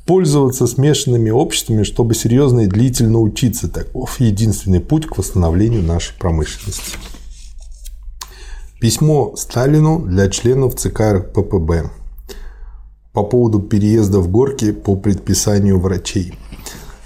Пользоваться 0.06 0.66
смешанными 0.66 1.30
обществами, 1.30 1.82
чтобы 1.82 2.14
серьезно 2.14 2.60
и 2.60 2.66
длительно 2.66 3.20
учиться. 3.20 3.68
Таков 3.68 4.18
единственный 4.20 4.80
путь 4.80 5.06
к 5.06 5.18
восстановлению 5.18 5.82
нашей 5.82 6.18
промышленности. 6.18 6.96
Письмо 8.80 9.34
Сталину 9.36 10.00
для 10.00 10.28
членов 10.30 10.74
ЦК 10.74 11.00
РКПБ 11.12 11.90
по 13.12 13.22
поводу 13.24 13.60
переезда 13.60 14.20
в 14.20 14.28
Горки 14.30 14.72
по 14.72 14.96
предписанию 14.96 15.78
врачей. 15.78 16.34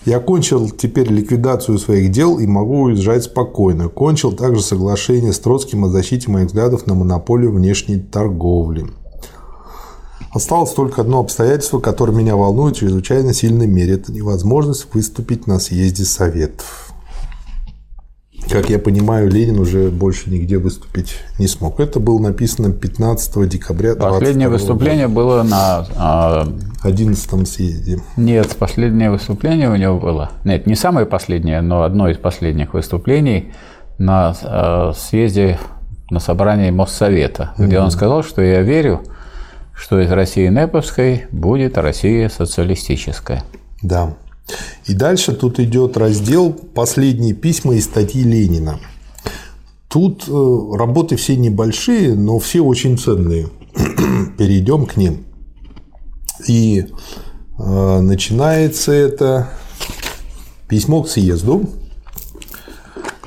Я 0.05 0.21
кончил 0.21 0.69
теперь 0.69 1.09
ликвидацию 1.09 1.79
своих 1.79 2.11
дел 2.11 2.39
и 2.39 2.47
могу 2.47 2.83
уезжать 2.83 3.25
спокойно. 3.25 3.89
Кончил 3.89 4.33
также 4.33 4.61
соглашение 4.61 5.33
с 5.33 5.39
Троцким 5.39 5.87
о 5.87 5.89
защите 5.89 6.31
моих 6.31 6.49
взглядов 6.49 6.87
на 6.87 6.95
монополию 6.95 7.53
внешней 7.53 7.99
торговли. 7.99 8.87
Осталось 10.35 10.73
только 10.73 11.01
одно 11.01 11.21
обстоятельство, 11.21 11.79
которое 11.79 12.13
меня 12.13 12.35
волнует 12.35 12.75
в 12.75 12.81
чрезвычайно 12.81 13.33
сильной 13.33 13.69
мере. 13.69 13.95
Это 13.95 14.13
невозможность 14.13 14.93
выступить 14.93 15.47
на 15.47 15.61
съезде 15.61 16.05
Советов. 16.05 16.93
как 18.51 18.69
я 18.69 18.81
понимаю, 18.81 19.31
Ленин 19.31 19.61
уже 19.61 19.91
больше 19.91 20.31
нигде 20.31 20.59
выступить 20.59 21.15
не 21.39 21.47
смог. 21.47 21.79
Это 21.79 22.01
было 22.01 22.19
написано 22.19 22.73
15 22.73 23.49
декабря 23.49 23.95
Последнее 23.95 24.49
выступление 24.49 25.07
года. 25.07 25.15
было 25.15 25.43
на... 25.45 26.49
11 26.83 27.33
а, 27.33 27.47
съезде. 27.47 28.01
Нет, 28.17 28.57
последнее 28.59 29.13
выступление 29.13 29.71
у 29.71 29.77
него 29.77 30.01
было... 30.01 30.33
Нет, 30.43 30.67
не 30.67 30.75
самое 30.75 31.07
последнее, 31.07 31.61
но 31.61 31.85
одно 31.85 32.09
из 32.09 32.19
последних 32.19 32.75
выступлений 32.75 33.53
на 33.99 34.35
а, 34.43 34.93
съезде, 34.95 35.61
на 36.11 36.19
собрании 36.19 36.73
Моссовета, 36.73 37.55
где 37.57 37.79
он 37.79 37.93
сказал, 37.93 38.25
что 38.25 38.43
я 38.43 38.63
верю, 38.63 39.01
что 39.77 40.01
из 40.01 40.11
России 40.11 40.49
Неповской 40.49 41.27
будет 41.33 41.77
Россия 41.77 42.29
социалистическая. 42.29 43.45
Да. 43.83 44.17
И 44.87 44.95
дальше 44.95 45.33
тут 45.33 45.59
идет 45.59 45.97
раздел 45.97 46.53
«Последние 46.53 47.35
письма 47.35 47.75
и 47.75 47.81
статьи 47.81 48.23
Ленина». 48.23 48.79
Тут 49.89 50.25
э, 50.27 50.77
работы 50.77 51.17
все 51.17 51.37
небольшие, 51.37 52.15
но 52.15 52.39
все 52.39 52.61
очень 52.61 52.99
ценные. 52.99 53.49
Перейдем 54.39 54.87
к 54.87 54.97
ним. 54.97 55.25
И 56.49 56.87
э, 57.59 58.01
начинается 58.01 58.93
это 58.93 59.51
письмо 60.69 61.05
к 61.05 61.09
съезду, 61.09 61.71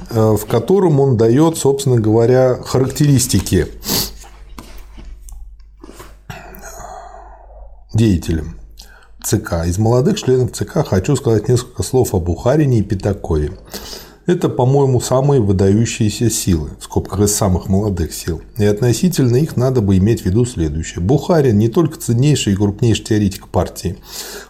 э, 0.10 0.36
в 0.36 0.45
котором 0.45 0.99
он 0.99 1.15
дает, 1.15 1.57
собственно 1.57 1.99
говоря, 1.99 2.56
характеристики 2.56 3.68
деятелям. 7.98 8.56
ЦК. 9.24 9.65
Из 9.65 9.78
молодых 9.78 10.22
членов 10.22 10.52
ЦК 10.53 10.86
хочу 10.86 11.15
сказать 11.15 11.49
несколько 11.49 11.84
слов 11.84 12.14
о 12.14 12.19
Бухарине 12.19 12.80
и 12.80 12.84
Пятакове. 12.84 13.52
Это, 14.28 14.49
по-моему, 14.49 14.99
самые 14.99 15.41
выдающиеся 15.41 16.30
силы, 16.30 16.72
в 16.80 16.84
скобках 16.84 17.22
из 17.22 17.34
самых 17.34 17.69
молодых 17.69 18.14
сил. 18.14 18.41
И 18.57 18.65
относительно 18.65 19.38
их 19.38 19.56
надо 19.56 19.80
бы 19.80 19.98
иметь 19.98 20.24
в 20.24 20.26
виду 20.26 20.45
следующее. 20.45 21.02
Бухарин 21.02 21.57
не 21.57 21.69
только 21.69 21.98
ценнейший 21.98 22.53
и 22.53 22.56
крупнейший 22.57 23.06
теоретик 23.06 23.48
партии. 23.48 23.95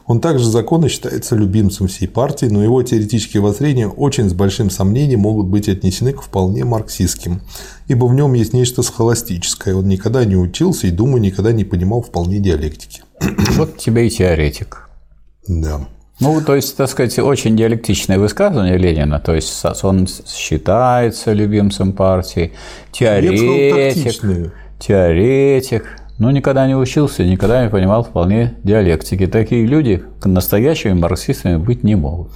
Он 0.07 0.19
также 0.19 0.49
законно 0.49 0.89
считается 0.89 1.35
любимцем 1.35 1.87
всей 1.87 2.07
партии, 2.07 2.47
но 2.47 2.63
его 2.63 2.81
теоретические 2.81 3.43
воззрения 3.43 3.87
очень 3.87 4.29
с 4.29 4.33
большим 4.33 4.71
сомнением 4.71 5.19
могут 5.19 5.45
быть 5.45 5.69
отнесены 5.69 6.11
к 6.11 6.23
вполне 6.23 6.65
марксистским, 6.65 7.41
ибо 7.87 8.05
в 8.05 8.15
нем 8.15 8.33
есть 8.33 8.53
нечто 8.53 8.81
схоластическое. 8.81 9.75
Он 9.75 9.87
никогда 9.87 10.25
не 10.25 10.35
учился 10.35 10.87
и, 10.87 10.91
думаю, 10.91 11.21
никогда 11.21 11.51
не 11.51 11.65
понимал 11.65 12.01
вполне 12.01 12.39
диалектики. 12.39 13.03
Вот 13.19 13.77
тебе 13.77 14.07
и 14.07 14.09
теоретик. 14.09 14.87
Да. 15.47 15.81
Ну, 16.19 16.41
то 16.41 16.55
есть, 16.55 16.75
так 16.75 16.89
сказать, 16.89 17.19
очень 17.19 17.55
диалектичное 17.55 18.17
высказывание 18.17 18.77
Ленина. 18.77 19.19
То 19.19 19.35
есть, 19.35 19.63
он 19.83 20.07
считается 20.07 21.33
любимцем 21.33 21.93
партии, 21.93 22.53
теоретик, 22.91 24.51
теоретик, 24.79 25.85
но 26.17 26.31
никогда 26.31 26.65
не 26.67 26.75
учился, 26.75 27.23
никогда 27.23 27.63
не 27.63 27.69
понимал 27.69 28.03
вполне 28.03 28.55
диалектики. 28.63 29.27
Такие 29.27 29.65
люди 29.67 30.03
настоящими 30.25 30.93
марксистами 30.93 31.57
быть 31.57 31.83
не 31.83 31.95
могут. 31.95 32.31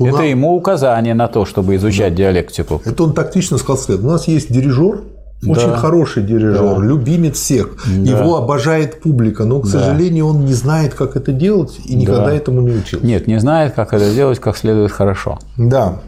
У 0.00 0.06
Это 0.06 0.18
нас... 0.18 0.26
ему 0.26 0.56
указание 0.56 1.14
на 1.14 1.28
то, 1.28 1.44
чтобы 1.44 1.76
изучать 1.76 2.14
да. 2.14 2.24
диалектику. 2.24 2.82
Это 2.84 3.04
он 3.04 3.12
тактично 3.12 3.58
сказал. 3.58 4.00
У 4.00 4.10
нас 4.10 4.26
есть 4.26 4.50
дирижер, 4.52 5.02
очень 5.42 5.70
да. 5.70 5.76
хороший 5.76 6.22
дирижер, 6.22 6.76
да. 6.76 6.76
любимец 6.78 7.36
всех. 7.36 7.76
Да. 7.86 8.10
Его 8.10 8.36
обожает 8.36 9.00
публика, 9.00 9.44
но, 9.44 9.60
к 9.60 9.64
да. 9.64 9.70
сожалению, 9.70 10.26
он 10.26 10.44
не 10.44 10.52
знает, 10.52 10.94
как 10.94 11.16
это 11.16 11.32
делать 11.32 11.78
и 11.84 11.94
никогда 11.94 12.26
да. 12.26 12.34
этому 12.34 12.60
не 12.60 12.72
учился. 12.72 13.06
Нет, 13.06 13.26
не 13.26 13.40
знает, 13.40 13.74
как 13.74 13.94
это 13.94 14.14
делать, 14.14 14.38
как 14.38 14.56
следует 14.56 14.92
хорошо. 14.92 15.38
Да. 15.56 16.00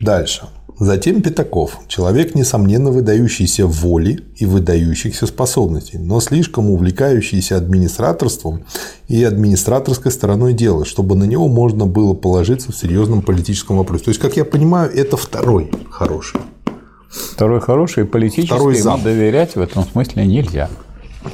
Дальше. 0.00 0.42
Затем 0.80 1.20
Пятаков. 1.20 1.78
Человек, 1.88 2.34
несомненно, 2.34 2.90
выдающийся 2.90 3.66
в 3.66 3.72
воле 3.82 4.20
и 4.36 4.46
выдающихся 4.46 5.26
способностей, 5.26 5.98
но 5.98 6.20
слишком 6.20 6.70
увлекающийся 6.70 7.58
администраторством 7.58 8.64
и 9.06 9.22
администраторской 9.22 10.10
стороной 10.10 10.54
дела, 10.54 10.86
чтобы 10.86 11.16
на 11.16 11.24
него 11.24 11.48
можно 11.48 11.84
было 11.84 12.14
положиться 12.14 12.72
в 12.72 12.76
серьезном 12.76 13.20
политическом 13.20 13.76
вопросе. 13.76 14.04
То 14.04 14.10
есть, 14.10 14.20
как 14.22 14.38
я 14.38 14.46
понимаю, 14.46 14.90
это 14.90 15.18
второй 15.18 15.70
хороший. 15.90 16.40
Второй 17.10 17.60
хороший, 17.60 18.04
политически 18.04 18.46
Второй 18.46 18.74
ему 18.74 18.84
зам. 18.84 19.02
доверять 19.02 19.56
в 19.56 19.60
этом 19.60 19.84
смысле 19.84 20.26
нельзя. 20.26 20.70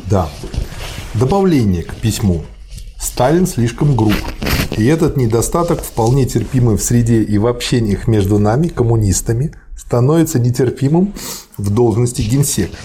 Да. 0.06 0.28
Добавление 1.14 1.82
к 1.82 1.94
письму. 1.94 2.44
Сталин 2.98 3.46
слишком 3.46 3.94
груб. 3.94 4.14
И 4.76 4.84
этот 4.86 5.16
недостаток, 5.16 5.82
вполне 5.82 6.26
терпимый 6.26 6.76
в 6.76 6.82
среде 6.82 7.22
и 7.22 7.38
в 7.38 7.46
общениях 7.46 8.08
между 8.08 8.38
нами, 8.38 8.68
коммунистами, 8.68 9.52
становится 9.76 10.38
нетерпимым 10.38 11.12
в 11.56 11.70
должности 11.70 12.22
генсека. 12.22 12.76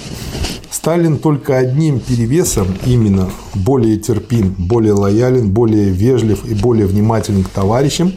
Сталин 0.70 1.18
только 1.18 1.58
одним 1.58 2.00
перевесом, 2.00 2.68
именно 2.86 3.30
более 3.54 3.98
терпим, 3.98 4.56
более 4.58 4.94
лоялен, 4.94 5.52
более 5.52 5.90
вежлив 5.90 6.46
и 6.46 6.54
более 6.54 6.88
внимателен 6.88 7.44
к 7.44 7.50
товарищам, 7.50 8.14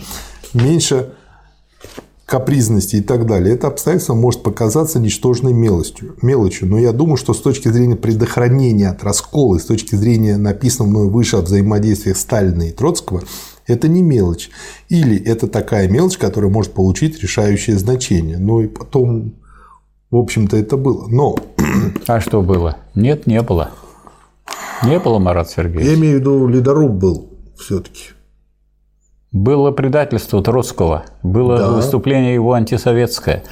меньше 0.52 1.10
капризности 2.26 2.96
и 2.96 3.00
так 3.00 3.26
далее, 3.26 3.54
это 3.54 3.66
обстоятельство 3.66 4.14
может 4.14 4.42
показаться 4.42 4.98
ничтожной 4.98 5.52
мелочью, 5.52 6.16
мелочью, 6.22 6.68
но 6.68 6.78
я 6.78 6.92
думаю, 6.92 7.16
что 7.16 7.34
с 7.34 7.40
точки 7.40 7.68
зрения 7.68 7.96
предохранения 7.96 8.88
от 8.88 9.04
раскола, 9.04 9.58
с 9.58 9.64
точки 9.64 9.94
зрения 9.94 10.36
написанного 10.36 10.90
мной 10.90 11.10
выше 11.10 11.36
о 11.36 11.42
взаимодействиях 11.42 12.16
Сталина 12.16 12.62
и 12.62 12.72
Троцкого, 12.72 13.22
это 13.66 13.88
не 13.88 14.02
мелочь. 14.02 14.50
Или 14.88 15.16
это 15.16 15.46
такая 15.48 15.88
мелочь, 15.88 16.18
которая 16.18 16.50
может 16.50 16.72
получить 16.72 17.22
решающее 17.22 17.78
значение. 17.78 18.38
Ну 18.38 18.60
и 18.60 18.68
потом, 18.68 19.34
в 20.10 20.16
общем-то, 20.16 20.56
это 20.56 20.76
было. 20.76 21.06
Но... 21.08 21.36
А 22.06 22.20
что 22.20 22.42
было? 22.42 22.78
Нет, 22.94 23.26
не 23.26 23.40
было. 23.42 23.70
Не 24.82 24.98
было, 24.98 25.18
Марат 25.18 25.50
Сергеевич. 25.50 25.86
Я 25.86 25.94
имею 25.94 26.18
в 26.18 26.20
виду, 26.20 26.46
ледоруб 26.46 26.92
был 26.92 27.30
все-таки. 27.56 28.13
Было 29.34 29.72
предательство 29.72 30.40
Троцкого, 30.44 31.06
было 31.24 31.58
да. 31.58 31.70
выступление 31.72 32.34
его 32.34 32.52
антисоветское, 32.52 33.42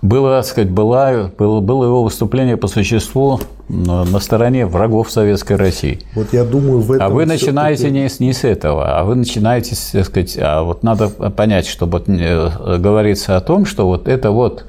было, 0.00 0.38
так 0.38 0.46
сказать, 0.46 0.70
было, 0.70 1.30
было, 1.36 1.60
было 1.60 1.84
его 1.84 2.02
выступление 2.02 2.56
по 2.56 2.68
существу 2.68 3.40
на 3.68 4.18
стороне 4.20 4.64
врагов 4.64 5.10
Советской 5.10 5.56
России. 5.56 6.00
Вот 6.14 6.32
я 6.32 6.42
думаю, 6.42 6.80
в 6.80 6.90
этом 6.90 7.06
А 7.06 7.10
вы 7.10 7.26
начинаете 7.26 7.90
не, 7.90 8.08
не 8.18 8.32
с 8.32 8.44
этого, 8.44 8.98
а 8.98 9.04
вы 9.04 9.14
начинаете, 9.14 9.76
так 9.92 10.06
сказать, 10.06 10.38
а 10.40 10.62
вот 10.62 10.82
надо 10.82 11.10
понять, 11.10 11.66
что 11.66 11.84
вот 11.84 12.08
э, 12.08 12.78
говорится 12.78 13.36
о 13.36 13.42
том, 13.42 13.66
что 13.66 13.86
вот 13.86 14.08
это 14.08 14.30
вот 14.30 14.64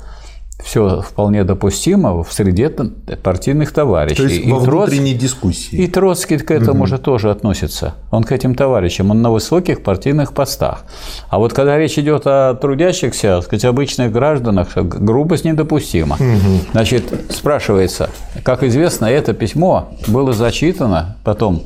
все 0.63 1.01
вполне 1.01 1.43
допустимо 1.43 2.23
в 2.23 2.34
среде 2.34 2.69
партийных 2.69 3.71
товарищей. 3.71 4.17
То 4.17 4.23
есть 4.23 4.45
и 4.45 4.51
во 4.51 4.59
внутренней 4.59 5.11
Троц... 5.11 5.21
дискуссии. 5.21 5.75
И 5.75 5.88
Троцкий 5.88 6.38
к 6.38 6.49
этому 6.49 6.81
угу. 6.81 6.88
же 6.88 6.97
тоже 6.97 7.29
относится. 7.29 7.93
Он 8.11 8.23
к 8.23 8.31
этим 8.31 8.55
товарищам, 8.55 9.11
он 9.11 9.21
на 9.21 9.31
высоких 9.31 9.84
партийных 9.84 10.34
постах. 10.34 10.84
А 11.29 11.38
вот 11.38 11.53
когда 11.53 11.77
речь 11.77 11.97
идет 11.99 12.23
о 12.25 12.55
трудящихся, 12.55 13.35
так 13.38 13.43
сказать, 13.45 13.65
обычных 13.65 14.11
гражданах, 14.11 14.75
грубость 14.75 15.45
недопустима. 15.45 16.15
Угу. 16.15 16.71
Значит, 16.71 17.03
спрашивается, 17.29 18.09
как 18.43 18.63
известно, 18.63 19.05
это 19.05 19.34
письмо 19.34 19.89
было 20.07 20.34
зачитано 20.34 21.17
потом 21.23 21.63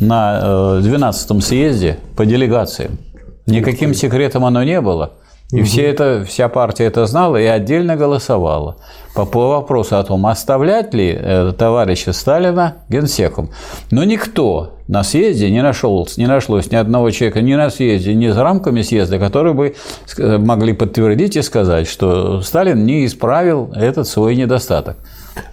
на 0.00 0.80
12-м 0.82 1.38
э, 1.38 1.40
съезде 1.40 1.98
по 2.14 2.26
делегациям. 2.26 2.98
Никаким 3.46 3.94
секретом 3.94 4.44
оно 4.44 4.62
не 4.62 4.80
было. 4.80 5.12
И 5.54 5.58
угу. 5.58 5.66
все 5.66 5.82
это, 5.82 6.24
вся 6.26 6.48
партия 6.48 6.86
это 6.86 7.06
знала 7.06 7.36
и 7.36 7.44
отдельно 7.44 7.94
голосовала 7.94 8.76
по, 9.14 9.24
по 9.24 9.50
вопросу 9.50 9.96
о 9.96 10.02
том, 10.02 10.26
оставлять 10.26 10.92
ли 10.92 11.16
э, 11.16 11.52
товарища 11.56 12.12
Сталина 12.12 12.78
генсеком. 12.88 13.50
Но 13.92 14.02
никто 14.02 14.72
на 14.88 15.04
съезде 15.04 15.52
не, 15.52 15.62
нашел, 15.62 16.08
не 16.16 16.26
нашлось 16.26 16.72
ни 16.72 16.74
одного 16.74 17.08
человека 17.12 17.40
ни 17.40 17.54
на 17.54 17.70
съезде, 17.70 18.14
ни 18.14 18.28
за 18.30 18.42
рамками 18.42 18.82
съезда, 18.82 19.20
которые 19.20 19.54
бы 19.54 19.76
э, 20.18 20.38
могли 20.38 20.72
подтвердить 20.72 21.36
и 21.36 21.42
сказать, 21.42 21.86
что 21.86 22.40
Сталин 22.40 22.84
не 22.84 23.06
исправил 23.06 23.70
этот 23.76 24.08
свой 24.08 24.34
недостаток. 24.34 24.96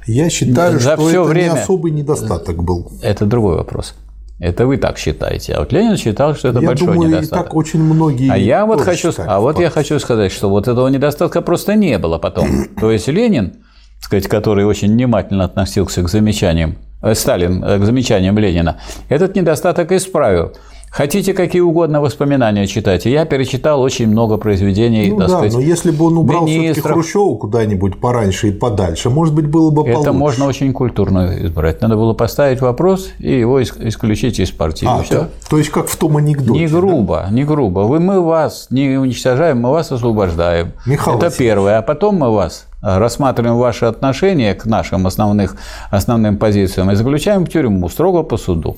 Я 0.07 0.31
считаю, 0.31 0.79
за 0.79 0.95
что 0.95 1.09
это 1.09 1.23
время... 1.23 1.53
не 1.53 1.59
особый 1.59 1.91
недостаток 1.91 2.63
был. 2.63 2.91
Это 3.03 3.27
другой 3.27 3.57
вопрос. 3.57 3.93
Это 4.41 4.65
вы 4.65 4.77
так 4.77 4.97
считаете. 4.97 5.53
А 5.53 5.59
вот 5.59 5.71
Ленин 5.71 5.97
считал, 5.97 6.33
что 6.33 6.47
это 6.47 6.61
я 6.61 6.67
большой 6.67 6.87
думаю, 6.87 7.09
недостаток. 7.09 7.45
И 7.45 7.47
так 7.47 7.55
очень 7.55 7.83
многие. 7.83 8.31
А 8.31 8.35
я 8.35 8.65
вот 8.65 8.81
хочу, 8.81 9.11
а 9.15 9.39
вот 9.39 9.59
я 9.59 9.69
хочу 9.69 9.99
сказать, 9.99 10.31
что 10.31 10.49
вот 10.49 10.67
этого 10.67 10.87
недостатка 10.87 11.43
просто 11.43 11.75
не 11.75 11.99
было 11.99 12.17
потом. 12.17 12.65
То 12.79 12.89
есть 12.89 13.07
Ленин, 13.07 13.57
сказать, 13.99 14.27
который 14.27 14.65
очень 14.65 14.91
внимательно 14.93 15.43
относился 15.43 16.01
к 16.01 16.09
замечаниям 16.09 16.79
э, 17.03 17.13
Сталин 17.13 17.63
э, 17.63 17.77
к 17.77 17.85
замечаниям 17.85 18.35
Ленина, 18.39 18.79
этот 19.09 19.35
недостаток 19.35 19.91
исправил. 19.91 20.53
Хотите 20.91 21.33
какие 21.33 21.61
угодно 21.61 22.01
воспоминания 22.01 22.67
читать. 22.67 23.05
Я 23.05 23.23
перечитал 23.23 23.81
очень 23.81 24.09
много 24.09 24.35
произведений. 24.35 25.09
Ну 25.09 25.19
да, 25.19 25.29
сказать, 25.29 25.53
но 25.53 25.61
если 25.61 25.89
бы 25.89 26.07
он 26.07 26.17
убрал 26.17 26.45
все-таки 26.45 26.81
Хрущеву 26.81 27.37
куда-нибудь 27.37 27.97
пораньше 28.01 28.49
и 28.49 28.51
подальше, 28.51 29.09
может 29.09 29.33
быть, 29.33 29.47
было 29.47 29.71
бы 29.71 29.85
получше. 29.85 30.01
Это 30.01 30.11
можно 30.11 30.47
очень 30.47 30.73
культурно 30.73 31.33
избрать. 31.45 31.81
Надо 31.81 31.95
было 31.95 32.13
поставить 32.13 32.59
вопрос 32.59 33.07
и 33.19 33.39
его 33.39 33.63
исключить 33.63 34.41
из 34.41 34.51
партии. 34.51 34.85
А, 34.85 35.01
то, 35.03 35.29
то 35.49 35.57
есть 35.57 35.69
как 35.69 35.87
в 35.87 35.95
том 35.95 36.17
анекдоте. 36.17 36.59
Не 36.59 36.67
грубо, 36.67 37.23
да? 37.25 37.33
не 37.33 37.45
грубо. 37.45 37.79
Вы, 37.81 38.01
мы 38.01 38.19
вас 38.19 38.67
не 38.69 38.97
уничтожаем, 38.97 39.61
мы 39.61 39.71
вас 39.71 39.93
освобождаем. 39.93 40.73
Михаил 40.85 41.19
Это 41.19 41.31
первое. 41.31 41.77
А 41.77 41.81
потом 41.83 42.17
мы 42.17 42.33
вас 42.33 42.67
рассматриваем 42.81 43.57
ваши 43.57 43.85
отношения 43.85 44.53
к 44.55 44.65
нашим 44.65 45.07
основных, 45.07 45.55
основным 45.89 46.37
позициям 46.37 46.91
и 46.91 46.95
заключаем 46.95 47.45
в 47.45 47.49
тюрьму 47.49 47.87
строго 47.87 48.23
по 48.23 48.35
суду. 48.35 48.75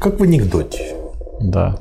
Как 0.00 0.18
в 0.18 0.24
анекдоте. 0.24 0.99
Да. 1.40 1.78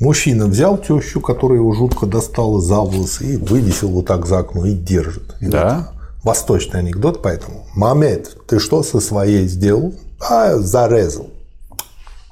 Мужчина 0.00 0.46
взял 0.46 0.78
тещу, 0.78 1.20
которая 1.20 1.58
его 1.58 1.72
жутко 1.72 2.06
достала 2.06 2.60
за 2.60 2.80
волосы, 2.80 3.34
и 3.34 3.36
вывесил 3.36 3.90
вот 3.90 4.06
так 4.06 4.26
за 4.26 4.38
окно 4.38 4.64
и 4.66 4.74
держит. 4.74 5.36
И 5.40 5.46
да. 5.46 5.88
Вот 5.92 6.02
восточный 6.22 6.80
анекдот, 6.80 7.22
поэтому. 7.22 7.66
Мамед, 7.74 8.46
ты 8.46 8.58
что 8.58 8.82
со 8.82 9.00
своей 9.00 9.46
сделал? 9.48 9.94
А, 10.20 10.56
зарезал. 10.56 11.30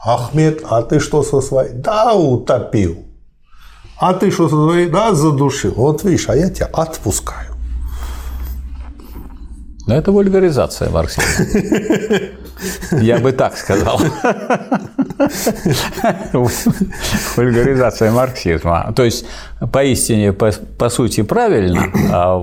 Ахмед, 0.02 0.62
а 0.68 0.82
ты 0.82 1.00
что 1.00 1.22
со 1.22 1.40
своей? 1.40 1.72
Да, 1.74 2.14
утопил. 2.14 2.98
А 3.98 4.14
ты 4.14 4.30
что 4.30 4.48
со 4.48 4.54
своей? 4.54 4.88
Да, 4.88 5.14
задушил. 5.14 5.72
Вот 5.76 6.04
видишь, 6.04 6.28
а 6.28 6.36
я 6.36 6.48
тебя 6.50 6.66
отпускаю. 6.72 7.49
Но 9.86 9.94
это 9.94 10.12
вульгаризация 10.12 10.90
марксизма. 10.90 11.46
Я 13.00 13.18
бы 13.18 13.32
так 13.32 13.56
сказал. 13.56 13.98
Вульгаризация 17.36 18.10
марксизма. 18.10 18.92
То 18.94 19.04
есть, 19.04 19.24
поистине, 19.72 20.32
по, 20.32 20.50
по 20.78 20.90
сути, 20.90 21.22
правильно, 21.22 21.86
а 22.12 22.40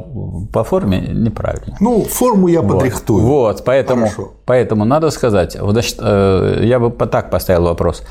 по 0.51 0.63
форме 0.63 0.99
неправильно. 0.99 1.77
Ну, 1.79 2.03
форму 2.03 2.47
я 2.47 2.63
подрихтую. 2.63 3.23
Вот, 3.23 3.57
вот 3.57 3.65
поэтому, 3.65 4.11
поэтому 4.45 4.85
надо 4.85 5.11
сказать, 5.11 5.57
значит, 5.61 5.97
э, 5.99 6.61
я 6.63 6.79
бы 6.79 6.89
так 7.07 7.29
поставил 7.29 7.65
вопрос. 7.65 8.03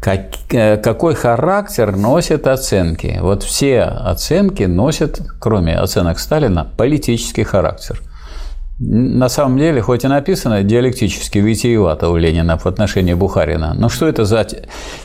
Как, 0.00 0.20
э, 0.50 0.78
какой 0.78 1.14
характер 1.14 1.96
носят 1.96 2.46
оценки? 2.46 3.18
Вот 3.20 3.42
все 3.42 3.82
оценки 3.82 4.62
носят, 4.62 5.20
кроме 5.38 5.78
оценок 5.78 6.18
Сталина, 6.18 6.66
политический 6.76 7.44
характер– 7.44 8.00
на 8.78 9.28
самом 9.28 9.58
деле, 9.58 9.80
хоть 9.80 10.04
и 10.04 10.08
написано 10.08 10.62
диалектически 10.62 11.38
витиевато 11.38 12.10
у 12.10 12.16
Ленина 12.16 12.58
в 12.58 12.66
отношении 12.66 13.14
Бухарина, 13.14 13.74
но 13.74 13.88
что 13.88 14.06
это 14.06 14.26
за... 14.26 14.46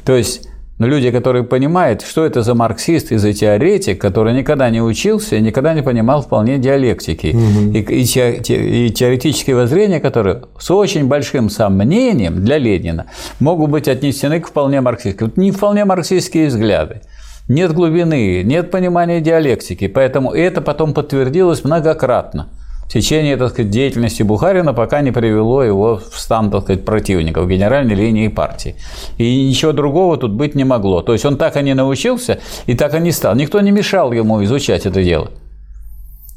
То 0.04 0.14
есть, 0.16 0.50
ну, 0.78 0.88
люди, 0.88 1.10
которые 1.10 1.44
понимают, 1.44 2.02
что 2.02 2.26
это 2.26 2.42
за 2.42 2.54
марксист 2.54 3.14
и 3.14 3.18
за 3.18 3.32
теоретик, 3.32 4.02
который 4.02 4.34
никогда 4.34 4.70
не 4.70 4.82
учился 4.82 5.38
и 5.38 5.42
никогда 5.42 5.74
не 5.74 5.84
понимал 5.84 6.22
вполне 6.22 6.58
диалектики. 6.58 7.28
Угу. 7.28 7.78
И, 7.78 7.80
и, 7.80 8.88
и 8.88 8.90
теоретические 8.90 9.56
воззрения, 9.56 10.02
которые 10.02 10.42
с 10.60 10.70
очень 10.70 11.08
большим 11.08 11.50
сомнением 11.50 12.44
для 12.44 12.58
Ленина 12.58 13.06
могут 13.40 13.70
быть 13.70 13.88
отнесены 13.88 14.42
к 14.42 14.48
вполне 14.48 14.82
марксистским. 14.82 15.28
Вот 15.28 15.38
не 15.38 15.52
вполне 15.52 15.86
марксистские 15.86 16.48
взгляды. 16.48 17.02
Нет 17.48 17.74
глубины, 17.74 18.44
нет 18.44 18.70
понимания 18.70 19.22
диалектики, 19.22 19.88
поэтому 19.88 20.32
это 20.32 20.62
потом 20.62 20.94
подтвердилось 20.94 21.64
многократно 21.64 22.50
течение 22.94 23.38
так 23.38 23.52
сказать, 23.52 23.72
деятельности 23.72 24.24
Бухарина 24.24 24.74
пока 24.74 25.02
не 25.02 25.12
привело 25.12 25.64
его 25.64 25.98
в 25.98 26.20
стан 26.20 26.52
так 26.52 26.64
сказать, 26.64 26.84
противников 26.84 27.48
генеральной 27.48 27.96
линии 27.96 28.28
партии. 28.28 28.76
И 29.18 29.48
ничего 29.48 29.72
другого 29.72 30.18
тут 30.18 30.32
быть 30.32 30.56
не 30.56 30.64
могло. 30.64 31.02
То 31.02 31.14
есть 31.14 31.26
он 31.26 31.38
так 31.38 31.56
и 31.58 31.64
не 31.64 31.74
научился, 31.74 32.40
и 32.66 32.76
так 32.76 32.94
и 32.94 33.00
не 33.00 33.12
стал. 33.12 33.36
Никто 33.36 33.62
не 33.62 33.72
мешал 33.72 34.12
ему 34.12 34.44
изучать 34.44 34.86
это 34.86 35.04
дело. 35.04 35.32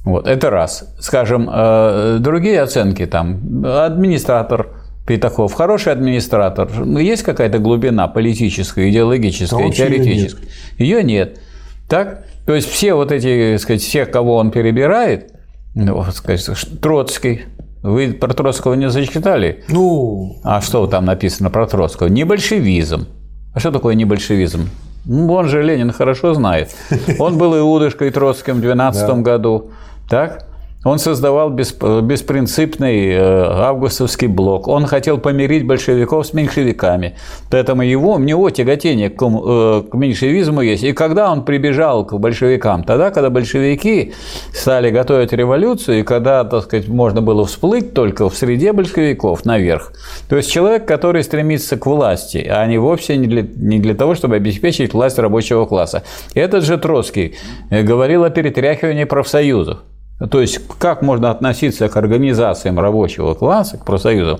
Вот, 0.04 0.26
это 0.26 0.50
раз. 0.50 0.94
Скажем, 1.00 1.50
э, 1.52 2.18
другие 2.20 2.60
оценки 2.60 3.06
там, 3.06 3.64
администратор 3.64 4.68
Петахов, 5.06 5.52
хороший 5.54 5.92
администратор, 5.92 6.68
есть 6.98 7.22
какая-то 7.22 7.58
глубина 7.58 8.06
политическая, 8.08 8.90
идеологическая, 8.90 9.68
да 9.68 9.74
теоретическая? 9.74 10.46
Ее 10.78 11.02
нет. 11.02 11.04
ее 11.04 11.04
нет. 11.04 11.40
Так? 11.88 12.26
То 12.46 12.54
есть 12.54 12.70
все 12.70 12.94
вот 12.94 13.12
эти, 13.12 13.56
сказать, 13.56 13.82
всех, 13.82 14.10
кого 14.10 14.36
он 14.36 14.50
перебирает, 14.50 15.32
ну, 15.74 16.04
сказать, 16.12 16.48
Троцкий. 16.80 17.42
Вы 17.82 18.14
про 18.14 18.32
Троцкого 18.32 18.74
не 18.74 18.88
зачитали? 18.88 19.64
Ну. 19.68 20.40
А 20.42 20.60
что 20.60 20.86
там 20.86 21.04
написано 21.04 21.50
про 21.50 21.66
Троцкого? 21.66 22.08
Не 22.08 22.24
большевизм. 22.24 23.06
А 23.52 23.60
что 23.60 23.70
такое 23.72 23.94
не 23.94 24.04
большевизм? 24.04 24.70
Ну, 25.04 25.32
он 25.34 25.48
же 25.48 25.62
Ленин 25.62 25.92
хорошо 25.92 26.32
знает. 26.34 26.74
Он 27.18 27.36
был 27.36 27.56
Иудышкой 27.58 28.10
Троцким 28.10 28.56
в 28.56 28.60
12 28.60 29.06
да. 29.06 29.14
году. 29.16 29.70
Так? 30.08 30.46
Он 30.84 30.98
создавал 30.98 31.50
беспринципный 31.50 33.08
э, 33.08 33.18
августовский 33.18 34.28
блок. 34.28 34.68
Он 34.68 34.86
хотел 34.86 35.18
помирить 35.18 35.66
большевиков 35.66 36.26
с 36.26 36.34
меньшевиками. 36.34 37.16
Поэтому 37.50 37.82
его, 37.82 38.14
у 38.14 38.18
него 38.18 38.50
тяготение 38.50 39.08
к, 39.08 39.22
э, 39.22 39.82
к 39.90 39.94
меньшевизму 39.94 40.60
есть. 40.60 40.84
И 40.84 40.92
когда 40.92 41.32
он 41.32 41.44
прибежал 41.44 42.04
к 42.04 42.18
большевикам? 42.18 42.84
Тогда, 42.84 43.10
когда 43.10 43.30
большевики 43.30 44.12
стали 44.52 44.90
готовить 44.90 45.32
революцию, 45.32 46.00
и 46.00 46.02
когда, 46.02 46.44
так 46.44 46.64
сказать, 46.64 46.86
можно 46.88 47.22
было 47.22 47.46
всплыть 47.46 47.94
только 47.94 48.28
в 48.28 48.34
среде 48.34 48.72
большевиков 48.72 49.46
наверх. 49.46 49.92
То 50.28 50.36
есть 50.36 50.50
человек, 50.50 50.86
который 50.86 51.24
стремится 51.24 51.78
к 51.78 51.86
власти, 51.86 52.46
а 52.46 52.66
не 52.66 52.76
вовсе 52.76 53.16
не 53.16 53.26
для, 53.26 53.42
не 53.42 53.78
для 53.78 53.94
того, 53.94 54.14
чтобы 54.14 54.36
обеспечить 54.36 54.92
власть 54.92 55.18
рабочего 55.18 55.64
класса. 55.64 56.02
Этот 56.34 56.64
же 56.64 56.76
Троцкий 56.76 57.36
э, 57.70 57.82
говорил 57.82 58.24
о 58.24 58.30
перетряхивании 58.30 59.04
профсоюзов. 59.04 59.78
То 60.30 60.40
есть, 60.40 60.60
как 60.78 61.02
можно 61.02 61.30
относиться 61.30 61.88
к 61.88 61.96
организациям 61.96 62.78
рабочего 62.78 63.34
класса, 63.34 63.78
к 63.78 63.84
профсоюзам, 63.84 64.38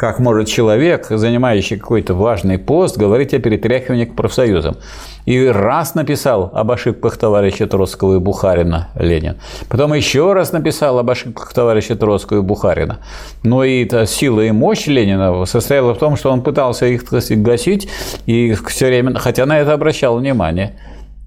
как 0.00 0.18
может 0.18 0.48
человек, 0.48 1.08
занимающий 1.10 1.76
какой-то 1.76 2.14
важный 2.14 2.56
пост, 2.56 2.96
говорить 2.96 3.34
о 3.34 3.38
перетряхивании 3.38 4.06
к 4.06 4.16
профсоюзам. 4.16 4.78
И 5.26 5.46
раз 5.46 5.94
написал 5.94 6.50
об 6.54 6.70
ошибках 6.70 7.18
товарища 7.18 7.66
Троцкого 7.66 8.16
и 8.16 8.18
Бухарина 8.18 8.88
Ленин. 8.94 9.36
Потом 9.68 9.92
еще 9.92 10.32
раз 10.32 10.52
написал 10.52 10.98
об 10.98 11.10
ошибках 11.10 11.52
товарища 11.52 11.96
Троцкого 11.96 12.38
и 12.38 12.42
Бухарина. 12.42 13.00
Но 13.42 13.62
и 13.62 13.86
сила 14.06 14.40
и 14.40 14.50
мощь 14.52 14.86
Ленина 14.86 15.44
состояла 15.44 15.92
в 15.92 15.98
том, 15.98 16.16
что 16.16 16.30
он 16.30 16.40
пытался 16.40 16.86
их 16.86 17.02
сказать, 17.02 17.42
гасить, 17.42 17.86
и 18.24 18.54
все 18.68 18.86
время, 18.86 19.18
хотя 19.18 19.44
на 19.44 19.58
это 19.58 19.74
обращал 19.74 20.16
внимание 20.16 20.78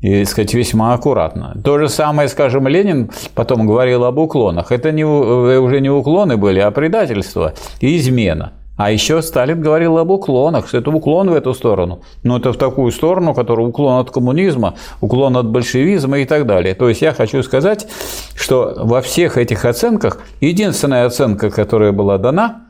и, 0.04 0.26
сказать, 0.26 0.54
весьма 0.54 0.94
аккуратно. 0.94 1.56
То 1.64 1.80
же 1.80 1.88
самое, 1.88 2.28
скажем, 2.28 2.68
Ленин 2.68 3.10
потом 3.36 3.66
говорил 3.66 4.04
об 4.04 4.18
уклонах. 4.20 4.74
Это 4.74 4.92
не, 4.92 5.04
э, 5.04 5.58
уже 5.58 5.80
не 5.80 5.90
уклоны 5.90 6.36
были, 6.36 6.60
а 6.60 6.72
предательство 6.72 7.54
и 7.80 7.96
измена. 7.96 8.52
А 8.76 8.92
еще 8.92 9.22
Сталин 9.22 9.62
говорил 9.62 9.98
об 9.98 10.10
уклонах, 10.10 10.68
что 10.68 10.80
это 10.80 10.92
уклон 10.92 11.30
в 11.30 11.34
эту 11.34 11.54
сторону. 11.54 12.02
Но 12.22 12.38
это 12.38 12.52
в 12.52 12.58
такую 12.58 12.92
сторону, 12.92 13.34
которая 13.34 13.66
уклон 13.66 14.02
от 14.02 14.12
коммунизма, 14.12 14.74
уклон 15.00 15.38
от 15.38 15.48
большевизма 15.48 16.20
и 16.20 16.26
так 16.26 16.46
далее. 16.46 16.76
То 16.76 16.90
есть 16.90 17.02
я 17.02 17.14
хочу 17.14 17.42
сказать, 17.42 17.88
что 18.36 18.74
во 18.76 19.02
всех 19.02 19.38
этих 19.38 19.64
оценках 19.64 20.20
единственная 20.42 21.06
оценка, 21.06 21.50
которая 21.50 21.94
была 21.94 22.18
дана 22.18 22.64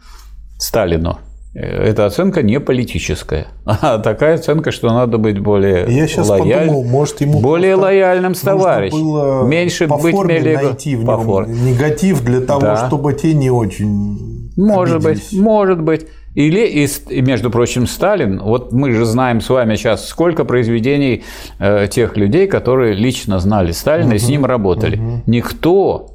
Сталину, 0.60 1.18
эта 1.54 2.06
оценка 2.06 2.42
не 2.42 2.60
политическая, 2.60 3.48
а 3.66 4.00
такая 4.00 4.36
оценка, 4.36 4.72
что 4.72 4.90
надо 4.90 5.18
быть 5.18 5.40
более 5.40 5.86
Я 5.88 6.08
сейчас 6.08 6.28
лояль... 6.30 6.68
подумал, 6.68 6.84
может 6.84 7.22
ему 7.22 7.40
более 7.42 7.76
лояльным 7.76 8.34
с 8.34 8.42
товарищем, 8.42 9.48
меньше 9.48 9.88
по 9.88 9.98
быть 9.98 10.16
форме 10.16 10.40
мелего... 10.40 10.64
найти 10.64 10.96
в 10.96 11.06
по 11.06 11.18
форме. 11.18 11.54
негатив 11.54 12.24
для 12.24 12.42
того, 12.42 12.62
да. 12.62 12.88
чтобы 12.88 13.14
те 13.14 13.34
не 13.34 13.52
очень 13.52 14.34
может 14.56 14.98
обиделись. 14.98 15.32
быть, 15.32 15.42
может 15.42 15.82
быть. 15.82 16.08
Или, 16.36 16.66
и, 16.66 17.22
между 17.22 17.52
прочим, 17.52 17.86
Сталин, 17.86 18.42
вот 18.42 18.72
мы 18.72 18.92
же 18.92 19.06
знаем 19.06 19.40
с 19.40 19.50
вами 19.50 19.76
сейчас, 19.76 20.08
сколько 20.08 20.46
произведений 20.46 21.24
э, 21.60 21.88
тех 21.88 22.18
людей, 22.18 22.48
которые 22.48 22.96
лично 22.96 23.38
знали 23.38 23.72
Сталина 23.72 24.08
угу, 24.08 24.16
и 24.16 24.20
с 24.20 24.28
ним 24.28 24.46
работали. 24.46 24.98
Угу. 24.98 25.24
Никто 25.28 26.08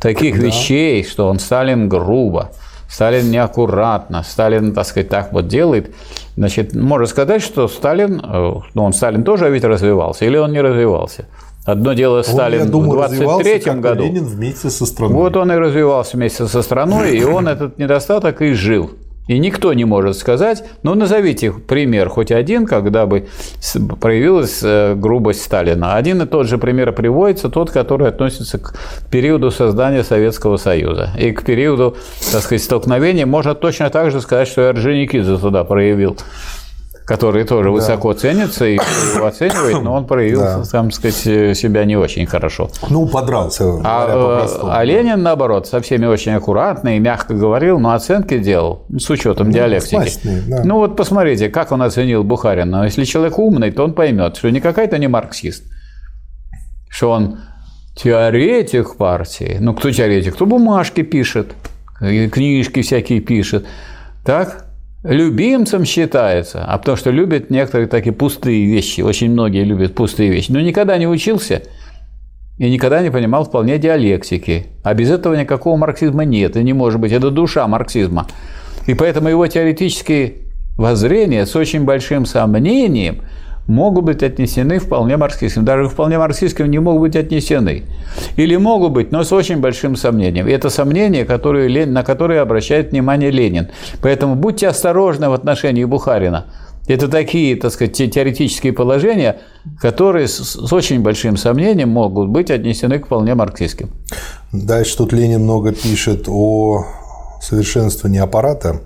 таких 0.00 0.38
да. 0.38 0.46
вещей, 0.46 1.04
что 1.04 1.28
он 1.28 1.38
Сталин 1.38 1.90
грубо, 1.90 2.52
Сталин 2.94 3.28
неаккуратно, 3.28 4.22
Сталин, 4.22 4.72
так 4.72 4.86
сказать, 4.86 5.08
так 5.08 5.32
вот 5.32 5.48
делает. 5.48 5.92
Значит, 6.36 6.76
можно 6.76 7.06
сказать, 7.06 7.42
что 7.42 7.66
Сталин, 7.66 8.20
э, 8.24 8.52
ну, 8.74 8.84
он 8.84 8.92
Сталин 8.92 9.24
тоже 9.24 9.50
ведь 9.50 9.64
развивался, 9.64 10.24
или 10.24 10.36
он 10.36 10.52
не 10.52 10.60
развивался? 10.60 11.26
Одно 11.64 11.94
дело 11.94 12.22
Сталин 12.22 12.62
он, 12.62 12.70
думаю, 12.70 13.08
в 13.08 13.16
23 13.16 13.80
году. 13.80 14.04
Ленин 14.04 14.24
вместе 14.24 14.70
со 14.70 14.86
страной. 14.86 15.12
Вот 15.12 15.36
он 15.36 15.50
и 15.50 15.56
развивался 15.56 16.16
вместе 16.16 16.46
со 16.46 16.62
страной, 16.62 17.18
и 17.18 17.24
он 17.24 17.48
этот 17.48 17.78
недостаток 17.78 18.40
и 18.42 18.52
жил. 18.52 18.92
И 19.26 19.38
никто 19.38 19.72
не 19.72 19.86
может 19.86 20.18
сказать, 20.18 20.64
ну 20.82 20.94
назовите 20.94 21.50
пример 21.50 22.10
хоть 22.10 22.30
один, 22.30 22.66
когда 22.66 23.06
бы 23.06 23.26
проявилась 24.00 24.60
э, 24.62 24.94
грубость 24.94 25.42
Сталина. 25.42 25.94
Один 25.94 26.20
и 26.20 26.26
тот 26.26 26.46
же 26.46 26.58
пример 26.58 26.92
приводится, 26.92 27.48
тот, 27.48 27.70
который 27.70 28.08
относится 28.08 28.58
к 28.58 28.74
периоду 29.10 29.50
создания 29.50 30.04
Советского 30.04 30.58
Союза. 30.58 31.10
И 31.18 31.32
к 31.32 31.42
периоду, 31.42 31.96
так 32.32 32.42
сказать, 32.42 32.62
столкновения 32.62 33.24
можно 33.24 33.54
точно 33.54 33.88
так 33.88 34.10
же 34.10 34.20
сказать, 34.20 34.46
что 34.46 34.68
Орджоникидзе 34.68 35.38
туда 35.38 35.64
проявил 35.64 36.18
который 37.04 37.44
тоже 37.44 37.68
да. 37.68 37.70
высоко 37.70 38.12
ценится 38.14 38.66
и 38.66 38.74
его 38.74 39.26
оценивает, 39.26 39.82
но 39.82 39.94
он 39.94 40.06
проявил, 40.06 40.40
да. 40.40 40.62
там 40.64 40.90
сказать, 40.90 41.16
себя 41.56 41.84
не 41.84 41.96
очень 41.96 42.26
хорошо. 42.26 42.70
Ну, 42.88 43.06
подрался. 43.06 43.64
А, 43.84 44.46
а 44.62 44.84
Ленин, 44.84 45.22
наоборот, 45.22 45.66
со 45.66 45.80
всеми 45.80 46.06
очень 46.06 46.32
аккуратно 46.32 46.96
и 46.96 46.98
мягко 46.98 47.34
говорил, 47.34 47.78
но 47.78 47.92
оценки 47.92 48.38
делал 48.38 48.86
с 48.96 49.08
учетом 49.10 49.48
ну, 49.48 49.52
диалектики. 49.52 49.94
Смачные, 49.94 50.42
да. 50.46 50.62
Ну 50.64 50.78
вот 50.78 50.96
посмотрите, 50.96 51.48
как 51.50 51.72
он 51.72 51.82
оценил 51.82 52.24
Бухарина. 52.24 52.84
Если 52.84 53.04
человек 53.04 53.38
умный, 53.38 53.70
то 53.70 53.84
он 53.84 53.92
поймет, 53.92 54.36
что 54.36 54.50
не 54.50 54.60
какая-то 54.60 54.96
не 54.98 55.08
марксист, 55.08 55.64
что 56.88 57.10
он 57.10 57.38
теоретик 57.94 58.96
партии. 58.96 59.58
Ну, 59.60 59.74
кто 59.74 59.90
теоретик? 59.90 60.34
Кто 60.34 60.46
бумажки 60.46 61.02
пишет, 61.02 61.52
книжки 61.98 62.82
всякие 62.82 63.20
пишет. 63.20 63.66
Так? 64.24 64.63
Любимцем 65.04 65.84
считается, 65.84 66.64
а 66.64 66.78
потому 66.78 66.96
что 66.96 67.10
любят 67.10 67.50
некоторые 67.50 67.86
такие 67.86 68.12
пустые 68.12 68.66
вещи, 68.66 69.02
очень 69.02 69.30
многие 69.30 69.62
любят 69.62 69.94
пустые 69.94 70.30
вещи, 70.30 70.50
но 70.50 70.60
никогда 70.60 70.96
не 70.98 71.06
учился 71.06 71.62
и 72.58 72.70
никогда 72.70 73.02
не 73.02 73.10
понимал 73.10 73.44
вполне 73.44 73.78
диалектики. 73.78 74.66
А 74.82 74.94
без 74.94 75.10
этого 75.10 75.34
никакого 75.34 75.76
марксизма 75.76 76.24
нет, 76.24 76.56
и 76.56 76.62
не 76.62 76.72
может 76.72 77.00
быть. 77.00 77.12
Это 77.12 77.30
душа 77.30 77.66
марксизма. 77.68 78.26
И 78.86 78.94
поэтому 78.94 79.28
его 79.28 79.46
теоретические 79.46 80.34
воззрения 80.76 81.46
с 81.46 81.54
очень 81.54 81.84
большим 81.84 82.26
сомнением– 82.26 83.22
могут 83.66 84.04
быть 84.04 84.22
отнесены 84.22 84.78
вполне 84.78 85.16
марксистским. 85.16 85.64
Даже 85.64 85.88
вполне 85.88 86.18
марксистским 86.18 86.70
не 86.70 86.78
могут 86.78 87.02
быть 87.02 87.16
отнесены. 87.16 87.84
Или 88.36 88.56
могут 88.56 88.92
быть, 88.92 89.12
но 89.12 89.24
с 89.24 89.32
очень 89.32 89.58
большим 89.58 89.96
сомнением. 89.96 90.48
И 90.48 90.52
это 90.52 90.70
сомнение, 90.70 91.24
которое, 91.24 91.86
на 91.86 92.02
которое 92.02 92.40
обращает 92.40 92.92
внимание 92.92 93.30
Ленин. 93.30 93.68
Поэтому 94.02 94.34
будьте 94.34 94.68
осторожны 94.68 95.28
в 95.28 95.32
отношении 95.32 95.84
Бухарина. 95.84 96.46
Это 96.86 97.08
такие, 97.08 97.56
так 97.56 97.72
сказать, 97.72 97.96
теоретические 97.96 98.74
положения, 98.74 99.40
которые 99.80 100.28
с, 100.28 100.70
очень 100.70 101.00
большим 101.00 101.38
сомнением 101.38 101.88
могут 101.88 102.28
быть 102.28 102.50
отнесены 102.50 102.98
к 102.98 103.06
вполне 103.06 103.34
марксистским. 103.34 103.88
Дальше 104.52 104.98
тут 104.98 105.14
Ленин 105.14 105.42
много 105.42 105.72
пишет 105.72 106.26
о 106.28 106.84
совершенствовании 107.40 108.20
аппарата 108.20 108.80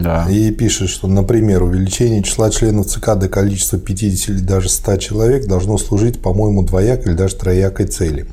да. 0.00 0.26
И 0.30 0.50
пишет, 0.50 0.88
что, 0.88 1.08
например, 1.08 1.62
увеличение 1.62 2.22
числа 2.22 2.50
членов 2.50 2.86
ЦК 2.86 3.16
до 3.16 3.28
количества 3.28 3.78
50 3.78 4.28
или 4.30 4.38
даже 4.38 4.68
100 4.68 4.96
человек 4.96 5.46
должно 5.46 5.78
служить, 5.78 6.20
по-моему, 6.20 6.62
двоякой 6.62 7.12
или 7.12 7.18
даже 7.18 7.36
троякой 7.36 7.86
цели. 7.86 8.26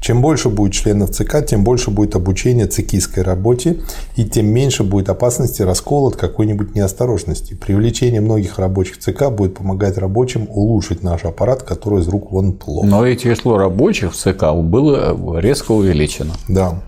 Чем 0.00 0.20
больше 0.20 0.48
будет 0.48 0.72
членов 0.72 1.10
ЦК, 1.10 1.46
тем 1.46 1.62
больше 1.62 1.92
будет 1.92 2.16
обучение 2.16 2.66
цикистской 2.66 3.22
работе, 3.22 3.78
и 4.16 4.24
тем 4.24 4.46
меньше 4.46 4.82
будет 4.82 5.08
опасности 5.08 5.62
раскола 5.62 6.08
от 6.08 6.16
какой-нибудь 6.16 6.74
неосторожности. 6.74 7.54
Привлечение 7.54 8.20
многих 8.20 8.58
рабочих 8.58 8.98
ЦК 8.98 9.30
будет 9.30 9.54
помогать 9.54 9.96
рабочим 9.98 10.48
улучшить 10.50 11.04
наш 11.04 11.22
аппарат, 11.24 11.62
который 11.62 12.00
из 12.00 12.08
рук 12.08 12.32
вон 12.32 12.52
плохо. 12.54 12.84
Но 12.84 13.06
и 13.06 13.16
число 13.16 13.58
рабочих 13.58 14.12
в 14.12 14.16
ЦК 14.16 14.52
было 14.54 15.38
резко 15.38 15.70
увеличено. 15.70 16.32
Да. 16.48 16.82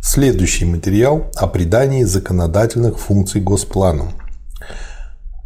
Следующий 0.00 0.64
материал 0.64 1.30
о 1.34 1.48
придании 1.48 2.04
законодательных 2.04 2.98
функций 2.98 3.40
Госплану. 3.40 4.12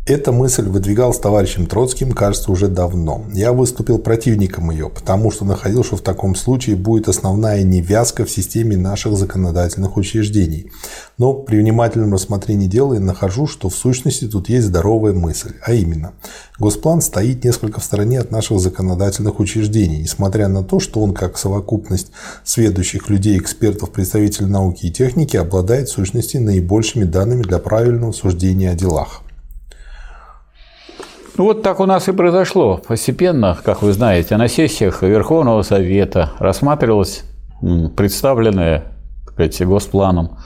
Эта 0.04 0.32
мысль 0.32 0.64
выдвигалась 0.64 1.20
товарищем 1.20 1.66
Троцким, 1.66 2.10
кажется, 2.10 2.50
уже 2.50 2.66
давно. 2.66 3.24
Я 3.32 3.52
выступил 3.52 4.00
противником 4.00 4.72
ее, 4.72 4.90
потому 4.90 5.30
что 5.30 5.44
находил, 5.44 5.84
что 5.84 5.96
в 5.96 6.00
таком 6.00 6.34
случае 6.34 6.74
будет 6.74 7.08
основная 7.08 7.62
невязка 7.62 8.24
в 8.24 8.30
системе 8.30 8.76
наших 8.76 9.16
законодательных 9.16 9.96
учреждений. 9.96 10.72
Но 11.18 11.34
при 11.34 11.58
внимательном 11.58 12.12
рассмотрении 12.12 12.66
дела 12.66 12.94
я 12.94 13.00
нахожу, 13.00 13.46
что 13.46 13.68
в 13.68 13.76
сущности 13.76 14.24
тут 14.24 14.48
есть 14.48 14.66
здоровая 14.66 15.12
мысль, 15.12 15.52
а 15.64 15.72
именно, 15.72 16.14
Госплан 16.58 17.00
стоит 17.00 17.44
несколько 17.44 17.78
в 17.78 17.84
стороне 17.84 18.18
от 18.18 18.32
наших 18.32 18.58
законодательных 18.58 19.38
учреждений, 19.38 19.98
несмотря 19.98 20.48
на 20.48 20.64
то, 20.64 20.80
что 20.80 21.00
он 21.00 21.14
как 21.14 21.38
совокупность 21.38 22.10
сведущих 22.42 23.08
людей, 23.08 23.38
экспертов, 23.38 23.92
представителей 23.92 24.48
науки 24.48 24.86
и 24.86 24.90
техники 24.90 25.36
обладает 25.36 25.88
в 25.88 25.92
сущности 25.92 26.38
наибольшими 26.38 27.04
данными 27.04 27.44
для 27.44 27.60
правильного 27.60 28.10
суждения 28.10 28.72
о 28.72 28.74
делах. 28.74 29.22
Ну, 31.42 31.48
вот 31.48 31.62
так 31.64 31.80
у 31.80 31.86
нас 31.86 32.08
и 32.08 32.12
произошло. 32.12 32.80
Постепенно, 32.86 33.58
как 33.64 33.82
вы 33.82 33.92
знаете, 33.92 34.36
на 34.36 34.46
сессиях 34.46 35.02
Верховного 35.02 35.62
Совета 35.62 36.30
рассматривалось 36.38 37.24
представленное, 37.96 38.84
сказать, 39.26 39.60
госпланом, 39.66 40.38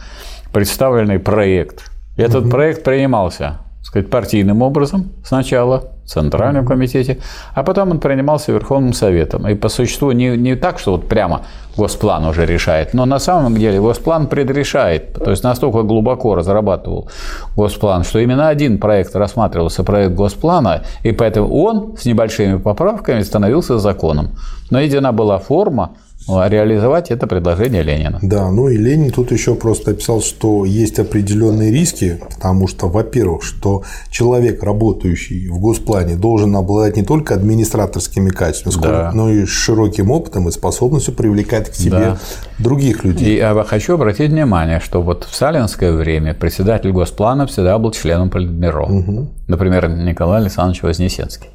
представленный 0.55 1.19
проект. 1.19 1.91
Этот 2.17 2.45
угу. 2.45 2.51
проект 2.53 2.83
принимался 2.83 3.59
сказать, 3.87 4.11
партийным 4.11 4.63
образом 4.63 5.13
сначала, 5.25 5.85
в 6.05 6.09
Центральном 6.09 6.67
комитете, 6.67 7.19
а 7.55 7.63
потом 7.63 7.93
он 7.93 8.01
принимался 8.01 8.53
Верховным 8.53 8.93
Советом. 8.93 9.47
И 9.49 9.55
по 9.55 9.69
существу 9.69 10.11
не, 10.11 10.37
не 10.37 10.57
так, 10.57 10.81
что 10.81 10.93
вот 10.93 11.09
прямо 11.09 11.43
Госплан 11.77 12.25
уже 12.25 12.47
решает, 12.47 12.95
но 12.95 13.07
на 13.07 13.21
самом 13.21 13.57
деле 13.57 13.81
Госплан 13.81 14.27
предрешает, 14.27 15.15
то 15.15 15.31
есть 15.31 15.45
настолько 15.45 15.83
глубоко 15.83 16.35
разрабатывал 16.35 17.09
Госплан, 17.57 18.03
что 18.03 18.19
именно 18.19 18.49
один 18.49 18.79
проект 18.79 19.15
рассматривался, 19.15 19.85
проект 19.85 20.15
Госплана, 20.15 20.83
и 21.05 21.13
поэтому 21.13 21.49
он 21.55 21.97
с 21.97 22.07
небольшими 22.07 22.59
поправками 22.59 23.23
становился 23.23 23.79
законом. 23.79 24.31
Но 24.71 24.81
едина 24.81 25.13
была 25.13 25.39
форма, 25.39 25.91
реализовать 26.29 27.11
это 27.11 27.27
предложение 27.27 27.83
Ленина. 27.83 28.19
Да, 28.23 28.51
ну 28.51 28.69
и 28.69 28.77
Ленин 28.77 29.11
тут 29.11 29.33
еще 29.33 29.55
просто 29.55 29.93
описал, 29.93 30.21
что 30.21 30.65
есть 30.65 30.99
определенные 30.99 31.71
риски, 31.71 32.21
потому 32.35 32.69
что, 32.69 32.89
во-первых, 32.89 33.45
что 33.45 33.83
человек, 34.11 34.63
работающий 34.63 35.49
в 35.49 35.59
госплане, 35.59 36.17
должен 36.17 36.55
обладать 36.57 36.97
не 36.97 37.03
только 37.03 37.35
администраторскими 37.35 38.31
качествами, 38.31 38.93
да. 38.93 39.13
но 39.15 39.31
и 39.31 39.47
широким 39.47 40.11
опытом 40.11 40.49
и 40.49 40.53
способностью 40.53 41.15
привлекать 41.15 41.71
к 41.71 41.75
себе 41.75 41.91
да. 41.91 42.19
других 42.59 43.05
людей. 43.05 43.35
И 43.35 43.37
я 43.37 43.65
хочу 43.67 43.95
обратить 43.95 44.31
внимание, 44.31 44.81
что 44.81 45.03
вот 45.03 45.25
в 45.25 45.35
сталинское 45.35 45.93
время 45.93 46.35
председатель 46.35 46.91
госплана 46.91 47.47
всегда 47.47 47.79
был 47.79 47.93
членом 47.93 48.31
Политбюро. 48.31 48.87
Угу. 48.87 49.29
Например, 49.49 49.89
Николай 49.89 50.41
Александрович 50.41 50.83
Вознесенский. 50.83 51.51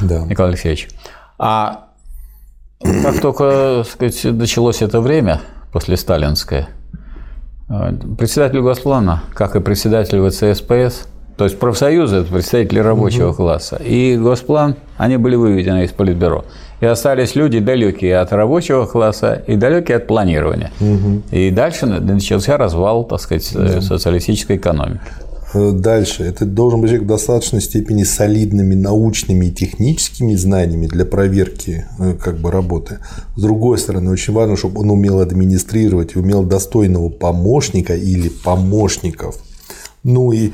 Да. 0.00 0.20
Николай 0.26 0.52
Алексеевич. 0.52 0.88
А 1.38 1.91
как 2.82 3.20
только 3.20 3.84
сказать, 3.90 4.24
началось 4.24 4.82
это 4.82 5.00
время, 5.00 5.40
после 5.72 5.96
сталинское, 5.96 6.68
э, 7.68 7.92
председатель 8.18 8.60
Госплана, 8.60 9.22
как 9.34 9.56
и 9.56 9.60
председатель 9.60 10.20
ВЦСПС, 10.28 11.06
то 11.36 11.44
есть 11.44 11.58
профсоюзы– 11.58 12.16
это 12.18 12.32
представители 12.32 12.78
рабочего 12.78 13.28
угу. 13.28 13.36
класса, 13.36 13.76
и 13.76 14.16
Госплан, 14.16 14.76
они 14.98 15.16
были 15.16 15.34
выведены 15.34 15.84
из 15.84 15.90
Политбюро. 15.90 16.44
И 16.80 16.86
остались 16.86 17.36
люди 17.36 17.60
далекие 17.60 18.18
от 18.18 18.32
рабочего 18.32 18.86
класса 18.86 19.42
и 19.46 19.56
далекие 19.56 19.98
от 19.98 20.06
планирования. 20.08 20.72
Угу. 20.80 21.22
И 21.30 21.50
дальше 21.50 21.86
начался 21.86 22.56
развал, 22.56 23.04
так 23.04 23.20
сказать, 23.20 23.48
да. 23.54 23.80
социалистической 23.80 24.56
экономики. 24.56 25.00
Э, 25.54 25.72
дальше. 25.72 26.24
Это 26.24 26.46
должен 26.46 26.80
быть 26.80 26.90
человек 26.90 27.04
в 27.04 27.08
достаточной 27.08 27.60
степени 27.60 28.04
солидными 28.04 28.74
научными 28.74 29.46
и 29.46 29.50
техническими 29.50 30.34
знаниями 30.34 30.86
для 30.86 31.04
проверки 31.04 31.86
э, 31.98 32.14
как 32.14 32.38
бы, 32.38 32.50
работы. 32.50 32.98
С 33.36 33.42
другой 33.42 33.78
стороны, 33.78 34.10
очень 34.10 34.32
важно, 34.32 34.56
чтобы 34.56 34.80
он 34.80 34.90
умел 34.90 35.20
администрировать 35.20 36.16
умел 36.16 36.42
достойного 36.42 37.08
помощника 37.08 37.94
или 37.94 38.28
помощников. 38.28 39.36
Ну 40.04 40.32
и 40.32 40.52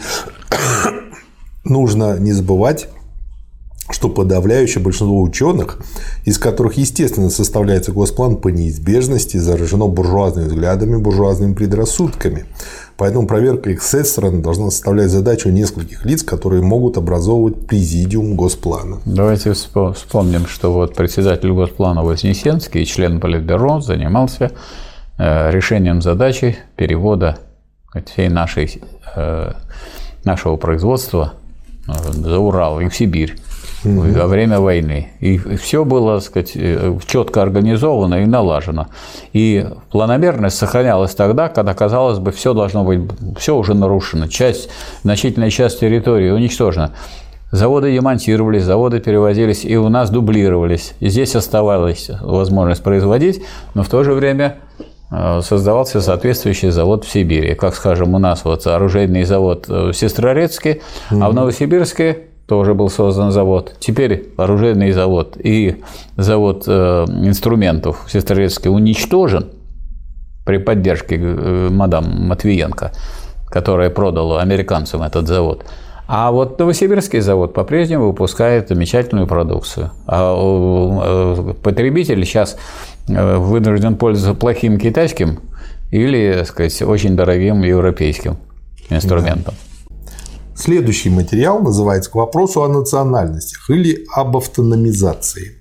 нужно 1.64 2.18
не 2.18 2.32
забывать 2.32 2.88
что 3.90 4.08
подавляющее 4.08 4.82
большинство 4.82 5.20
ученых, 5.22 5.78
из 6.24 6.38
которых, 6.38 6.74
естественно, 6.74 7.30
составляется 7.30 7.92
госплан 7.92 8.36
по 8.36 8.48
неизбежности, 8.48 9.38
заражено 9.38 9.86
буржуазными 9.86 10.48
взглядами, 10.48 10.96
буржуазными 10.96 11.54
предрассудками. 11.54 12.44
Поэтому 12.96 13.26
проверка 13.26 13.70
их 13.70 13.82
с 13.82 13.94
этой 13.94 14.06
стороны 14.06 14.42
должна 14.42 14.70
составлять 14.70 15.10
задачу 15.10 15.48
нескольких 15.50 16.04
лиц, 16.04 16.22
которые 16.22 16.62
могут 16.62 16.96
образовывать 16.98 17.66
президиум 17.66 18.34
Госплана. 18.34 18.98
Давайте 19.04 19.52
вспомним, 19.52 20.46
что 20.46 20.72
вот 20.72 20.94
председатель 20.94 21.52
Госплана 21.52 22.02
Вознесенский, 22.02 22.84
член 22.84 23.20
Политбюро, 23.20 23.80
занимался 23.80 24.50
э, 25.16 25.50
решением 25.50 26.02
задачи 26.02 26.58
перевода 26.76 27.38
всей 28.06 28.28
нашей, 28.28 28.82
э, 29.16 29.52
нашего 30.24 30.56
производства 30.56 31.34
э, 31.86 31.92
за 32.12 32.38
Урал 32.38 32.80
и 32.80 32.88
в 32.88 32.96
Сибирь 32.96 33.36
угу. 33.84 34.02
во 34.02 34.26
время 34.26 34.60
войны. 34.60 35.08
И 35.20 35.38
все 35.38 35.84
было, 35.84 36.16
так 36.16 36.24
сказать, 36.24 36.52
э, 36.54 36.98
четко 37.06 37.42
организовано 37.42 38.22
и 38.22 38.26
налажено. 38.26 38.88
И 39.32 39.66
планомерность 39.90 40.56
сохранялась 40.56 41.14
тогда, 41.14 41.48
когда, 41.48 41.74
казалось 41.74 42.18
бы, 42.18 42.32
все 42.32 42.54
должно 42.54 42.84
быть, 42.84 43.00
все 43.38 43.56
уже 43.56 43.74
нарушено, 43.74 44.28
часть, 44.28 44.68
значительная 45.02 45.50
часть 45.50 45.80
территории 45.80 46.30
уничтожена. 46.30 46.92
Заводы 47.50 47.92
демонтировались, 47.92 48.64
заводы 48.64 49.00
перевозились, 49.00 49.64
и 49.64 49.76
у 49.76 49.88
нас 49.88 50.10
дублировались. 50.10 50.92
И 51.00 51.08
здесь 51.08 51.34
оставалась 51.34 52.10
возможность 52.20 52.82
производить, 52.82 53.42
но 53.72 53.82
в 53.82 53.88
то 53.88 54.04
же 54.04 54.12
время 54.12 54.58
э, 55.10 55.40
создавался 55.42 56.02
соответствующий 56.02 56.68
завод 56.68 57.06
в 57.06 57.10
Сибири. 57.10 57.54
Как, 57.54 57.74
скажем, 57.74 58.14
у 58.14 58.18
нас 58.18 58.44
вот 58.44 58.66
оружейный 58.66 59.24
завод 59.24 59.66
в 59.66 59.94
Сестрорецке, 59.94 60.82
mm-hmm. 61.10 61.24
а 61.24 61.30
в 61.30 61.34
Новосибирске 61.34 62.27
тоже 62.48 62.72
был 62.72 62.88
создан 62.88 63.30
завод. 63.30 63.74
Теперь 63.78 64.30
оружейный 64.38 64.90
завод 64.92 65.36
и 65.38 65.82
завод 66.16 66.64
э, 66.66 67.04
инструментов 67.22 68.06
Сестрорецке 68.08 68.70
уничтожен 68.70 69.50
при 70.46 70.56
поддержке 70.56 71.16
э, 71.20 71.68
мадам 71.70 72.26
Матвиенко, 72.26 72.92
которая 73.50 73.90
продала 73.90 74.40
американцам 74.40 75.02
этот 75.02 75.28
завод. 75.28 75.66
А 76.06 76.30
вот 76.30 76.58
Новосибирский 76.58 77.20
завод 77.20 77.52
по-прежнему 77.52 78.06
выпускает 78.06 78.68
замечательную 78.70 79.26
продукцию. 79.26 79.90
А 80.06 80.34
э, 80.34 81.54
потребитель 81.62 82.24
сейчас 82.24 82.56
э, 83.08 83.36
вынужден 83.36 83.96
пользоваться 83.96 84.40
плохим 84.40 84.78
китайским 84.78 85.40
или, 85.90 86.32
так 86.38 86.46
сказать, 86.46 86.80
очень 86.80 87.14
дорогим 87.14 87.62
европейским 87.62 88.38
инструментом. 88.88 89.54
Да. 89.54 89.67
Следующий 90.58 91.08
материал 91.08 91.60
называется 91.60 92.10
«К 92.10 92.16
вопросу 92.16 92.64
о 92.64 92.68
национальностях» 92.68 93.70
или 93.70 94.04
об 94.12 94.36
автономизации. 94.36 95.52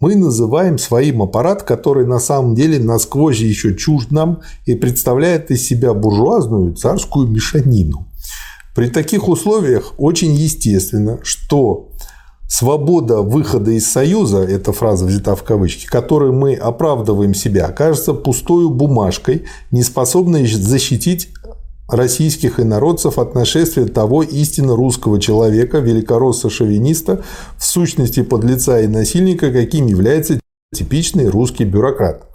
Мы 0.00 0.16
называем 0.16 0.76
своим 0.76 1.22
аппарат, 1.22 1.62
который 1.62 2.04
на 2.04 2.18
самом 2.18 2.56
деле 2.56 2.80
насквозь 2.80 3.38
еще 3.38 3.76
чужд 3.76 4.10
нам 4.10 4.40
и 4.66 4.74
представляет 4.74 5.52
из 5.52 5.64
себя 5.64 5.94
буржуазную 5.94 6.74
царскую 6.74 7.28
мешанину. 7.28 8.08
При 8.74 8.88
таких 8.88 9.28
условиях 9.28 9.94
очень 9.98 10.32
естественно, 10.32 11.20
что 11.22 11.90
свобода 12.48 13.22
выхода 13.22 13.70
из 13.70 13.88
Союза, 13.88 14.38
эта 14.38 14.72
фраза 14.72 15.06
взята 15.06 15.36
в 15.36 15.44
кавычки, 15.44 15.86
которой 15.86 16.32
мы 16.32 16.54
оправдываем 16.54 17.34
себя, 17.34 17.66
окажется 17.66 18.14
пустою 18.14 18.70
бумажкой, 18.70 19.44
не 19.70 19.84
способной 19.84 20.48
защитить 20.48 21.28
российских 21.90 22.60
инородцев 22.60 23.18
от 23.18 23.34
нашествия 23.34 23.86
того 23.86 24.22
истинно 24.22 24.76
русского 24.76 25.20
человека, 25.20 25.78
великоросса-шовиниста, 25.78 27.22
в 27.56 27.64
сущности 27.64 28.22
подлеца 28.22 28.80
и 28.80 28.86
насильника, 28.86 29.52
каким 29.52 29.86
является 29.86 30.40
типичный 30.74 31.28
русский 31.28 31.64
бюрократ. 31.64 32.26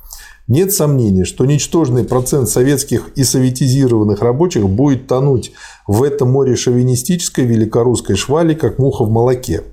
Нет 0.47 0.71
сомнений, 0.71 1.23
что 1.23 1.45
ничтожный 1.45 2.03
процент 2.03 2.49
советских 2.49 3.09
и 3.15 3.23
советизированных 3.23 4.21
рабочих 4.21 4.69
будет 4.69 5.07
тонуть 5.07 5.53
в 5.87 6.03
этом 6.03 6.31
море 6.31 6.55
шовинистической 6.55 7.45
великорусской 7.45 8.15
швали, 8.15 8.53
как 8.53 8.77
муха 8.77 9.05
в 9.05 9.09
молоке. 9.09 9.63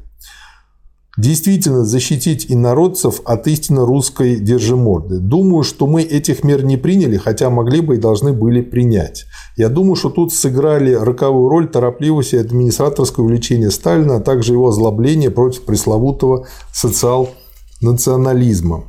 Действительно 1.19 1.85
защитить 1.85 2.47
инородцев 2.49 3.21
от 3.27 3.47
истинно 3.47 3.85
русской 3.85 4.37
держиморды. 4.37 5.19
Думаю, 5.19 5.63
что 5.63 5.87
мы 5.87 6.01
этих 6.01 6.43
мер 6.43 6.65
не 6.65 6.79
приняли, 6.79 7.19
хотя 7.19 7.51
могли 7.51 7.83
бы 7.83 7.97
и 7.97 8.01
должны 8.01 8.33
были 8.33 8.63
принять. 8.63 9.27
Я 9.59 9.69
думаю, 9.69 9.95
что 9.95 10.09
тут 10.09 10.33
сыграли 10.33 10.95
роковую 10.95 11.51
роль 11.51 11.69
торопливость 11.69 12.33
и 12.33 12.39
администраторское 12.39 13.23
увлечение 13.23 13.71
Сталина, 13.71 14.17
а 14.17 14.21
также 14.21 14.55
его 14.55 14.69
озлобление 14.69 15.31
против 15.31 15.67
пресловутого 15.67 16.47
социал-национализма. 16.73 18.85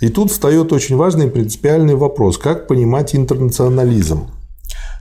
И 0.00 0.08
тут 0.08 0.30
встает 0.30 0.72
очень 0.72 0.94
важный 0.94 1.28
принципиальный 1.28 1.96
вопрос, 1.96 2.38
как 2.38 2.68
понимать 2.68 3.16
интернационализм. 3.16 4.28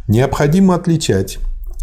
Необходимо 0.08 0.74
отличать 0.74 1.38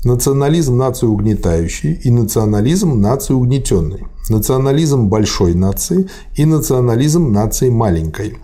национализм 0.05 0.77
нации 0.77 1.07
угнетающей 1.07 1.93
и 1.93 2.11
национализм 2.11 3.01
нации 3.01 3.35
угнетенной, 3.35 4.07
национализм 4.29 5.09
большой 5.09 5.55
нации 5.55 6.09
и 6.35 6.45
национализм 6.45 7.33
нации 7.33 7.71
маленькой. 7.71 8.39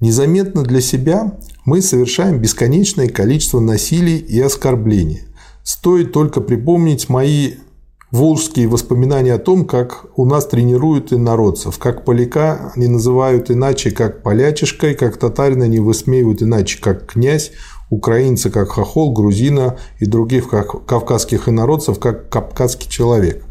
Незаметно 0.00 0.62
для 0.62 0.80
себя 0.80 1.38
мы 1.66 1.82
совершаем 1.82 2.38
бесконечное 2.38 3.08
количество 3.08 3.60
насилий 3.60 4.16
и 4.16 4.40
оскорблений. 4.40 5.22
Стоит 5.62 6.12
только 6.12 6.40
припомнить 6.40 7.10
мои 7.10 7.54
волжские 8.10 8.66
воспоминания 8.66 9.34
о 9.34 9.38
том, 9.38 9.66
как 9.66 10.06
у 10.16 10.24
нас 10.24 10.46
тренируют 10.46 11.12
инородцев, 11.12 11.78
как 11.78 12.04
поляка 12.04 12.72
не 12.76 12.88
называют 12.88 13.50
иначе, 13.50 13.90
как 13.90 14.22
полячишкой, 14.22 14.94
как 14.94 15.18
татарина 15.18 15.64
не 15.64 15.78
высмеивают 15.78 16.42
иначе, 16.42 16.80
как 16.80 17.06
князь, 17.06 17.52
украинца 17.90 18.50
как 18.50 18.70
хохол, 18.70 19.12
грузина 19.12 19.76
и 19.98 20.06
других 20.06 20.48
кавказских 20.48 21.48
инородцев 21.48 21.98
как 21.98 22.30
кавказский 22.30 22.88
человек. 22.88 23.44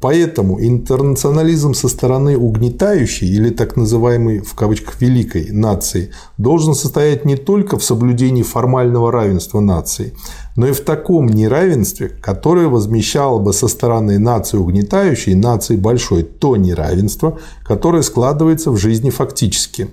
Поэтому 0.00 0.60
интернационализм 0.62 1.72
со 1.72 1.88
стороны 1.88 2.36
угнетающей 2.36 3.26
или 3.28 3.48
так 3.48 3.76
называемой 3.76 4.40
в 4.40 4.54
кавычках 4.54 5.00
великой 5.00 5.50
нации 5.50 6.10
должен 6.36 6.74
состоять 6.74 7.24
не 7.24 7.36
только 7.36 7.78
в 7.78 7.84
соблюдении 7.84 8.42
формального 8.42 9.10
равенства 9.10 9.60
наций, 9.60 10.12
но 10.56 10.66
и 10.66 10.72
в 10.72 10.80
таком 10.80 11.26
неравенстве, 11.26 12.08
которое 12.08 12.68
возмещало 12.68 13.38
бы 13.38 13.52
со 13.52 13.68
стороны 13.68 14.18
нации 14.18 14.56
угнетающей 14.56 15.34
нации 15.34 15.76
большой 15.76 16.22
то 16.22 16.56
неравенство, 16.56 17.38
которое 17.62 18.02
складывается 18.02 18.70
в 18.70 18.78
жизни 18.78 19.10
фактически. 19.10 19.88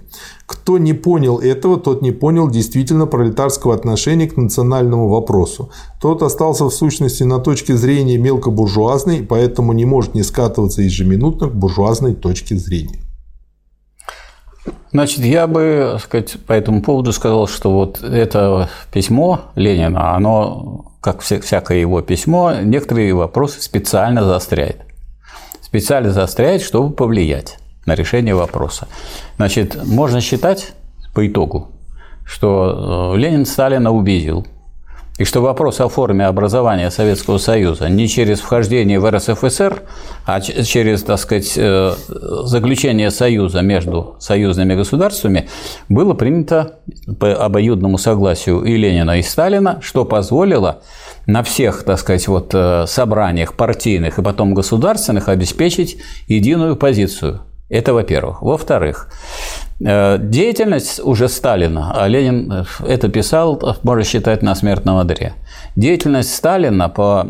Кто 0.46 0.78
не 0.78 0.94
понял 0.94 1.40
этого, 1.40 1.78
тот 1.78 2.02
не 2.02 2.12
понял 2.12 2.50
действительно 2.50 3.06
пролетарского 3.06 3.76
отношения 3.76 4.28
к 4.28 4.38
национальному 4.38 5.10
вопросу. 5.10 5.70
Тот 6.02 6.22
остался 6.22 6.66
в 6.66 6.72
сущности 6.72 7.24
на 7.24 7.40
точке 7.40 7.76
зрения 7.76 8.18
мелкобуржуазной, 8.18 9.24
поэтому 9.24 9.74
не 9.74 9.86
может 9.86 10.16
не 10.16 10.24
скатываться 10.24 10.82
ежеминутно 10.82 11.48
к 11.50 11.56
буржуазной 11.56 12.14
точке 12.14 12.58
зрения. 12.58 13.03
Значит, 14.92 15.20
я 15.20 15.48
бы 15.48 15.98
сказать, 16.02 16.38
по 16.46 16.54
этому 16.54 16.82
поводу 16.82 17.12
сказал, 17.12 17.48
что 17.48 17.72
вот 17.72 18.02
это 18.04 18.70
письмо 18.92 19.42
Ленина, 19.56 20.16
оно, 20.16 20.92
как 21.02 21.22
всякое 21.22 21.80
его 21.80 22.02
письмо, 22.02 22.54
некоторые 22.62 23.14
вопросы 23.14 23.62
специально 23.62 24.24
заостряет. 24.24 24.82
Специально 25.62 26.12
заостряет, 26.12 26.62
чтобы 26.62 26.94
повлиять 26.94 27.58
на 27.86 27.96
решение 27.96 28.36
вопроса. 28.36 28.88
Значит, 29.38 29.84
можно 29.84 30.22
считать 30.22 30.74
по 31.14 31.28
итогу, 31.28 31.72
что 32.24 33.14
э, 33.16 33.18
Ленин 33.18 33.46
Сталина 33.46 33.92
убедил, 33.92 34.48
и 35.20 35.26
что 35.26 35.42
вопрос 35.42 35.80
о 35.80 35.90
форме 35.90 36.26
образования 36.26 36.90
Советского 36.90 37.38
Союза 37.38 37.88
не 37.88 38.08
через 38.08 38.40
вхождение 38.40 39.00
в 39.00 39.10
РСФСР, 39.10 39.84
а 40.26 40.42
через, 40.42 41.04
так 41.04 41.20
сказать, 41.20 41.54
э, 41.56 41.94
заключение 42.46 43.12
союза 43.12 43.62
между 43.62 44.16
союзными 44.20 44.74
государствами 44.74 45.50
было 45.88 46.16
принято 46.16 46.80
по 47.20 47.32
обоюдному 47.32 48.00
согласию 48.00 48.64
и 48.64 48.76
Ленина, 48.76 49.20
и 49.20 49.22
Сталина, 49.22 49.78
что 49.84 50.04
позволило 50.04 50.82
на 51.28 51.44
всех, 51.44 51.84
так 51.84 52.00
сказать, 52.00 52.28
вот 52.28 52.50
э, 52.56 52.86
собраниях 52.88 53.54
партийных 53.54 54.18
и 54.18 54.24
потом 54.24 54.56
государственных 54.56 55.30
обеспечить 55.30 55.98
единую 56.28 56.76
позицию. 56.76 57.42
Это 57.74 57.94
во-первых. 57.94 58.42
Во-вторых, 58.42 59.10
Э, 59.86 60.18
деятельность 60.20 61.02
уже 61.04 61.28
Сталина, 61.28 61.92
а 61.96 62.08
Ленин 62.08 62.52
э, 62.52 62.64
это 62.88 63.10
писал, 63.10 63.62
можно 63.84 64.04
считать, 64.04 64.42
на 64.42 64.56
смертном 64.56 64.98
одре. 64.98 65.34
Деятельность 65.76 66.34
Сталина 66.34 66.90
по 66.90 67.26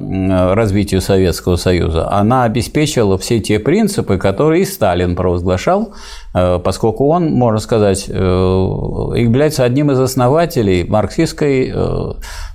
развитию 0.54 1.02
Советского 1.02 1.56
Союза, 1.56 2.12
она 2.12 2.44
обеспечила 2.44 3.18
все 3.18 3.40
те 3.40 3.60
принципы, 3.60 4.18
которые 4.18 4.64
и 4.64 4.66
Сталин 4.66 5.16
провозглашал, 5.16 5.94
э, 6.36 6.60
поскольку 6.64 7.08
он, 7.08 7.32
можно 7.32 7.60
сказать, 7.60 8.08
является 8.08 9.64
одним 9.64 9.92
из 9.92 10.00
основателей 10.00 10.84
марксистской 10.84 11.74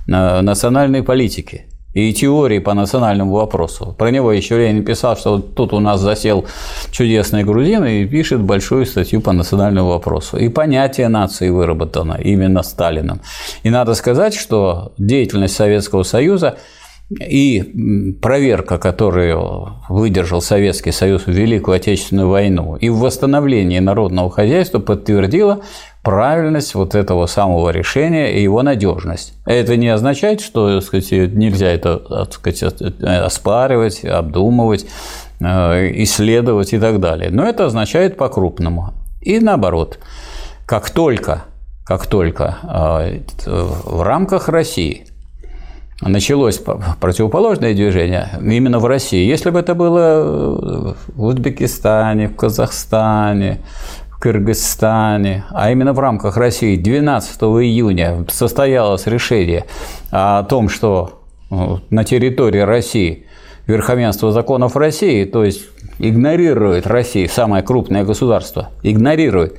национальной 0.07 1.03
политики 1.03 1.68
и 1.99 2.13
теории 2.13 2.59
по 2.59 2.73
национальному 2.73 3.31
вопросу. 3.33 3.95
Про 3.97 4.11
него 4.11 4.31
еще 4.31 4.57
Ленин 4.57 4.85
писал, 4.85 5.17
что 5.17 5.31
вот 5.31 5.55
тут 5.55 5.73
у 5.73 5.79
нас 5.79 5.99
засел 5.99 6.45
чудесный 6.91 7.43
грузин 7.43 7.85
и 7.85 8.05
пишет 8.05 8.41
большую 8.41 8.85
статью 8.85 9.21
по 9.21 9.31
национальному 9.31 9.89
вопросу. 9.89 10.37
И 10.37 10.49
понятие 10.49 11.09
нации 11.09 11.49
выработано 11.49 12.19
именно 12.23 12.63
Сталином. 12.63 13.21
И 13.63 13.69
надо 13.69 13.93
сказать, 13.95 14.33
что 14.33 14.93
деятельность 14.97 15.55
Советского 15.55 16.03
Союза 16.03 16.57
и 17.09 18.15
проверка, 18.21 18.77
которую 18.77 19.73
выдержал 19.89 20.41
Советский 20.41 20.91
Союз 20.91 21.23
в 21.25 21.31
Великую 21.31 21.75
Отечественную 21.75 22.29
войну 22.29 22.75
и 22.75 22.89
в 22.89 22.99
восстановлении 22.99 23.79
народного 23.79 24.29
хозяйства 24.29 24.79
подтвердила 24.79 25.61
правильность 26.03 26.75
вот 26.75 26.95
этого 26.95 27.25
самого 27.25 27.69
решения 27.69 28.33
и 28.33 28.41
его 28.41 28.63
надежность. 28.63 29.33
Это 29.45 29.75
не 29.75 29.89
означает, 29.89 30.41
что 30.41 30.79
сказать, 30.81 31.11
нельзя 31.11 31.67
это 31.67 32.27
сказать, 32.31 32.81
оспаривать, 33.01 34.05
обдумывать, 34.05 34.85
э, 35.39 36.03
исследовать 36.03 36.73
и 36.73 36.79
так 36.79 36.99
далее. 36.99 37.29
Но 37.31 37.43
это 37.43 37.65
означает 37.65 38.17
по-крупному. 38.17 38.93
И 39.21 39.39
наоборот, 39.39 39.99
как 40.65 40.89
только, 40.89 41.43
как 41.85 42.07
только 42.07 42.57
э, 42.63 43.19
в 43.45 44.01
рамках 44.01 44.47
России 44.47 45.05
началось 46.01 46.61
противоположное 47.01 47.73
движение 47.73 48.29
именно 48.41 48.79
в 48.79 48.85
России. 48.85 49.27
Если 49.27 49.49
бы 49.49 49.59
это 49.59 49.75
было 49.75 50.95
в 51.07 51.23
Узбекистане, 51.23 52.29
в 52.29 52.35
Казахстане, 52.35 53.59
в 54.19 54.21
Кыргызстане, 54.21 55.45
а 55.49 55.71
именно 55.71 55.93
в 55.93 55.99
рамках 55.99 56.35
России 56.35 56.75
12 56.75 57.41
июня 57.41 58.25
состоялось 58.27 59.07
решение 59.07 59.63
о 60.11 60.43
том, 60.43 60.67
что 60.67 61.21
э, 61.49 61.55
на 61.89 62.03
территории 62.03 62.59
России 62.59 63.25
верховенство 63.65 64.33
законов 64.33 64.75
России, 64.75 65.23
то 65.23 65.45
есть 65.45 65.61
игнорирует 65.99 66.85
Россия, 66.85 67.29
самое 67.29 67.63
крупное 67.63 68.03
государство, 68.03 68.71
игнорирует 68.83 69.57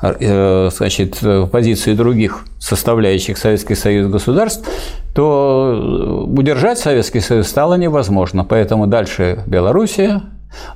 э, 0.00 0.70
значит, 0.72 1.18
позиции 1.50 1.94
других 1.94 2.44
составляющих 2.60 3.36
Советский 3.36 3.74
Союз 3.74 4.12
государств, 4.12 4.68
то 5.12 6.24
удержать 6.28 6.78
Советский 6.78 7.18
Союз 7.18 7.48
стало 7.48 7.74
невозможно. 7.74 8.44
Поэтому 8.44 8.86
дальше 8.86 9.42
Белоруссия, 9.48 10.22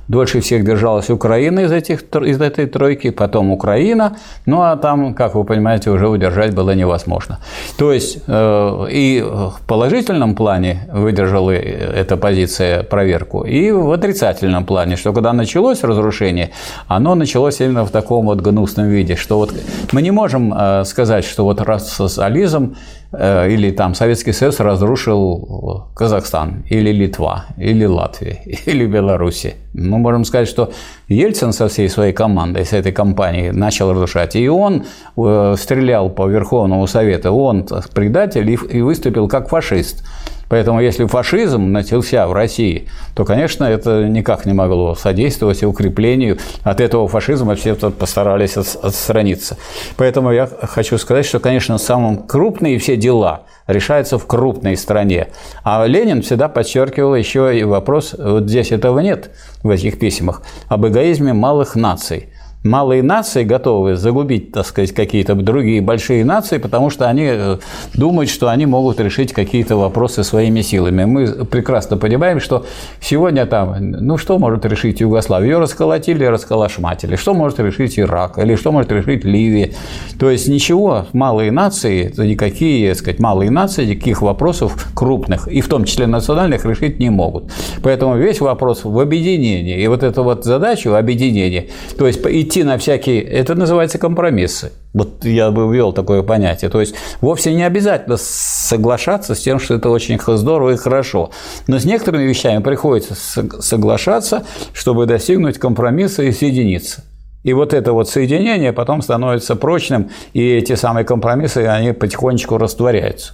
Дольше 0.07 0.39
всех 0.41 0.63
держалась 0.63 1.09
Украина 1.09 1.61
из, 1.61 1.71
этих, 1.71 2.03
из 2.25 2.41
этой 2.41 2.65
тройки, 2.65 3.09
потом 3.09 3.51
Украина, 3.51 4.17
ну 4.45 4.61
а 4.61 4.75
там, 4.75 5.13
как 5.13 5.35
вы 5.35 5.43
понимаете, 5.43 5.91
уже 5.91 6.07
удержать 6.07 6.53
было 6.53 6.71
невозможно. 6.75 7.39
То 7.77 7.91
есть 7.91 8.19
э, 8.27 8.87
и 8.91 9.21
в 9.21 9.61
положительном 9.67 10.35
плане 10.35 10.89
выдержала 10.91 11.51
эта 11.51 12.17
позиция 12.17 12.83
проверку, 12.83 13.43
и 13.43 13.71
в 13.71 13.91
отрицательном 13.91 14.65
плане, 14.65 14.95
что 14.95 15.13
когда 15.13 15.33
началось 15.33 15.83
разрушение, 15.83 16.51
оно 16.87 17.15
началось 17.15 17.61
именно 17.61 17.85
в 17.85 17.91
таком 17.91 18.25
вот 18.25 18.41
гнусном 18.41 18.87
виде, 18.87 19.15
что 19.15 19.37
вот 19.37 19.53
мы 19.91 20.01
не 20.01 20.11
можем 20.11 20.53
э, 20.53 20.83
сказать, 20.85 21.25
что 21.25 21.43
вот 21.43 21.61
Э, 21.61 23.06
или 23.13 23.71
там 23.71 23.93
Советский 23.95 24.33
Союз 24.33 24.59
разрушил 24.59 25.87
Казахстан, 25.95 26.63
или 26.69 26.91
Литва, 26.91 27.45
или 27.57 27.85
Латвия, 27.85 28.41
или 28.65 28.85
Беларусь. 28.85 29.47
Мы 29.73 29.97
можем 29.97 30.25
сказать, 30.25 30.47
что 30.47 30.71
Ельцин 31.07 31.53
со 31.53 31.67
всей 31.67 31.89
своей 31.89 32.13
командой, 32.13 32.65
с 32.65 32.73
этой 32.73 32.91
компанией 32.91 33.51
начал 33.51 33.91
разрушать. 33.91 34.35
И 34.35 34.49
он 34.49 34.83
э, 35.17 35.55
стрелял 35.57 36.09
по 36.09 36.27
Верховному 36.27 36.87
Совету, 36.87 37.31
он 37.31 37.67
предатель 37.93 38.49
и 38.49 38.81
выступил 38.81 39.27
как 39.27 39.49
фашист. 39.49 40.03
Поэтому 40.49 40.81
если 40.81 41.05
фашизм 41.05 41.71
начался 41.71 42.27
в 42.27 42.33
России, 42.33 42.87
то, 43.15 43.25
конечно, 43.25 43.65
это 43.65 44.07
никак 44.07 44.45
не 44.45 44.53
могло 44.53 44.95
содействовать 44.95 45.63
укреплению. 45.63 46.37
От 46.63 46.79
этого 46.79 47.07
фашизма 47.07 47.55
все 47.55 47.75
постарались 47.75 48.57
отстраниться. 48.57 49.57
Поэтому 49.97 50.31
я 50.31 50.47
хочу 50.47 50.97
сказать, 50.97 51.25
что, 51.25 51.39
конечно, 51.39 51.77
самые 51.77 52.17
крупные 52.17 52.79
все 52.79 52.95
дела 52.95 53.43
решаются 53.67 54.17
в 54.17 54.25
крупной 54.25 54.77
стране. 54.77 55.27
А 55.63 55.85
Ленин 55.85 56.21
всегда 56.21 56.47
подчеркивал 56.47 57.15
еще 57.15 57.57
и 57.57 57.63
вопрос, 57.63 58.15
вот 58.17 58.43
здесь 58.43 58.71
этого 58.71 58.99
нет 58.99 59.31
в 59.63 59.69
этих 59.69 59.99
письмах, 59.99 60.41
об 60.69 60.87
эгоизме 60.87 61.33
малых 61.33 61.75
наций– 61.75 62.29
малые 62.63 63.03
нации 63.03 63.43
готовы 63.43 63.95
загубить, 63.95 64.51
так 64.51 64.65
сказать, 64.65 64.91
какие-то 64.93 65.35
другие 65.35 65.81
большие 65.81 66.25
нации, 66.25 66.57
потому 66.57 66.89
что 66.89 67.07
они 67.07 67.23
э, 67.25 67.57
думают, 67.93 68.29
что 68.29 68.49
они 68.49 68.65
могут 68.65 68.99
решить 68.99 69.33
какие-то 69.33 69.75
вопросы 69.75 70.23
своими 70.23 70.61
силами. 70.61 71.05
Мы 71.05 71.45
прекрасно 71.45 71.97
понимаем, 71.97 72.39
что 72.39 72.65
сегодня 72.99 73.45
там, 73.45 73.75
ну 73.79 74.17
что 74.17 74.37
может 74.39 74.65
решить 74.65 74.99
Югославия? 74.99 75.47
Ее 75.47 75.59
расколотили, 75.59 76.25
расколошматили. 76.25 77.15
Что 77.15 77.33
может 77.33 77.59
решить 77.59 77.97
Ирак? 77.99 78.37
Или 78.37 78.55
что 78.55 78.71
может 78.71 78.91
решить 78.91 79.23
Ливия? 79.23 79.73
То 80.19 80.29
есть 80.29 80.47
ничего, 80.47 81.05
малые 81.13 81.51
нации, 81.51 82.13
никакие, 82.17 82.89
так 82.89 82.97
сказать, 82.97 83.19
малые 83.19 83.51
нации, 83.51 83.85
никаких 83.85 84.21
вопросов 84.21 84.91
крупных, 84.93 85.47
и 85.47 85.61
в 85.61 85.67
том 85.67 85.85
числе 85.85 86.07
национальных, 86.07 86.65
решить 86.65 86.99
не 86.99 87.09
могут. 87.09 87.51
Поэтому 87.83 88.17
весь 88.17 88.41
вопрос 88.41 88.83
в 88.83 88.99
объединении. 88.99 89.81
И 89.81 89.87
вот 89.87 90.03
эту 90.03 90.23
вот 90.23 90.43
задачу 90.43 90.95
объединения, 90.95 91.67
то 91.97 92.07
есть 92.07 92.21
идти 92.47 92.63
на 92.63 92.77
всякие, 92.77 93.21
это 93.21 93.55
называется 93.55 93.97
компромиссы. 93.97 94.71
Вот 94.93 95.25
я 95.25 95.51
бы 95.51 95.71
ввел 95.71 95.93
такое 95.93 96.23
понятие. 96.23 96.69
То 96.69 96.79
есть 96.79 96.95
вовсе 97.21 97.53
не 97.53 97.63
обязательно 97.63 98.17
соглашаться 98.17 99.35
с 99.35 99.39
тем, 99.39 99.59
что 99.59 99.75
это 99.75 99.89
очень 99.89 100.19
здорово 100.19 100.71
и 100.71 100.77
хорошо. 100.77 101.31
Но 101.67 101.77
с 101.77 101.85
некоторыми 101.85 102.23
вещами 102.23 102.63
приходится 102.63 103.15
соглашаться, 103.61 104.45
чтобы 104.73 105.05
достигнуть 105.05 105.59
компромисса 105.59 106.23
и 106.23 106.31
соединиться. 106.31 107.03
И 107.43 107.53
вот 107.53 107.73
это 107.73 107.93
вот 107.93 108.09
соединение 108.09 108.73
потом 108.73 109.01
становится 109.01 109.55
прочным, 109.55 110.09
и 110.33 110.41
эти 110.41 110.75
самые 110.75 111.05
компромиссы, 111.05 111.59
они 111.59 111.93
потихонечку 111.93 112.57
растворяются. 112.57 113.33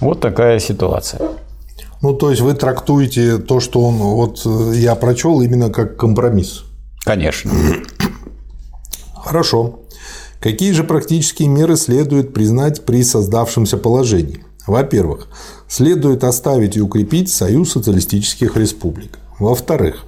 Вот 0.00 0.20
такая 0.20 0.58
ситуация. 0.58 1.22
Ну, 2.02 2.12
то 2.12 2.30
есть 2.30 2.42
вы 2.42 2.54
трактуете 2.54 3.38
то, 3.38 3.60
что 3.60 3.80
он 3.80 3.94
вот 3.94 4.42
э, 4.44 4.76
я 4.76 4.94
прочел 4.94 5.40
именно 5.40 5.70
как 5.70 5.96
компромисс. 5.96 6.64
Конечно. 7.04 7.50
Хорошо. 9.26 9.80
Какие 10.40 10.70
же 10.70 10.84
практические 10.84 11.48
меры 11.48 11.76
следует 11.76 12.32
признать 12.32 12.84
при 12.84 13.02
создавшемся 13.02 13.76
положении? 13.76 14.44
Во-первых, 14.68 15.26
следует 15.68 16.22
оставить 16.22 16.76
и 16.76 16.80
укрепить 16.80 17.28
Союз 17.28 17.72
социалистических 17.72 18.56
республик. 18.56 19.18
Во-вторых, 19.40 20.04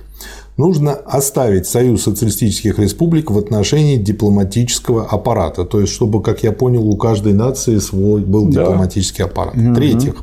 нужно 0.57 0.93
оставить 0.93 1.67
Союз 1.67 2.03
социалистических 2.03 2.79
республик 2.79 3.33
в 3.33 3.39
отношении 3.39 3.97
дипломатического 3.97 5.07
аппарата. 5.07 5.65
То 5.65 5.81
есть, 5.81 5.93
чтобы, 5.93 6.23
как 6.23 6.45
я 6.45 6.53
понял, 6.53 6.87
у 6.87 6.97
каждой 6.97 7.33
нации 7.33 7.79
свой 7.79 8.21
был 8.21 8.47
да. 8.47 8.63
дипломатический 8.63 9.25
аппарат. 9.25 9.57
В-третьих, 9.57 10.15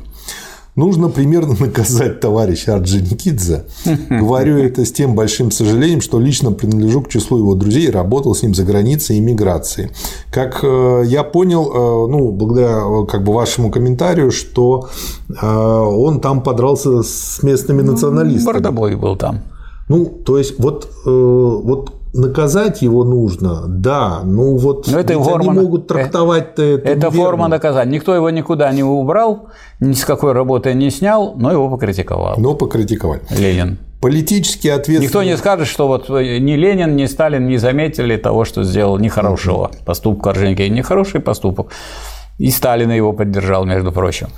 Нужно 0.76 1.08
примерно 1.08 1.56
наказать 1.58 2.20
товарища 2.20 2.74
Орджоникидзе. 2.74 3.64
Говорю 4.10 4.58
это 4.58 4.84
с 4.84 4.92
тем 4.92 5.14
большим 5.14 5.50
сожалением, 5.50 6.02
что 6.02 6.20
лично 6.20 6.52
принадлежу 6.52 7.00
к 7.00 7.08
числу 7.08 7.38
его 7.38 7.54
друзей 7.54 7.86
и 7.86 7.90
работал 7.90 8.34
с 8.34 8.42
ним 8.42 8.54
за 8.54 8.64
границей 8.64 9.16
и 9.16 9.20
миграцией. 9.20 9.90
Как 10.30 10.60
э, 10.62 11.04
я 11.06 11.24
понял, 11.24 11.64
э, 11.64 12.10
ну, 12.10 12.30
благодаря 12.30 12.82
э, 12.84 13.06
как 13.06 13.24
бы 13.24 13.32
вашему 13.32 13.70
комментарию, 13.70 14.30
что 14.30 14.90
он 15.40 16.20
там 16.20 16.42
подрался 16.42 17.02
с 17.02 17.42
местными 17.42 17.80
ну, 17.80 17.92
националистами. 17.92 18.52
Бардобой 18.52 18.96
был 18.96 19.16
там. 19.16 19.40
Ну, 19.88 20.04
то 20.04 20.36
есть, 20.36 20.58
вот, 20.58 20.90
вот 21.04 21.92
наказать 22.16 22.82
его 22.82 23.04
нужно, 23.04 23.64
да, 23.66 24.20
ну 24.24 24.56
вот 24.56 24.86
Но 24.88 24.98
это 24.98 25.14
форма, 25.14 25.52
они 25.52 25.60
могут 25.60 25.86
трактовать 25.86 26.54
это. 26.54 26.62
Это 26.62 27.08
верно. 27.08 27.10
форма 27.10 27.48
наказания. 27.48 27.92
Никто 27.92 28.14
его 28.14 28.30
никуда 28.30 28.72
не 28.72 28.82
убрал, 28.82 29.48
ни 29.80 29.92
с 29.92 30.04
какой 30.04 30.32
работы 30.32 30.74
не 30.74 30.90
снял, 30.90 31.34
но 31.36 31.52
его 31.52 31.68
покритиковал. 31.68 32.36
Но 32.38 32.54
покритиковали. 32.54 33.22
Ленин. 33.30 33.78
Политически 34.00 34.68
ответственный. 34.68 35.06
Никто 35.06 35.22
не 35.22 35.36
скажет, 35.36 35.68
что 35.68 35.88
вот 35.88 36.08
ни 36.08 36.52
Ленин, 36.52 36.96
ни 36.96 37.06
Сталин 37.06 37.46
не 37.46 37.58
заметили 37.58 38.16
того, 38.16 38.44
что 38.44 38.62
сделал 38.62 38.98
нехорошего 38.98 39.70
поступка 39.84 40.30
Орджоникидзе. 40.30 40.68
Нехороший 40.70 41.20
поступок. 41.20 41.72
И 42.38 42.50
Сталин 42.50 42.90
его 42.90 43.12
поддержал, 43.14 43.64
между 43.64 43.92
прочим. 43.92 44.28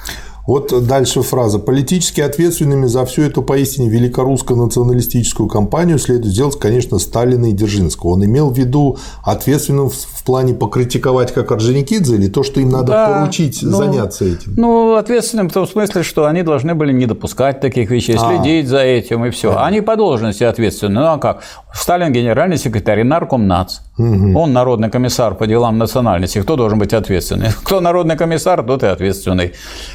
Вот 0.48 0.72
дальше 0.86 1.20
фраза. 1.20 1.58
Политически 1.58 2.22
ответственными 2.22 2.86
за 2.86 3.04
всю 3.04 3.20
эту 3.20 3.42
поистине 3.42 3.90
великорусскую 3.90 4.58
националистическую 4.58 5.46
кампанию 5.46 5.98
следует 5.98 6.32
сделать, 6.32 6.58
конечно, 6.58 6.98
Сталина 6.98 7.50
и 7.50 7.52
Дзержинского. 7.52 8.12
Он 8.12 8.24
имел 8.24 8.48
в 8.48 8.56
виду 8.56 8.96
ответственным 9.22 9.90
в 9.90 10.24
плане 10.24 10.54
покритиковать 10.54 11.34
как 11.34 11.52
Орджоникидзе 11.52 12.14
или 12.14 12.28
то, 12.28 12.42
что 12.42 12.60
им 12.60 12.70
надо 12.70 12.92
да, 12.92 13.20
поручить 13.20 13.58
ну, 13.60 13.76
заняться 13.76 14.24
этим? 14.24 14.54
Ну, 14.56 14.94
ответственным 14.94 15.50
в 15.50 15.52
том 15.52 15.68
смысле, 15.68 16.02
что 16.02 16.24
они 16.24 16.42
должны 16.42 16.74
были 16.74 16.94
не 16.94 17.04
допускать 17.04 17.60
таких 17.60 17.90
вещей, 17.90 18.16
а. 18.18 18.18
следить 18.18 18.68
за 18.68 18.78
этим 18.78 19.26
и 19.26 19.30
все. 19.30 19.54
Они 19.54 19.82
по 19.82 19.96
должности 19.96 20.44
ответственны. 20.44 21.00
Ну 21.00 21.06
а 21.08 21.18
как? 21.18 21.42
Сталин 21.74 22.10
генеральный 22.10 22.56
секретарь, 22.56 23.04
нарком 23.04 23.46
НАЦ. 23.46 23.82
Угу. 23.98 24.38
Он 24.38 24.52
народный 24.52 24.90
комиссар 24.90 25.34
по 25.34 25.46
делам 25.46 25.76
национальности. 25.76 26.40
Кто 26.40 26.56
должен 26.56 26.78
быть 26.78 26.94
ответственный? 26.94 27.48
Кто 27.64 27.80
народный 27.80 28.16
комиссар, 28.16 28.62
тот 28.62 28.82
и 28.82 28.86
ответственный. 28.86 29.52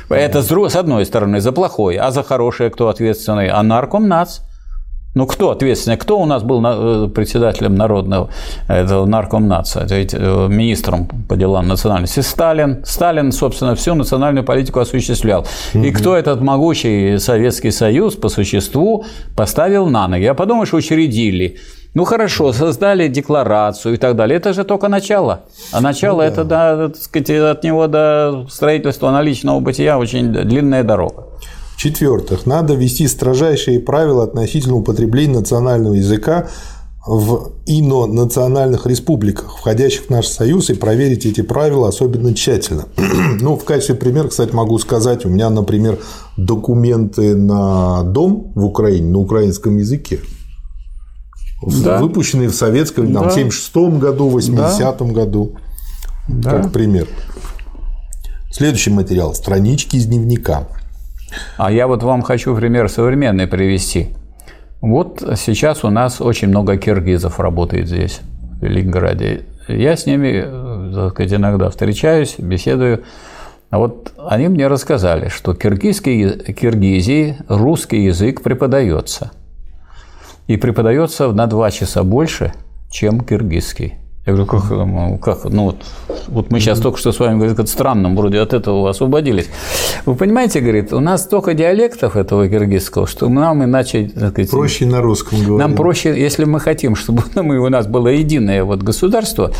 Это 0.09 0.42
с 0.43 0.75
одной 0.75 1.05
стороны 1.05 1.41
за 1.41 1.51
плохое, 1.51 1.99
а 1.99 2.11
за 2.11 2.23
хорошее 2.23 2.69
кто 2.69 2.89
ответственный? 2.89 3.49
А 3.49 3.63
нарком 3.63 4.07
НАЦ. 4.07 4.41
Ну, 5.15 5.27
кто 5.27 5.51
ответственный? 5.51 5.97
Кто 5.97 6.19
у 6.19 6.25
нас 6.25 6.41
был 6.41 6.63
э, 6.65 7.07
председателем 7.07 7.75
народного 7.75 8.29
этого 8.67 9.05
наркомнаца, 9.05 9.85
э, 9.87 10.47
министром 10.49 11.07
по 11.29 11.35
делам 11.35 11.67
национальности? 11.67 12.21
Сталин. 12.21 12.83
Сталин, 12.83 13.31
собственно, 13.31 13.75
всю 13.75 13.93
национальную 13.93 14.43
политику 14.43 14.79
осуществлял. 14.79 15.45
Угу. 15.75 15.83
И 15.83 15.91
кто 15.91 16.15
этот 16.15 16.41
могучий 16.41 17.19
Советский 17.19 17.69
Союз 17.69 18.15
по 18.15 18.27
существу 18.27 19.05
поставил 19.35 19.85
на 19.85 20.07
ноги? 20.07 20.23
Я 20.23 20.33
подумал, 20.33 20.65
что 20.65 20.77
учредили. 20.77 21.57
Ну 21.93 22.05
хорошо, 22.05 22.53
создали 22.53 23.07
декларацию 23.07 23.95
и 23.95 23.97
так 23.97 24.15
далее. 24.15 24.37
Это 24.37 24.53
же 24.53 24.63
только 24.63 24.87
начало. 24.87 25.43
А 25.71 25.79
начало 25.79 26.15
ну, 26.15 26.19
да. 26.21 26.27
это, 26.27 26.43
да, 26.43 26.87
так 26.89 26.97
сказать, 26.97 27.29
от 27.29 27.63
него 27.63 27.87
до 27.87 28.47
строительства 28.49 29.11
наличного 29.11 29.59
бытия 29.59 29.99
очень 29.99 30.31
длинная 30.31 30.83
дорога. 30.83 31.25
В-четвертых, 31.75 32.45
надо 32.45 32.73
ввести 32.73 33.07
строжайшие 33.07 33.79
правила 33.79 34.23
относительно 34.23 34.75
употребления 34.75 35.35
национального 35.35 35.93
языка 35.93 36.47
в 37.05 37.51
ино-национальных 37.65 38.87
республиках, 38.87 39.57
входящих 39.57 40.05
в 40.05 40.09
наш 40.09 40.25
союз, 40.27 40.69
и 40.69 40.73
проверить 40.73 41.25
эти 41.25 41.41
правила 41.41 41.89
особенно 41.89 42.33
тщательно. 42.33 42.85
ну, 43.41 43.57
в 43.57 43.65
качестве 43.65 43.95
примера, 43.95 44.29
кстати, 44.29 44.53
могу 44.53 44.79
сказать, 44.79 45.25
у 45.25 45.29
меня, 45.29 45.49
например, 45.49 45.99
документы 46.37 47.35
на 47.35 48.03
дом 48.03 48.53
в 48.55 48.65
Украине 48.65 49.11
на 49.11 49.19
украинском 49.19 49.77
языке. 49.77 50.21
Да. 51.83 51.99
выпущенные 51.99 52.49
в 52.49 52.55
советском, 52.55 53.11
да. 53.11 53.21
там, 53.21 53.31
76 53.31 53.75
году, 53.99 54.29
80 54.29 54.97
да. 54.97 55.05
году, 55.05 55.55
да. 56.27 56.51
как 56.51 56.71
пример. 56.71 57.07
Следующий 58.51 58.91
материал– 58.91 59.33
странички 59.35 59.95
из 59.95 60.05
дневника. 60.05 60.67
А 61.57 61.71
я 61.71 61.87
вот 61.87 62.03
вам 62.03 62.21
хочу 62.21 62.55
пример 62.55 62.89
современный 62.89 63.47
привести. 63.47 64.09
Вот 64.81 65.23
сейчас 65.37 65.83
у 65.83 65.89
нас 65.89 66.21
очень 66.21 66.49
много 66.49 66.77
киргизов 66.77 67.39
работает 67.39 67.87
здесь, 67.87 68.19
в 68.59 68.65
Ленинграде. 68.65 69.45
Я 69.67 69.95
с 69.95 70.05
ними, 70.05 70.45
так 70.93 71.13
сказать, 71.13 71.33
иногда 71.33 71.69
встречаюсь, 71.69 72.35
беседую. 72.37 73.03
А 73.69 73.79
вот 73.79 74.11
они 74.17 74.49
мне 74.49 74.67
рассказали, 74.67 75.29
что 75.29 75.55
киргизский, 75.55 76.53
Киргизии 76.53 77.37
русский 77.47 78.03
язык 78.03 78.43
преподается. 78.43 79.31
И 80.47 80.57
преподается 80.57 81.31
на 81.31 81.47
два 81.47 81.71
часа 81.71 82.03
больше, 82.03 82.53
чем 82.91 83.21
киргизский. 83.21 84.02
Я 84.25 84.31
говорю, 84.31 84.45
как, 84.45 85.21
как 85.21 85.51
ну 85.51 85.63
вот, 85.65 85.83
вот 86.29 86.49
мы 86.49 86.61
сейчас 86.61 86.79
только 86.79 86.97
что 86.97 87.11
с 87.11 87.19
вами, 87.19 87.39
говорит, 87.39 87.67
странным, 87.67 88.15
вроде 88.15 88.39
от 88.39 88.53
этого 88.53 88.89
освободились. 88.89 89.49
Вы 90.05 90.15
понимаете, 90.15 90.61
говорит, 90.61 90.93
у 90.93 91.01
нас 91.01 91.23
столько 91.23 91.53
диалектов 91.53 92.15
этого 92.15 92.47
киргизского, 92.47 93.05
что 93.05 93.27
нам 93.27 93.65
иначе... 93.65 94.09
сказать, 94.09 94.49
проще 94.49 94.85
на 94.85 95.01
русском 95.01 95.39
говорить. 95.39 95.57
Нам 95.57 95.75
проще, 95.75 96.17
если 96.17 96.45
мы 96.45 96.61
хотим, 96.61 96.95
чтобы 96.95 97.23
мы, 97.35 97.59
у 97.59 97.67
нас 97.67 97.85
было 97.85 98.07
единое 98.07 98.63
вот 98.63 98.81
государство, 98.81 99.51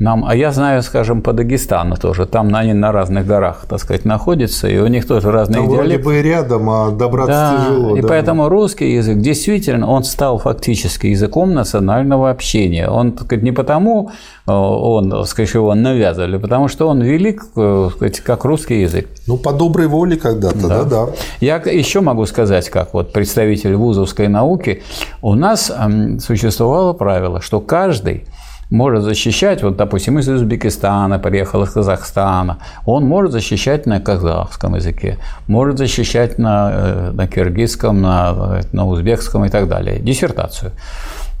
нам, 0.00 0.24
а 0.24 0.34
я 0.34 0.50
знаю, 0.52 0.82
скажем, 0.82 1.22
по 1.22 1.32
Дагестану 1.32 1.96
тоже, 1.96 2.26
там 2.26 2.52
они 2.54 2.72
на 2.72 2.90
разных 2.90 3.24
горах, 3.24 3.66
так 3.68 3.80
сказать, 3.80 4.04
находятся, 4.04 4.68
и 4.68 4.78
у 4.78 4.86
них 4.88 5.06
тоже 5.06 5.30
разные 5.30 5.60
там 5.60 5.70
диалекты. 5.70 6.02
вроде 6.02 6.22
бы 6.22 6.28
рядом, 6.28 6.70
а 6.70 6.90
добраться 6.90 7.32
да, 7.32 7.64
тяжело. 7.64 7.96
И 7.96 8.00
да. 8.00 8.08
поэтому 8.08 8.48
русский 8.48 8.94
язык 8.94 9.18
действительно, 9.18 9.88
он 9.88 10.02
стал 10.02 10.38
фактически 10.38 11.06
языком 11.06 11.52
национального 11.52 12.30
общения. 12.30 12.88
Он, 12.88 13.12
так 13.12 13.26
сказать, 13.26 13.44
не 13.44 13.52
потому, 13.52 14.07
э, 14.46 14.50
он, 14.50 15.24
сказать, 15.26 15.52
его 15.54 15.74
навязывали, 15.74 16.36
потому 16.38 16.68
что 16.68 16.88
он 16.88 17.00
велик, 17.02 17.44
э, 17.56 17.90
сказать, 17.94 18.20
как 18.20 18.44
русский 18.44 18.82
язык. 18.82 19.08
Ну, 19.26 19.36
по 19.36 19.52
доброй 19.52 19.86
воле 19.86 20.16
когда-то, 20.16 20.68
да, 20.68 20.84
да. 20.84 21.06
да. 21.06 21.12
Я 21.40 21.56
еще 21.56 22.00
могу 22.00 22.26
сказать, 22.26 22.68
как 22.70 22.94
вот 22.94 23.12
представитель 23.12 23.74
вузовской 23.74 24.28
науки, 24.28 24.82
у 25.22 25.34
нас 25.34 25.72
существовало 26.20 26.92
правило, 26.92 27.40
что 27.40 27.60
каждый 27.60 28.24
может 28.70 29.02
защищать, 29.02 29.62
вот, 29.62 29.76
допустим, 29.76 30.18
из 30.18 30.28
Узбекистана 30.28 31.18
приехал, 31.18 31.62
из 31.62 31.70
Казахстана, 31.70 32.58
он 32.84 33.04
может 33.04 33.32
защищать 33.32 33.86
на 33.86 34.00
казахском 34.00 34.74
языке, 34.74 35.18
может 35.46 35.78
защищать 35.78 36.38
на, 36.38 36.70
э, 36.72 37.10
на 37.12 37.26
киргизском, 37.26 38.02
на, 38.02 38.60
на 38.72 38.86
узбекском 38.86 39.44
и 39.44 39.48
так 39.48 39.68
далее, 39.68 39.98
диссертацию. 40.00 40.72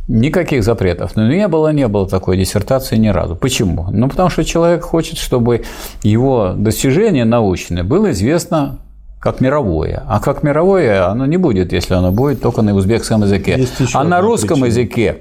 Никаких 0.08 0.64
запретов. 0.64 1.16
Но 1.16 1.28
не 1.28 1.46
было, 1.48 1.72
не 1.72 1.86
было 1.86 2.08
такой 2.08 2.38
диссертации 2.38 2.96
ни 2.96 3.08
разу. 3.08 3.36
Почему? 3.36 3.88
Ну, 3.90 4.08
потому 4.08 4.30
что 4.30 4.42
человек 4.42 4.82
хочет, 4.82 5.18
чтобы 5.18 5.64
его 6.02 6.54
достижение 6.56 7.26
научное 7.26 7.84
было 7.84 8.10
известно 8.12 8.78
как 9.20 9.40
мировое. 9.40 10.02
А 10.08 10.20
как 10.20 10.42
мировое 10.42 11.06
оно 11.08 11.26
не 11.26 11.36
будет, 11.36 11.72
если 11.72 11.94
оно 11.94 12.10
будет 12.10 12.40
только 12.40 12.62
на 12.62 12.74
узбекском 12.74 13.22
языке. 13.22 13.66
А 13.92 14.02
на 14.04 14.20
русском 14.20 14.60
причина. 14.60 14.66
языке 14.66 15.18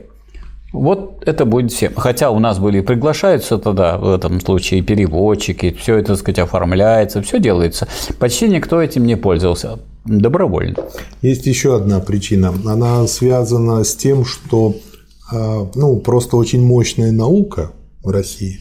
вот 0.74 1.24
это 1.26 1.46
будет 1.46 1.72
всем. 1.72 1.94
Хотя 1.96 2.30
у 2.30 2.40
нас 2.40 2.60
были 2.60 2.82
приглашаются 2.82 3.58
тогда 3.58 3.98
в 3.98 4.14
этом 4.14 4.40
случае 4.42 4.82
переводчики, 4.82 5.76
все 5.80 5.98
это, 5.98 6.10
так 6.10 6.18
сказать, 6.20 6.40
оформляется, 6.40 7.22
все 7.22 7.40
делается. 7.40 7.88
Почти 8.20 8.50
никто 8.50 8.82
этим 8.82 9.06
не 9.06 9.16
пользовался 9.16 9.80
добровольно. 10.08 10.76
Есть 11.22 11.46
еще 11.46 11.76
одна 11.76 12.00
причина. 12.00 12.54
Она 12.66 13.06
связана 13.08 13.84
с 13.84 13.96
тем, 13.96 14.26
что 14.26 14.76
а, 15.32 15.68
ну, 15.76 15.98
просто 15.98 16.38
очень 16.38 16.66
мощная 16.66 17.12
наука 17.12 17.72
в 18.04 18.10
России. 18.10 18.60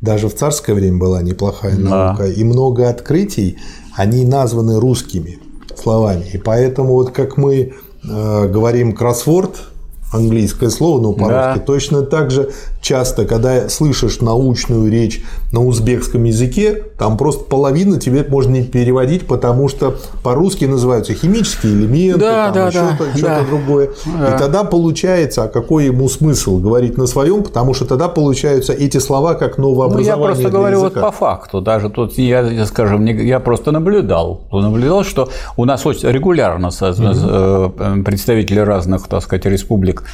Даже 0.00 0.28
в 0.28 0.34
царское 0.34 0.74
время 0.74 0.98
была 0.98 1.22
неплохая 1.22 1.76
наука. 1.76 2.24
Да. 2.24 2.28
И 2.28 2.44
много 2.44 2.88
открытий, 2.88 3.58
они 3.96 4.24
названы 4.24 4.78
русскими 4.78 5.38
словами. 5.76 6.24
И 6.32 6.38
поэтому 6.38 6.94
вот 6.94 7.10
как 7.10 7.36
мы 7.36 7.74
а, 8.08 8.46
говорим 8.48 8.94
кроссворд, 8.94 9.70
английское 10.12 10.70
слово, 10.70 11.00
но 11.00 11.12
по-русски. 11.12 11.58
Да. 11.58 11.64
Точно 11.64 12.02
так 12.02 12.30
же 12.30 12.50
часто, 12.80 13.24
когда 13.24 13.68
слышишь 13.68 14.20
научную 14.20 14.90
речь 14.90 15.22
на 15.52 15.64
узбекском 15.64 16.24
языке, 16.24 16.84
там 16.98 17.16
просто 17.16 17.44
половина 17.44 17.98
тебе 17.98 18.24
можно 18.28 18.52
не 18.52 18.62
переводить, 18.62 19.26
потому 19.26 19.68
что 19.68 19.96
по-русски 20.22 20.64
называются 20.66 21.14
химические 21.14 21.72
элементы, 21.72 22.20
да, 22.20 22.44
там 22.46 22.54
да, 22.54 22.70
что-то, 22.70 23.04
да, 23.04 23.18
что-то 23.18 23.26
да. 23.26 23.44
другое. 23.44 23.90
Да. 24.06 24.34
И 24.34 24.38
тогда 24.38 24.64
получается, 24.64 25.44
а 25.44 25.48
какой 25.48 25.86
ему 25.86 26.08
смысл 26.08 26.58
говорить 26.58 26.96
на 26.96 27.06
своем, 27.06 27.42
потому 27.42 27.74
что 27.74 27.84
тогда 27.84 28.08
получаются 28.08 28.72
эти 28.72 28.98
слова 28.98 29.34
как 29.34 29.58
новообразование. 29.58 30.16
Ну, 30.16 30.20
я 30.20 30.26
просто 30.26 30.50
говорю 30.50 30.78
языка. 30.78 31.00
вот 31.00 31.10
по 31.10 31.16
факту, 31.16 31.60
даже 31.60 31.90
тут 31.90 32.16
я, 32.18 32.66
скажем, 32.66 33.04
я 33.04 33.40
просто 33.40 33.72
наблюдал, 33.72 34.42
наблюдал, 34.52 35.04
что 35.04 35.28
у 35.56 35.64
нас 35.64 35.84
очень 35.86 36.08
регулярно 36.08 36.68
угу. 36.68 38.02
представители 38.02 38.60
разных, 38.60 39.08
так 39.08 39.22
сказать, 39.22 39.46
республик 39.46 40.04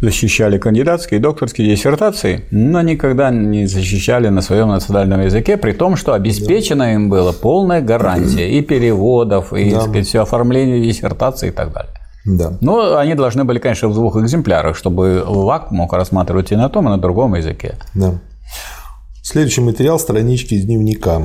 защищали 0.00 0.58
кандидатские 0.58 1.20
и 1.20 1.22
докторские 1.22 1.74
диссертации 1.74 2.13
диссертации, 2.14 2.44
но 2.50 2.82
никогда 2.82 3.30
не 3.30 3.66
защищали 3.66 4.28
на 4.28 4.40
своем 4.40 4.68
национальном 4.68 5.20
языке, 5.22 5.56
при 5.56 5.72
том, 5.72 5.96
что 5.96 6.14
обеспечена 6.14 6.94
им 6.94 7.10
была 7.10 7.32
полная 7.32 7.80
гарантия 7.80 8.50
и 8.50 8.62
переводов, 8.62 9.52
и 9.52 9.70
да. 9.70 9.80
сказать, 9.80 10.06
все 10.06 10.22
оформление 10.22 10.82
диссертации 10.82 11.48
и 11.48 11.52
так 11.52 11.72
далее. 11.72 11.92
Да. 12.26 12.56
Но 12.60 12.96
они 12.96 13.14
должны 13.14 13.44
были, 13.44 13.58
конечно, 13.58 13.88
в 13.88 13.94
двух 13.94 14.16
экземплярах, 14.16 14.76
чтобы 14.76 15.22
ВАК 15.26 15.70
мог 15.70 15.92
рассматривать 15.92 16.52
и 16.52 16.56
на 16.56 16.68
том, 16.68 16.86
и 16.86 16.90
на 16.90 16.98
другом 16.98 17.34
языке. 17.34 17.74
Да. 17.94 18.14
Следующий 19.22 19.60
материал– 19.60 19.98
странички 19.98 20.54
из 20.54 20.64
дневника. 20.64 21.22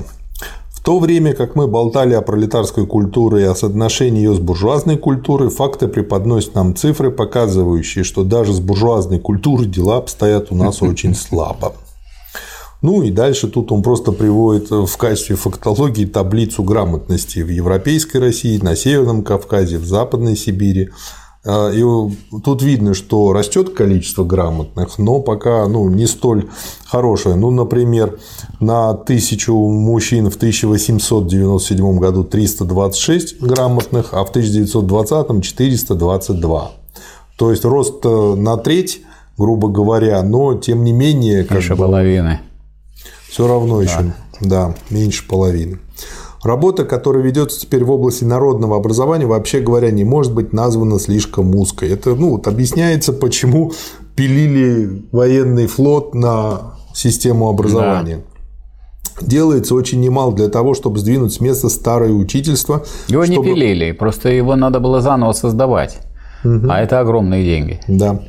В 0.79 0.81
то 0.81 0.97
время 0.97 1.33
как 1.33 1.55
мы 1.55 1.67
болтали 1.67 2.13
о 2.13 2.21
пролетарской 2.21 2.87
культуре 2.87 3.41
и 3.41 3.45
о 3.45 3.53
соотношении 3.53 4.23
ее 4.23 4.33
с 4.33 4.39
буржуазной 4.39 4.97
культурой, 4.97 5.49
факты 5.49 5.89
преподносят 5.89 6.55
нам 6.55 6.73
цифры, 6.73 7.11
показывающие, 7.11 8.05
что 8.05 8.23
даже 8.23 8.53
с 8.53 8.61
буржуазной 8.61 9.19
культурой 9.19 9.67
дела 9.67 9.97
обстоят 9.97 10.53
у 10.53 10.55
нас 10.55 10.81
очень 10.81 11.13
слабо. 11.15 11.73
Ну 12.81 13.03
и 13.03 13.11
дальше 13.11 13.49
тут 13.49 13.73
он 13.73 13.83
просто 13.83 14.13
приводит 14.13 14.71
в 14.71 14.95
качестве 14.95 15.35
фактологии 15.35 16.05
таблицу 16.05 16.63
грамотности 16.63 17.39
в 17.39 17.49
Европейской 17.49 18.17
России, 18.17 18.57
на 18.57 18.77
Северном 18.77 19.23
Кавказе, 19.23 19.79
в 19.79 19.85
Западной 19.85 20.37
Сибири, 20.37 20.91
и 21.45 21.83
тут 22.43 22.61
видно, 22.61 22.93
что 22.93 23.31
растет 23.31 23.73
количество 23.73 24.25
грамотных, 24.25 24.97
но 24.97 25.21
пока 25.21 25.67
ну, 25.67 25.89
не 25.89 26.05
столь 26.05 26.49
хорошее. 26.85 27.35
Ну, 27.35 27.49
например, 27.49 28.19
на 28.59 28.93
тысячу 28.93 29.55
мужчин 29.55 30.29
в 30.29 30.35
1897 30.35 31.97
году 31.97 32.25
326 32.25 33.41
грамотных, 33.41 34.09
а 34.13 34.25
в 34.25 34.29
1920 34.29 35.43
422. 35.43 36.71
То 37.37 37.51
есть 37.51 37.63
рост 37.63 38.05
э, 38.05 38.35
на 38.35 38.57
треть, 38.57 39.01
грубо 39.37 39.69
говоря, 39.69 40.21
но 40.23 40.55
тем 40.55 40.83
не 40.83 40.91
менее. 40.91 41.47
Меньше 41.49 41.75
бы, 41.75 41.85
половины. 41.85 42.41
Все 43.29 43.47
равно 43.47 43.77
да. 43.77 43.83
еще, 43.83 44.13
да, 44.41 44.75
меньше 44.89 45.25
половины. 45.25 45.79
Работа, 46.43 46.85
которая 46.85 47.21
ведется 47.21 47.59
теперь 47.59 47.83
в 47.83 47.91
области 47.91 48.23
народного 48.23 48.77
образования, 48.77 49.25
вообще 49.25 49.59
говоря, 49.59 49.91
не 49.91 50.03
может 50.03 50.33
быть 50.33 50.53
названа 50.53 50.99
слишком 50.99 51.53
узкой. 51.55 51.89
Это 51.89 52.15
ну, 52.15 52.31
вот 52.31 52.47
объясняется, 52.47 53.11
почему 53.11 53.73
пилили 54.15 55.05
военный 55.11 55.67
флот 55.67 56.15
на 56.15 56.75
систему 56.93 57.49
образования. 57.49 58.23
Да. 59.19 59.27
Делается 59.27 59.75
очень 59.75 59.99
немало 59.99 60.33
для 60.33 60.47
того, 60.47 60.73
чтобы 60.73 60.99
сдвинуть 60.99 61.33
с 61.33 61.41
места 61.41 61.67
старое 61.67 62.13
учительство. 62.13 62.85
Его 63.09 63.25
чтобы... 63.25 63.45
не 63.45 63.53
пилили, 63.53 63.91
просто 63.91 64.29
его 64.29 64.55
надо 64.55 64.79
было 64.79 65.01
заново 65.01 65.33
создавать. 65.33 65.99
Угу. 66.45 66.67
А 66.69 66.79
это 66.79 67.01
огромные 67.01 67.43
деньги. 67.43 67.81
Да 67.89 68.21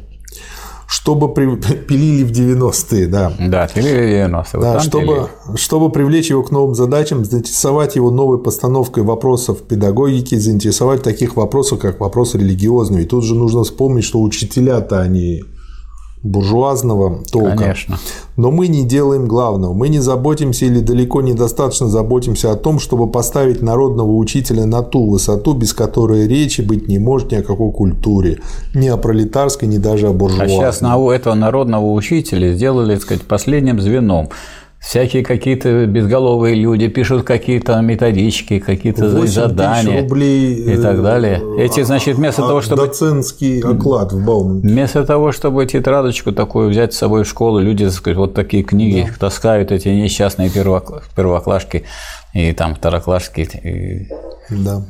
чтобы 0.91 1.33
при... 1.33 1.47
пилили 1.89 2.25
в 2.25 2.33
90-е, 2.33 3.07
да. 3.07 3.33
Да, 3.39 3.69
пилили 3.69 4.27
в 4.27 4.35
90-е. 4.35 4.61
Да, 4.61 4.81
чтобы, 4.81 5.29
чтобы 5.55 5.91
привлечь 5.91 6.31
его 6.31 6.43
к 6.43 6.51
новым 6.51 6.75
задачам, 6.75 7.25
заинтересовать 7.25 7.95
его 7.95 8.11
новой 8.11 8.43
постановкой 8.43 9.05
вопросов 9.05 9.62
педагогики, 9.62 10.35
заинтересовать 10.35 11.05
таких 11.05 11.37
вопросов, 11.37 11.79
как 11.79 12.01
вопрос 12.01 12.35
религиозный. 12.35 13.05
И 13.05 13.07
тут 13.07 13.25
же 13.25 13.37
нужно 13.37 13.62
вспомнить, 13.62 14.05
что 14.05 14.21
учителя-то 14.21 15.01
они 15.01 15.45
буржуазного 16.23 17.25
толка. 17.31 17.57
Конечно. 17.57 17.99
Но 18.37 18.51
мы 18.51 18.69
не 18.69 18.85
делаем 18.85 19.27
главного. 19.27 19.73
Мы 19.73 19.89
не 19.89 20.01
заботимся 20.01 20.67
или 20.67 20.81
далеко 20.81 21.23
недостаточно 21.23 21.89
заботимся 21.89 22.53
о 22.53 22.57
том, 22.57 22.79
чтобы 22.79 23.11
поставить 23.11 23.63
народного 23.63 24.13
учителя 24.13 24.67
на 24.67 24.83
ту 24.83 25.09
высоту, 25.09 25.55
без 25.55 25.73
которой 25.73 26.29
речи 26.29 26.61
быть 26.61 26.89
не 26.89 26.99
может 26.99 27.33
ни 27.33 27.37
о 27.37 27.43
какой 27.43 27.73
культуре, 27.73 28.41
ни 28.75 28.89
о 28.89 28.97
пролетарской, 28.97 29.67
ни 29.67 29.79
даже 29.79 30.09
о 30.09 30.13
буржуазной. 30.13 30.57
А 30.57 30.73
сейчас 30.73 30.83
этого 31.13 31.35
народного 31.35 31.91
учителя 31.93 32.53
сделали, 32.53 32.95
так 32.95 33.03
сказать, 33.03 33.23
последним 33.23 33.81
звеном 33.81 34.29
всякие 34.81 35.23
какие-то 35.23 35.86
безголовые 35.86 36.55
люди 36.55 36.89
пишут 36.89 37.24
какие-то 37.24 37.81
методички, 37.81 38.59
какие-то 38.59 39.27
задания 39.27 40.02
рублей, 40.02 40.74
и 40.74 40.77
так 40.77 40.98
э, 40.98 41.02
далее. 41.02 41.43
Эти, 41.59 41.82
значит, 41.82 42.16
вместо 42.16 42.44
а, 42.44 42.48
того, 42.48 42.61
чтобы... 42.62 42.86
Доцентский 42.86 43.61
оклад 43.61 44.12
в 44.12 44.24
Бауманке. 44.24 44.66
Вместо 44.66 45.05
того, 45.05 45.32
чтобы 45.32 45.66
тетрадочку 45.66 46.32
такую 46.32 46.70
взять 46.70 46.94
с 46.94 46.97
собой 46.97 47.24
в 47.24 47.28
школу, 47.28 47.61
люди, 47.61 47.85
так 47.85 47.94
сказать, 47.94 48.16
вот 48.16 48.35
такие 48.35 48.62
книги 48.62 49.07
да. 49.07 49.28
таскают, 49.28 49.70
эти 49.70 49.89
несчастные 49.89 50.51
первоклашки 50.51 51.85
и 52.32 52.52
там 52.52 52.74
второклашки. 52.74 53.40
И... 53.62 54.09
Да. 54.48 54.82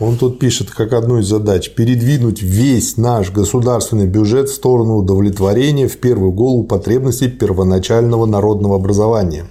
Он 0.00 0.16
тут 0.16 0.38
пишет, 0.38 0.70
как 0.70 0.94
одну 0.94 1.18
из 1.18 1.26
задач, 1.26 1.74
передвинуть 1.74 2.40
весь 2.40 2.96
наш 2.96 3.30
государственный 3.30 4.06
бюджет 4.06 4.48
в 4.48 4.54
сторону 4.54 4.96
удовлетворения 4.96 5.88
в 5.88 5.98
первую 5.98 6.32
голову 6.32 6.64
потребностей 6.64 7.28
первоначального 7.28 8.24
народного 8.24 8.76
образования. 8.76 9.44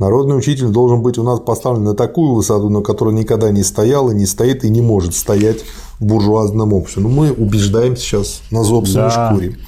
Народный 0.00 0.36
учитель 0.36 0.66
должен 0.66 1.00
быть 1.02 1.16
у 1.16 1.22
нас 1.22 1.38
поставлен 1.38 1.84
на 1.84 1.94
такую 1.94 2.34
высоту, 2.34 2.68
на 2.70 2.82
которой 2.82 3.14
никогда 3.14 3.50
не 3.50 3.62
стоял 3.62 4.10
и 4.10 4.14
не 4.14 4.26
стоит 4.26 4.64
и 4.64 4.70
не 4.70 4.80
может 4.80 5.14
стоять 5.14 5.64
в 6.00 6.04
буржуазном 6.04 6.72
обществе. 6.72 7.04
Но 7.04 7.08
мы 7.08 7.32
убеждаем 7.32 7.96
сейчас 7.96 8.42
на 8.50 8.64
собственной 8.64 9.10
да. 9.10 9.30
шкуре. 9.30 9.58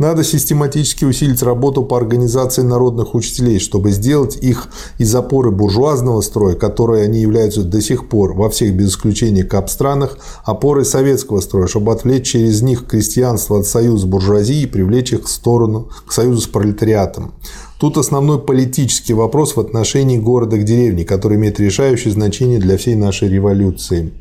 Надо 0.00 0.24
систематически 0.24 1.04
усилить 1.04 1.42
работу 1.42 1.82
по 1.82 1.98
организации 1.98 2.62
народных 2.62 3.14
учителей, 3.14 3.58
чтобы 3.58 3.90
сделать 3.90 4.38
их 4.40 4.68
из 4.96 5.14
опоры 5.14 5.50
буржуазного 5.50 6.22
строя, 6.22 6.54
которой 6.54 7.04
они 7.04 7.20
являются 7.20 7.64
до 7.64 7.82
сих 7.82 8.08
пор 8.08 8.32
во 8.32 8.48
всех 8.48 8.74
без 8.74 8.92
исключения 8.92 9.44
кап-странах, 9.44 10.16
опорой 10.42 10.86
советского 10.86 11.40
строя, 11.40 11.66
чтобы 11.66 11.92
отвлечь 11.92 12.28
через 12.28 12.62
них 12.62 12.86
крестьянство 12.86 13.58
от 13.58 13.66
союза 13.66 14.06
буржуазии 14.06 14.62
и 14.62 14.66
привлечь 14.66 15.12
их 15.12 15.26
в 15.26 15.28
сторону 15.28 15.90
к 16.06 16.12
союзу 16.12 16.40
с 16.40 16.46
пролетариатом. 16.46 17.32
Тут 17.78 17.98
основной 17.98 18.38
политический 18.38 19.12
вопрос 19.12 19.54
в 19.54 19.60
отношении 19.60 20.16
города 20.16 20.56
к 20.56 20.64
деревне, 20.64 21.04
который 21.04 21.36
имеет 21.36 21.60
решающее 21.60 22.10
значение 22.10 22.58
для 22.58 22.78
всей 22.78 22.94
нашей 22.94 23.28
революции. 23.28 24.14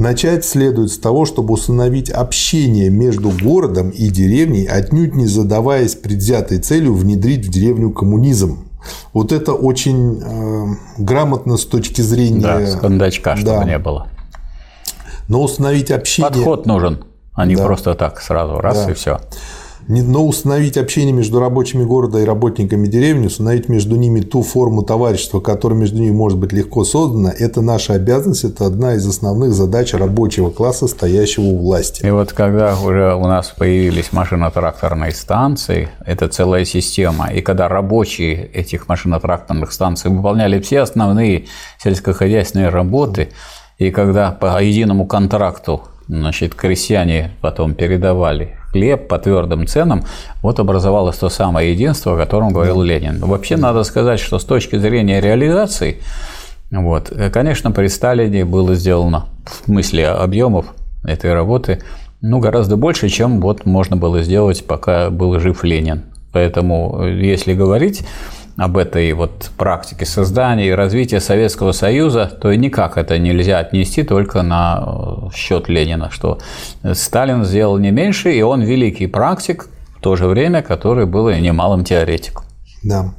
Начать 0.00 0.46
следует 0.46 0.90
с 0.90 0.98
того, 0.98 1.26
чтобы 1.26 1.52
установить 1.52 2.08
общение 2.08 2.88
между 2.88 3.28
городом 3.30 3.90
и 3.90 4.08
деревней, 4.08 4.64
отнюдь 4.64 5.14
не 5.14 5.26
задаваясь 5.26 5.94
предвзятой 5.94 6.58
целью 6.58 6.94
внедрить 6.94 7.44
в 7.44 7.50
деревню 7.50 7.90
коммунизм. 7.90 8.64
Вот 9.12 9.30
это 9.30 9.52
очень 9.52 10.22
э, 10.22 10.66
грамотно 10.96 11.58
с 11.58 11.66
точки 11.66 12.00
зрения... 12.00 12.40
Да, 12.40 12.66
с 12.66 12.76
кондачка, 12.76 13.36
чтобы 13.36 13.58
да. 13.58 13.64
не 13.64 13.78
было. 13.78 14.08
Но 15.28 15.42
установить 15.42 15.90
общение... 15.90 16.32
Подход 16.32 16.64
нужен, 16.64 17.04
а 17.34 17.44
не 17.44 17.54
да. 17.54 17.66
просто 17.66 17.94
так 17.94 18.22
сразу, 18.22 18.56
раз 18.56 18.86
да. 18.86 18.92
и 18.92 18.94
все 18.94 19.20
но 19.90 20.24
установить 20.24 20.76
общение 20.76 21.12
между 21.12 21.40
рабочими 21.40 21.82
города 21.82 22.18
и 22.18 22.24
работниками 22.24 22.86
деревни, 22.86 23.26
установить 23.26 23.68
между 23.68 23.96
ними 23.96 24.20
ту 24.20 24.42
форму 24.42 24.82
товарищества, 24.82 25.40
которая 25.40 25.78
между 25.78 25.98
ними 25.98 26.12
может 26.12 26.38
быть 26.38 26.52
легко 26.52 26.84
создана, 26.84 27.32
это 27.36 27.60
наша 27.60 27.94
обязанность, 27.94 28.44
это 28.44 28.66
одна 28.66 28.94
из 28.94 29.06
основных 29.06 29.52
задач 29.52 29.92
рабочего 29.92 30.50
класса, 30.50 30.86
стоящего 30.86 31.46
у 31.46 31.58
власти. 31.58 32.06
И 32.06 32.10
вот 32.10 32.32
когда 32.32 32.76
уже 32.78 33.14
у 33.14 33.24
нас 33.24 33.52
появились 33.56 34.12
машино-тракторные 34.12 35.10
станции, 35.10 35.88
это 36.06 36.28
целая 36.28 36.64
система, 36.64 37.32
и 37.32 37.40
когда 37.40 37.66
рабочие 37.66 38.46
этих 38.46 38.88
машино-тракторных 38.88 39.72
станций 39.72 40.10
выполняли 40.10 40.60
все 40.60 40.80
основные 40.80 41.46
сельскохозяйственные 41.82 42.68
работы, 42.68 43.30
и 43.78 43.90
когда 43.90 44.30
по 44.30 44.62
единому 44.62 45.06
контракту 45.06 45.82
значит, 46.10 46.54
крестьяне 46.54 47.30
потом 47.40 47.74
передавали 47.74 48.56
хлеб 48.72 49.08
по 49.08 49.18
твердым 49.18 49.66
ценам, 49.66 50.04
вот 50.42 50.58
образовалось 50.58 51.16
то 51.16 51.28
самое 51.28 51.72
единство, 51.72 52.14
о 52.14 52.16
котором 52.16 52.52
говорил 52.52 52.82
Ленин. 52.82 53.20
Вообще 53.20 53.56
надо 53.56 53.84
сказать, 53.84 54.20
что 54.20 54.38
с 54.38 54.44
точки 54.44 54.76
зрения 54.76 55.20
реализации, 55.20 55.98
вот, 56.70 57.12
конечно, 57.32 57.70
при 57.70 57.88
Сталине 57.88 58.44
было 58.44 58.74
сделано 58.74 59.26
в 59.44 59.66
смысле 59.66 60.08
объемов 60.08 60.66
этой 61.04 61.32
работы 61.32 61.80
ну, 62.20 62.38
гораздо 62.38 62.76
больше, 62.76 63.08
чем 63.08 63.40
вот 63.40 63.64
можно 63.64 63.96
было 63.96 64.22
сделать, 64.22 64.66
пока 64.66 65.10
был 65.10 65.38
жив 65.40 65.64
Ленин. 65.64 66.02
Поэтому, 66.32 67.06
если 67.06 67.54
говорить 67.54 68.06
об 68.56 68.76
этой 68.76 69.12
вот 69.12 69.50
практике 69.56 70.06
создания 70.06 70.68
и 70.68 70.72
развития 70.72 71.20
Советского 71.20 71.72
Союза, 71.72 72.26
то 72.40 72.54
никак 72.54 72.98
это 72.98 73.18
нельзя 73.18 73.58
отнести 73.58 74.02
только 74.02 74.42
на 74.42 75.28
э, 75.32 75.34
счет 75.34 75.68
Ленина, 75.68 76.10
что 76.10 76.38
Сталин 76.92 77.44
сделал 77.44 77.78
не 77.78 77.90
меньше, 77.90 78.32
и 78.32 78.42
он 78.42 78.62
великий 78.62 79.06
практик 79.06 79.68
в 79.96 80.00
то 80.00 80.16
же 80.16 80.26
время, 80.26 80.62
который 80.62 81.06
был 81.06 81.28
и 81.28 81.40
немалым 81.40 81.84
теоретиком. 81.84 82.44
Да. 82.82 83.12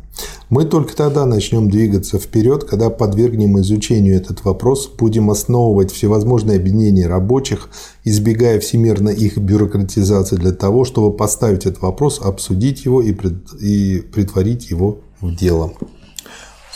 Мы 0.49 0.65
только 0.65 0.95
тогда 0.95 1.25
начнем 1.25 1.69
двигаться 1.69 2.19
вперед, 2.19 2.65
когда 2.65 2.89
подвергнем 2.89 3.59
изучению 3.59 4.17
этот 4.17 4.43
вопрос, 4.43 4.89
будем 4.89 5.29
основывать 5.29 5.91
всевозможные 5.91 6.57
объединения 6.57 7.07
рабочих, 7.07 7.69
избегая 8.03 8.59
всемирно 8.59 9.09
их 9.09 9.37
бюрократизации 9.37 10.35
для 10.35 10.51
того, 10.51 10.83
чтобы 10.83 11.15
поставить 11.15 11.65
этот 11.65 11.81
вопрос, 11.81 12.19
обсудить 12.21 12.83
его 12.85 13.01
и, 13.01 13.13
пред... 13.13 13.53
и 13.61 14.01
притворить 14.01 14.69
его 14.69 14.99
в 15.21 15.35
дело. 15.35 15.73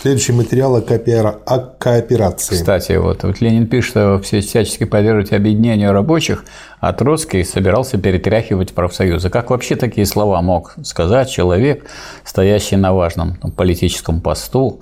Следующий 0.05 0.33
материал 0.33 0.75
о, 0.75 0.81
коопера... 0.81 1.29
о 1.45 1.57
кооперации. 1.57 2.53
Кстати, 2.53 2.91
вот, 2.91 3.23
вот 3.23 3.41
Ленин 3.41 3.65
пишет, 3.65 3.91
что 3.91 4.19
все 4.21 4.41
всячески 4.41 4.83
поддерживать 4.83 5.31
объединению 5.31 5.93
рабочих, 5.93 6.45
а 6.79 6.93
Троцкий 6.93 7.43
собирался 7.43 7.97
перетряхивать 7.97 8.73
профсоюзы. 8.73 9.29
Как 9.29 9.49
вообще 9.49 9.75
такие 9.75 10.05
слова 10.05 10.41
мог 10.41 10.75
сказать 10.83 11.29
человек, 11.29 11.85
стоящий 12.23 12.75
на 12.75 12.93
важном 12.93 13.37
там, 13.37 13.51
политическом 13.51 14.21
посту? 14.21 14.81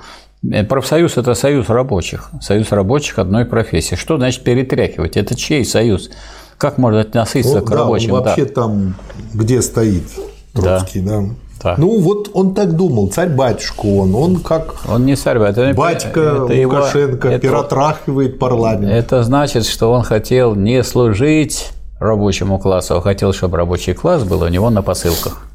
Э, 0.51 0.63
профсоюз– 0.63 1.15
это 1.17 1.35
союз 1.35 1.69
рабочих. 1.69 2.31
Союз 2.41 2.71
рабочих 2.71 3.19
одной 3.19 3.45
профессии. 3.45 3.95
Что 3.95 4.17
значит 4.17 4.43
перетряхивать? 4.43 5.15
Это 5.15 5.35
чей 5.35 5.63
союз? 5.63 6.09
Как 6.57 6.77
можно 6.77 7.01
относиться 7.01 7.59
ну, 7.59 7.65
к 7.65 7.69
да, 7.69 7.77
рабочим? 7.77 8.11
Вообще 8.11 8.45
да. 8.45 8.53
там, 8.53 8.95
где 9.33 9.61
стоит 9.61 10.03
Троцкий, 10.53 11.01
да. 11.01 11.19
да. 11.19 11.29
Так. 11.63 11.77
Ну, 11.77 11.97
вот 12.01 12.29
он 12.33 12.53
так 12.53 12.73
думал, 12.73 13.07
царь-батюшка 13.07 13.85
он, 13.85 14.13
он 14.15 14.35
как 14.41 14.75
он 14.89 15.05
не 15.05 15.15
царь, 15.15 15.37
это 15.37 15.73
батька 15.73 16.19
это 16.19 16.67
Лукашенко 16.67 17.29
его, 17.29 17.39
перетрахивает 17.39 18.37
парламент. 18.37 18.91
Это 18.91 19.23
значит, 19.23 19.65
что 19.65 19.89
он 19.93 20.03
хотел 20.03 20.55
не 20.55 20.83
служить 20.83 21.71
рабочему 22.01 22.59
классу, 22.59 22.97
а 22.97 23.01
хотел, 23.01 23.31
чтобы 23.31 23.55
рабочий 23.55 23.93
класс 23.93 24.23
был 24.23 24.41
у 24.41 24.47
него 24.49 24.69
на 24.69 24.81
посылках. 24.81 25.47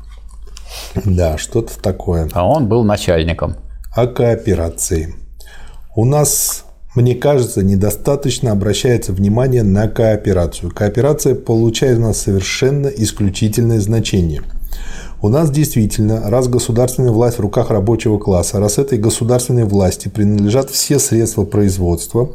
Да, 1.04 1.36
что-то 1.36 1.78
такое. 1.78 2.30
А 2.32 2.48
он 2.48 2.68
был 2.68 2.84
начальником. 2.84 3.56
О 3.94 4.06
кооперации. 4.06 5.14
У 5.94 6.06
нас 6.06 6.64
мне 6.94 7.14
кажется, 7.14 7.62
недостаточно 7.62 8.50
обращается 8.50 9.12
внимание 9.12 9.62
на 9.62 9.88
кооперацию. 9.88 10.72
Кооперация 10.74 11.34
получает 11.34 11.98
у 11.98 12.02
нас 12.02 12.22
совершенно 12.22 12.88
исключительное 12.88 13.78
значение– 13.78 14.40
у 15.20 15.28
нас 15.28 15.50
действительно, 15.50 16.30
раз 16.30 16.48
государственная 16.48 17.10
власть 17.10 17.38
в 17.38 17.40
руках 17.40 17.70
рабочего 17.70 18.18
класса, 18.18 18.60
раз 18.60 18.78
этой 18.78 18.98
государственной 18.98 19.64
власти 19.64 20.08
принадлежат 20.08 20.70
все 20.70 20.98
средства 20.98 21.44
производства, 21.44 22.30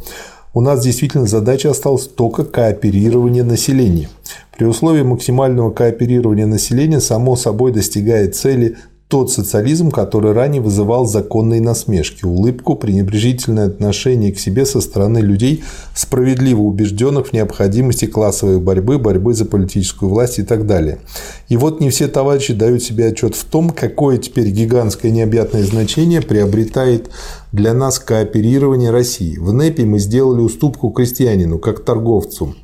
у 0.53 0.61
нас 0.61 0.83
действительно 0.83 1.25
задача 1.25 1.71
осталась 1.71 2.07
только 2.07 2.43
кооперирование 2.43 3.43
населения. 3.43 4.09
При 4.57 4.65
условии 4.65 5.01
максимального 5.01 5.71
кооперирования 5.71 6.45
населения 6.45 6.99
само 6.99 7.35
собой 7.35 7.71
достигает 7.71 8.35
цели 8.35 8.77
тот 9.07 9.31
социализм, 9.31 9.91
который 9.91 10.31
ранее 10.31 10.61
вызывал 10.61 11.05
законные 11.05 11.61
насмешки, 11.61 12.25
улыбку, 12.25 12.75
пренебрежительное 12.75 13.67
отношение 13.67 14.31
к 14.31 14.39
себе 14.39 14.65
со 14.65 14.81
стороны 14.81 15.19
людей, 15.19 15.63
справедливо 15.95 16.61
убежденных 16.61 17.27
в 17.27 17.33
необходимости 17.33 18.05
классовой 18.05 18.59
борьбы, 18.59 18.97
борьбы 18.97 19.33
за 19.35 19.45
политическую 19.45 20.09
власть 20.09 20.39
и 20.39 20.43
так 20.43 20.65
далее. 20.65 20.99
И 21.47 21.57
вот 21.57 21.79
не 21.79 21.89
все 21.91 22.07
товарищи 22.07 22.53
дают 22.53 22.81
себе 22.81 23.07
отчет 23.07 23.35
в 23.35 23.45
том, 23.45 23.69
какое 23.69 24.17
теперь 24.17 24.49
гигантское 24.49 25.11
необъятное 25.11 25.63
значение 25.63 26.21
приобретает 26.21 27.11
для 27.51 27.73
нас 27.73 27.99
кооперирование 27.99 28.89
России. 28.89 29.37
В 29.37 29.53
НЭПе 29.53 29.85
мы 29.85 29.99
сделали 29.99 30.41
уступку 30.41 30.89
крестьянину, 30.89 31.59
как 31.59 31.85
торговцу, 31.85 32.55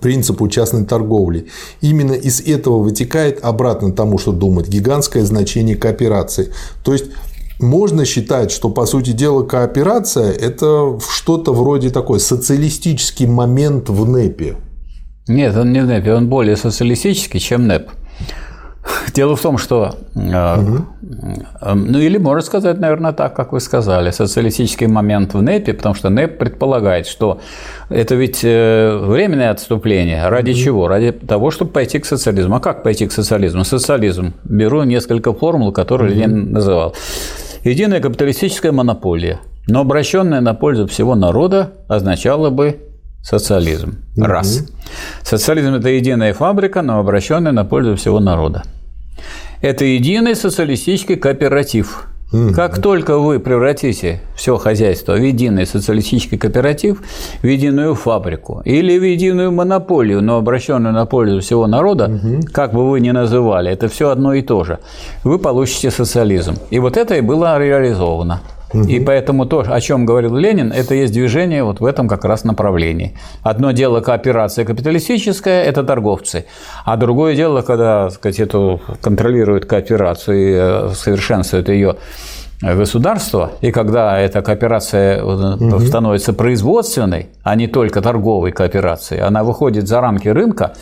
принципу 0.00 0.48
частной 0.48 0.84
торговли. 0.84 1.46
Именно 1.80 2.12
из 2.12 2.40
этого 2.40 2.78
вытекает 2.78 3.44
обратно 3.44 3.92
тому, 3.92 4.18
что 4.18 4.32
думать, 4.32 4.68
гигантское 4.68 5.24
значение 5.24 5.76
кооперации. 5.76 6.52
То 6.84 6.92
есть 6.92 7.06
можно 7.60 8.04
считать, 8.04 8.50
что, 8.50 8.70
по 8.70 8.86
сути 8.86 9.10
дела, 9.10 9.42
кооперация– 9.42 10.30
это 10.40 10.98
что-то 11.10 11.52
вроде 11.52 11.90
такой 11.90 12.20
социалистический 12.20 13.26
момент 13.26 13.88
в 13.88 14.08
НЭПе. 14.08 14.56
Нет, 15.26 15.56
он 15.56 15.72
не 15.72 15.82
в 15.82 15.86
НЭПе, 15.86 16.14
он 16.14 16.28
более 16.28 16.56
социалистический, 16.56 17.40
чем 17.40 17.66
НЭП. 17.66 17.90
Дело 19.14 19.36
в 19.36 19.42
том, 19.42 19.58
что, 19.58 19.96
угу. 20.14 20.86
ну 21.74 21.98
или 21.98 22.18
можно 22.18 22.42
сказать, 22.42 22.78
наверное, 22.78 23.12
так, 23.12 23.34
как 23.34 23.52
вы 23.52 23.60
сказали, 23.60 24.10
социалистический 24.10 24.86
момент 24.86 25.34
в 25.34 25.42
НЭПе, 25.42 25.74
потому 25.74 25.94
что 25.94 26.08
НЭП 26.08 26.38
предполагает, 26.38 27.06
что 27.06 27.40
это 27.90 28.14
ведь 28.14 28.40
э, 28.44 28.96
временное 28.96 29.50
отступление. 29.50 30.28
Ради 30.28 30.50
угу. 30.50 30.58
чего? 30.58 30.88
Ради 30.88 31.12
того, 31.12 31.50
чтобы 31.50 31.72
пойти 31.72 31.98
к 31.98 32.06
социализму. 32.06 32.56
А 32.56 32.60
как 32.60 32.82
пойти 32.82 33.06
к 33.06 33.12
социализму? 33.12 33.64
Социализм. 33.64 34.34
Беру 34.44 34.82
несколько 34.84 35.32
формул, 35.32 35.72
которые 35.72 36.12
угу. 36.12 36.20
Ленин 36.20 36.52
называл. 36.52 36.94
Единая 37.64 38.00
капиталистическая 38.00 38.72
монополия, 38.72 39.40
но 39.66 39.80
обращенная 39.80 40.40
на 40.40 40.54
пользу 40.54 40.86
всего 40.86 41.14
народа 41.14 41.72
означала 41.88 42.50
бы 42.50 42.87
социализм. 43.22 43.98
Раз. 44.16 44.66
Социализм– 45.22 45.74
это 45.74 45.88
единая 45.88 46.32
фабрика, 46.34 46.82
но 46.82 46.98
обращенная 46.98 47.52
на 47.52 47.64
пользу 47.64 47.96
всего 47.96 48.20
народа. 48.20 48.62
Это 49.60 49.84
единый 49.84 50.34
социалистический 50.34 51.16
кооператив. 51.16 52.08
Как 52.54 52.82
только 52.82 53.16
вы 53.18 53.40
превратите 53.40 54.20
все 54.36 54.58
хозяйство 54.58 55.14
в 55.14 55.22
единый 55.22 55.66
социалистический 55.66 56.36
кооператив, 56.36 57.02
в 57.42 57.46
единую 57.46 57.94
фабрику 57.94 58.60
или 58.66 58.98
в 58.98 59.02
единую 59.02 59.50
монополию, 59.50 60.20
но 60.20 60.36
обращенную 60.36 60.92
на 60.92 61.06
пользу 61.06 61.40
всего 61.40 61.66
народа, 61.66 62.04
угу. 62.04 62.40
как 62.52 62.74
бы 62.74 62.90
вы 62.90 63.00
ни 63.00 63.10
называли, 63.12 63.70
это 63.70 63.88
все 63.88 64.10
одно 64.10 64.34
и 64.34 64.42
то 64.42 64.62
же, 64.62 64.78
вы 65.24 65.38
получите 65.38 65.90
социализм. 65.90 66.56
И 66.70 66.78
вот 66.78 66.98
это 66.98 67.14
и 67.14 67.22
было 67.22 67.58
реализовано. 67.58 68.42
И 68.72 69.00
поэтому 69.00 69.46
то, 69.46 69.64
о 69.66 69.80
чем 69.80 70.04
говорил 70.04 70.36
Ленин, 70.36 70.72
это 70.72 70.94
есть 70.94 71.12
движение 71.12 71.64
вот 71.64 71.80
в 71.80 71.84
этом 71.84 72.06
как 72.08 72.24
раз 72.24 72.44
направлении. 72.44 73.14
Одно 73.42 73.72
дело 73.72 74.00
кооперация 74.00 74.64
капиталистическая– 74.64 75.62
это 75.64 75.82
торговцы, 75.84 76.44
а 76.84 76.96
другое 76.96 77.34
дело, 77.34 77.62
когда 77.62 78.10
сказать, 78.10 78.40
эту 78.40 78.80
контролирует 79.00 79.64
кооперацию 79.64 80.36
и 80.36 80.54
э, 80.54 80.90
совершенствует 80.94 81.68
ее 81.68 81.96
государства, 82.60 83.52
и 83.60 83.70
когда 83.70 84.18
эта 84.18 84.42
кооперация 84.42 85.22
угу. 85.22 85.78
становится 85.80 86.32
производственной, 86.32 87.28
а 87.44 87.54
не 87.54 87.68
только 87.68 88.00
торговой 88.00 88.50
кооперацией, 88.50 89.22
она 89.22 89.44
выходит 89.44 89.86
за 89.86 90.00
рамки 90.00 90.28
рынка, 90.28 90.74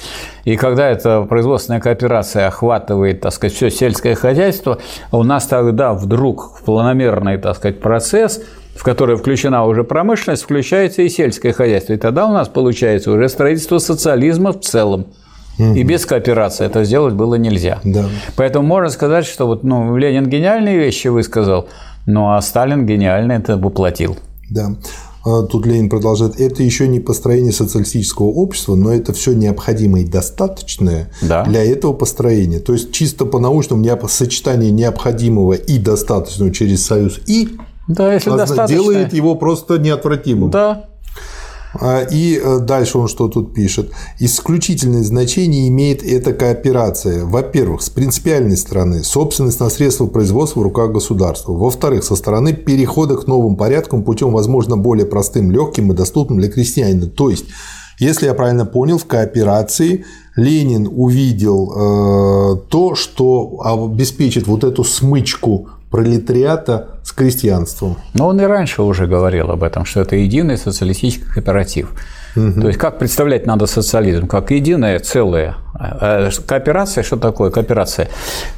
и 0.44 0.56
когда 0.56 0.88
эта 0.88 1.22
производственная 1.22 1.80
кооперация 1.80 2.46
охватывает, 2.46 3.20
так 3.20 3.32
сказать, 3.32 3.54
все 3.54 3.70
сельское 3.70 4.14
хозяйство, 4.14 4.78
у 5.12 5.22
нас 5.22 5.46
тогда 5.46 5.92
вдруг 5.92 6.58
в 6.58 6.64
планомерный, 6.64 7.36
так 7.38 7.56
сказать, 7.56 7.80
процесс 7.80 8.40
в 8.74 8.82
который 8.82 9.16
включена 9.16 9.64
уже 9.64 9.84
промышленность, 9.84 10.42
включается 10.42 11.00
и 11.00 11.08
сельское 11.08 11.54
хозяйство. 11.54 11.94
И 11.94 11.96
тогда 11.96 12.26
у 12.26 12.32
нас 12.32 12.48
получается 12.48 13.10
уже 13.10 13.28
строительство 13.30 13.78
социализма 13.78 14.52
в 14.52 14.60
целом. 14.60 15.06
И 15.58 15.82
без 15.82 16.04
кооперации 16.04 16.66
это 16.66 16.84
сделать 16.84 17.14
было 17.14 17.36
нельзя. 17.36 17.80
Да. 17.84 18.06
Поэтому 18.36 18.66
можно 18.66 18.90
сказать, 18.90 19.24
что 19.24 19.46
вот, 19.46 19.64
ну, 19.64 19.96
Ленин 19.96 20.28
гениальные 20.28 20.78
вещи 20.78 21.08
высказал, 21.08 21.68
ну 22.06 22.32
а 22.32 22.40
Сталин 22.40 22.86
гениально 22.86 23.32
это 23.32 23.56
воплотил. 23.56 24.16
Да. 24.50 24.76
А 25.24 25.42
тут 25.42 25.66
Ленин 25.66 25.88
продолжает, 25.88 26.38
это 26.38 26.62
еще 26.62 26.86
не 26.86 27.00
построение 27.00 27.52
социалистического 27.52 28.26
общества, 28.26 28.76
но 28.76 28.92
это 28.92 29.12
все 29.12 29.32
необходимое 29.32 30.02
и 30.02 30.06
достаточное 30.06 31.10
да. 31.20 31.42
для 31.44 31.64
этого 31.64 31.92
построения. 31.94 32.60
То 32.60 32.74
есть 32.74 32.92
чисто 32.92 33.24
по 33.24 33.40
научному 33.40 33.84
сочетание 34.08 34.70
необходимого 34.70 35.54
и 35.54 35.78
достаточного 35.78 36.52
через 36.52 36.86
союз 36.86 37.18
и 37.26 37.56
да, 37.88 38.14
если 38.14 38.66
делает 38.66 39.12
его 39.12 39.36
просто 39.36 39.78
неотвратимым. 39.78 40.50
Да, 40.50 40.86
и 42.10 42.40
э, 42.42 42.58
дальше 42.60 42.98
он 42.98 43.08
что 43.08 43.28
тут 43.28 43.54
пишет. 43.54 43.90
Исключительное 44.18 45.02
значение 45.02 45.68
имеет 45.68 46.02
эта 46.02 46.32
кооперация. 46.32 47.24
Во-первых, 47.24 47.82
с 47.82 47.90
принципиальной 47.90 48.56
стороны, 48.56 49.04
собственность 49.04 49.60
на 49.60 49.70
средства 49.70 50.06
производства 50.06 50.60
в 50.60 50.62
руках 50.62 50.92
государства. 50.92 51.52
Во-вторых, 51.52 52.04
со 52.04 52.16
стороны 52.16 52.52
перехода 52.52 53.16
к 53.16 53.26
новым 53.26 53.56
порядкам 53.56 54.02
путем, 54.02 54.32
возможно, 54.32 54.76
более 54.76 55.06
простым, 55.06 55.50
легким 55.50 55.92
и 55.92 55.94
доступным 55.94 56.38
для 56.38 56.50
крестьянина. 56.50 57.06
То 57.06 57.30
есть, 57.30 57.46
если 57.98 58.26
я 58.26 58.34
правильно 58.34 58.66
понял, 58.66 58.98
в 58.98 59.06
кооперации 59.06 60.04
Ленин 60.36 60.86
увидел 60.90 61.72
э, 61.72 62.56
то, 62.68 62.94
что 62.94 63.60
обеспечит 63.64 64.46
вот 64.46 64.64
эту 64.64 64.84
смычку 64.84 65.68
пролетариата 65.90 66.88
с 67.02 67.12
крестьянством. 67.12 67.96
Но 68.14 68.28
он 68.28 68.40
и 68.40 68.44
раньше 68.44 68.82
уже 68.82 69.06
говорил 69.06 69.50
об 69.50 69.62
этом, 69.62 69.84
что 69.84 70.00
это 70.00 70.16
единый 70.16 70.58
социалистический 70.58 71.26
кооператив. 71.32 71.92
Угу. 72.36 72.60
То 72.60 72.66
есть 72.66 72.78
как 72.78 72.98
представлять 72.98 73.46
надо 73.46 73.66
социализм? 73.66 74.26
Как 74.26 74.50
единое 74.50 74.98
целое. 74.98 75.56
А, 75.74 76.28
а 76.28 76.30
кооперация, 76.46 77.02
что 77.02 77.16
такое 77.16 77.50
кооперация? 77.50 78.08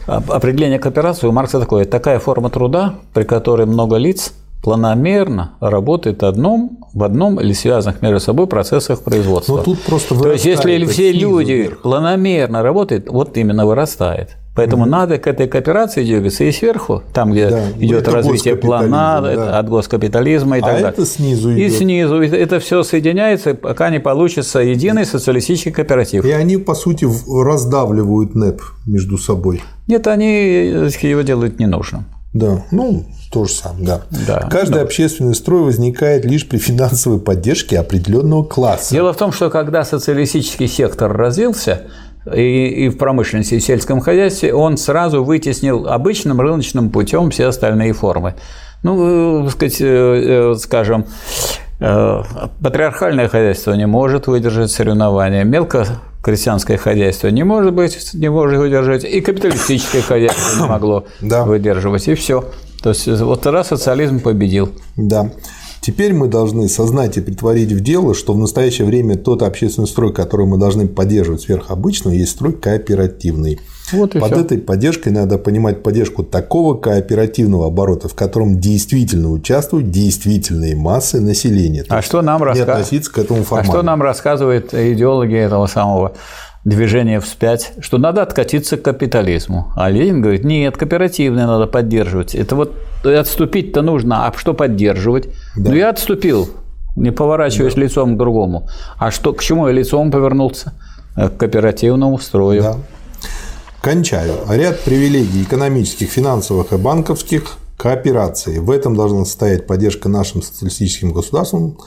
Определение 0.06 0.78
кооперации 0.78 1.26
у 1.26 1.32
Маркса 1.32 1.60
такое. 1.60 1.82
Это 1.82 1.92
такая 1.92 2.18
форма 2.18 2.50
труда, 2.50 2.94
при 3.12 3.24
которой 3.24 3.66
много 3.66 3.96
лиц 3.96 4.32
планомерно 4.62 5.52
работает 5.60 6.22
одном, 6.22 6.78
в 6.92 7.04
одном 7.04 7.40
или 7.40 7.52
связанных 7.52 8.02
между 8.02 8.20
собой 8.20 8.46
процессах 8.46 9.02
производства. 9.02 9.58
Но 9.58 9.62
тут 9.62 9.80
просто 9.82 10.14
То 10.20 10.32
есть, 10.32 10.44
если 10.44 10.84
все 10.86 11.12
люди 11.12 11.52
вверх. 11.52 11.82
планомерно 11.82 12.62
работают, 12.62 13.08
вот 13.08 13.36
именно 13.36 13.66
вырастает. 13.66 14.36
Поэтому 14.58 14.82
угу. 14.82 14.90
надо 14.90 15.18
к 15.18 15.28
этой 15.28 15.46
кооперации 15.46 16.02
двигаться 16.02 16.42
и 16.42 16.50
сверху, 16.50 17.04
там, 17.12 17.30
где 17.30 17.48
да, 17.48 17.70
идет 17.78 18.08
развитие 18.08 18.56
плана, 18.56 19.20
да. 19.22 19.56
от 19.56 19.68
госкапитализма 19.68 20.56
и 20.58 20.60
а 20.60 20.64
так 20.64 20.72
далее. 20.72 20.88
Это 20.90 21.06
снизу 21.06 21.54
идет. 21.54 21.72
И 21.72 21.76
снизу. 21.76 22.20
Это 22.20 22.58
все 22.58 22.82
соединяется, 22.82 23.54
пока 23.54 23.88
не 23.90 24.00
получится 24.00 24.58
единый 24.58 25.06
социалистический 25.06 25.70
кооператив. 25.70 26.24
И 26.24 26.30
они, 26.32 26.56
по 26.56 26.74
сути, 26.74 27.06
раздавливают 27.28 28.34
НЭП 28.34 28.60
между 28.84 29.16
собой. 29.16 29.62
Нет, 29.86 30.08
они 30.08 30.26
его 30.26 31.20
делают 31.20 31.60
ненужным. 31.60 32.06
Да, 32.34 32.64
ну, 32.72 33.06
то 33.32 33.44
же 33.44 33.52
самое, 33.52 33.86
да. 33.86 34.02
да 34.26 34.48
Каждый 34.50 34.74
да. 34.74 34.82
общественный 34.82 35.34
строй 35.34 35.62
возникает 35.62 36.24
лишь 36.24 36.48
при 36.48 36.58
финансовой 36.58 37.20
поддержке 37.20 37.78
определенного 37.78 38.42
класса. 38.42 38.92
Дело 38.92 39.12
в 39.12 39.16
том, 39.16 39.32
что 39.32 39.50
когда 39.50 39.84
социалистический 39.84 40.66
сектор 40.66 41.16
развился, 41.16 41.82
и, 42.34 42.86
и 42.86 42.88
в 42.88 42.98
промышленности, 42.98 43.54
и 43.54 43.58
в 43.58 43.62
сельском 43.62 44.00
хозяйстве, 44.00 44.54
он 44.54 44.76
сразу 44.76 45.24
вытеснил 45.24 45.88
обычным 45.88 46.40
рыночным 46.40 46.90
путем 46.90 47.30
все 47.30 47.46
остальные 47.46 47.92
формы. 47.92 48.34
Ну, 48.82 49.48
сказать, 49.50 49.80
э, 49.80 50.52
э, 50.52 50.54
скажем, 50.56 51.06
э, 51.80 52.22
патриархальное 52.62 53.28
хозяйство 53.28 53.72
не 53.72 53.86
может 53.86 54.26
выдержать 54.26 54.70
соревнования, 54.70 55.44
мелко 55.44 55.86
крестьянское 56.22 56.76
хозяйство 56.76 57.28
не 57.28 57.44
может 57.44 57.72
быть, 57.72 58.14
не 58.14 58.28
может 58.28 58.58
выдержать, 58.58 59.04
и 59.04 59.20
капиталистическое 59.20 60.02
хозяйство 60.02 60.62
не 60.62 60.68
могло 60.68 61.06
да. 61.20 61.44
выдерживать, 61.44 62.06
и 62.08 62.14
все. 62.14 62.44
То 62.82 62.90
есть 62.90 63.08
вот 63.08 63.40
тогда 63.40 63.64
социализм 63.64 64.20
победил. 64.20 64.70
Да. 64.96 65.30
Теперь 65.80 66.12
мы 66.12 66.28
должны 66.28 66.68
сознать 66.68 67.16
и 67.16 67.20
притворить 67.20 67.72
в 67.72 67.80
дело, 67.80 68.14
что 68.14 68.32
в 68.32 68.38
настоящее 68.38 68.86
время 68.86 69.16
тот 69.16 69.42
общественный 69.42 69.88
строй, 69.88 70.12
который 70.12 70.46
мы 70.46 70.58
должны 70.58 70.86
поддерживать 70.86 71.42
сверхобычного, 71.42 72.14
есть 72.14 72.32
строй 72.32 72.52
кооперативный. 72.52 73.58
Вот 73.92 74.12
Под 74.12 74.32
все. 74.32 74.40
этой 74.40 74.58
поддержкой 74.58 75.10
надо 75.10 75.38
понимать 75.38 75.82
поддержку 75.82 76.22
такого 76.22 76.74
кооперативного 76.74 77.68
оборота, 77.68 78.08
в 78.08 78.14
котором 78.14 78.60
действительно 78.60 79.30
участвуют 79.30 79.90
действительные 79.90 80.76
массы 80.76 81.20
населения. 81.20 81.84
А 81.88 82.02
что 82.02 82.20
нам 82.20 82.42
рассказывает? 82.42 83.08
к 83.08 83.18
этому 83.18 83.44
формату. 83.44 83.70
А 83.70 83.72
что 83.72 83.82
нам 83.82 84.02
рассказывают 84.02 84.74
идеологи 84.74 85.34
этого 85.34 85.66
самого 85.66 86.12
движение 86.68 87.20
вспять, 87.20 87.72
что 87.80 87.98
надо 87.98 88.22
откатиться 88.22 88.76
к 88.76 88.82
капитализму. 88.82 89.72
А 89.76 89.90
Ленин 89.90 90.20
говорит, 90.20 90.44
нет, 90.44 90.76
кооперативное 90.76 91.46
надо 91.46 91.66
поддерживать. 91.66 92.34
Это 92.34 92.54
вот 92.56 92.74
отступить-то 93.04 93.82
нужно, 93.82 94.26
а 94.26 94.32
что 94.36 94.54
поддерживать? 94.54 95.28
Да. 95.56 95.70
Ну, 95.70 95.76
я 95.76 95.90
отступил, 95.90 96.48
не 96.96 97.10
поворачиваясь 97.10 97.74
да. 97.74 97.80
лицом 97.80 98.14
к 98.14 98.18
другому. 98.18 98.68
А 98.98 99.10
что, 99.10 99.32
к 99.32 99.42
чему 99.42 99.66
я 99.68 99.72
лицом 99.72 100.10
повернулся? 100.10 100.74
К 101.16 101.30
кооперативному 101.30 102.18
строю. 102.18 102.62
Да. 102.62 102.76
Кончаю. 103.80 104.34
Ряд 104.48 104.80
привилегий 104.80 105.42
экономических, 105.42 106.10
финансовых 106.10 106.72
и 106.72 106.76
банковских 106.76 107.56
кооперации. 107.76 108.58
В 108.58 108.70
этом 108.70 108.94
должна 108.94 109.24
состоять 109.24 109.66
поддержка 109.66 110.08
нашим 110.08 110.42
социалистическим 110.42 111.12
государствам 111.12 111.78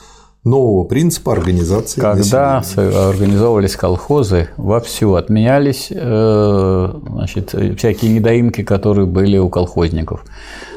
нового 0.44 0.84
принципа 0.84 1.32
организации 1.32 2.00
Когда 2.00 2.58
населения. 2.58 3.08
организовывались 3.08 3.76
колхозы, 3.76 4.48
вовсю 4.56 5.14
отменялись 5.14 5.88
э, 5.90 7.00
значит, 7.08 7.54
всякие 7.78 8.12
недоимки, 8.12 8.62
которые 8.62 9.06
были 9.06 9.38
у 9.38 9.48
колхозников. 9.48 10.24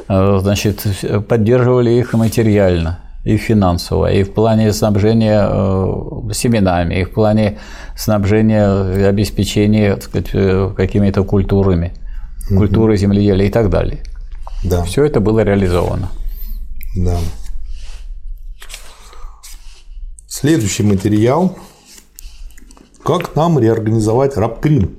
Э, 0.07 0.37
значит, 0.41 0.85
поддерживали 1.27 1.91
их 1.91 2.13
материально 2.13 2.99
и 3.23 3.37
финансово, 3.37 4.11
и 4.11 4.21
в 4.23 4.33
плане 4.33 4.71
снабжения 4.71 5.47
э, 5.49 6.31
семенами, 6.33 7.01
и 7.01 7.03
в 7.03 7.11
плане 7.11 7.57
снабжения 7.97 8.99
и 8.99 9.01
обеспечения 9.01 9.97
сказать, 9.99 10.75
какими-то 10.75 11.23
культурами, 11.23 11.93
угу. 12.51 12.59
культуры 12.59 12.97
земледелия 12.97 13.47
и 13.47 13.51
так 13.51 13.71
далее. 13.71 14.03
Да. 14.63 14.83
Все 14.83 15.05
это 15.05 15.19
было 15.19 15.39
реализовано. 15.39 16.09
Да. 16.95 17.17
Следующий 20.37 20.83
материал. 20.83 21.57
Как 23.05 23.37
нам 23.37 23.57
реорганизовать 23.57 24.35
рабкрин? 24.35 24.93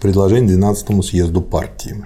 предложение 0.00 0.56
12 0.56 1.04
съезду 1.04 1.42
партии. 1.42 2.02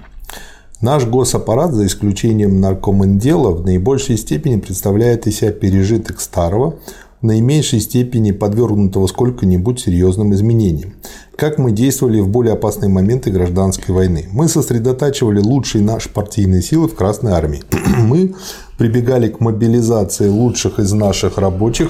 Наш 0.81 1.05
госаппарат, 1.05 1.71
за 1.71 1.85
исключением 1.85 2.59
наркомендела, 2.59 3.51
в 3.51 3.63
наибольшей 3.63 4.17
степени 4.17 4.59
представляет 4.59 5.25
из 5.25 5.37
себя 5.37 5.53
пережиток 5.53 6.19
старого, 6.19 6.79
наименьшей 7.21 7.79
степени 7.79 8.31
подвергнутого 8.31 9.07
сколько-нибудь 9.07 9.79
серьезным 9.79 10.33
изменениям. 10.33 10.93
Как 11.35 11.57
мы 11.57 11.71
действовали 11.71 12.19
в 12.19 12.29
более 12.29 12.53
опасные 12.53 12.89
моменты 12.89 13.31
гражданской 13.31 13.93
войны? 13.93 14.27
Мы 14.31 14.47
сосредотачивали 14.47 15.39
лучшие 15.39 15.83
наши 15.83 16.09
партийные 16.09 16.61
силы 16.61 16.87
в 16.87 16.95
Красной 16.95 17.33
Армии. 17.33 17.63
Мы 17.99 18.33
прибегали 18.77 19.27
к 19.27 19.39
мобилизации 19.39 20.29
лучших 20.29 20.79
из 20.79 20.93
наших 20.93 21.37
рабочих, 21.37 21.89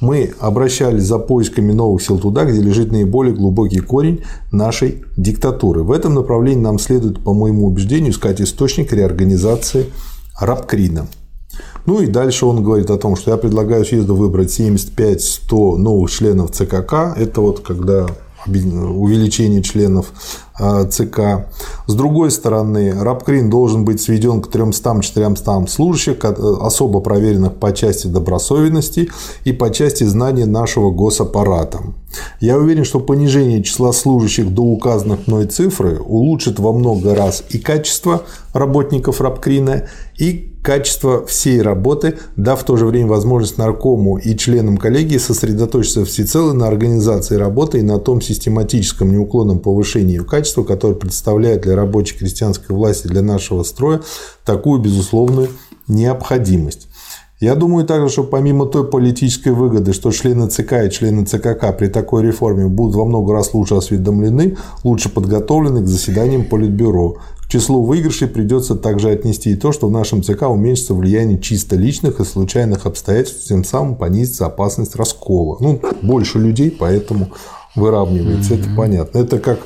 мы 0.00 0.32
обращались 0.38 1.02
за 1.02 1.18
поисками 1.18 1.72
новых 1.72 2.00
сил 2.00 2.18
туда, 2.18 2.44
где 2.44 2.60
лежит 2.60 2.92
наиболее 2.92 3.34
глубокий 3.34 3.80
корень 3.80 4.22
нашей 4.52 5.02
диктатуры. 5.16 5.82
В 5.82 5.90
этом 5.90 6.14
направлении 6.14 6.62
нам 6.62 6.78
следует, 6.78 7.24
по 7.24 7.34
моему 7.34 7.66
убеждению, 7.66 8.12
искать 8.12 8.40
источник 8.40 8.92
реорганизации 8.92 9.86
Рабкрина. 10.40 11.08
Ну 11.88 12.02
и 12.02 12.06
дальше 12.06 12.44
он 12.44 12.62
говорит 12.62 12.90
о 12.90 12.98
том, 12.98 13.16
что 13.16 13.30
я 13.30 13.38
предлагаю 13.38 13.82
съезду 13.82 14.14
выбрать 14.14 14.50
75-100 14.60 15.76
новых 15.76 16.10
членов 16.10 16.50
ЦКК. 16.50 17.16
Это 17.16 17.40
вот 17.40 17.60
когда 17.60 18.06
увеличение 18.46 19.62
членов 19.62 20.12
а, 20.54 20.84
ЦК. 20.84 21.48
С 21.86 21.94
другой 21.94 22.30
стороны, 22.30 22.92
Рабкрин 22.92 23.48
должен 23.48 23.86
быть 23.86 24.02
сведен 24.02 24.42
к 24.42 24.48
300-400 24.48 25.66
служащих, 25.66 26.22
особо 26.24 27.00
проверенных 27.00 27.54
по 27.56 27.72
части 27.72 28.06
добросовестности 28.06 29.08
и 29.44 29.52
по 29.52 29.70
части 29.70 30.04
знания 30.04 30.44
нашего 30.44 30.90
госаппарата. 30.90 31.78
Я 32.38 32.58
уверен, 32.58 32.84
что 32.84 33.00
понижение 33.00 33.62
числа 33.62 33.92
служащих 33.92 34.52
до 34.52 34.60
указанных 34.62 35.26
мной 35.26 35.46
цифры 35.46 35.98
улучшит 36.00 36.58
во 36.58 36.74
много 36.74 37.14
раз 37.14 37.44
и 37.48 37.58
качество 37.58 38.24
работников 38.52 39.22
Рабкрина, 39.22 39.88
и 40.18 40.52
качество 40.68 41.24
всей 41.24 41.62
работы, 41.62 42.18
дав 42.36 42.60
в 42.60 42.62
то 42.62 42.76
же 42.76 42.84
время 42.84 43.06
возможность 43.06 43.56
наркому 43.56 44.18
и 44.18 44.36
членам 44.36 44.76
коллегии 44.76 45.16
сосредоточиться 45.16 46.04
всецело 46.04 46.52
на 46.52 46.66
организации 46.66 47.36
работы 47.36 47.78
и 47.78 47.82
на 47.82 47.98
том 47.98 48.20
систематическом 48.20 49.10
неуклонном 49.10 49.60
повышении 49.60 50.18
ее 50.18 50.24
качества, 50.24 50.64
которое 50.64 50.94
представляет 50.94 51.62
для 51.62 51.74
рабочей 51.74 52.18
крестьянской 52.18 52.76
власти, 52.76 53.06
для 53.06 53.22
нашего 53.22 53.62
строя 53.62 54.02
такую 54.44 54.82
безусловную 54.82 55.48
необходимость. 55.86 56.88
Я 57.40 57.54
думаю 57.54 57.86
также, 57.86 58.10
что 58.10 58.24
помимо 58.24 58.66
той 58.66 58.86
политической 58.86 59.52
выгоды, 59.52 59.94
что 59.94 60.10
члены 60.10 60.50
ЦК 60.50 60.84
и 60.84 60.90
члены 60.90 61.24
ЦКК 61.24 61.74
при 61.78 61.86
такой 61.86 62.24
реформе 62.24 62.66
будут 62.66 62.94
во 62.94 63.06
много 63.06 63.32
раз 63.32 63.54
лучше 63.54 63.76
осведомлены, 63.76 64.58
лучше 64.84 65.08
подготовлены 65.08 65.80
к 65.82 65.86
заседаниям 65.86 66.44
Политбюро, 66.44 67.16
к 67.48 67.50
числу 67.50 67.82
выигрышей 67.82 68.28
придется 68.28 68.74
также 68.74 69.08
отнести 69.08 69.52
и 69.52 69.56
то, 69.56 69.72
что 69.72 69.88
в 69.88 69.90
нашем 69.90 70.22
ЦК 70.22 70.42
уменьшится 70.42 70.92
влияние 70.92 71.40
чисто 71.40 71.76
личных 71.76 72.20
и 72.20 72.24
случайных 72.24 72.84
обстоятельств, 72.84 73.48
тем 73.48 73.64
самым 73.64 73.96
понизится 73.96 74.44
опасность 74.44 74.96
раскола. 74.96 75.56
Ну, 75.60 75.80
больше 76.02 76.38
людей, 76.38 76.70
поэтому 76.70 77.30
выравнивается, 77.74 78.52
mm-hmm. 78.52 78.60
это 78.60 78.76
понятно. 78.76 79.18
Это 79.18 79.38
как 79.38 79.60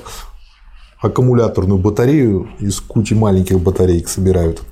аккумуляторную 1.01 1.81
батарею 1.81 2.51
из 2.61 2.81
кучи 2.81 3.15
маленьких 3.15 3.61
батареек 3.61 4.09
собирают. 4.09 4.63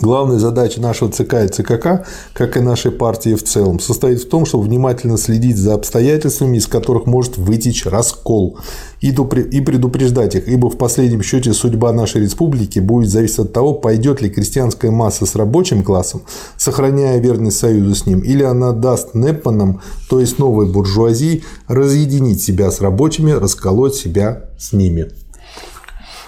Главная 0.00 0.38
задача 0.38 0.80
нашего 0.80 1.10
ЦК 1.10 1.34
и 1.44 1.48
ЦКК, 1.48 2.06
как 2.32 2.56
и 2.56 2.60
нашей 2.60 2.92
партии 2.92 3.34
в 3.34 3.42
целом, 3.42 3.80
состоит 3.80 4.20
в 4.20 4.28
том, 4.28 4.46
чтобы 4.46 4.64
внимательно 4.64 5.18
следить 5.18 5.56
за 5.56 5.74
обстоятельствами, 5.74 6.56
из 6.56 6.68
которых 6.68 7.06
может 7.06 7.36
вытечь 7.36 7.84
раскол, 7.84 8.58
и 9.00 9.10
предупреждать 9.10 10.36
их, 10.36 10.46
ибо 10.46 10.70
в 10.70 10.78
последнем 10.78 11.22
счете 11.22 11.52
судьба 11.52 11.92
нашей 11.92 12.22
республики 12.22 12.78
будет 12.78 13.10
зависеть 13.10 13.40
от 13.40 13.52
того, 13.52 13.74
пойдет 13.74 14.22
ли 14.22 14.30
крестьянская 14.30 14.92
масса 14.92 15.26
с 15.26 15.34
рабочим 15.34 15.82
классом, 15.82 16.22
сохраняя 16.56 17.18
верность 17.18 17.58
союзу 17.58 17.96
с 17.96 18.06
ним, 18.06 18.20
или 18.20 18.44
она 18.44 18.70
даст 18.72 19.14
Непманам, 19.14 19.80
то 20.08 20.20
есть 20.20 20.38
новой 20.38 20.66
буржуазии, 20.66 21.42
разъединить 21.66 22.40
себя 22.40 22.70
с 22.70 22.80
рабочими, 22.80 23.32
расколоть 23.32 23.96
себя 23.96 24.44
с 24.58 24.72
ними. 24.72 25.10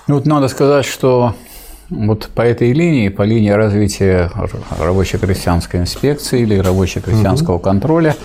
Ну, 0.08 0.16
вот 0.16 0.26
надо 0.26 0.48
сказать, 0.48 0.84
что 0.84 1.34
вот 1.90 2.28
по 2.34 2.42
этой 2.42 2.72
линии, 2.72 3.08
по 3.08 3.22
линии 3.22 3.50
развития 3.50 4.30
рабоче-крестьянской 4.78 5.80
инспекции 5.80 6.40
или 6.40 6.56
рабоче-крестьянского 6.56 7.56
угу. 7.56 7.64
контроля, 7.64 8.16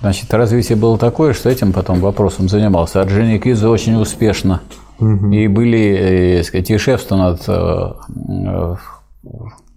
значит, 0.00 0.32
развитие 0.32 0.76
было 0.76 0.98
такое, 0.98 1.34
что 1.34 1.50
этим 1.50 1.72
потом 1.72 2.00
вопросом 2.00 2.48
занимался 2.48 3.02
Орджоникидзе 3.02 3.66
очень 3.66 3.94
успешно. 4.00 4.62
Угу. 4.98 5.32
И 5.32 5.48
были, 5.48 6.36
так 6.38 6.46
сказать, 6.46 6.70
и 6.70 6.78
шефство 6.78 7.16
над, 7.16 7.42
э, 7.48 8.76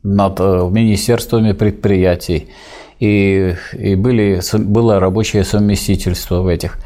над 0.04 0.40
э, 0.40 0.70
министерствами 0.72 1.52
предприятий, 1.52 2.50
и, 3.00 3.56
и 3.74 3.96
были, 3.96 4.42
было 4.58 5.00
рабочее 5.00 5.44
совместительство 5.44 6.42
в 6.42 6.48
этих. 6.48 6.78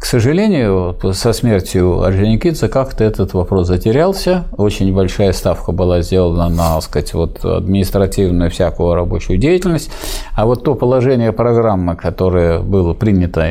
К 0.00 0.06
сожалению, 0.06 0.96
со 1.12 1.34
смертью 1.34 2.00
Орджоникидзе 2.00 2.68
как-то 2.68 3.04
этот 3.04 3.34
вопрос 3.34 3.66
затерялся. 3.66 4.46
Очень 4.56 4.94
большая 4.94 5.34
ставка 5.34 5.72
была 5.72 6.00
сделана 6.00 6.48
на, 6.48 6.74
так 6.76 6.82
сказать, 6.82 7.12
вот 7.12 7.44
административную 7.44 8.50
всякую 8.50 8.94
рабочую 8.94 9.36
деятельность. 9.38 9.90
А 10.34 10.46
вот 10.46 10.64
то 10.64 10.74
положение 10.74 11.32
программы, 11.32 11.96
которое 11.96 12.60
было 12.60 12.94
принято, 12.94 13.44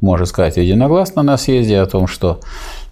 можно 0.00 0.26
сказать, 0.26 0.56
единогласно 0.56 1.22
на 1.22 1.36
съезде 1.36 1.78
о 1.78 1.86
том, 1.86 2.08
что 2.08 2.40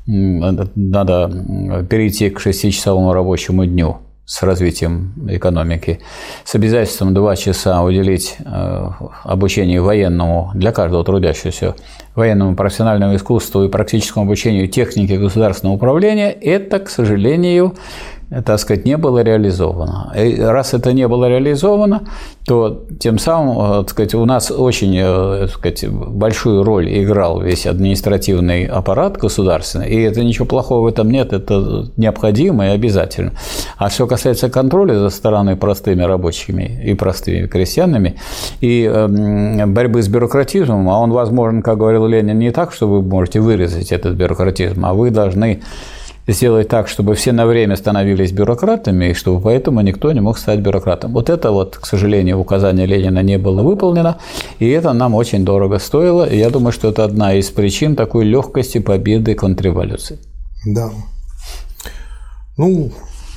надо 0.07 1.87
перейти 1.91 2.31
к 2.31 2.39
шестичасовому 2.39 3.13
рабочему 3.13 3.67
дню 3.67 3.99
с 4.31 4.45
развитием 4.45 5.13
экономики, 5.29 5.99
с 6.45 6.55
обязательством 6.55 7.13
два 7.13 7.35
часа 7.35 7.83
уделить 7.83 8.37
э, 8.39 8.91
обучению 9.25 9.83
военному 9.83 10.53
для 10.55 10.71
каждого 10.71 11.03
трудящегося 11.03 11.75
военному 12.15 12.55
профессиональному 12.55 13.17
искусству 13.17 13.65
и 13.65 13.69
практическому 13.69 14.27
обучению 14.27 14.69
техники 14.69 15.15
государственного 15.15 15.75
управления, 15.75 16.31
это, 16.31 16.79
к 16.79 16.89
сожалению, 16.91 17.75
так 18.45 18.61
сказать, 18.61 18.85
не 18.85 18.97
было 18.97 19.23
реализовано. 19.23 20.13
И 20.17 20.41
раз 20.41 20.73
это 20.73 20.93
не 20.93 21.09
было 21.09 21.29
реализовано, 21.29 22.03
то 22.47 22.85
тем 23.01 23.19
самым, 23.19 23.59
э, 23.59 23.83
так 23.83 23.91
сказать, 23.91 24.15
у 24.15 24.25
нас 24.25 24.53
очень 24.53 24.97
э, 24.97 25.47
так 25.47 25.51
сказать, 25.51 25.89
большую 25.89 26.63
роль 26.63 26.89
играл 27.03 27.41
весь 27.41 27.67
административный 27.67 28.67
аппарат 28.67 29.17
государственный, 29.17 29.89
и 29.89 30.01
это 30.03 30.23
ничего 30.23 30.47
плохого 30.47 30.83
в 30.83 30.87
этом 30.87 31.11
нет, 31.11 31.33
это 31.33 31.89
необходимо 31.97 32.67
и 32.67 32.71
обязательно. 32.71 33.33
А 33.77 33.91
что 33.91 34.07
касается 34.07 34.49
контроля 34.49 34.99
за 34.99 35.11
стороны 35.11 35.57
простыми 35.57 36.03
рабочими 36.03 36.81
и 36.85 36.95
простыми 36.95 37.47
крестьянами, 37.49 38.17
и 38.61 38.85
эм, 38.85 39.75
борьбы 39.75 40.03
с 40.03 40.09
бюрократизмом, 40.09 40.89
а 40.89 41.01
он 41.01 41.11
возможен, 41.11 41.63
как 41.63 41.79
говорил 41.79 42.07
Ленин, 42.07 42.39
не 42.39 42.53
так, 42.53 42.73
что 42.73 42.87
вы 42.87 43.03
можете 43.03 43.41
вырезать 43.41 43.91
этот 43.91 44.15
бюрократизм, 44.15 44.87
а 44.87 44.95
вы 44.95 45.11
должны 45.11 45.63
сделать 46.33 46.69
так, 46.69 46.89
чтобы 46.89 47.15
все 47.15 47.33
на 47.33 47.47
время 47.47 47.77
становились 47.77 48.33
бюрократами, 48.33 49.11
и 49.11 49.15
чтобы 49.15 49.41
поэтому 49.41 49.81
никто 49.81 50.13
не 50.13 50.21
мог 50.21 50.39
стать 50.39 50.61
бюрократом. 50.61 51.13
Вот 51.13 51.31
это 51.31 51.51
вот, 51.51 51.77
к 51.77 51.87
сожалению, 51.87 52.39
указание 52.39 52.87
Ленина 52.87 53.23
не 53.23 53.39
было 53.39 53.63
выполнено, 53.63 54.19
и 54.59 54.69
это 54.69 54.93
нам 54.93 55.15
очень 55.15 55.45
дорого 55.45 55.79
стоило, 55.79 56.25
и 56.25 56.39
я 56.39 56.51
думаю, 56.51 56.73
что 56.73 56.89
это 56.89 57.05
одна 57.05 57.35
из 57.35 57.51
причин 57.51 57.97
такой 57.97 58.25
легкости 58.25 58.79
победы 58.79 59.35
контрреволюции. 59.35 60.19
Да. 60.67 60.91
Ну, 62.57 62.93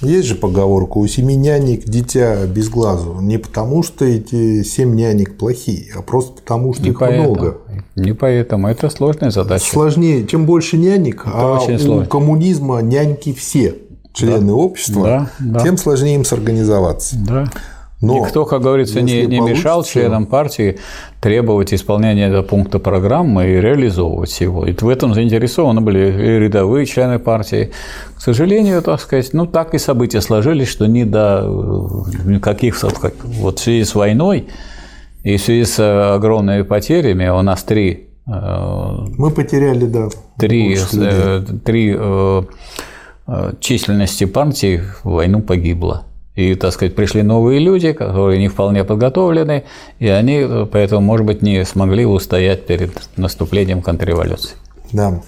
есть 0.05 0.27
же 0.27 0.35
поговорка 0.35 0.97
«у 0.97 1.07
семи 1.07 1.35
нянек 1.35 1.85
дитя 1.85 2.45
без 2.45 2.69
глазу». 2.69 3.19
Не 3.21 3.37
потому, 3.37 3.83
что 3.83 4.05
эти 4.05 4.63
семь 4.63 4.95
нянек 4.95 5.37
плохие, 5.37 5.91
а 5.95 6.01
просто 6.01 6.41
потому, 6.41 6.73
что 6.73 6.83
не 6.83 6.89
их 6.89 6.99
поэтому. 6.99 7.29
много. 7.31 7.57
Не 7.95 8.13
поэтому. 8.13 8.67
Это 8.67 8.89
сложная 8.89 9.31
задача. 9.31 9.65
Сложнее. 9.65 10.25
Чем 10.27 10.45
больше 10.45 10.77
нянек, 10.77 11.21
Это 11.25 11.31
а 11.33 11.59
у 11.59 11.77
сложно. 11.77 12.05
коммунизма 12.05 12.81
няньки 12.81 13.33
все 13.33 13.75
члены 14.13 14.47
да. 14.47 14.53
общества, 14.53 15.03
да, 15.03 15.29
да. 15.39 15.59
тем 15.61 15.77
сложнее 15.77 16.15
им 16.15 16.25
сорганизоваться. 16.25 17.15
Да. 17.17 17.51
Но 18.03 18.19
Никто, 18.19 18.43
как 18.43 18.61
говорится, 18.61 19.01
не, 19.01 19.25
не 19.25 19.39
мешал 19.39 19.85
членам 19.85 20.25
партии 20.25 20.77
требовать 21.21 21.73
исполнения 21.73 22.27
этого 22.27 22.43
пункта 22.43 22.77
программы 22.77 23.45
и 23.45 23.61
реализовывать 23.61 24.41
его. 24.41 24.65
И 24.65 24.73
в 24.73 24.89
этом 24.89 25.13
заинтересованы 25.13 25.79
были 25.79 25.99
и 25.99 26.39
рядовые 26.39 26.85
члены 26.85 27.17
партии. 27.17 27.71
К 28.17 28.21
сожалению, 28.21 28.81
так 28.81 28.99
сказать, 28.99 29.29
ну 29.31 29.45
так 29.45 29.73
и 29.73 29.77
события 29.77 30.19
сложились, 30.19 30.67
что 30.67 30.85
не 30.85 31.05
до 31.05 32.05
никаких 32.25 32.75
вот 33.23 33.59
в 33.59 33.63
связи 33.63 33.85
с 33.85 33.95
войной 33.95 34.49
и 35.23 35.37
в 35.37 35.41
связи 35.41 35.63
с 35.63 36.15
огромными 36.15 36.63
потерями 36.63 37.29
у 37.29 37.41
нас 37.41 37.63
три 37.63 38.09
э, 38.27 38.31
мы 39.17 39.31
потеряли, 39.31 39.85
да. 39.85 40.09
Три, 40.37 40.77
э, 40.93 41.41
три 41.63 41.95
э, 41.97 42.43
численности 43.61 44.25
партий 44.25 44.81
в 45.05 45.11
войну 45.11 45.41
погибло. 45.41 46.03
И, 46.35 46.55
так 46.55 46.73
сказать, 46.73 46.95
пришли 46.95 47.21
новые 47.21 47.59
люди, 47.59 47.93
которые 47.93 48.39
не 48.39 48.47
вполне 48.47 48.83
подготовлены, 48.83 49.65
и 49.99 50.07
они, 50.07 50.65
поэтому, 50.71 51.01
может 51.01 51.27
быть, 51.27 51.41
не 51.43 51.63
смогли 51.63 52.05
устоять 52.05 52.65
перед 52.65 52.91
наступлением 53.17 53.81
контрреволюции. 53.81 54.55
Да. 54.91 55.21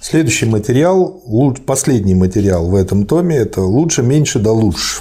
Следующий 0.00 0.46
материал, 0.46 1.20
последний 1.66 2.14
материал 2.14 2.68
в 2.68 2.76
этом 2.76 3.04
томе– 3.04 3.36
это 3.38 3.62
«Лучше, 3.62 4.02
меньше, 4.02 4.38
да 4.38 4.52
лучше». 4.52 5.00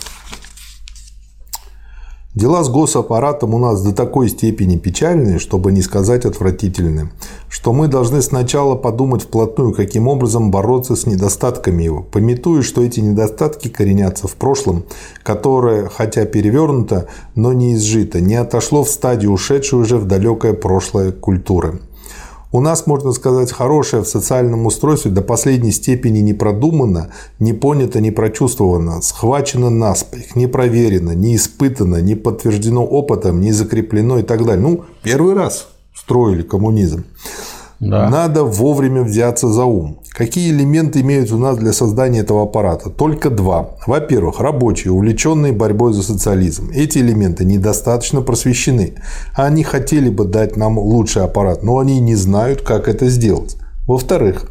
Дела 2.38 2.64
с 2.64 2.69
госаппаратом 2.69 3.56
у 3.56 3.57
нас 3.57 3.82
до 3.82 3.95
такой 3.95 4.30
степени 4.30 4.77
печальные, 4.77 5.40
чтобы 5.40 5.72
не 5.72 5.82
сказать 5.82 6.24
отвратительные, 6.24 7.09
что 7.49 7.74
мы 7.74 7.88
должны 7.88 8.22
сначала 8.22 8.75
подумать 8.75 9.24
вплотную, 9.24 9.74
каким 9.74 10.07
образом 10.07 10.51
бороться 10.51 10.95
с 10.95 11.07
недостатками 11.07 11.82
его, 11.82 12.03
пометуя, 12.03 12.61
что 12.61 12.83
эти 12.83 12.99
недостатки 12.99 13.69
коренятся 13.69 14.27
в 14.27 14.35
прошлом, 14.35 14.83
которое, 15.24 15.90
хотя 15.90 16.25
перевернуто, 16.25 17.07
но 17.33 17.53
не 17.53 17.74
изжито, 17.74 18.22
не 18.22 18.35
отошло 18.35 18.83
в 18.83 18.90
стадию 18.90 19.32
ушедшей 19.32 19.80
уже 19.80 19.98
в 19.98 20.06
далекое 20.06 20.53
прошлое 20.53 21.11
культуры. 21.11 21.80
У 22.51 22.61
нас, 22.61 22.88
можно 22.88 23.11
сказать, 23.11 23.51
хорошее 23.51 24.03
в 24.03 24.08
социальном 24.08 24.66
устройстве 24.66 25.11
до 25.11 25.22
последней 25.22 25.72
степени 25.72 26.19
не 26.19 26.34
продумано, 26.34 27.11
не 27.40 27.53
понято, 27.53 28.00
не 28.00 28.11
прочувствовано, 28.11 29.01
схвачено 29.01 29.69
наспех, 29.69 30.35
не 30.35 30.48
проверено, 30.48 31.11
не 31.11 31.35
испытано, 31.35 32.01
не 32.01 32.16
подтверждено 32.16 32.85
опытом, 32.85 33.42
не 33.42 33.51
закреплено 33.51 34.19
и 34.19 34.24
так 34.24 34.45
далее. 34.45 34.61
Ну, 34.61 34.85
первый 35.03 35.34
раз 35.35 35.67
строили 35.93 36.42
коммунизм. 36.42 37.03
Да. 37.80 38.09
Надо 38.09 38.43
вовремя 38.43 39.03
взяться 39.03 39.50
за 39.50 39.66
ум. 39.66 40.00
Какие 40.18 40.50
элементы 40.50 41.02
имеются 41.02 41.36
у 41.36 41.38
нас 41.38 41.60
для 41.60 41.72
создания 41.74 42.22
этого 42.22 42.42
аппарата? 42.42 42.90
Только 42.90 43.30
два. 43.30 43.76
Во-первых, 43.86 44.40
рабочие, 44.40 44.92
увлеченные 44.92 45.54
борьбой 45.54 45.94
за 45.94 46.02
социализм. 46.02 46.72
Эти 46.74 46.98
элементы 46.98 47.46
недостаточно 47.46 48.24
просвещены. 48.24 48.96
Они 49.36 49.64
хотели 49.64 50.10
бы 50.10 50.26
дать 50.26 50.58
нам 50.58 50.80
лучший 50.80 51.22
аппарат, 51.22 51.62
но 51.62 51.78
они 51.78 52.00
не 52.00 52.16
знают, 52.16 52.64
как 52.64 52.88
это 52.88 53.10
сделать. 53.10 53.58
Во-вторых, 53.86 54.50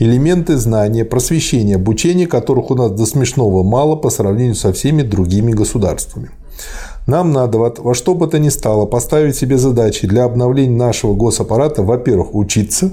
элементы 0.00 0.56
знания, 0.56 1.04
просвещения, 1.04 1.76
обучения, 1.76 2.26
которых 2.26 2.72
у 2.72 2.74
нас 2.74 2.90
до 2.90 3.06
смешного 3.06 3.62
мало 3.62 3.94
по 3.94 4.10
сравнению 4.10 4.56
со 4.56 4.72
всеми 4.72 5.02
другими 5.02 5.52
государствами. 5.52 6.30
Нам 7.06 7.32
надо 7.32 7.58
во 7.58 7.94
что 7.94 8.14
бы 8.14 8.26
то 8.26 8.38
ни 8.38 8.48
стало 8.48 8.86
поставить 8.86 9.36
себе 9.36 9.58
задачи 9.58 10.06
для 10.06 10.24
обновления 10.24 10.76
нашего 10.76 11.14
госаппарата, 11.14 11.82
во-первых, 11.82 12.34
учиться, 12.34 12.92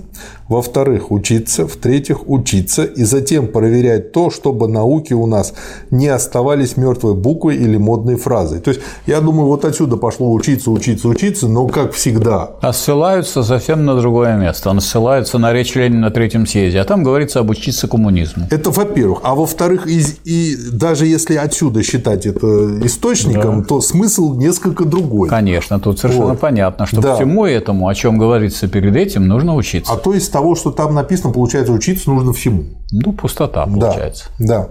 во-вторых, 0.49 1.11
учиться, 1.11 1.65
в-третьих, 1.65 2.29
учиться 2.29 2.83
и 2.83 3.03
затем 3.03 3.47
проверять 3.47 4.11
то, 4.11 4.29
чтобы 4.29 4.67
науки 4.67 5.13
у 5.13 5.25
нас 5.27 5.53
не 5.91 6.09
оставались 6.09 6.75
мертвой 6.75 7.13
буквой 7.13 7.55
или 7.55 7.77
модной 7.77 8.17
фразой. 8.17 8.59
То 8.59 8.71
есть, 8.71 8.81
я 9.07 9.21
думаю, 9.21 9.47
вот 9.47 9.63
отсюда 9.63 9.95
пошло 9.95 10.31
учиться, 10.33 10.71
учиться, 10.71 11.07
учиться, 11.07 11.47
но 11.47 11.67
как 11.67 11.93
всегда. 11.93 12.51
А 12.61 12.73
ссылаются 12.73 13.43
совсем 13.43 13.85
на 13.85 13.95
другое 13.95 14.35
место. 14.35 14.69
Он 14.69 14.81
ссылается 14.81 15.37
на 15.37 15.53
речь 15.53 15.73
Ленина 15.75 16.01
на 16.01 16.11
третьем 16.11 16.45
съезде, 16.45 16.79
а 16.79 16.83
там 16.83 17.03
говорится 17.03 17.39
об 17.39 17.49
учиться 17.49 17.87
коммунизму. 17.87 18.47
Это 18.51 18.71
во-первых. 18.71 19.19
А 19.23 19.35
во-вторых, 19.35 19.87
и, 19.87 20.03
и 20.25 20.57
даже 20.73 21.05
если 21.05 21.35
отсюда 21.35 21.81
считать 21.81 22.25
это 22.25 22.85
источником, 22.85 23.61
да. 23.61 23.67
то 23.67 23.81
смысл 23.81 24.00
несколько 24.35 24.85
другой. 24.85 25.29
Конечно, 25.29 25.79
тут 25.79 25.99
совершенно 25.99 26.29
вот. 26.29 26.39
понятно, 26.39 26.85
что 26.85 27.01
да. 27.01 27.15
всему 27.15 27.45
этому, 27.45 27.87
о 27.87 27.95
чем 27.95 28.17
говорится 28.17 28.67
перед 28.67 28.95
этим, 28.95 29.27
нужно 29.27 29.55
учиться. 29.55 29.91
А 29.91 29.97
то 29.97 30.13
есть 30.13 30.31
того, 30.31 30.55
что 30.55 30.71
там 30.71 30.93
написано, 30.93 31.33
получается, 31.33 31.73
учиться 31.73 32.09
нужно 32.09 32.33
всему. 32.33 32.63
Ну, 32.91 33.13
пустота 33.13 33.65
получается. 33.65 34.25
Да. 34.39 34.67
да. 34.67 34.69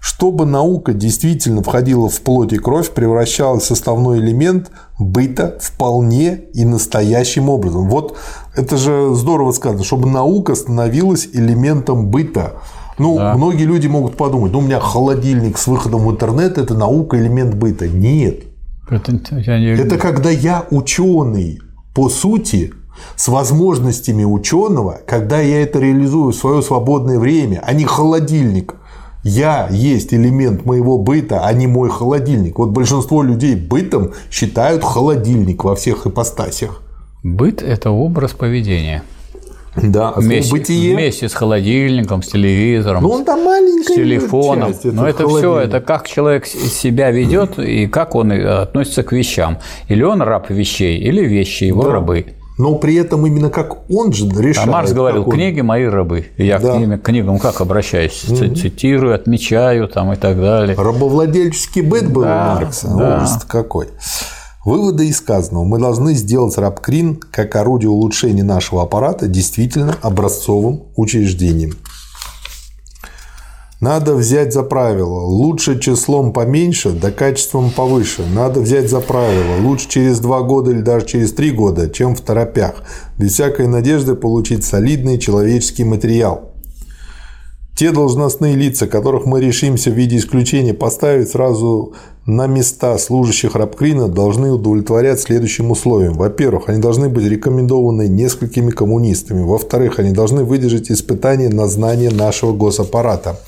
Чтобы 0.00 0.46
наука 0.46 0.92
действительно 0.92 1.62
входила 1.62 2.08
в 2.08 2.20
плоть 2.20 2.52
и 2.52 2.58
кровь, 2.58 2.90
превращалась 2.90 3.64
в 3.64 3.66
составной 3.66 4.20
элемент 4.20 4.70
быта 4.98 5.58
вполне 5.60 6.36
и 6.54 6.64
настоящим 6.64 7.48
образом. 7.48 7.88
Вот 7.88 8.16
это 8.54 8.76
же 8.76 9.14
здорово 9.14 9.52
сказано, 9.52 9.82
чтобы 9.82 10.08
наука 10.08 10.54
становилась 10.54 11.28
элементом 11.32 12.08
быта. 12.08 12.54
Ну, 12.98 13.16
да. 13.16 13.34
многие 13.34 13.64
люди 13.64 13.86
могут 13.86 14.16
подумать, 14.16 14.52
ну, 14.52 14.58
у 14.58 14.62
меня 14.62 14.80
холодильник 14.80 15.58
с 15.58 15.66
выходом 15.66 16.06
в 16.06 16.10
интернет– 16.10 16.58
это 16.58 16.74
наука, 16.74 17.18
элемент 17.18 17.54
быта. 17.54 17.88
Нет. 17.88 18.44
Это, 18.90 19.12
не... 19.12 19.82
это 19.82 19.98
когда 19.98 20.30
я 20.30 20.66
ученый, 20.70 21.60
по 21.94 22.08
сути, 22.08 22.72
с 23.16 23.28
возможностями 23.28 24.24
ученого, 24.24 25.00
когда 25.06 25.40
я 25.40 25.62
это 25.62 25.78
реализую 25.78 26.32
в 26.32 26.36
свое 26.36 26.62
свободное 26.62 27.18
время, 27.18 27.62
а 27.64 27.72
не 27.72 27.84
холодильник. 27.84 28.74
Я 29.24 29.68
есть 29.70 30.14
элемент 30.14 30.64
моего 30.64 30.96
быта, 30.96 31.44
а 31.44 31.52
не 31.52 31.66
мой 31.66 31.90
холодильник. 31.90 32.58
Вот 32.58 32.70
большинство 32.70 33.22
людей 33.22 33.56
бытом 33.56 34.12
считают 34.30 34.84
холодильник 34.84 35.64
во 35.64 35.74
всех 35.74 36.06
ипостасях. 36.06 36.82
Быт– 37.22 37.62
это 37.62 37.90
образ 37.90 38.32
поведения. 38.32 39.02
Да, 39.82 40.10
а 40.10 40.20
вместе, 40.20 40.52
бытие. 40.52 40.94
вместе 40.94 41.28
с 41.28 41.34
холодильником, 41.34 42.22
с 42.22 42.28
телевизором, 42.28 43.02
ну, 43.02 43.10
он 43.10 43.24
там 43.24 43.38
с 43.38 43.86
телефоном. 43.86 44.72
Часть, 44.72 44.84
Но 44.84 45.08
это 45.08 45.28
все, 45.28 45.58
это 45.58 45.80
как 45.80 46.08
человек 46.08 46.46
себя 46.46 47.10
ведет 47.10 47.58
и 47.58 47.86
как 47.86 48.14
он 48.14 48.32
относится 48.32 49.02
к 49.02 49.12
вещам. 49.12 49.58
Или 49.88 50.02
он 50.02 50.22
раб 50.22 50.50
вещей, 50.50 50.98
или 50.98 51.24
вещи 51.24 51.64
его 51.64 51.84
да. 51.84 51.92
рабы. 51.92 52.26
Но 52.58 52.74
при 52.74 52.96
этом 52.96 53.24
именно 53.24 53.50
как 53.50 53.88
он 53.88 54.12
же 54.12 54.26
решает. 54.28 54.68
А 54.68 54.70
Маркс 54.70 54.92
говорил, 54.92 55.22
он... 55.22 55.30
книги 55.30 55.60
мои 55.60 55.84
рабы. 55.84 56.26
Я 56.36 56.58
да. 56.58 56.74
к, 56.74 56.78
ним, 56.78 56.98
к 56.98 57.02
книгам 57.02 57.38
как 57.38 57.60
обращаюсь? 57.60 58.24
Угу. 58.28 58.56
Цитирую, 58.56 59.14
отмечаю 59.14 59.86
там 59.86 60.12
и 60.12 60.16
так 60.16 60.36
далее. 60.36 60.76
Рабовладельческий 60.76 61.82
быт 61.82 62.10
был 62.10 62.22
да, 62.22 62.56
у 62.56 62.60
Маркса. 62.60 62.88
Да. 62.88 63.16
Ужас 63.18 63.44
какой. 63.44 63.86
Выводы 64.68 65.08
из 65.08 65.16
сказанного. 65.16 65.64
Мы 65.64 65.78
должны 65.78 66.12
сделать 66.12 66.58
рабкрин 66.58 67.16
как 67.16 67.56
орудие 67.56 67.88
улучшения 67.88 68.42
нашего 68.42 68.82
аппарата 68.82 69.26
действительно 69.26 69.96
образцовым 70.02 70.88
учреждением. 70.94 71.72
Надо 73.80 74.14
взять 74.14 74.52
за 74.52 74.62
правило, 74.62 75.20
лучше 75.20 75.80
числом 75.80 76.34
поменьше, 76.34 76.90
да 76.90 77.10
качеством 77.10 77.70
повыше. 77.70 78.26
Надо 78.34 78.60
взять 78.60 78.90
за 78.90 79.00
правило, 79.00 79.62
лучше 79.62 79.88
через 79.88 80.20
два 80.20 80.42
года 80.42 80.70
или 80.70 80.82
даже 80.82 81.06
через 81.06 81.32
три 81.32 81.50
года, 81.50 81.88
чем 81.88 82.14
в 82.14 82.20
торопях, 82.20 82.82
без 83.16 83.32
всякой 83.32 83.68
надежды 83.68 84.16
получить 84.16 84.64
солидный 84.64 85.18
человеческий 85.18 85.84
материал. 85.84 86.57
Те 87.78 87.92
должностные 87.92 88.56
лица, 88.56 88.88
которых 88.88 89.24
мы 89.24 89.40
решимся 89.40 89.92
в 89.92 89.94
виде 89.94 90.16
исключения 90.16 90.74
поставить 90.74 91.30
сразу 91.30 91.92
на 92.26 92.48
места 92.48 92.98
служащих 92.98 93.54
рабкрина, 93.54 94.08
должны 94.08 94.50
удовлетворять 94.50 95.20
следующим 95.20 95.70
условиям. 95.70 96.14
Во-первых, 96.14 96.68
они 96.68 96.80
должны 96.80 97.08
быть 97.08 97.26
рекомендованы 97.26 98.08
несколькими 98.08 98.72
коммунистами. 98.72 99.44
Во-вторых, 99.44 100.00
они 100.00 100.10
должны 100.10 100.42
выдержать 100.42 100.90
испытания 100.90 101.50
на 101.50 101.68
знание 101.68 102.10
нашего 102.10 102.52
госаппарата. 102.52 103.38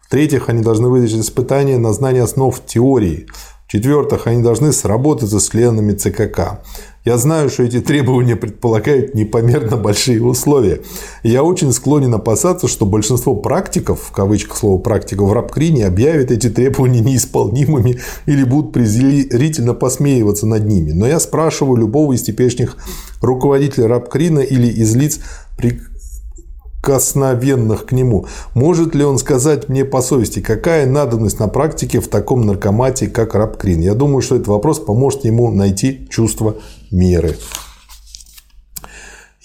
В-третьих, 0.00 0.48
они 0.48 0.64
должны 0.64 0.88
выдержать 0.88 1.20
испытания 1.20 1.78
на 1.78 1.92
знание 1.92 2.24
основ 2.24 2.60
теории. 2.66 3.28
В-четвертых, 3.68 4.26
они 4.26 4.42
должны 4.42 4.72
сработаться 4.72 5.38
с 5.38 5.50
членами 5.50 5.92
ЦКК. 5.92 6.62
Я 7.08 7.16
знаю, 7.16 7.48
что 7.48 7.62
эти 7.62 7.80
требования 7.80 8.36
предполагают 8.36 9.14
непомерно 9.14 9.78
большие 9.78 10.22
условия. 10.22 10.82
я 11.22 11.42
очень 11.42 11.72
склонен 11.72 12.12
опасаться, 12.12 12.68
что 12.68 12.84
большинство 12.84 13.34
практиков, 13.34 14.00
в 14.02 14.12
кавычках 14.12 14.58
слово 14.58 14.78
практика, 14.78 15.24
в 15.24 15.32
рабкрине 15.32 15.86
объявят 15.86 16.30
эти 16.30 16.50
требования 16.50 17.00
неисполнимыми 17.00 17.98
или 18.26 18.44
будут 18.44 18.74
презрительно 18.74 19.72
посмеиваться 19.72 20.46
над 20.46 20.66
ними. 20.66 20.90
Но 20.90 21.06
я 21.06 21.18
спрашиваю 21.18 21.78
любого 21.78 22.12
из 22.12 22.20
теперешних 22.20 22.76
руководителей 23.22 23.86
рабкрина 23.86 24.40
или 24.40 24.66
из 24.66 24.94
лиц, 24.94 25.20
прикосновенных 25.56 27.86
к 27.86 27.92
нему. 27.92 28.26
Может 28.52 28.94
ли 28.94 29.02
он 29.02 29.16
сказать 29.16 29.70
мне 29.70 29.86
по 29.86 30.02
совести, 30.02 30.40
какая 30.40 30.84
надобность 30.84 31.40
на 31.40 31.48
практике 31.48 32.00
в 32.00 32.08
таком 32.08 32.42
наркомате, 32.42 33.06
как 33.06 33.34
рабкрин? 33.34 33.80
Я 33.80 33.94
думаю, 33.94 34.20
что 34.20 34.34
этот 34.34 34.48
вопрос 34.48 34.78
поможет 34.78 35.24
ему 35.24 35.50
найти 35.50 36.06
чувство 36.10 36.56
меры. 36.90 37.36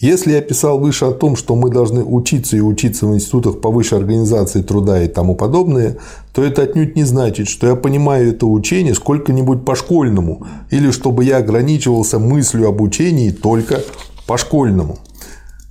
Если 0.04 0.34
я 0.34 0.42
писал 0.42 0.80
выше 0.80 1.06
о 1.06 1.12
том, 1.12 1.38
что 1.38 1.56
мы 1.56 1.70
должны 1.70 2.04
учиться 2.04 2.58
и 2.58 2.60
учиться 2.60 3.08
в 3.08 3.16
институтах 3.16 3.62
по 3.62 3.70
высшей 3.70 4.00
организации 4.00 4.62
труда 4.62 5.02
и 5.02 5.08
тому 5.08 5.34
подобное, 5.34 5.96
то 6.34 6.44
это 6.44 6.64
отнюдь 6.64 6.98
не 6.98 7.06
значит, 7.06 7.48
что 7.48 7.68
я 7.68 7.76
понимаю 7.76 8.32
это 8.32 8.46
учение 8.46 8.96
сколько-нибудь 8.96 9.64
по-школьному, 9.64 10.46
или 10.72 10.92
чтобы 10.92 11.24
я 11.24 11.38
ограничивался 11.38 12.20
мыслью 12.20 12.68
об 12.68 12.82
учении 12.82 13.32
только 13.32 13.82
по-школьному. 14.28 15.00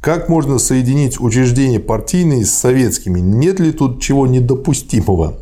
Как 0.00 0.30
можно 0.30 0.58
соединить 0.58 1.20
учреждения 1.20 1.78
партийные 1.78 2.46
с 2.46 2.50
советскими? 2.52 3.20
Нет 3.20 3.60
ли 3.60 3.70
тут 3.70 4.00
чего 4.00 4.26
недопустимого? 4.26 5.34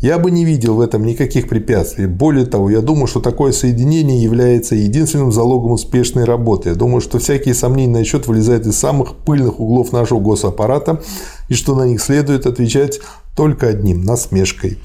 Я 0.00 0.18
бы 0.18 0.30
не 0.30 0.44
видел 0.44 0.76
в 0.76 0.80
этом 0.80 1.04
никаких 1.04 1.48
препятствий. 1.48 2.06
Более 2.06 2.46
того, 2.46 2.70
я 2.70 2.80
думаю, 2.80 3.08
что 3.08 3.20
такое 3.20 3.50
соединение 3.50 4.22
является 4.22 4.76
единственным 4.76 5.32
залогом 5.32 5.72
успешной 5.72 6.24
работы. 6.24 6.68
Я 6.68 6.74
думаю, 6.76 7.00
что 7.00 7.18
всякие 7.18 7.54
сомнения 7.54 7.98
на 7.98 8.04
счет 8.04 8.28
вылезают 8.28 8.66
из 8.66 8.78
самых 8.78 9.16
пыльных 9.16 9.58
углов 9.58 9.92
нашего 9.92 10.20
госаппарата, 10.20 11.02
и 11.48 11.54
что 11.54 11.74
на 11.74 11.84
них 11.84 12.00
следует 12.00 12.46
отвечать 12.46 13.00
только 13.36 13.68
одним– 13.68 14.02
насмешкой. 14.04 14.78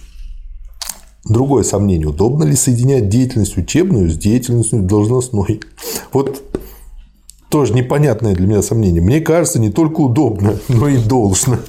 Другое 1.26 1.64
сомнение. 1.64 2.08
Удобно 2.08 2.44
ли 2.44 2.56
соединять 2.56 3.08
деятельность 3.08 3.56
учебную 3.56 4.10
с 4.10 4.18
деятельностью 4.18 4.82
должностной? 4.82 5.62
Вот 6.12 6.42
тоже 7.50 7.74
непонятное 7.74 8.34
для 8.34 8.48
меня 8.48 8.64
сомнение. 8.64 9.02
Мне 9.02 9.22
кажется, 9.22 9.60
не 9.60 9.70
только 9.70 10.02
удобно, 10.02 10.58
но 10.70 10.88
и 10.88 10.98
должно. 10.98 11.60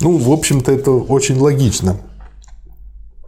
Ну, 0.00 0.16
в 0.16 0.32
общем-то, 0.32 0.72
это 0.72 0.90
очень 0.92 1.38
логично. 1.38 1.96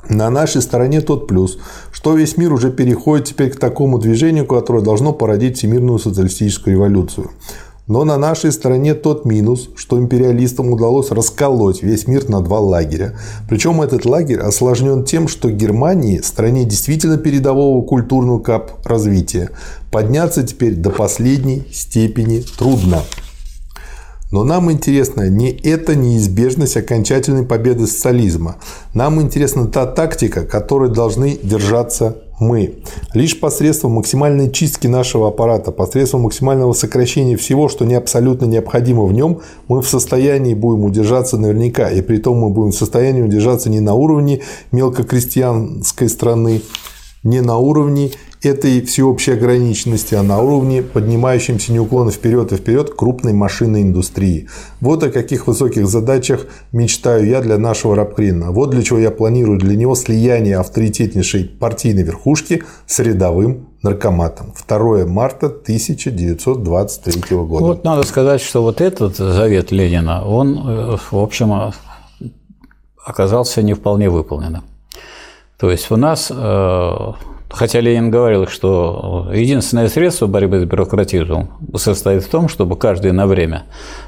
На 0.08 0.30
нашей 0.30 0.62
стороне 0.62 1.00
тот 1.00 1.28
плюс, 1.28 1.58
что 1.92 2.14
весь 2.14 2.36
мир 2.36 2.52
уже 2.52 2.70
переходит 2.70 3.26
теперь 3.26 3.50
к 3.50 3.58
такому 3.58 3.98
движению, 3.98 4.46
которое 4.46 4.82
должно 4.82 5.12
породить 5.12 5.58
всемирную 5.58 5.98
социалистическую 5.98 6.74
революцию. 6.74 7.30
Но 7.88 8.04
на 8.04 8.16
нашей 8.16 8.52
стороне 8.52 8.94
тот 8.94 9.24
минус, 9.24 9.68
что 9.76 9.98
империалистам 9.98 10.70
удалось 10.70 11.10
расколоть 11.10 11.82
весь 11.82 12.06
мир 12.06 12.28
на 12.28 12.40
два 12.40 12.60
лагеря. 12.60 13.18
Причем 13.48 13.82
этот 13.82 14.04
лагерь 14.06 14.38
осложнен 14.38 15.04
тем, 15.04 15.28
что 15.28 15.50
Германии, 15.50 16.20
стране 16.20 16.64
действительно 16.64 17.18
передового 17.18 17.84
культурного 17.84 18.38
кап 18.38 18.86
развития, 18.86 19.50
подняться 19.90 20.42
теперь 20.42 20.74
до 20.74 20.90
последней 20.90 21.64
степени 21.72 22.44
трудно. 22.56 23.02
Но 24.32 24.44
нам 24.44 24.72
интересна 24.72 25.28
не 25.28 25.50
эта 25.50 25.94
неизбежность 25.94 26.76
окончательной 26.78 27.44
победы 27.44 27.86
социализма. 27.86 28.56
Нам 28.94 29.20
интересна 29.20 29.66
та 29.66 29.86
тактика, 29.86 30.46
которой 30.46 30.90
должны 30.90 31.38
держаться 31.42 32.16
мы. 32.40 32.82
Лишь 33.12 33.38
посредством 33.38 33.92
максимальной 33.92 34.50
чистки 34.50 34.86
нашего 34.86 35.28
аппарата, 35.28 35.70
посредством 35.70 36.22
максимального 36.22 36.72
сокращения 36.72 37.36
всего, 37.36 37.68
что 37.68 37.84
не 37.84 37.94
абсолютно 37.94 38.46
необходимо 38.46 39.04
в 39.04 39.12
нем, 39.12 39.42
мы 39.68 39.82
в 39.82 39.88
состоянии 39.88 40.54
будем 40.54 40.84
удержаться 40.84 41.36
наверняка. 41.36 41.90
И 41.90 42.00
при 42.00 42.16
том 42.16 42.38
мы 42.38 42.48
будем 42.48 42.72
в 42.72 42.76
состоянии 42.76 43.22
удержаться 43.22 43.68
не 43.68 43.80
на 43.80 43.92
уровне 43.94 44.40
мелкокрестьянской 44.72 46.08
страны, 46.08 46.62
не 47.22 47.42
на 47.42 47.58
уровне 47.58 48.12
этой 48.46 48.82
всеобщей 48.82 49.32
ограниченности, 49.32 50.14
а 50.14 50.22
на 50.22 50.40
уровне 50.40 50.82
поднимающемся 50.82 51.72
неуклонно 51.72 52.10
вперед 52.10 52.52
и 52.52 52.56
вперед 52.56 52.94
крупной 52.94 53.32
машинной 53.32 53.82
индустрии. 53.82 54.48
Вот 54.80 55.02
о 55.02 55.10
каких 55.10 55.46
высоких 55.46 55.86
задачах 55.86 56.46
мечтаю 56.72 57.26
я 57.26 57.40
для 57.40 57.58
нашего 57.58 57.96
Рабкрина. 57.96 58.52
Вот 58.52 58.70
для 58.70 58.82
чего 58.82 58.98
я 58.98 59.10
планирую 59.10 59.58
для 59.58 59.76
него 59.76 59.94
слияние 59.94 60.58
авторитетнейшей 60.58 61.44
партийной 61.44 62.02
верхушки 62.02 62.64
с 62.86 62.98
рядовым 62.98 63.68
наркоматом. 63.82 64.52
2 64.68 65.06
марта 65.06 65.46
1923 65.46 67.36
года. 67.36 67.64
Вот 67.64 67.84
надо 67.84 68.02
сказать, 68.04 68.40
что 68.40 68.62
вот 68.62 68.80
этот 68.80 69.16
завет 69.16 69.72
Ленина, 69.72 70.24
он, 70.24 70.58
э, 70.66 70.96
в 71.10 71.18
общем, 71.18 71.72
оказался 73.04 73.62
не 73.62 73.74
вполне 73.74 74.08
выполненным. 74.08 74.64
То 75.58 75.70
есть 75.70 75.90
у 75.90 75.96
нас 75.96 76.30
э, 76.34 77.12
Хотя 77.52 77.80
Ленин 77.80 78.10
говорил, 78.10 78.46
что 78.46 79.30
единственное 79.32 79.88
средство 79.88 80.26
борьбы 80.26 80.60
с 80.60 80.64
бюрократизмом 80.64 81.50
состоит 81.76 82.24
в 82.24 82.28
том, 82.28 82.48
чтобы 82.48 82.76
каждый 82.76 83.12
на 83.12 83.26
время 83.26 83.64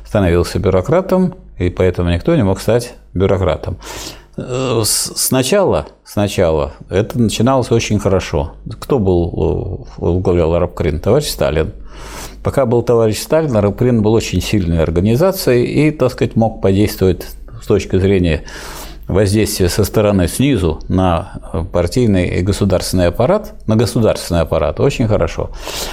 становился 0.06 0.58
бюрократом, 0.58 1.34
и 1.58 1.68
поэтому 1.68 2.10
никто 2.10 2.34
не 2.34 2.42
мог 2.42 2.58
стать 2.60 2.94
бюрократом. 3.12 3.76
Сначала, 4.82 5.86
сначала 6.04 6.72
это 6.88 7.20
начиналось 7.20 7.70
очень 7.70 8.00
хорошо. 8.00 8.54
Кто 8.80 8.98
был 8.98 9.86
возглавлял 9.98 10.54
Арабкрин? 10.54 10.98
Товарищ 10.98 11.26
Сталин. 11.26 11.72
Пока 12.42 12.66
был 12.66 12.82
товарищ 12.82 13.18
Сталин, 13.18 13.56
Арабкрин 13.56 14.02
был 14.02 14.14
очень 14.14 14.40
сильной 14.40 14.82
организацией 14.82 15.64
и, 15.64 15.90
так 15.92 16.10
сказать, 16.10 16.34
мог 16.34 16.60
подействовать 16.60 17.26
с 17.62 17.66
точки 17.66 17.98
зрения 17.98 18.44
воздействие 19.08 19.68
со 19.68 19.84
стороны 19.84 20.28
снизу 20.28 20.80
на 20.88 21.66
партийный 21.72 22.38
и 22.38 22.42
государственный 22.42 23.08
аппарат, 23.08 23.54
на 23.66 23.76
государственный 23.76 24.40
аппарат, 24.40 24.80
очень 24.80 25.06
хорошо. 25.08 25.50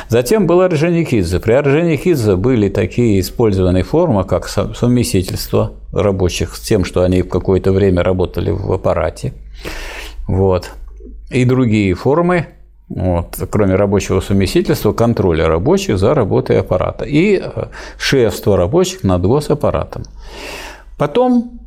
Затем 0.10 0.48
был 0.48 0.62
Орджоникидзе. 0.62 1.40
При 1.40 1.54
Орджоникидзе 1.54 2.36
были 2.36 2.70
такие 2.70 3.20
использованные 3.20 3.84
формы, 3.84 4.24
как 4.24 4.48
совместительство 4.48 5.74
рабочих 5.92 6.56
с 6.56 6.62
тем, 6.62 6.86
что 6.86 7.04
они 7.04 7.22
в 7.22 7.30
какое-то 7.30 7.72
время 7.72 8.04
работали 8.04 8.52
в 8.52 8.72
аппарате. 8.72 9.34
Вот. 10.28 10.72
И 11.30 11.46
другие 11.46 11.94
формы, 11.94 12.48
вот, 12.90 13.38
кроме 13.50 13.76
рабочего 13.76 14.20
совместительства, 14.20 14.92
контроля 14.94 15.48
рабочих 15.48 15.98
за 15.98 16.14
работой 16.14 16.60
аппарата 16.60 17.06
и 17.06 17.42
шефство 17.98 18.58
рабочих 18.58 19.04
над 19.04 19.22
госаппаратом. 19.22 20.04
Потом 20.98 21.61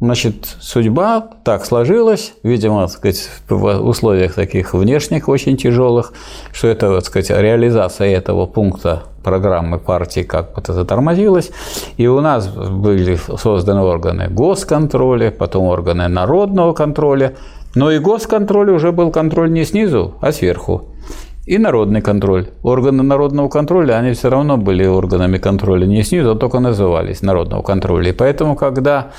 Значит, 0.00 0.56
судьба 0.60 1.20
так 1.44 1.66
сложилась, 1.66 2.32
видимо, 2.42 2.82
так 2.82 2.90
сказать, 2.90 3.28
в 3.50 3.86
условиях 3.86 4.32
таких 4.32 4.72
внешних 4.72 5.28
очень 5.28 5.58
тяжелых, 5.58 6.14
что 6.52 6.68
это, 6.68 6.94
так 6.94 7.04
сказать, 7.04 7.28
реализация 7.28 8.08
этого 8.08 8.46
пункта 8.46 9.02
программы 9.22 9.78
партии 9.78 10.22
как 10.22 10.54
бы 10.54 10.62
затормозилась. 10.66 11.50
И 11.98 12.06
у 12.06 12.22
нас 12.22 12.48
были 12.48 13.18
созданы 13.36 13.82
органы 13.82 14.28
госконтроля, 14.28 15.30
потом 15.30 15.64
органы 15.64 16.08
народного 16.08 16.72
контроля. 16.72 17.34
Но 17.74 17.90
и 17.90 17.98
госконтроль 17.98 18.70
уже 18.70 18.92
был 18.92 19.10
контроль 19.10 19.52
не 19.52 19.64
снизу, 19.66 20.14
а 20.22 20.32
сверху. 20.32 20.86
И 21.44 21.58
народный 21.58 22.00
контроль. 22.00 22.46
Органы 22.62 23.02
народного 23.02 23.48
контроля, 23.48 23.94
они 23.94 24.12
все 24.12 24.30
равно 24.30 24.56
были 24.56 24.86
органами 24.86 25.36
контроля 25.36 25.84
не 25.84 26.02
снизу, 26.04 26.32
а 26.32 26.36
только 26.36 26.58
назывались 26.58 27.22
народного 27.22 27.62
контроля. 27.62 28.10
И 28.10 28.12
поэтому, 28.12 28.56
когда 28.56 29.10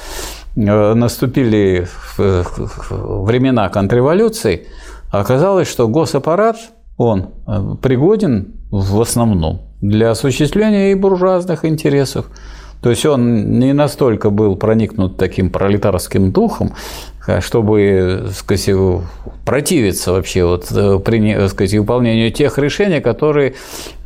наступили 0.55 1.87
времена 2.17 3.69
контрреволюции, 3.69 4.67
оказалось, 5.09 5.69
что 5.69 5.87
госаппарат, 5.87 6.57
он 6.97 7.29
э, 7.47 7.75
пригоден 7.81 8.53
в 8.69 9.01
основном 9.01 9.61
для 9.81 10.11
осуществления 10.11 10.91
и 10.91 10.95
буржуазных 10.95 11.65
интересов. 11.65 12.27
То 12.81 12.89
есть 12.89 13.05
он 13.05 13.59
не 13.59 13.73
настолько 13.73 14.29
был 14.29 14.55
проникнут 14.55 15.17
таким 15.17 15.49
пролетарским 15.49 16.31
духом, 16.31 16.73
Э, 17.27 17.39
чтобы 17.39 18.29
сказать, 18.33 18.69
противиться 19.45 20.11
вообще 20.11 20.43
вот, 20.43 20.71
э, 20.71 20.99
при 20.99 21.47
сказать, 21.47 21.73
выполнению 21.73 22.31
тех 22.31 22.57
решений, 22.57 22.99
которые 22.99 23.53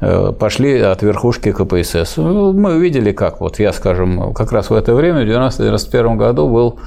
э, 0.01 0.33
пошли 0.37 0.79
от 0.79 1.01
верхушки 1.01 1.53
КПСС. 1.53 2.17
Ну, 2.17 2.51
мы 2.51 2.75
увидели, 2.75 3.13
как 3.13 3.39
вот 3.39 3.59
я, 3.59 3.71
скажем, 3.71 4.33
как 4.33 4.51
раз 4.51 4.69
в 4.69 4.73
это 4.73 4.93
время, 4.93 5.19
в 5.19 5.29
1991 5.29 6.17
году 6.17 6.49
был 6.49 6.79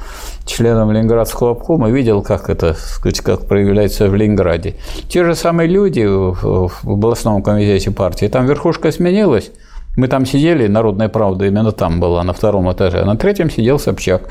членом 0.44 0.92
Ленинградского 0.92 1.52
обкома, 1.52 1.88
видел, 1.88 2.22
как 2.22 2.50
это, 2.50 2.74
сказать, 2.74 3.20
как 3.20 3.46
проявляется 3.46 4.08
в 4.08 4.14
Ленинграде. 4.14 4.74
Те 5.08 5.24
же 5.24 5.34
самые 5.34 5.68
люди 5.68 6.04
в 6.04 6.70
областном 6.84 7.42
комитете 7.42 7.90
партии, 7.90 8.26
там 8.26 8.46
верхушка 8.46 8.92
сменилась, 8.92 9.50
мы 9.98 10.06
там 10.06 10.24
сидели, 10.26 10.68
Народная 10.68 11.08
правда 11.08 11.46
именно 11.46 11.72
там 11.72 11.98
была, 11.98 12.22
на 12.22 12.32
втором 12.32 12.72
этаже, 12.72 13.00
а 13.00 13.04
на 13.04 13.16
третьем 13.16 13.50
сидел 13.50 13.80
Собчак. 13.80 14.28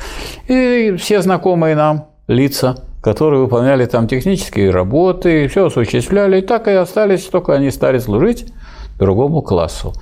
И 0.48 0.96
все 0.98 1.22
знакомые 1.22 1.76
нам 1.76 2.08
лица, 2.30 2.78
которые 3.02 3.42
выполняли 3.42 3.86
там 3.86 4.08
технические 4.08 4.70
работы, 4.70 5.50
все 5.50 5.66
осуществляли, 5.66 6.40
и 6.40 6.42
так 6.42 6.70
и 6.70 6.72
остались, 6.72 7.26
только 7.26 7.54
они 7.54 7.70
стали 7.70 8.00
служить 8.00 8.46
другому 8.98 9.42
классу. 9.42 9.94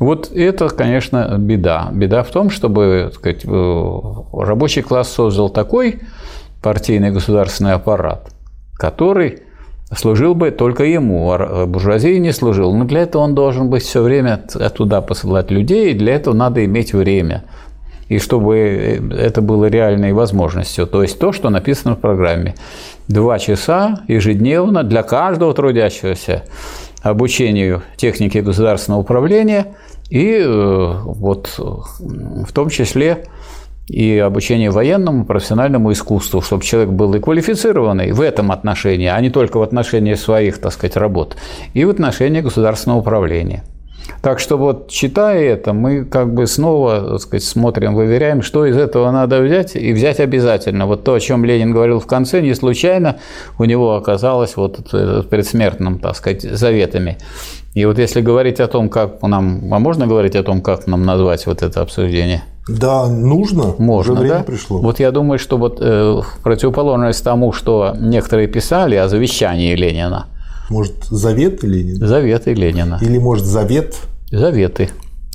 Вот 0.00 0.32
это, 0.32 0.70
конечно, 0.70 1.36
беда. 1.38 1.90
Беда 1.92 2.22
в 2.22 2.30
том, 2.30 2.48
чтобы 2.48 3.10
так 3.10 3.14
сказать, 3.16 3.44
э, 3.44 3.92
рабочий 4.32 4.80
класс 4.80 5.12
создал 5.12 5.50
такой 5.50 6.00
партийный 6.62 7.10
государственный 7.10 7.74
аппарат, 7.74 8.30
который 8.78 9.42
служил 9.96 10.34
бы 10.34 10.50
только 10.50 10.84
ему, 10.84 11.30
а 11.32 11.66
буржуазии 11.66 12.18
не 12.18 12.32
служил. 12.32 12.74
Но 12.74 12.84
для 12.84 13.02
этого 13.02 13.22
он 13.22 13.34
должен 13.34 13.68
быть 13.70 13.82
все 13.82 14.02
время 14.02 14.38
туда 14.74 15.00
посылать 15.00 15.50
людей, 15.50 15.92
и 15.92 15.94
для 15.94 16.14
этого 16.14 16.34
надо 16.34 16.64
иметь 16.64 16.92
время. 16.92 17.44
И 18.08 18.18
чтобы 18.18 18.56
это 19.16 19.40
было 19.40 19.66
реальной 19.66 20.12
возможностью. 20.12 20.86
То 20.86 21.02
есть 21.02 21.18
то, 21.18 21.32
что 21.32 21.50
написано 21.50 21.94
в 21.94 22.00
программе. 22.00 22.54
Два 23.08 23.38
часа 23.38 24.00
ежедневно 24.06 24.82
для 24.82 25.02
каждого 25.02 25.54
трудящегося 25.54 26.42
обучению 27.02 27.82
техники 27.96 28.38
государственного 28.38 29.00
управления 29.00 29.74
и 30.10 30.36
э, 30.38 30.92
вот 31.04 31.58
в 31.58 32.52
том 32.52 32.68
числе 32.68 33.24
и 33.88 34.18
обучение 34.18 34.70
военному, 34.70 35.24
профессиональному 35.24 35.92
искусству, 35.92 36.40
чтобы 36.40 36.62
человек 36.62 36.90
был 36.90 37.14
и 37.14 37.20
квалифицированный 37.20 38.12
в 38.12 38.20
этом 38.20 38.52
отношении, 38.52 39.08
а 39.08 39.20
не 39.20 39.30
только 39.30 39.58
в 39.58 39.62
отношении 39.62 40.14
своих, 40.14 40.58
так 40.58 40.72
сказать, 40.72 40.96
работ, 40.96 41.36
и 41.74 41.84
в 41.84 41.90
отношении 41.90 42.40
государственного 42.40 43.00
управления. 43.00 43.64
Так 44.20 44.38
что 44.40 44.56
вот 44.56 44.88
читая 44.88 45.42
это, 45.42 45.72
мы 45.72 46.04
как 46.04 46.32
бы 46.32 46.46
снова 46.46 47.12
так 47.12 47.20
сказать, 47.20 47.44
смотрим, 47.44 47.94
выверяем, 47.94 48.42
что 48.42 48.66
из 48.66 48.76
этого 48.76 49.10
надо 49.10 49.40
взять, 49.40 49.76
и 49.76 49.92
взять 49.92 50.20
обязательно. 50.20 50.86
Вот 50.86 51.04
то, 51.04 51.14
о 51.14 51.20
чем 51.20 51.44
Ленин 51.44 51.72
говорил 51.72 52.00
в 52.00 52.06
конце, 52.06 52.40
не 52.40 52.54
случайно 52.54 53.18
у 53.58 53.64
него 53.64 53.94
оказалось 53.94 54.56
вот 54.56 54.90
предсмертным, 55.28 55.98
так 55.98 56.16
сказать, 56.16 56.42
заветами. 56.42 57.18
И 57.74 57.84
вот 57.84 57.98
если 57.98 58.20
говорить 58.20 58.60
о 58.60 58.68
том, 58.68 58.88
как 58.88 59.22
нам, 59.22 59.72
а 59.72 59.78
можно 59.78 60.06
говорить 60.06 60.36
о 60.36 60.42
том, 60.42 60.60
как 60.60 60.86
нам 60.86 61.04
назвать 61.04 61.46
вот 61.46 61.62
это 61.62 61.80
обсуждение? 61.80 62.42
Да, 62.68 63.08
нужно. 63.08 63.74
Можно, 63.78 64.12
Уже 64.12 64.20
время 64.22 64.38
да? 64.38 64.44
пришло. 64.44 64.78
Вот 64.78 65.00
я 65.00 65.10
думаю, 65.10 65.38
что 65.38 65.58
вот 65.58 65.78
э, 65.80 66.20
в 66.20 66.38
противоположность 66.42 67.24
тому, 67.24 67.52
что 67.52 67.96
некоторые 67.98 68.46
писали 68.46 68.94
о 68.94 69.08
завещании 69.08 69.74
Ленина, 69.74 70.26
Может, 70.70 71.04
заветы 71.04 71.66
Ленина? 71.66 72.06
Заветы 72.06 72.54
Ленина. 72.54 72.98
Или, 73.02 73.18
может, 73.18 73.44
завет? 73.44 73.96
Заветы 74.30 74.90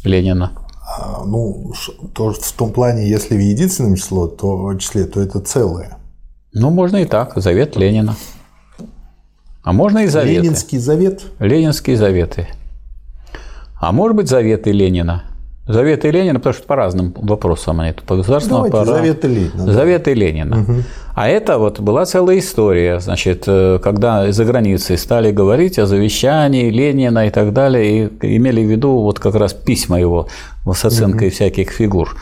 Ленина. 0.05 0.51
А, 0.87 1.23
ну, 1.25 1.73
то, 2.13 2.31
в 2.31 2.51
том 2.53 2.71
плане, 2.71 3.09
если 3.09 3.35
в 3.35 3.41
единственном 3.41 3.95
число, 3.95 4.27
то, 4.27 4.73
числе, 4.75 5.03
то 5.03 5.21
это 5.21 5.41
целое. 5.41 5.97
Ну, 6.53 6.69
можно 6.69 6.97
и 6.97 7.05
так. 7.05 7.33
Завет 7.35 7.75
Ленина. 7.75 8.15
А 9.63 9.73
можно 9.73 9.99
и 9.99 10.07
заветы. 10.07 10.43
Ленинский 10.43 10.77
завет? 10.77 11.23
Ленинские 11.39 11.97
заветы. 11.97 12.47
А 13.79 13.91
может 13.91 14.15
быть, 14.15 14.29
заветы 14.29 14.71
Ленина. 14.71 15.23
Заветы 15.67 16.11
Ленина, 16.11 16.39
потому 16.39 16.53
что 16.53 16.63
по 16.63 16.75
разным 16.75 17.13
вопросам 17.17 17.81
они 17.81 17.93
по 18.05 18.15
государственному 18.15 18.69
Давайте, 18.69 18.77
аппарату. 18.77 19.03
Заветы 19.03 19.27
Ленина. 19.27 19.65
Да. 19.65 19.71
Заветы 19.73 20.13
Ленина. 20.13 20.61
Угу. 20.61 20.73
А 21.15 21.27
это 21.27 21.57
вот 21.57 21.79
была 21.81 22.05
целая 22.05 22.39
история, 22.39 22.99
значит, 22.99 23.43
э, 23.47 23.79
когда 23.83 24.31
за 24.31 24.45
границей 24.45 24.97
стали 24.97 25.31
говорить 25.31 25.77
о 25.77 25.85
завещании 25.85 26.69
Ленина 26.69 27.27
и 27.27 27.31
так 27.31 27.51
далее, 27.51 28.09
и 28.21 28.37
имели 28.37 28.63
в 28.63 28.69
виду 28.69 28.99
вот 28.99 29.19
как 29.19 29.35
раз 29.35 29.53
письма 29.53 29.99
его 29.99 30.27
с 30.71 30.85
оценкой 30.85 31.27
угу. 31.27 31.33
всяких 31.33 31.71
фигур. 31.71 32.15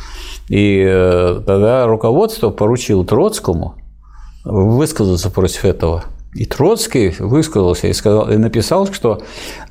И 0.49 0.83
э, 0.87 1.41
тогда 1.45 1.85
руководство 1.85 2.49
поручило 2.49 3.05
Троцкому 3.05 3.75
высказаться 4.43 5.29
против 5.29 5.65
этого. 5.65 6.05
И 6.33 6.45
Троцкий 6.45 7.15
высказался 7.19 7.87
и, 7.87 7.93
сказал, 7.93 8.29
и 8.29 8.37
написал, 8.37 8.91
что 8.91 9.21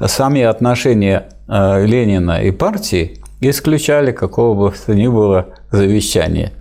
сами 0.00 0.42
отношения 0.42 1.28
э, 1.48 1.84
Ленина 1.86 2.42
и 2.42 2.52
партии 2.52 3.20
исключали 3.50 4.12
какого 4.12 4.70
бы 4.70 4.74
то 4.86 4.94
ни 4.94 5.06
было 5.06 5.46
завещания. 5.70 6.52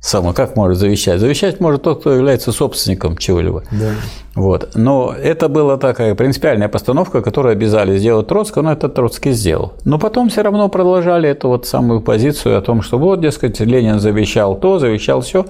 Само 0.00 0.32
как 0.32 0.54
может 0.54 0.78
завещать? 0.78 1.18
Завещать 1.18 1.58
может 1.58 1.82
тот, 1.82 2.00
кто 2.00 2.14
является 2.14 2.52
собственником 2.52 3.16
чего-либо. 3.16 3.64
Да. 3.72 3.90
Вот. 4.36 4.70
Но 4.76 5.12
это 5.12 5.48
была 5.48 5.76
такая 5.76 6.14
принципиальная 6.14 6.68
постановка, 6.68 7.20
которую 7.20 7.52
обязали 7.52 7.98
сделать 7.98 8.28
Троцкого, 8.28 8.62
но 8.62 8.72
это 8.72 8.88
Троцкий 8.88 9.32
сделал. 9.32 9.72
Но 9.84 9.98
потом 9.98 10.28
все 10.28 10.42
равно 10.42 10.68
продолжали 10.68 11.28
эту 11.28 11.48
вот 11.48 11.66
самую 11.66 12.00
позицию 12.00 12.56
о 12.56 12.60
том, 12.60 12.82
что 12.82 12.96
вот, 12.96 13.20
дескать, 13.20 13.58
Ленин 13.58 13.98
завещал 13.98 14.54
то, 14.54 14.78
завещал 14.78 15.22
все. 15.22 15.46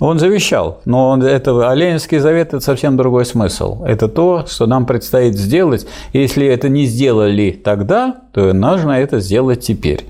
Он 0.00 0.18
завещал, 0.18 0.80
но 0.84 1.16
это, 1.22 1.70
а 1.70 1.76
завет– 1.76 2.48
это 2.48 2.60
совсем 2.60 2.96
другой 2.96 3.24
смысл. 3.24 3.84
Это 3.84 4.08
то, 4.08 4.44
что 4.46 4.66
нам 4.66 4.86
предстоит 4.86 5.36
сделать. 5.36 5.86
Если 6.12 6.46
это 6.46 6.68
не 6.68 6.84
сделали 6.86 7.52
тогда, 7.52 8.16
то 8.32 8.52
нужно 8.52 8.92
это 8.92 9.20
сделать 9.20 9.60
теперь. 9.60 10.06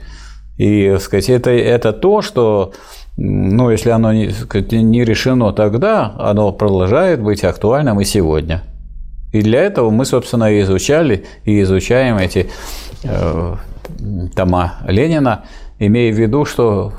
И 0.57 0.97
сказать, 1.01 1.29
это, 1.29 1.51
это 1.51 1.93
то, 1.93 2.23
что 2.23 2.73
ну, 3.17 3.71
если 3.71 3.91
оно 3.91 4.13
не, 4.13 4.33
не 4.83 5.05
решено 5.05 5.53
тогда, 5.53 6.15
оно 6.19 6.53
продолжает 6.53 7.23
быть 7.23 7.45
актуальным 7.45 8.01
и 8.01 8.05
сегодня. 8.05 8.63
И 9.33 9.43
для 9.43 9.63
этого 9.63 9.91
мы, 9.91 10.05
собственно, 10.05 10.51
и 10.53 10.63
изучали, 10.63 11.25
и 11.45 11.63
изучаем 11.63 12.19
эти 12.19 12.49
э, 13.03 13.57
тома 14.35 14.75
Ленина, 14.87 15.45
имея 15.79 16.13
в 16.13 16.17
виду, 16.17 16.45
что 16.45 16.93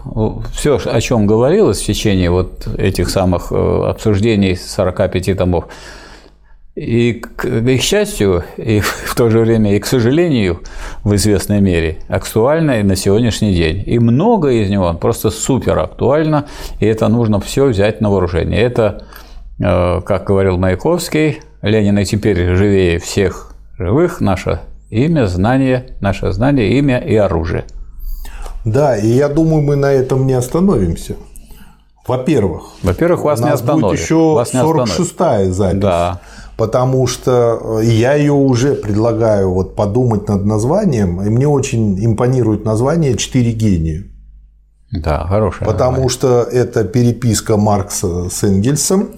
все, 0.53 0.79
о 0.83 1.01
чем 1.01 1.27
говорилось 1.27 1.81
в 1.81 1.85
течение 1.85 2.29
вот 2.29 2.67
этих 2.77 3.09
самых 3.09 3.51
э, 3.51 3.55
обсуждений 3.55 4.55
45 4.55 5.37
томов, 5.37 5.65
и 6.75 7.13
к 7.13 7.45
их 7.45 7.81
счастью, 7.81 8.43
и 8.57 8.79
в 8.81 9.15
то 9.15 9.29
же 9.29 9.39
время 9.39 9.75
и 9.75 9.79
к 9.79 9.85
сожалению, 9.85 10.61
в 11.03 11.15
известной 11.15 11.61
мере, 11.61 11.99
актуально 12.09 12.79
и 12.79 12.83
на 12.83 12.95
сегодняшний 12.95 13.53
день. 13.55 13.83
И 13.85 13.97
многое 13.97 14.63
из 14.63 14.69
него 14.69 14.93
просто 14.93 15.29
супер 15.29 15.79
актуально, 15.79 16.47
и 16.79 16.85
это 16.85 17.07
нужно 17.07 17.39
все 17.39 17.65
взять 17.65 18.01
на 18.01 18.09
вооружение. 18.09 18.61
Это, 18.61 19.05
э, 19.59 20.01
как 20.01 20.25
говорил 20.25 20.57
Маяковский, 20.57 21.39
Ленин 21.61 21.97
и 21.97 22.05
теперь 22.05 22.55
живее 22.55 22.99
всех 22.99 23.55
живых, 23.77 24.21
наше 24.21 24.59
имя, 24.89 25.25
знание, 25.27 25.95
наше 26.01 26.31
знание, 26.31 26.77
имя 26.77 26.99
и 26.99 27.15
оружие. 27.15 27.65
Да, 28.65 28.97
и 28.97 29.07
я 29.07 29.29
думаю, 29.29 29.61
мы 29.61 29.75
на 29.75 29.91
этом 29.91 30.25
не 30.25 30.33
остановимся. 30.33 31.15
Во-первых, 32.07 32.63
во-первых, 32.83 33.23
вас 33.23 33.39
не 33.39 33.49
остановит. 33.49 33.83
Будет 33.83 33.99
еще 33.99 34.15
46-я 34.15 35.51
запись. 35.51 35.79
Да. 35.79 36.19
Потому 36.57 37.05
что 37.07 37.79
э, 37.81 37.85
я 37.85 38.13
ее 38.13 38.31
уже 38.31 38.75
предлагаю 38.75 39.51
вот 39.51 39.75
подумать 39.75 40.27
над 40.29 40.45
названием, 40.45 41.21
и 41.21 41.29
мне 41.29 41.47
очень 41.47 42.03
импонирует 42.03 42.63
название 42.63 43.17
«Четыре 43.17 43.51
гения». 43.51 44.03
Да, 44.91 45.25
хорошее. 45.27 45.65
Потому 45.65 46.03
название. 46.03 46.09
что 46.09 46.41
это 46.43 46.83
переписка 46.85 47.57
Маркса 47.57 48.29
с 48.29 48.43
Энгельсом. 48.43 49.09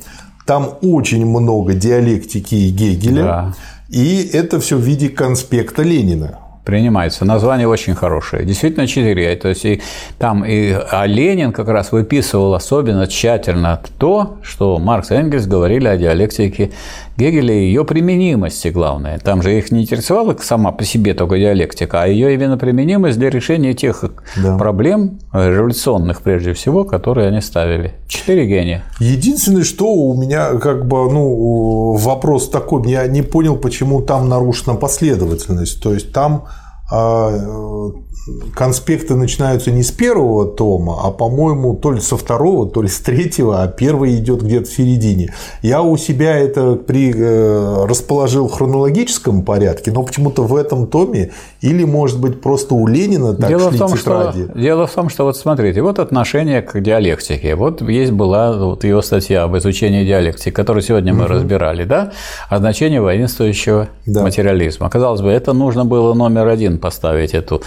Там 0.48 0.78
очень 0.82 1.26
много 1.26 1.74
диалектики 1.74 2.56
и 2.56 2.70
Гегеля. 2.70 3.24
Да. 3.24 3.54
И 3.90 4.30
это 4.34 4.60
все 4.60 4.78
в 4.78 4.82
виде 4.82 5.10
конспекта 5.10 5.84
Ленина 5.84 6.40
принимается. 6.68 7.24
Название 7.24 7.66
очень 7.66 7.96
хорошее. 7.96 8.44
Действительно, 8.44 8.88
четыре. 8.88 9.34
То 9.38 9.48
есть 9.48 9.64
и 9.64 9.82
там 10.20 10.44
и 10.44 10.72
а 10.92 11.06
Ленин 11.06 11.54
как 11.54 11.70
раз 11.70 11.94
выписывал 11.94 12.54
особенно 12.56 13.08
тщательно 13.08 13.80
то, 13.98 14.38
что 14.44 14.78
Маркс 14.78 15.12
и 15.12 15.16
Энгельс 15.16 15.48
говорили 15.48 15.88
о 15.88 15.96
диалектике 15.96 16.72
Гегеля 17.18 17.54
и 17.54 17.66
ее 17.66 17.84
применимости, 17.84 18.68
главное. 18.68 19.18
Там 19.18 19.42
же 19.42 19.58
их 19.58 19.72
не 19.72 19.82
интересовала 19.82 20.36
сама 20.40 20.72
по 20.72 20.84
себе 20.84 21.16
только 21.16 21.38
диалектика, 21.38 22.04
а 22.04 22.08
ее 22.08 22.34
именно 22.36 22.58
применимость 22.58 23.18
для 23.18 23.32
решения 23.32 23.74
тех 23.74 24.04
да. 24.36 24.58
проблем 24.58 25.20
революционных, 25.34 26.22
прежде 26.22 26.54
всего, 26.54 26.84
которые 26.84 27.30
они 27.30 27.42
ставили. 27.42 27.96
Четыре 28.08 28.46
гения. 28.46 28.84
Единственное, 29.00 29.64
что 29.64 29.92
у 29.92 30.20
меня 30.20 30.54
как 30.60 30.88
бы 30.88 31.12
ну, 31.12 31.94
вопрос 31.94 32.50
такой, 32.50 32.88
я 32.90 33.08
не 33.08 33.24
понял, 33.24 33.56
почему 33.58 34.02
там 34.02 34.30
нарушена 34.30 34.76
последовательность. 34.76 35.82
То 35.82 35.94
есть 35.94 36.14
там 36.14 36.46
а, 36.92 37.32
конспекты 38.54 39.16
начинаются 39.16 39.72
не 39.72 39.84
с 39.84 39.92
первого 39.92 40.46
тома, 40.46 41.00
а, 41.04 41.12
по-моему, 41.12 41.76
то 41.76 41.92
ли 41.92 42.02
со 42.02 42.18
второго, 42.18 42.68
то 42.70 42.82
ли 42.82 42.88
с 42.88 43.00
третьего, 43.00 43.62
а 43.62 43.68
первый 43.68 44.16
идет 44.16 44.42
где-то 44.42 44.70
в 44.70 44.74
середине. 44.74 45.34
Я 45.62 45.82
у 45.82 45.96
себя 45.98 46.38
это 46.38 46.76
при, 46.76 47.14
э, 47.16 47.86
расположил 47.86 48.48
в 48.48 48.54
хронологическом 48.54 49.44
порядке, 49.44 49.92
но 49.92 50.04
почему-то 50.04 50.44
в 50.44 50.56
этом 50.56 50.88
томе, 50.88 51.32
или, 51.62 51.84
может 51.84 52.20
быть, 52.20 52.42
просто 52.42 52.76
у 52.76 52.88
Ленина 52.88 53.34
так 53.34 53.50
дело 53.50 53.70
шли 53.70 53.78
в 53.78 53.80
том, 53.80 53.98
тетради. 53.98 54.44
Что, 54.46 54.60
дело 54.60 54.88
в 54.88 54.94
том, 54.94 55.10
что 55.10 55.24
вот 55.26 55.38
смотрите, 55.38 55.82
вот 55.82 56.00
отношение 56.00 56.62
к 56.62 56.80
диалектике. 56.80 57.56
Вот 57.56 57.82
есть 57.82 58.12
была 58.12 58.54
вот 58.58 58.84
его 58.84 59.02
статья 59.02 59.44
об 59.44 59.58
изучении 59.58 60.06
диалектики, 60.06 60.52
которую 60.52 60.84
сегодня 60.84 61.14
мы 61.14 61.26
угу. 61.26 61.34
разбирали, 61.34 61.84
да, 61.84 62.12
о 62.50 62.58
значении 62.58 63.00
воинствующего 63.00 63.88
да. 64.06 64.24
материализма. 64.24 64.90
Казалось 64.90 65.22
бы, 65.22 65.30
это 65.30 65.54
нужно 65.54 65.86
было 65.86 66.14
номер 66.14 66.48
один 66.48 66.78
поставить 66.80 67.34
эту 67.34 67.62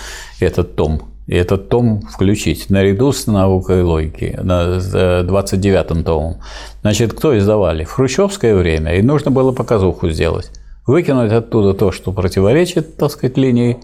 этот 0.50 0.76
том. 0.76 1.02
И 1.26 1.34
этот 1.34 1.68
том 1.68 2.00
включить 2.02 2.70
наряду 2.70 3.12
с 3.12 3.26
наукой 3.28 3.82
логики, 3.82 4.36
на 4.42 4.78
29-м 4.78 6.02
томом. 6.02 6.36
Значит, 6.82 7.12
кто 7.12 7.38
издавали? 7.38 7.84
В 7.84 7.92
хрущевское 7.92 8.56
время, 8.56 8.96
и 8.96 9.02
нужно 9.02 9.30
было 9.30 9.52
показуху 9.52 10.10
сделать. 10.10 10.50
Выкинуть 10.86 11.30
оттуда 11.30 11.72
то, 11.72 11.92
что 11.92 12.10
противоречит, 12.12 12.96
так 12.96 13.12
сказать, 13.12 13.36
линии 13.36 13.78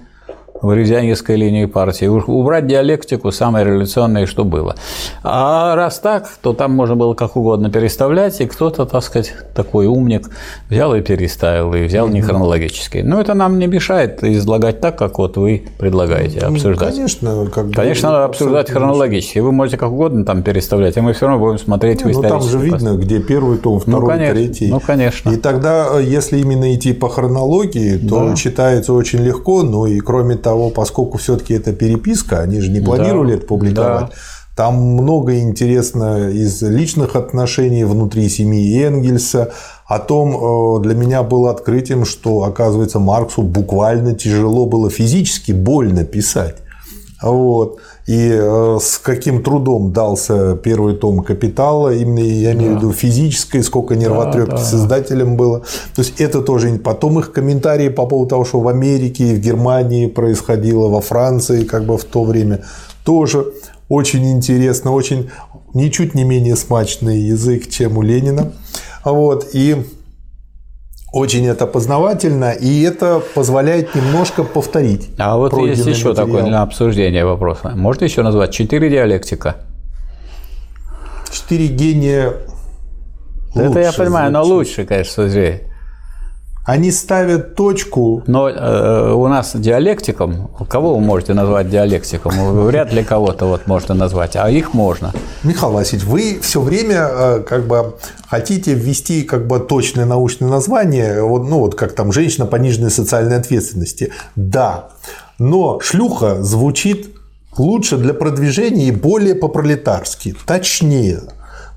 в 0.66 0.74
ревизионистской 0.74 1.36
линии 1.36 1.66
партии, 1.66 2.06
убрать 2.06 2.66
диалектику, 2.66 3.32
самое 3.32 3.64
революционное, 3.64 4.26
что 4.26 4.44
было. 4.44 4.74
А 5.22 5.74
раз 5.74 5.98
так, 5.98 6.28
то 6.42 6.52
там 6.52 6.72
можно 6.72 6.96
было 6.96 7.14
как 7.14 7.36
угодно 7.36 7.70
переставлять, 7.70 8.40
и 8.40 8.46
кто-то, 8.46 8.86
так 8.86 9.02
сказать, 9.02 9.34
такой 9.54 9.86
умник 9.86 10.30
взял 10.70 10.94
и 10.94 11.00
переставил, 11.00 11.74
и 11.74 11.84
взял 11.84 12.08
не 12.08 12.22
хронологически. 12.22 12.98
Но 12.98 13.20
это 13.20 13.34
нам 13.34 13.58
не 13.58 13.66
мешает 13.66 14.22
излагать 14.24 14.80
так, 14.80 14.98
как 14.98 15.18
вот 15.18 15.36
вы 15.36 15.64
предлагаете 15.78 16.40
ну, 16.42 16.54
обсуждать. 16.54 16.94
Конечно, 16.94 17.46
как 17.52 17.72
Конечно, 17.72 18.10
надо 18.10 18.24
обсуждать 18.24 18.70
хронологически. 18.70 19.38
Вы 19.38 19.52
можете 19.52 19.76
как 19.76 19.90
угодно 19.90 20.24
там 20.24 20.42
переставлять, 20.42 20.96
а 20.96 21.02
мы 21.02 21.12
все 21.12 21.26
равно 21.26 21.44
будем 21.44 21.58
смотреть 21.58 22.04
ну, 22.04 22.10
в 22.10 22.14
Ну, 22.14 22.22
там 22.22 22.42
же 22.42 22.58
видно, 22.58 22.96
где 22.96 23.20
первый 23.20 23.58
том, 23.58 23.74
ну, 23.74 23.80
второй, 23.80 24.00
ну, 24.00 24.06
конечно, 24.08 24.34
третий. 24.34 24.68
Ну, 24.68 24.80
конечно. 24.80 25.30
И 25.30 25.36
тогда, 25.36 25.98
если 26.00 26.38
именно 26.38 26.74
идти 26.74 26.92
по 26.92 27.08
хронологии, 27.08 27.96
то 27.96 28.28
да. 28.28 28.34
читается 28.34 28.92
очень 28.92 29.20
легко, 29.20 29.62
ну 29.62 29.86
и 29.86 30.00
кроме 30.00 30.36
того, 30.36 30.55
поскольку 30.70 31.18
все-таки 31.18 31.54
это 31.54 31.72
переписка, 31.72 32.40
они 32.40 32.60
же 32.60 32.70
не 32.70 32.80
планировали 32.80 33.32
да, 33.32 33.36
это 33.38 33.46
публиковать. 33.46 34.10
Да. 34.10 34.16
Там 34.56 34.76
много 34.76 35.38
интересно 35.38 36.30
из 36.30 36.62
личных 36.62 37.14
отношений 37.14 37.84
внутри 37.84 38.26
семьи 38.30 38.82
Энгельса. 38.82 39.52
О 39.86 39.98
том 39.98 40.78
э, 40.78 40.82
для 40.82 40.94
меня 40.94 41.22
было 41.22 41.50
открытием, 41.50 42.06
что, 42.06 42.42
оказывается, 42.42 42.98
Марксу 42.98 43.42
буквально 43.42 44.14
тяжело 44.14 44.64
было 44.64 44.88
физически 44.88 45.52
больно 45.52 46.04
писать. 46.04 46.56
Вот. 47.22 47.80
И 48.06 48.30
э, 48.32 48.78
с 48.80 48.98
каким 48.98 49.42
трудом 49.42 49.92
дался 49.92 50.56
первый 50.56 50.94
том 50.94 51.24
«Капитала», 51.24 51.92
именно 51.92 52.20
я 52.20 52.52
имею 52.52 52.74
в 52.74 52.76
виду 52.76 52.92
физической, 52.92 53.64
сколько 53.64 53.96
нервотрепки 53.96 54.50
да, 54.50 54.56
да. 54.58 54.64
с 54.64 54.74
издателем 54.74 55.36
было. 55.36 55.60
То 55.94 56.02
есть 56.02 56.20
это 56.20 56.40
тоже. 56.40 56.78
Потом 56.78 57.18
их 57.18 57.32
комментарии 57.32 57.88
по 57.88 58.06
поводу 58.06 58.30
того, 58.30 58.44
что 58.44 58.60
в 58.60 58.68
Америке, 58.68 59.34
в 59.34 59.40
Германии 59.40 60.06
происходило, 60.06 60.88
во 60.88 61.00
Франции 61.00 61.64
как 61.64 61.84
бы 61.84 61.98
в 61.98 62.04
то 62.04 62.22
время, 62.22 62.64
тоже 63.04 63.46
очень 63.88 64.30
интересно, 64.30 64.92
очень 64.92 65.30
ничуть 65.74 66.14
не 66.14 66.22
менее 66.22 66.54
смачный 66.54 67.18
язык, 67.18 67.68
чем 67.68 67.98
у 67.98 68.02
Ленина. 68.02 68.52
Вот. 69.04 69.48
И 69.52 69.84
Очень 71.12 71.46
это 71.46 71.66
познавательно, 71.66 72.50
и 72.50 72.82
это 72.82 73.22
позволяет 73.34 73.94
немножко 73.94 74.42
повторить. 74.42 75.10
А 75.18 75.36
вот 75.36 75.52
есть 75.58 75.86
еще 75.86 76.08
материал. 76.08 76.26
такой 76.26 76.42
для 76.42 76.62
обсуждения 76.62 77.24
вопрос. 77.24 77.60
Можно 77.62 78.04
еще 78.04 78.22
назвать 78.22 78.52
четыре 78.52 78.90
диалектика? 78.90 79.56
Четыре 81.30 81.68
гения. 81.68 82.32
Это 83.54 83.80
я 83.80 83.92
понимаю, 83.92 84.30
звучит. 84.30 84.32
но 84.32 84.42
лучше, 84.42 84.84
конечно, 84.84 85.28
же. 85.28 85.60
Они 86.66 86.90
ставят 86.90 87.54
точку. 87.54 88.24
Но 88.26 88.48
э, 88.48 89.12
у 89.12 89.28
нас 89.28 89.52
диалектиком, 89.54 90.50
кого 90.68 90.96
вы 90.96 91.00
можете 91.00 91.32
назвать 91.32 91.70
диалектиком? 91.70 92.66
Вряд 92.66 92.92
ли 92.92 93.04
кого-то 93.04 93.46
вот 93.46 93.68
можно 93.68 93.94
назвать, 93.94 94.34
а 94.34 94.50
их 94.50 94.74
можно. 94.74 95.12
Михаил 95.44 95.72
Васильевич, 95.72 96.08
вы 96.08 96.38
все 96.42 96.60
время 96.60 97.08
э, 97.08 97.40
как 97.48 97.68
бы 97.68 97.94
хотите 98.28 98.74
ввести 98.74 99.22
как 99.22 99.46
бы 99.46 99.60
точное 99.60 100.06
научное 100.06 100.48
название, 100.48 101.22
вот, 101.22 101.44
ну 101.48 101.60
вот 101.60 101.76
как 101.76 101.92
там 101.92 102.12
женщина 102.12 102.46
пониженной 102.46 102.90
социальной 102.90 103.36
ответственности. 103.36 104.12
Да, 104.34 104.88
но 105.38 105.78
шлюха 105.80 106.42
звучит 106.42 107.14
лучше 107.56 107.96
для 107.96 108.12
продвижения 108.12 108.88
и 108.88 108.90
более 108.90 109.36
по-пролетарски, 109.36 110.34
точнее 110.46 111.20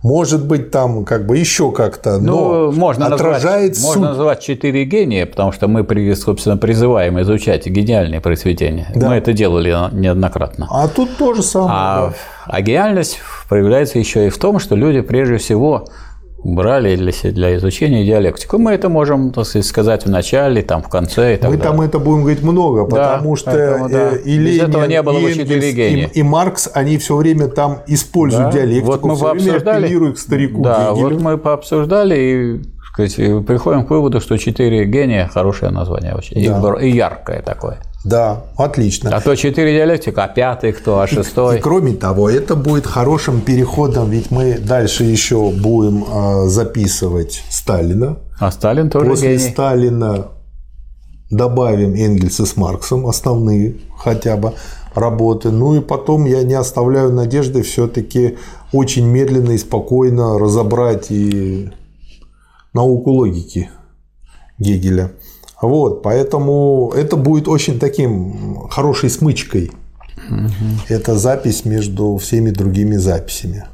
может 0.01 0.45
быть, 0.45 0.71
там 0.71 1.03
как 1.03 1.25
бы 1.25 1.37
еще 1.37 1.71
как-то, 1.71 2.19
но 2.19 2.31
ну, 2.31 2.71
можно 2.71 3.07
отражает 3.07 3.71
назвать, 3.71 3.77
суть. 3.77 3.85
Можно 3.87 4.07
назвать 4.09 4.39
четыре 4.39 4.85
гения, 4.85 5.25
потому 5.25 5.51
что 5.51 5.67
мы, 5.67 5.85
собственно, 6.15 6.55
призываем 6.55 7.19
изучать 7.21 7.67
гениальные 7.67 8.21
произведения. 8.21 8.87
Да. 8.95 9.09
Мы 9.09 9.15
это 9.15 9.33
делали 9.33 9.75
неоднократно. 9.91 10.67
А 10.69 10.87
тут 10.87 11.17
то 11.17 11.33
же 11.33 11.43
самое. 11.43 11.71
А, 11.73 12.07
да. 12.07 12.15
а 12.45 12.61
гениальность 12.61 13.19
проявляется 13.49 13.99
еще 13.99 14.27
и 14.27 14.29
в 14.29 14.37
том, 14.37 14.59
что 14.59 14.75
люди 14.75 15.01
прежде 15.01 15.37
всего 15.37 15.89
брали 16.43 16.95
для, 16.95 17.11
для 17.31 17.55
изучения 17.57 18.05
диалектику. 18.05 18.57
Мы 18.57 18.71
это 18.71 18.89
можем 18.89 19.31
так 19.31 19.45
сказать, 19.45 19.65
сказать 19.65 20.05
в 20.05 20.09
начале, 20.09 20.61
там, 20.61 20.81
в 20.81 20.89
конце 20.89 21.35
и 21.35 21.37
так 21.37 21.49
Мы 21.49 21.57
далее. 21.57 21.71
там 21.71 21.81
это 21.81 21.99
будем 21.99 22.21
говорить 22.21 22.43
много, 22.43 22.85
потому 22.85 23.31
да, 23.31 23.37
что 23.37 23.51
поэтому, 23.51 23.89
да. 23.89 24.09
и 24.15 24.37
Ленин, 24.37 24.69
этого 24.69 24.85
не 24.85 25.01
было 25.01 25.17
и, 25.17 25.31
Энгельс, 25.31 25.65
и, 25.65 26.19
и 26.19 26.23
Маркс, 26.23 26.69
они 26.73 26.97
все 26.97 27.15
время 27.15 27.47
там 27.47 27.79
используют 27.87 28.51
да. 28.51 28.59
диалектику, 28.59 28.91
вот 28.91 29.03
мы 29.03 29.15
все 29.15 29.31
время 29.33 29.57
апеллируют 29.57 30.15
к 30.17 30.19
старику 30.19 30.61
Да, 30.61 30.91
Гегелю. 30.91 31.09
вот 31.09 31.21
мы 31.21 31.37
пообсуждали 31.37 32.15
и 32.17 32.61
сказать, 32.91 33.15
приходим 33.45 33.85
к 33.85 33.89
выводу, 33.89 34.21
что 34.21 34.37
четыре 34.37 34.85
гения– 34.85 35.29
хорошее 35.33 35.71
название 35.71 36.15
очень, 36.15 36.43
да. 36.45 36.81
и 36.81 36.89
яркое 36.89 37.41
такое. 37.41 37.79
Да, 38.05 38.45
отлично. 38.55 39.15
А 39.15 39.19
то 39.19 39.35
четыре 39.35 39.75
диалектика, 39.75 40.23
а 40.23 40.27
пятый 40.29 40.71
кто, 40.71 41.01
а 41.01 41.07
шестой. 41.07 41.57
И, 41.57 41.59
и 41.59 41.61
кроме 41.61 41.93
того, 41.93 42.29
это 42.29 42.55
будет 42.55 42.87
хорошим 42.87 43.41
переходом, 43.41 44.09
ведь 44.09 44.31
мы 44.31 44.57
дальше 44.57 45.03
еще 45.03 45.51
будем 45.51 46.05
а, 46.09 46.45
записывать 46.47 47.43
Сталина. 47.49 48.17
А 48.39 48.51
Сталин 48.51 48.89
тоже 48.89 49.09
После 49.09 49.37
гений. 49.37 49.51
Сталина 49.51 50.27
добавим 51.29 51.93
Энгельса 51.93 52.45
с 52.45 52.55
Марксом, 52.55 53.05
основные 53.05 53.75
хотя 53.97 54.37
бы 54.37 54.53
работы. 54.95 55.51
Ну 55.51 55.75
и 55.75 55.81
потом 55.81 56.25
я 56.25 56.43
не 56.43 56.53
оставляю 56.53 57.11
надежды 57.11 57.63
все-таки 57.63 58.37
очень 58.71 59.05
медленно 59.05 59.51
и 59.51 59.57
спокойно 59.57 60.39
разобрать 60.39 61.11
и 61.11 61.69
науку 62.73 63.11
логики 63.11 63.69
Гегеля. 64.57 65.11
Вот, 65.61 66.01
поэтому 66.03 66.91
это 66.95 67.17
будет 67.17 67.47
очень 67.47 67.79
таким 67.79 68.67
хорошей 68.69 69.09
смычкой. 69.09 69.71
Угу. 70.29 70.87
Это 70.89 71.17
запись 71.17 71.65
между 71.65 72.17
всеми 72.17 72.51
другими 72.51 72.95
записями. 72.95 73.65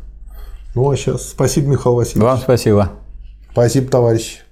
Ну 0.73 0.89
а 0.89 0.97
сейчас 0.97 1.29
спасибо, 1.29 1.67
Михаил 1.69 1.95
Васильевич. 1.95 2.23
Вам 2.23 2.39
спасибо. 2.39 2.91
Спасибо, 3.51 3.89
товарищ. 3.89 4.44